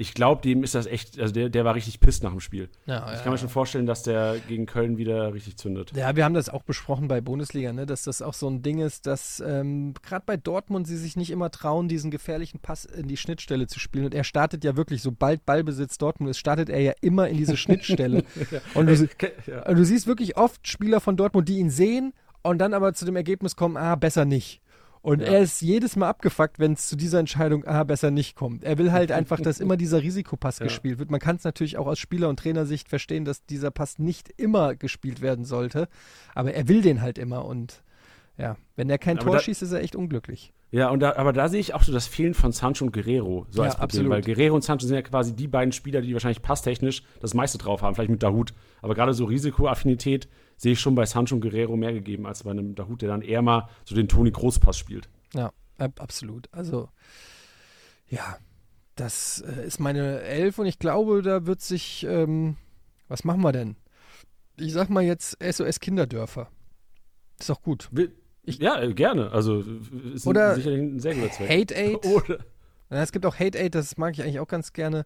ich 0.00 0.14
glaube, 0.14 0.40
dem 0.42 0.62
ist 0.62 0.76
das 0.76 0.86
echt, 0.86 1.18
also 1.18 1.34
der, 1.34 1.48
der 1.48 1.64
war 1.64 1.74
richtig 1.74 1.98
pisst 1.98 2.22
nach 2.22 2.30
dem 2.30 2.38
Spiel. 2.38 2.68
Ja, 2.86 3.12
ich 3.12 3.22
kann 3.24 3.32
mir 3.32 3.38
schon 3.38 3.48
vorstellen, 3.48 3.84
dass 3.84 4.04
der 4.04 4.36
gegen 4.46 4.64
Köln 4.64 4.96
wieder 4.96 5.34
richtig 5.34 5.56
zündet. 5.56 5.90
Ja, 5.96 6.14
wir 6.14 6.24
haben 6.24 6.34
das 6.34 6.48
auch 6.48 6.62
besprochen 6.62 7.08
bei 7.08 7.20
Bundesliga, 7.20 7.72
ne, 7.72 7.84
dass 7.84 8.04
das 8.04 8.22
auch 8.22 8.34
so 8.34 8.48
ein 8.48 8.62
Ding 8.62 8.78
ist, 8.78 9.06
dass 9.08 9.42
ähm, 9.44 9.94
gerade 10.00 10.22
bei 10.24 10.36
Dortmund 10.36 10.86
sie 10.86 10.96
sich 10.96 11.16
nicht 11.16 11.30
immer 11.30 11.50
trauen, 11.50 11.88
diesen 11.88 12.12
gefährlichen 12.12 12.60
Pass 12.60 12.84
in 12.84 13.08
die 13.08 13.16
Schnittstelle 13.16 13.66
zu 13.66 13.80
spielen. 13.80 14.04
Und 14.04 14.14
er 14.14 14.22
startet 14.22 14.62
ja 14.62 14.76
wirklich, 14.76 15.02
sobald 15.02 15.44
Ballbesitz 15.44 15.98
Dortmund 15.98 16.30
ist, 16.30 16.38
startet 16.38 16.68
er 16.68 16.80
ja 16.80 16.92
immer 17.00 17.28
in 17.28 17.36
diese 17.36 17.56
Schnittstelle. 17.56 18.22
und, 18.74 18.86
du, 18.86 19.08
ja. 19.46 19.68
und 19.68 19.76
du 19.76 19.84
siehst 19.84 20.06
wirklich 20.06 20.36
oft 20.36 20.68
Spieler 20.68 21.00
von 21.00 21.16
Dortmund, 21.16 21.48
die 21.48 21.58
ihn 21.58 21.70
sehen 21.70 22.12
und 22.42 22.58
dann 22.58 22.72
aber 22.72 22.94
zu 22.94 23.04
dem 23.04 23.16
Ergebnis 23.16 23.56
kommen, 23.56 23.76
ah, 23.76 23.96
besser 23.96 24.24
nicht. 24.24 24.62
Und 25.08 25.20
ja. 25.20 25.28
er 25.28 25.40
ist 25.40 25.62
jedes 25.62 25.96
Mal 25.96 26.06
abgefuckt, 26.06 26.58
wenn 26.58 26.74
es 26.74 26.86
zu 26.86 26.94
dieser 26.94 27.18
Entscheidung, 27.18 27.64
ah, 27.64 27.82
besser 27.82 28.10
nicht 28.10 28.36
kommt. 28.36 28.62
Er 28.62 28.76
will 28.76 28.92
halt 28.92 29.10
einfach, 29.10 29.40
dass 29.40 29.58
immer 29.58 29.78
dieser 29.78 30.02
Risikopass 30.02 30.58
ja. 30.58 30.66
gespielt 30.66 30.98
wird. 30.98 31.10
Man 31.10 31.18
kann 31.18 31.36
es 31.36 31.44
natürlich 31.44 31.78
auch 31.78 31.86
aus 31.86 31.98
Spieler- 31.98 32.28
und 32.28 32.38
Trainersicht 32.38 32.90
verstehen, 32.90 33.24
dass 33.24 33.46
dieser 33.46 33.70
Pass 33.70 33.98
nicht 33.98 34.28
immer 34.36 34.74
gespielt 34.74 35.22
werden 35.22 35.46
sollte. 35.46 35.88
Aber 36.34 36.52
er 36.52 36.68
will 36.68 36.82
den 36.82 37.00
halt 37.00 37.16
immer 37.16 37.46
und 37.46 37.82
Ja, 38.36 38.56
wenn 38.76 38.90
er 38.90 38.98
kein 38.98 39.16
Aber 39.16 39.24
Tor 39.24 39.36
da- 39.36 39.40
schießt, 39.40 39.62
ist 39.62 39.72
er 39.72 39.80
echt 39.80 39.96
unglücklich. 39.96 40.52
Ja, 40.70 40.90
und 40.90 41.00
da, 41.00 41.16
aber 41.16 41.32
da 41.32 41.48
sehe 41.48 41.60
ich 41.60 41.72
auch 41.72 41.82
so 41.82 41.92
das 41.92 42.06
Fehlen 42.06 42.34
von 42.34 42.52
Sancho 42.52 42.84
und 42.84 42.92
Guerrero 42.92 43.46
so 43.48 43.62
Ja, 43.62 43.68
als 43.68 43.76
Problem, 43.76 43.84
absolut. 43.84 44.10
weil 44.10 44.20
Guerrero 44.20 44.54
und 44.54 44.62
Sancho 44.62 44.86
sind 44.86 44.94
ja 44.94 45.00
quasi 45.00 45.34
die 45.34 45.48
beiden 45.48 45.72
Spieler, 45.72 46.02
die 46.02 46.12
wahrscheinlich 46.12 46.42
passtechnisch 46.42 47.02
das 47.20 47.32
meiste 47.32 47.56
drauf 47.56 47.80
haben, 47.80 47.94
vielleicht 47.94 48.10
mit 48.10 48.22
Dahut. 48.22 48.52
Aber 48.82 48.94
gerade 48.94 49.14
so 49.14 49.24
Risikoaffinität 49.24 50.28
sehe 50.58 50.72
ich 50.72 50.80
schon 50.80 50.94
bei 50.94 51.06
Sancho 51.06 51.34
und 51.36 51.40
Guerrero 51.40 51.76
mehr 51.76 51.92
gegeben 51.94 52.26
als 52.26 52.42
bei 52.42 52.50
einem 52.50 52.74
Dahut, 52.74 53.00
der 53.00 53.08
dann 53.08 53.22
eher 53.22 53.40
mal 53.40 53.68
so 53.86 53.94
den 53.94 54.08
Toni 54.08 54.30
Großpass 54.30 54.76
spielt. 54.76 55.08
Ja, 55.34 55.52
ab- 55.78 56.00
absolut. 56.02 56.48
Also, 56.52 56.90
ja, 58.08 58.36
das 58.96 59.40
äh, 59.40 59.66
ist 59.66 59.78
meine 59.78 60.20
Elf 60.22 60.58
und 60.58 60.66
ich 60.66 60.78
glaube, 60.78 61.22
da 61.22 61.46
wird 61.46 61.60
sich, 61.62 62.04
ähm, 62.08 62.56
was 63.08 63.24
machen 63.24 63.40
wir 63.42 63.52
denn? 63.52 63.76
Ich 64.56 64.72
sag 64.72 64.90
mal 64.90 65.02
jetzt 65.04 65.36
SOS 65.42 65.80
Kinderdörfer. 65.80 66.50
Ist 67.38 67.48
doch 67.48 67.62
gut. 67.62 67.88
Will- 67.92 68.12
Ich- 68.42 68.58
ja, 68.58 68.80
äh, 68.80 68.92
gerne. 68.94 69.30
Also 69.30 69.60
ist 69.60 70.26
ein, 70.26 70.28
Oder 70.30 70.54
sicherlich 70.56 70.80
ein 70.80 70.98
sehr 71.00 71.14
guter 71.14 71.30
Zweck. 71.30 71.48
Hate 71.50 71.76
Aid. 71.76 72.04
Oder, 72.04 72.38
Ja, 72.90 73.02
es 73.02 73.12
gibt 73.12 73.24
auch 73.26 73.38
Hate 73.38 73.58
Aid, 73.58 73.74
das 73.74 73.96
mag 73.98 74.14
ich 74.14 74.22
eigentlich 74.22 74.40
auch 74.40 74.48
ganz 74.48 74.72
gerne. 74.72 75.04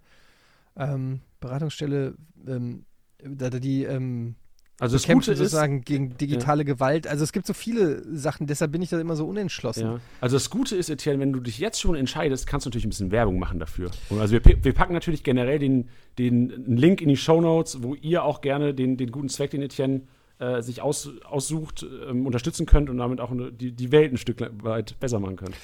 Ähm, 0.76 1.20
Beratungsstelle, 1.40 2.14
ähm, 2.46 2.86
da 3.22 3.50
die 3.50 3.82
ähm, 3.84 4.36
also 4.78 4.96
das 4.96 5.06
Gute 5.06 5.32
ist, 5.32 5.38
sozusagen 5.38 5.82
gegen 5.82 6.16
digitale 6.16 6.64
Gewalt. 6.64 7.06
Also 7.06 7.22
es 7.22 7.32
gibt 7.32 7.46
so 7.46 7.52
viele 7.52 8.02
Sachen, 8.16 8.46
deshalb 8.46 8.72
bin 8.72 8.82
ich 8.82 8.90
da 8.90 9.00
immer 9.00 9.14
so 9.14 9.26
unentschlossen. 9.26 9.82
Ja. 9.82 10.00
Also 10.20 10.36
das 10.36 10.50
Gute 10.50 10.74
ist, 10.76 10.90
Etienne, 10.90 11.20
wenn 11.20 11.32
du 11.32 11.40
dich 11.40 11.58
jetzt 11.58 11.80
schon 11.80 11.94
entscheidest, 11.94 12.46
kannst 12.46 12.66
du 12.66 12.70
natürlich 12.70 12.86
ein 12.86 12.90
bisschen 12.90 13.12
Werbung 13.12 13.38
machen 13.38 13.60
dafür. 13.60 13.90
Und 14.10 14.20
also 14.20 14.32
wir, 14.32 14.42
wir 14.44 14.72
packen 14.72 14.92
natürlich 14.92 15.22
generell 15.22 15.58
den, 15.58 15.88
den 16.18 16.76
Link 16.76 17.00
in 17.00 17.08
die 17.08 17.16
Shownotes, 17.16 17.82
wo 17.82 17.94
ihr 17.94 18.24
auch 18.24 18.40
gerne 18.40 18.74
den, 18.74 18.96
den 18.96 19.12
guten 19.12 19.28
Zweck, 19.28 19.50
den 19.50 19.62
Etienne 19.62 20.02
äh, 20.38 20.62
sich 20.62 20.82
aus, 20.82 21.10
aussucht, 21.24 21.86
ähm, 22.08 22.26
unterstützen 22.26 22.66
könnt 22.66 22.90
und 22.90 22.98
damit 22.98 23.20
auch 23.20 23.30
eine, 23.30 23.52
die, 23.52 23.70
die 23.70 23.92
Welt 23.92 24.12
ein 24.12 24.16
Stück 24.16 24.38
weit 24.64 24.98
besser 24.98 25.20
machen 25.20 25.36
könnt. 25.36 25.54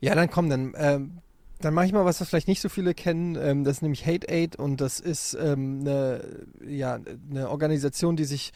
Ja, 0.00 0.14
dann 0.14 0.30
komm, 0.30 0.48
dann, 0.48 0.74
ähm, 0.76 1.18
dann 1.64 1.74
mache 1.74 1.86
ich 1.86 1.92
mal 1.92 2.04
was, 2.04 2.20
was 2.20 2.28
vielleicht 2.28 2.48
nicht 2.48 2.60
so 2.60 2.68
viele 2.68 2.94
kennen. 2.94 3.36
Ähm, 3.36 3.64
das 3.64 3.76
ist 3.76 3.82
nämlich 3.82 4.06
Hate 4.06 4.28
Aid 4.28 4.56
und 4.56 4.80
das 4.80 5.00
ist 5.00 5.34
ähm, 5.34 5.80
eine, 5.80 6.46
ja, 6.66 6.98
eine 7.30 7.48
Organisation, 7.50 8.16
die 8.16 8.24
sich 8.24 8.52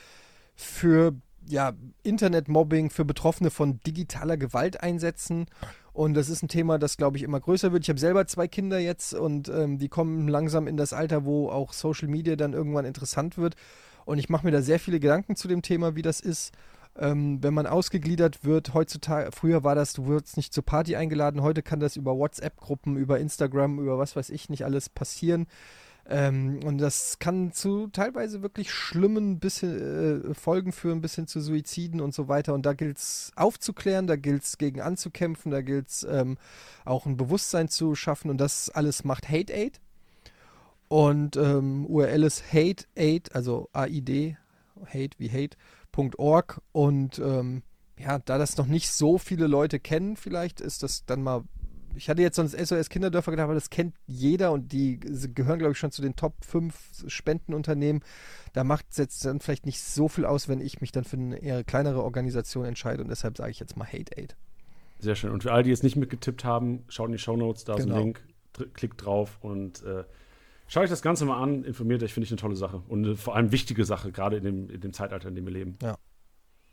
für 0.54 1.14
ja, 1.48 1.72
Internetmobbing, 2.02 2.90
für 2.90 3.04
Betroffene 3.04 3.50
von 3.50 3.80
digitaler 3.86 4.36
Gewalt 4.36 4.82
einsetzen. 4.82 5.46
Und 5.92 6.14
das 6.14 6.28
ist 6.28 6.42
ein 6.42 6.48
Thema, 6.48 6.78
das, 6.78 6.96
glaube 6.96 7.16
ich, 7.16 7.22
immer 7.22 7.40
größer 7.40 7.72
wird. 7.72 7.84
Ich 7.84 7.88
habe 7.88 8.00
selber 8.00 8.26
zwei 8.26 8.48
Kinder 8.48 8.78
jetzt 8.78 9.14
und 9.14 9.48
ähm, 9.48 9.78
die 9.78 9.88
kommen 9.88 10.28
langsam 10.28 10.66
in 10.66 10.76
das 10.76 10.92
Alter, 10.92 11.24
wo 11.24 11.48
auch 11.48 11.72
Social 11.72 12.08
Media 12.08 12.36
dann 12.36 12.52
irgendwann 12.52 12.84
interessant 12.84 13.38
wird. 13.38 13.54
Und 14.04 14.18
ich 14.18 14.28
mache 14.28 14.44
mir 14.44 14.52
da 14.52 14.60
sehr 14.60 14.78
viele 14.78 15.00
Gedanken 15.00 15.36
zu 15.36 15.48
dem 15.48 15.62
Thema, 15.62 15.96
wie 15.96 16.02
das 16.02 16.20
ist 16.20 16.52
ähm, 16.98 17.42
wenn 17.42 17.54
man 17.54 17.66
ausgegliedert 17.66 18.44
wird, 18.44 18.74
heutzutage, 18.74 19.30
früher 19.32 19.64
war 19.64 19.74
das, 19.74 19.92
du 19.92 20.06
wurdest 20.06 20.36
nicht 20.36 20.52
zur 20.52 20.64
Party 20.64 20.96
eingeladen, 20.96 21.42
heute 21.42 21.62
kann 21.62 21.80
das 21.80 21.96
über 21.96 22.16
WhatsApp-Gruppen, 22.16 22.96
über 22.96 23.18
Instagram, 23.18 23.78
über 23.78 23.98
was 23.98 24.16
weiß 24.16 24.30
ich 24.30 24.48
nicht 24.48 24.64
alles 24.64 24.88
passieren. 24.88 25.46
Ähm, 26.08 26.60
und 26.64 26.78
das 26.78 27.18
kann 27.18 27.52
zu 27.52 27.88
teilweise 27.88 28.40
wirklich 28.40 28.70
schlimmen 28.70 29.40
bisschen, 29.40 30.30
äh, 30.30 30.34
Folgen 30.34 30.72
führen, 30.72 31.00
bis 31.00 31.16
hin 31.16 31.26
zu 31.26 31.40
Suiziden 31.40 32.00
und 32.00 32.14
so 32.14 32.28
weiter. 32.28 32.54
Und 32.54 32.64
da 32.64 32.74
gilt 32.74 32.98
es 32.98 33.32
aufzuklären, 33.34 34.06
da 34.06 34.16
gilt 34.16 34.44
es 34.44 34.58
gegen 34.58 34.80
anzukämpfen, 34.80 35.50
da 35.50 35.62
gilt 35.62 35.88
es 35.88 36.06
ähm, 36.08 36.38
auch 36.84 37.06
ein 37.06 37.16
Bewusstsein 37.16 37.68
zu 37.68 37.94
schaffen. 37.96 38.30
Und 38.30 38.38
das 38.38 38.70
alles 38.70 39.04
macht 39.04 39.28
Hate 39.28 39.52
Aid. 39.52 39.80
Und 40.88 41.36
ähm, 41.36 41.84
URL 41.86 42.22
ist 42.22 42.52
Hate 42.52 42.84
Aid, 42.94 43.34
also 43.34 43.68
AID, 43.72 44.36
Hate 44.86 45.16
wie 45.18 45.30
Hate.org. 45.96 46.60
Und 46.72 47.18
ähm, 47.18 47.62
ja, 47.98 48.18
da 48.18 48.38
das 48.38 48.56
noch 48.56 48.66
nicht 48.66 48.90
so 48.90 49.18
viele 49.18 49.46
Leute 49.46 49.80
kennen, 49.80 50.16
vielleicht 50.16 50.60
ist 50.60 50.82
das 50.82 51.04
dann 51.06 51.22
mal. 51.22 51.42
Ich 51.98 52.10
hatte 52.10 52.20
jetzt 52.20 52.36
sonst 52.36 52.52
SOS 52.52 52.90
Kinderdörfer 52.90 53.30
gedacht, 53.30 53.44
aber 53.44 53.54
das 53.54 53.70
kennt 53.70 53.94
jeder 54.06 54.52
und 54.52 54.70
die 54.72 55.00
gehören, 55.00 55.58
glaube 55.58 55.72
ich, 55.72 55.78
schon 55.78 55.92
zu 55.92 56.02
den 56.02 56.14
Top 56.14 56.34
5 56.44 57.04
Spendenunternehmen. 57.06 58.02
Da 58.52 58.64
macht 58.64 58.84
es 58.90 58.98
jetzt 58.98 59.24
dann 59.24 59.40
vielleicht 59.40 59.64
nicht 59.64 59.80
so 59.80 60.06
viel 60.06 60.26
aus, 60.26 60.46
wenn 60.46 60.60
ich 60.60 60.82
mich 60.82 60.92
dann 60.92 61.04
für 61.04 61.16
eine 61.16 61.38
eher 61.38 61.64
kleinere 61.64 62.02
Organisation 62.04 62.66
entscheide 62.66 63.02
und 63.02 63.08
deshalb 63.08 63.38
sage 63.38 63.50
ich 63.50 63.60
jetzt 63.60 63.78
mal 63.78 63.86
Hate 63.86 64.14
Aid. 64.18 64.36
Sehr 64.98 65.14
schön. 65.14 65.30
Und 65.30 65.42
für 65.42 65.52
alle, 65.52 65.62
die 65.62 65.70
jetzt 65.70 65.84
nicht 65.84 65.96
mitgetippt 65.96 66.44
haben, 66.44 66.84
schaut 66.88 67.06
in 67.06 67.12
die 67.12 67.18
Shownotes, 67.18 67.64
da 67.64 67.76
ist 67.76 67.84
Genau. 67.84 67.96
ein 67.96 68.02
Link, 68.02 68.20
dr- 68.52 68.68
klickt 68.74 69.02
drauf 69.02 69.38
und 69.40 69.82
äh, 69.84 70.04
schaut 70.68 70.84
euch 70.84 70.90
das 70.90 71.02
Ganze 71.02 71.24
mal 71.24 71.42
an, 71.42 71.64
informiert 71.64 72.02
euch, 72.02 72.12
finde 72.12 72.24
ich 72.26 72.30
eine 72.32 72.40
tolle 72.40 72.56
Sache. 72.56 72.82
Und 72.88 73.04
eine 73.04 73.16
vor 73.16 73.36
allem 73.36 73.52
wichtige 73.52 73.84
Sache, 73.84 74.12
gerade 74.12 74.36
in 74.36 74.44
dem, 74.44 74.70
in 74.70 74.80
dem 74.80 74.92
Zeitalter, 74.92 75.28
in 75.28 75.34
dem 75.34 75.44
wir 75.46 75.52
leben. 75.52 75.78
Ja. 75.82 75.96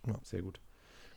Ja. 0.08 0.16
Sehr 0.24 0.42
gut. 0.42 0.60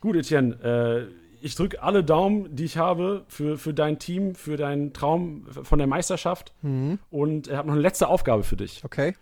Gut, 0.01 0.15
Etienne, 0.17 0.55
äh, 0.63 1.27
ich 1.45 1.55
drücke 1.55 1.83
alle 1.83 2.03
Daumen, 2.05 2.55
die 2.55 2.65
ich 2.65 2.77
habe, 2.79 3.25
für, 3.29 3.59
für 3.59 3.75
dein 3.75 3.99
Team, 3.99 4.35
für 4.35 4.57
deinen 4.57 4.93
Traum 4.93 5.47
von 5.51 5.79
der 5.79 5.87
Meisterschaft 5.89 6.55
Mhm. 6.63 6.99
und 7.11 7.51
habe 7.51 7.67
noch 7.69 7.75
eine 7.75 7.83
letzte 7.83 8.09
Aufgabe 8.09 8.43
für 8.43 8.57
dich. 8.57 8.85
Okay. 8.85 9.15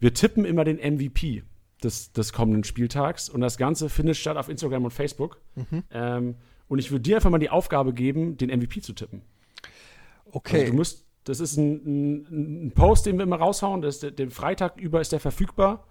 Wir 0.00 0.12
tippen 0.14 0.44
immer 0.44 0.64
den 0.64 0.76
MVP 0.78 1.44
des, 1.82 2.12
des 2.12 2.32
kommenden 2.32 2.64
Spieltags 2.64 3.28
und 3.28 3.40
das 3.40 3.56
Ganze 3.58 3.88
findet 3.88 4.16
statt 4.16 4.36
auf 4.36 4.48
Instagram 4.48 4.84
und 4.84 4.90
Facebook. 4.92 5.40
Mhm. 5.54 5.82
Ähm, 5.92 6.34
und 6.68 6.78
ich 6.78 6.90
würde 6.90 7.02
dir 7.02 7.16
einfach 7.16 7.30
mal 7.30 7.38
die 7.38 7.50
Aufgabe 7.50 7.92
geben, 7.92 8.36
den 8.36 8.48
MVP 8.48 8.80
zu 8.80 8.92
tippen. 8.94 9.22
Okay. 10.30 10.60
Also 10.60 10.70
du 10.72 10.76
musst, 10.76 11.04
das 11.24 11.40
ist 11.40 11.56
ein, 11.56 11.72
ein, 11.84 12.66
ein 12.66 12.72
Post, 12.72 13.06
den 13.06 13.16
wir 13.16 13.22
immer 13.24 13.36
raushauen. 13.36 13.82
Das 13.82 14.02
ist 14.02 14.18
den 14.18 14.30
Freitag 14.30 14.78
über 14.80 15.00
ist 15.00 15.12
der 15.12 15.20
verfügbar. 15.20 15.84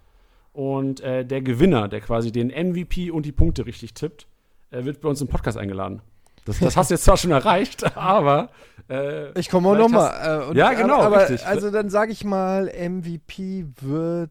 Und 0.52 1.00
äh, 1.00 1.24
der 1.24 1.40
Gewinner, 1.40 1.88
der 1.88 2.00
quasi 2.00 2.30
den 2.30 2.48
MVP 2.48 3.10
und 3.10 3.24
die 3.24 3.32
Punkte 3.32 3.64
richtig 3.64 3.94
tippt, 3.94 4.26
äh, 4.70 4.84
wird 4.84 5.00
bei 5.00 5.08
uns 5.08 5.20
im 5.20 5.28
Podcast 5.28 5.56
eingeladen. 5.56 6.02
Das, 6.44 6.58
das 6.58 6.76
hast 6.76 6.90
du 6.90 6.94
jetzt 6.94 7.04
zwar 7.04 7.16
schon 7.16 7.30
erreicht, 7.30 7.96
aber 7.96 8.50
äh, 8.90 9.38
Ich 9.38 9.48
komme 9.48 9.68
auch 9.68 9.78
nochmal. 9.78 10.50
Äh, 10.52 10.58
Ja, 10.58 10.72
genau, 10.72 11.00
Aber, 11.00 11.20
richtig. 11.20 11.46
also 11.46 11.70
dann 11.70 11.88
sage 11.88 12.12
ich 12.12 12.24
mal, 12.24 12.66
MVP 12.66 13.66
wird. 13.80 14.30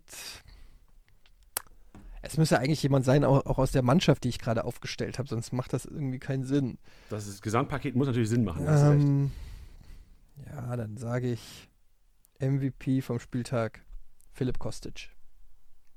Es 2.21 2.37
müsste 2.37 2.59
eigentlich 2.59 2.83
jemand 2.83 3.03
sein, 3.03 3.23
auch, 3.25 3.45
auch 3.45 3.57
aus 3.57 3.71
der 3.71 3.81
Mannschaft, 3.81 4.25
die 4.25 4.29
ich 4.29 4.37
gerade 4.39 4.63
aufgestellt 4.63 5.17
habe, 5.17 5.27
sonst 5.27 5.53
macht 5.53 5.73
das 5.73 5.85
irgendwie 5.85 6.19
keinen 6.19 6.43
Sinn. 6.43 6.77
das 7.09 7.27
ist, 7.27 7.41
Gesamtpaket 7.41 7.95
muss 7.95 8.07
natürlich 8.07 8.29
Sinn 8.29 8.43
machen. 8.43 8.65
da 8.65 8.73
hast 8.73 8.83
du 8.83 8.89
recht. 8.91 9.03
Ähm, 9.03 9.31
ja, 10.49 10.75
dann 10.75 10.97
sage 10.97 11.31
ich 11.33 11.69
MVP 12.39 13.01
vom 13.01 13.19
Spieltag 13.19 13.81
Philipp 14.33 14.59
Kostic. 14.59 15.09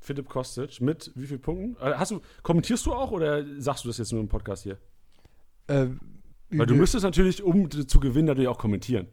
Philipp 0.00 0.28
Kostic 0.28 0.80
mit 0.80 1.10
wie 1.14 1.26
vielen 1.26 1.40
Punkten? 1.40 1.76
Äh, 1.82 1.94
Hast 1.94 2.10
du, 2.10 2.20
kommentierst 2.42 2.84
du 2.86 2.92
auch 2.92 3.10
oder 3.10 3.42
sagst 3.60 3.84
du 3.84 3.88
das 3.88 3.98
jetzt 3.98 4.12
nur 4.12 4.20
im 4.20 4.28
Podcast 4.28 4.62
hier? 4.64 4.78
Äh, 5.66 5.86
Weil 6.50 6.66
du 6.66 6.74
müsstest 6.74 7.04
natürlich, 7.04 7.42
um 7.42 7.70
zu 7.70 8.00
gewinnen, 8.00 8.26
natürlich 8.26 8.48
auch 8.48 8.58
kommentieren. 8.58 9.08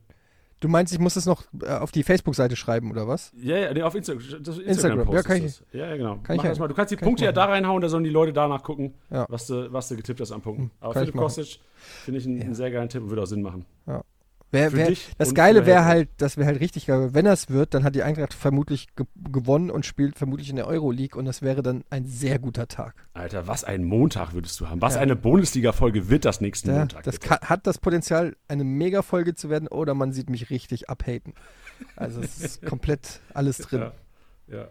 du 0.60 0.68
meinst, 0.68 0.92
ich 0.94 1.00
muss 1.00 1.14
das 1.14 1.26
noch 1.26 1.46
äh, 1.64 1.70
auf 1.70 1.92
die 1.92 2.04
Facebook-Seite 2.04 2.56
schreiben, 2.58 2.92
oder 2.92 3.08
was? 3.08 3.32
Ja, 3.38 3.58
ja, 3.58 3.74
nee, 3.74 3.82
auf 3.84 3.96
Insta 3.96 4.16
das 4.16 4.58
Instagram, 4.58 4.68
Instagram. 4.68 5.14
ja, 5.14 5.24
kann 5.24 5.38
ich- 5.38 5.44
das. 5.44 5.64
Ja, 5.72 5.88
ja, 5.88 5.96
genau. 5.98 6.18
kann 6.18 6.36
ich 6.36 6.42
Mach 6.44 6.50
das 6.50 6.58
ja- 6.58 6.62
mal. 6.62 6.68
Du 6.68 6.74
kannst 6.76 6.92
die 6.92 6.98
kann 6.98 7.06
ich 7.06 7.10
Punkte 7.10 7.24
ja 7.26 7.32
da 7.32 7.46
reinhauen, 7.46 7.82
da 7.82 7.88
sollen 7.88 8.04
die 8.04 8.10
Leute 8.10 8.34
danach 8.34 8.62
gucken, 8.62 8.94
Ja. 9.10 9.26
was, 9.30 9.48
du, 9.48 9.72
was 9.72 9.88
du 9.88 9.96
getippt 9.96 10.20
hast 10.20 10.32
an 10.34 10.42
Punkten. 10.42 10.64
Hm, 10.64 10.72
Aber 10.82 10.94
kann 10.94 11.04
ich 11.04 11.10
Philipp. 11.12 11.22
Kostic 11.24 11.60
finde 12.04 12.20
ich 12.20 12.26
einen, 12.28 12.38
Ja. 12.38 12.44
einen 12.44 12.56
sehr 12.56 12.70
geilen 12.70 12.90
Tipp 12.90 13.02
und 13.04 13.10
würde 13.10 13.22
auch 13.24 13.28
Sinn 13.28 13.42
machen. 13.42 13.66
Wär, 14.52 14.74
wär, 14.74 14.92
das 15.18 15.34
Geile 15.34 15.66
wäre 15.66 15.86
halt, 15.86 16.10
das 16.18 16.36
wäre 16.36 16.46
halt 16.48 16.60
richtig 16.60 16.86
geil. 16.88 17.14
Wenn 17.14 17.24
das 17.26 17.50
wird, 17.50 17.74
dann 17.74 17.84
hat 17.86 17.96
die 17.96 18.04
Eintracht 18.04 18.34
vermutlich 18.34 18.88
ge 18.96 19.06
gewonnen 19.32 19.72
und 19.72 19.86
spielt 19.86 20.18
vermutlich 20.18 20.50
in 20.50 20.58
der 20.58 20.68
Euroleague 20.68 21.18
und 21.18 21.24
das 21.26 21.42
wäre 21.42 21.64
dann 21.64 21.86
ein 21.90 22.06
sehr 22.06 22.38
guter 22.38 22.68
Tag. 22.68 22.96
Alter, 23.14 23.48
was 23.48 23.64
ein 23.64 23.84
Montag 23.86 24.34
würdest 24.34 24.60
du 24.60 24.68
haben. 24.70 24.82
Was 24.82 24.96
Ja. 24.96 25.02
eine 25.02 25.16
Bundesliga-Folge 25.16 26.10
wird 26.10 26.26
das 26.26 26.42
nächsten 26.42 26.70
Ja, 26.70 26.80
Montag. 26.80 27.04
das 27.04 27.20
kann, 27.22 27.40
hat 27.40 27.66
das 27.66 27.78
Potenzial, 27.78 28.36
eine 28.50 28.66
Mega-Folge 28.66 29.36
zu 29.36 29.50
werden 29.50 29.70
oder 29.70 29.94
man 29.94 30.12
sieht 30.12 30.30
mich 30.30 30.50
richtig 30.50 30.90
abhaten. 30.90 31.34
Also 31.96 32.20
es 32.22 32.40
ist 32.42 32.62
komplett 32.66 33.22
alles 33.34 33.58
drin. 33.60 33.92
Ja, 34.48 34.58
ja. 34.58 34.68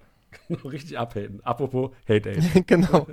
Richtig 0.65 0.97
abhaten. 0.97 1.41
Apropos 1.43 1.91
Hate 2.09 2.31
Aid. 2.31 2.67
genau, 2.69 3.09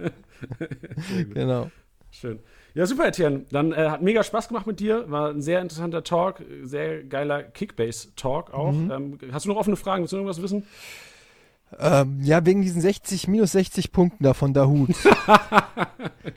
genau. 1.34 1.72
Schön. 2.12 2.40
Ja, 2.74 2.86
super, 2.86 3.08
Etienne. 3.08 3.46
Dann 3.52 3.72
äh, 3.72 3.90
hat 3.90 4.02
mega 4.02 4.24
Spaß 4.24 4.48
gemacht 4.48 4.68
mit 4.68 4.80
dir. 4.80 5.10
War 5.10 5.30
ein 5.30 5.42
sehr 5.42 5.62
interessanter 5.62 6.04
Talk. 6.04 6.44
Sehr 6.64 7.04
geiler 7.04 7.44
Kickbase-Talk 7.44 8.54
auch. 8.54 8.72
Mhm. 8.72 8.92
Ähm, 8.92 9.18
hast 9.32 9.46
du 9.46 9.50
noch 9.50 9.58
offene 9.58 9.76
Fragen? 9.76 10.04
Willst 10.04 10.14
du 10.14 10.18
irgendwas 10.18 10.42
wissen? 10.42 10.64
Ähm, 11.80 12.20
ja, 12.22 12.46
wegen 12.46 12.62
diesen 12.62 12.80
60, 12.82 13.28
minus 13.28 13.52
60 13.52 13.92
Punkten 13.92 14.24
da 14.24 14.34
von 14.34 14.54
Dahut. 14.54 14.90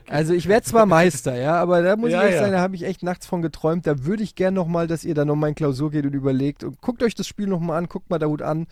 Also 0.07 0.33
ich 0.33 0.47
werde 0.49 0.65
zwar 0.65 0.85
Meister, 0.85 1.39
ja, 1.39 1.55
aber 1.55 1.81
da 1.81 1.95
muss 1.95 2.11
Ja, 2.11 2.19
ich 2.21 2.25
echt 2.27 2.35
ja. 2.35 2.39
sagen, 2.41 2.51
da 2.51 2.59
habe 2.59 2.75
ich 2.75 2.83
echt 2.83 3.01
nachts 3.01 3.25
von 3.25 3.41
geträumt. 3.41 3.87
Da 3.87 4.03
würde 4.03 4.23
ich 4.23 4.35
gern 4.35 4.53
nochmal, 4.53 4.87
dass 4.87 5.05
ihr 5.05 5.15
da 5.15 5.23
nochmal 5.23 5.49
in 5.49 5.55
Klausur 5.55 5.89
geht 5.89 6.05
und 6.05 6.13
überlegt 6.13 6.65
und 6.65 6.81
guckt 6.81 7.01
euch 7.01 7.15
das 7.15 7.27
Spiel 7.27 7.47
nochmal 7.47 7.77
an, 7.77 7.87
guckt 7.87 8.09
mal 8.09 8.19
Dahut 8.19 8.41
an 8.41 8.67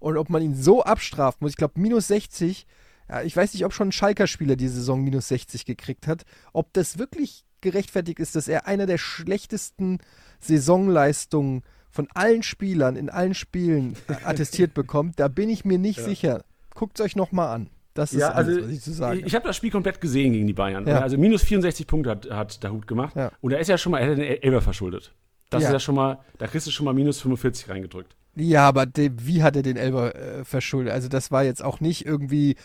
und 0.00 0.16
ob 0.16 0.28
man 0.28 0.42
ihn 0.42 0.56
so 0.56 0.82
abstrafen 0.82 1.38
muss. 1.40 1.52
Ich 1.52 1.56
glaube, 1.56 1.74
minus 1.80 2.08
60, 2.08 2.66
ja, 3.12 3.22
ich 3.22 3.36
weiß 3.36 3.52
nicht, 3.52 3.64
ob 3.64 3.72
schon 3.74 3.88
ein 3.88 3.92
Schalker-Spieler 3.92 4.56
die 4.56 4.68
Saison 4.68 5.02
minus 5.02 5.28
60 5.28 5.64
gekriegt 5.66 6.06
hat, 6.06 6.22
ob 6.52 6.72
das 6.72 6.98
wirklich 6.98 7.44
gerechtfertigt 7.60 8.18
ist, 8.18 8.34
dass 8.34 8.48
er 8.48 8.66
einer 8.66 8.86
der 8.86 8.98
schlechtesten 8.98 9.98
Saisonleistungen 10.40 11.62
von 11.90 12.08
allen 12.14 12.42
Spielern 12.42 12.96
in 12.96 13.10
allen 13.10 13.34
Spielen 13.34 13.96
attestiert 14.24 14.74
bekommt, 14.74 15.18
da 15.20 15.28
bin 15.28 15.50
ich 15.50 15.64
mir 15.64 15.78
nicht 15.78 15.98
Ja. 15.98 16.04
sicher. 16.04 16.44
Guckt 16.74 16.98
es 16.98 17.04
euch 17.04 17.16
nochmal 17.16 17.48
an. 17.54 17.68
Das 17.94 18.14
ist 18.14 18.20
ja, 18.20 18.30
alles, 18.30 18.56
also 18.56 18.66
was 18.68 18.72
ich 18.74 18.80
zu 18.82 18.92
sagen 18.92 19.18
ich, 19.18 19.26
ich 19.26 19.34
habe 19.34 19.46
das 19.46 19.54
Spiel 19.56 19.70
komplett 19.70 20.00
gesehen 20.00 20.32
gegen 20.32 20.46
die 20.46 20.54
Bayern. 20.54 20.86
Ja. 20.86 21.00
Also 21.00 21.18
minus 21.18 21.42
64 21.42 21.86
Punkte 21.86 22.08
hat, 22.10 22.30
hat 22.30 22.64
Dahut 22.64 22.86
gemacht. 22.86 23.14
Ja. 23.14 23.30
Und 23.42 23.52
er 23.52 23.58
ist 23.60 23.68
ja 23.68 23.76
schon 23.76 23.92
mal, 23.92 23.98
er 23.98 24.10
hat 24.12 24.16
den 24.18 24.24
Elber 24.42 24.62
verschuldet. 24.62 25.12
Das 25.50 25.62
Ja. 25.62 25.68
ist 25.68 25.72
ja 25.74 25.80
schon 25.80 25.96
mal, 25.96 26.20
da 26.38 26.46
kriegst 26.46 26.66
du 26.66 26.70
schon 26.70 26.86
mal 26.86 26.94
minus 26.94 27.20
45 27.20 27.68
reingedrückt. 27.68 28.16
Ja, 28.34 28.66
aber 28.66 28.86
de, 28.86 29.10
wie 29.18 29.42
hat 29.42 29.56
er 29.56 29.62
den 29.62 29.76
Elber 29.76 30.14
äh, 30.14 30.44
verschuldet? 30.46 30.94
Also 30.94 31.08
das 31.08 31.30
war 31.30 31.44
jetzt 31.44 31.62
auch 31.62 31.80
nicht 31.80 32.06
irgendwie 32.06 32.56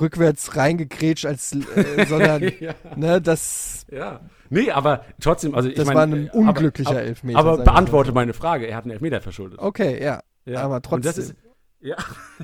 rückwärts 0.00 0.56
reingegrätscht, 0.56 1.26
als, 1.26 1.52
äh, 1.52 2.06
sondern 2.08 2.42
ja. 2.60 2.74
ne, 2.96 3.20
das, 3.20 3.86
ja. 3.90 4.20
Nee, 4.50 4.70
aber 4.70 5.04
trotzdem, 5.20 5.54
also 5.54 5.68
ich 5.68 5.74
das 5.74 5.86
meine. 5.86 5.96
war 5.96 6.06
ein 6.06 6.26
äh, 6.28 6.30
unglücklicher 6.30 6.90
aber, 6.90 7.02
Elfmeter. 7.02 7.38
Aber 7.38 7.58
beantworte 7.58 8.08
so. 8.08 8.14
meine 8.14 8.32
Frage. 8.32 8.66
Er 8.66 8.76
hat 8.76 8.84
einen 8.84 8.92
Elfmeter 8.92 9.20
verschuldet. 9.20 9.58
Okay, 9.58 10.02
ja. 10.02 10.22
Ja. 10.44 10.62
aber 10.62 10.80
trotzdem. 10.80 11.24
ist, 11.24 11.34
ja, 11.80 11.96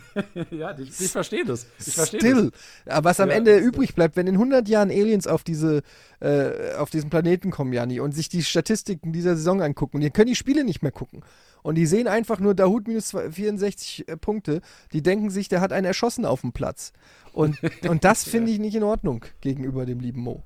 ja, 0.50 0.78
ich, 0.78 1.00
ich 1.00 1.10
verstehe 1.10 1.44
das. 1.44 1.66
Ich 1.84 1.94
verstehe 1.94 2.20
Still. 2.20 2.50
Aber 2.86 3.10
was 3.10 3.18
am 3.18 3.30
Ja, 3.30 3.36
Ende 3.36 3.56
übrig 3.56 3.94
bleibt, 3.94 4.16
wenn 4.16 4.26
in 4.26 4.34
100 4.34 4.68
Jahren 4.68 4.90
Aliens 4.90 5.26
auf 5.26 5.42
diese 5.42 5.82
äh, 6.20 6.74
auf 6.74 6.90
diesen 6.90 7.10
Planeten 7.10 7.50
kommen, 7.50 7.72
Jani, 7.72 7.98
und 8.00 8.12
sich 8.12 8.28
die 8.28 8.44
Statistiken 8.44 9.12
dieser 9.12 9.34
Saison 9.34 9.62
angucken, 9.62 9.96
und 9.96 10.02
die 10.02 10.10
können 10.10 10.28
die 10.28 10.36
Spiele 10.36 10.64
nicht 10.64 10.82
mehr 10.82 10.92
gucken. 10.92 11.24
Und 11.62 11.76
die 11.76 11.86
sehen 11.86 12.08
einfach 12.08 12.40
nur 12.40 12.54
Dahut 12.54 12.88
minus 12.88 13.08
zwei- 13.08 13.30
64 13.30 14.08
äh, 14.08 14.16
Punkte. 14.16 14.60
Die 14.92 15.02
denken 15.02 15.30
sich, 15.30 15.48
der 15.48 15.60
hat 15.60 15.72
einen 15.72 15.86
erschossen 15.86 16.24
auf 16.26 16.40
dem 16.40 16.52
Platz. 16.52 16.92
Und, 17.32 17.58
und 17.88 18.04
das 18.04 18.24
finde 18.24 18.50
ich 18.50 18.58
nicht 18.58 18.74
in 18.74 18.82
Ordnung 18.82 19.24
gegenüber 19.40 19.86
dem 19.86 20.00
lieben 20.00 20.20
Mo. 20.20 20.42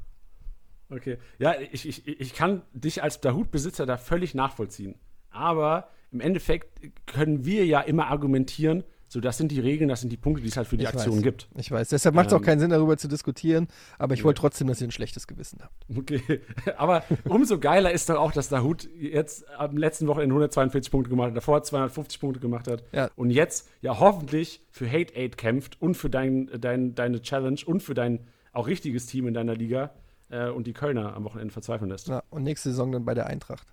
Okay. 0.90 1.18
Ja, 1.38 1.54
ich, 1.72 1.88
ich, 1.88 2.06
ich 2.06 2.34
kann 2.34 2.62
dich 2.72 3.02
als 3.02 3.20
Dahut-Besitzer 3.20 3.86
da 3.86 3.96
völlig 3.96 4.34
nachvollziehen. 4.34 4.94
Aber 5.30 5.88
im 6.12 6.20
Endeffekt 6.20 6.80
können 7.06 7.44
wir 7.44 7.66
ja 7.66 7.80
immer 7.80 8.06
argumentieren, 8.08 8.84
so 9.08 9.20
das 9.20 9.38
sind 9.38 9.52
die 9.52 9.60
Regeln, 9.60 9.88
das 9.88 10.00
sind 10.00 10.10
die 10.12 10.16
Punkte, 10.16 10.42
die 10.42 10.48
es 10.48 10.56
halt 10.56 10.66
für 10.66 10.76
die 10.76 10.82
Ich 10.84 10.88
Aktion 10.88 11.16
weiß. 11.16 11.22
gibt. 11.22 11.48
Ich 11.56 11.70
weiß. 11.70 11.88
Deshalb 11.90 12.14
macht 12.14 12.26
es 12.28 12.32
auch 12.32 12.38
Ähm, 12.38 12.44
keinen 12.44 12.58
Sinn, 12.60 12.70
darüber 12.70 12.96
zu 12.96 13.06
diskutieren. 13.08 13.68
Aber 13.98 14.14
ich 14.14 14.20
ja. 14.20 14.24
wollte 14.24 14.40
trotzdem, 14.40 14.66
dass 14.66 14.80
ihr 14.80 14.88
ein 14.88 14.90
schlechtes 14.90 15.26
Gewissen 15.28 15.60
habt. 15.62 15.74
Okay, 15.96 16.40
aber 16.76 17.04
umso 17.28 17.58
geiler 17.60 17.92
ist 17.92 18.08
doch 18.08 18.16
auch, 18.16 18.32
dass 18.32 18.48
Dahut 18.48 18.88
jetzt 18.98 19.48
am 19.56 19.76
letzten 19.76 20.06
Wochenende 20.08 20.32
142 20.34 20.90
Punkte 20.90 21.08
gemacht 21.10 21.28
hat, 21.28 21.36
davor 21.36 21.62
250 21.62 22.18
Punkte 22.20 22.40
gemacht 22.40 22.66
hat 22.68 22.82
Ja. 22.92 23.10
und 23.16 23.30
jetzt 23.30 23.68
ja 23.80 23.98
hoffentlich 24.00 24.60
für 24.72 24.90
Hate 24.90 25.14
Aid 25.14 25.36
kämpft 25.38 25.80
und 25.80 25.94
für 25.96 26.10
dein, 26.10 26.50
dein, 26.60 26.94
deine 26.96 27.22
Challenge 27.22 27.60
und 27.64 27.82
für 27.84 27.94
dein 27.94 28.26
auch 28.52 28.66
richtiges 28.66 29.06
Team 29.06 29.28
in 29.28 29.34
deiner 29.34 29.54
Liga 29.54 29.90
äh, 30.30 30.48
und 30.48 30.66
die 30.66 30.72
Kölner 30.72 31.14
am 31.14 31.22
Wochenende 31.24 31.52
verzweifeln 31.52 31.90
lässt. 31.90 32.08
Ja, 32.08 32.22
und 32.30 32.42
nächste 32.42 32.70
Saison 32.70 32.90
dann 32.90 33.04
bei 33.04 33.14
der 33.14 33.26
Eintracht. 33.26 33.68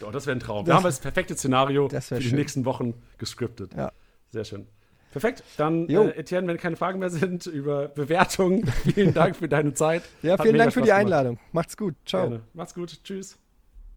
Doch, 0.00 0.10
das 0.12 0.26
wäre 0.26 0.36
ein 0.36 0.40
Traum. 0.40 0.64
Das- 0.64 0.68
da 0.72 0.76
haben 0.76 0.84
wir 0.84 0.88
das 0.88 1.00
perfekte 1.00 1.34
Szenario 1.36 1.88
für 1.88 2.18
die 2.18 2.28
schön. 2.28 2.38
nächsten 2.38 2.64
Wochen 2.64 2.94
gescriptet. 3.18 3.72
Ja. 3.74 3.92
Sehr 4.32 4.44
schön. 4.44 4.66
Perfekt. 5.12 5.44
Dann, 5.58 5.88
äh, 5.90 6.08
Etienne, 6.16 6.48
wenn 6.48 6.56
keine 6.56 6.76
Fragen 6.76 6.98
mehr 6.98 7.10
sind 7.10 7.44
über 7.46 7.88
Bewertungen, 7.88 8.66
vielen 8.94 9.12
Dank 9.12 9.36
für 9.36 9.46
deine 9.46 9.74
Zeit. 9.74 10.02
Ja, 10.22 10.38
vielen 10.38 10.56
Dank 10.56 10.72
für 10.72 10.80
die 10.80 10.86
gemacht. 10.86 11.00
Einladung. 11.02 11.38
Macht's 11.52 11.76
gut. 11.76 11.94
Ciao. 12.06 12.28
Gerne. 12.28 12.42
Macht's 12.54 12.74
gut. 12.74 12.98
Tschüss. 13.04 13.38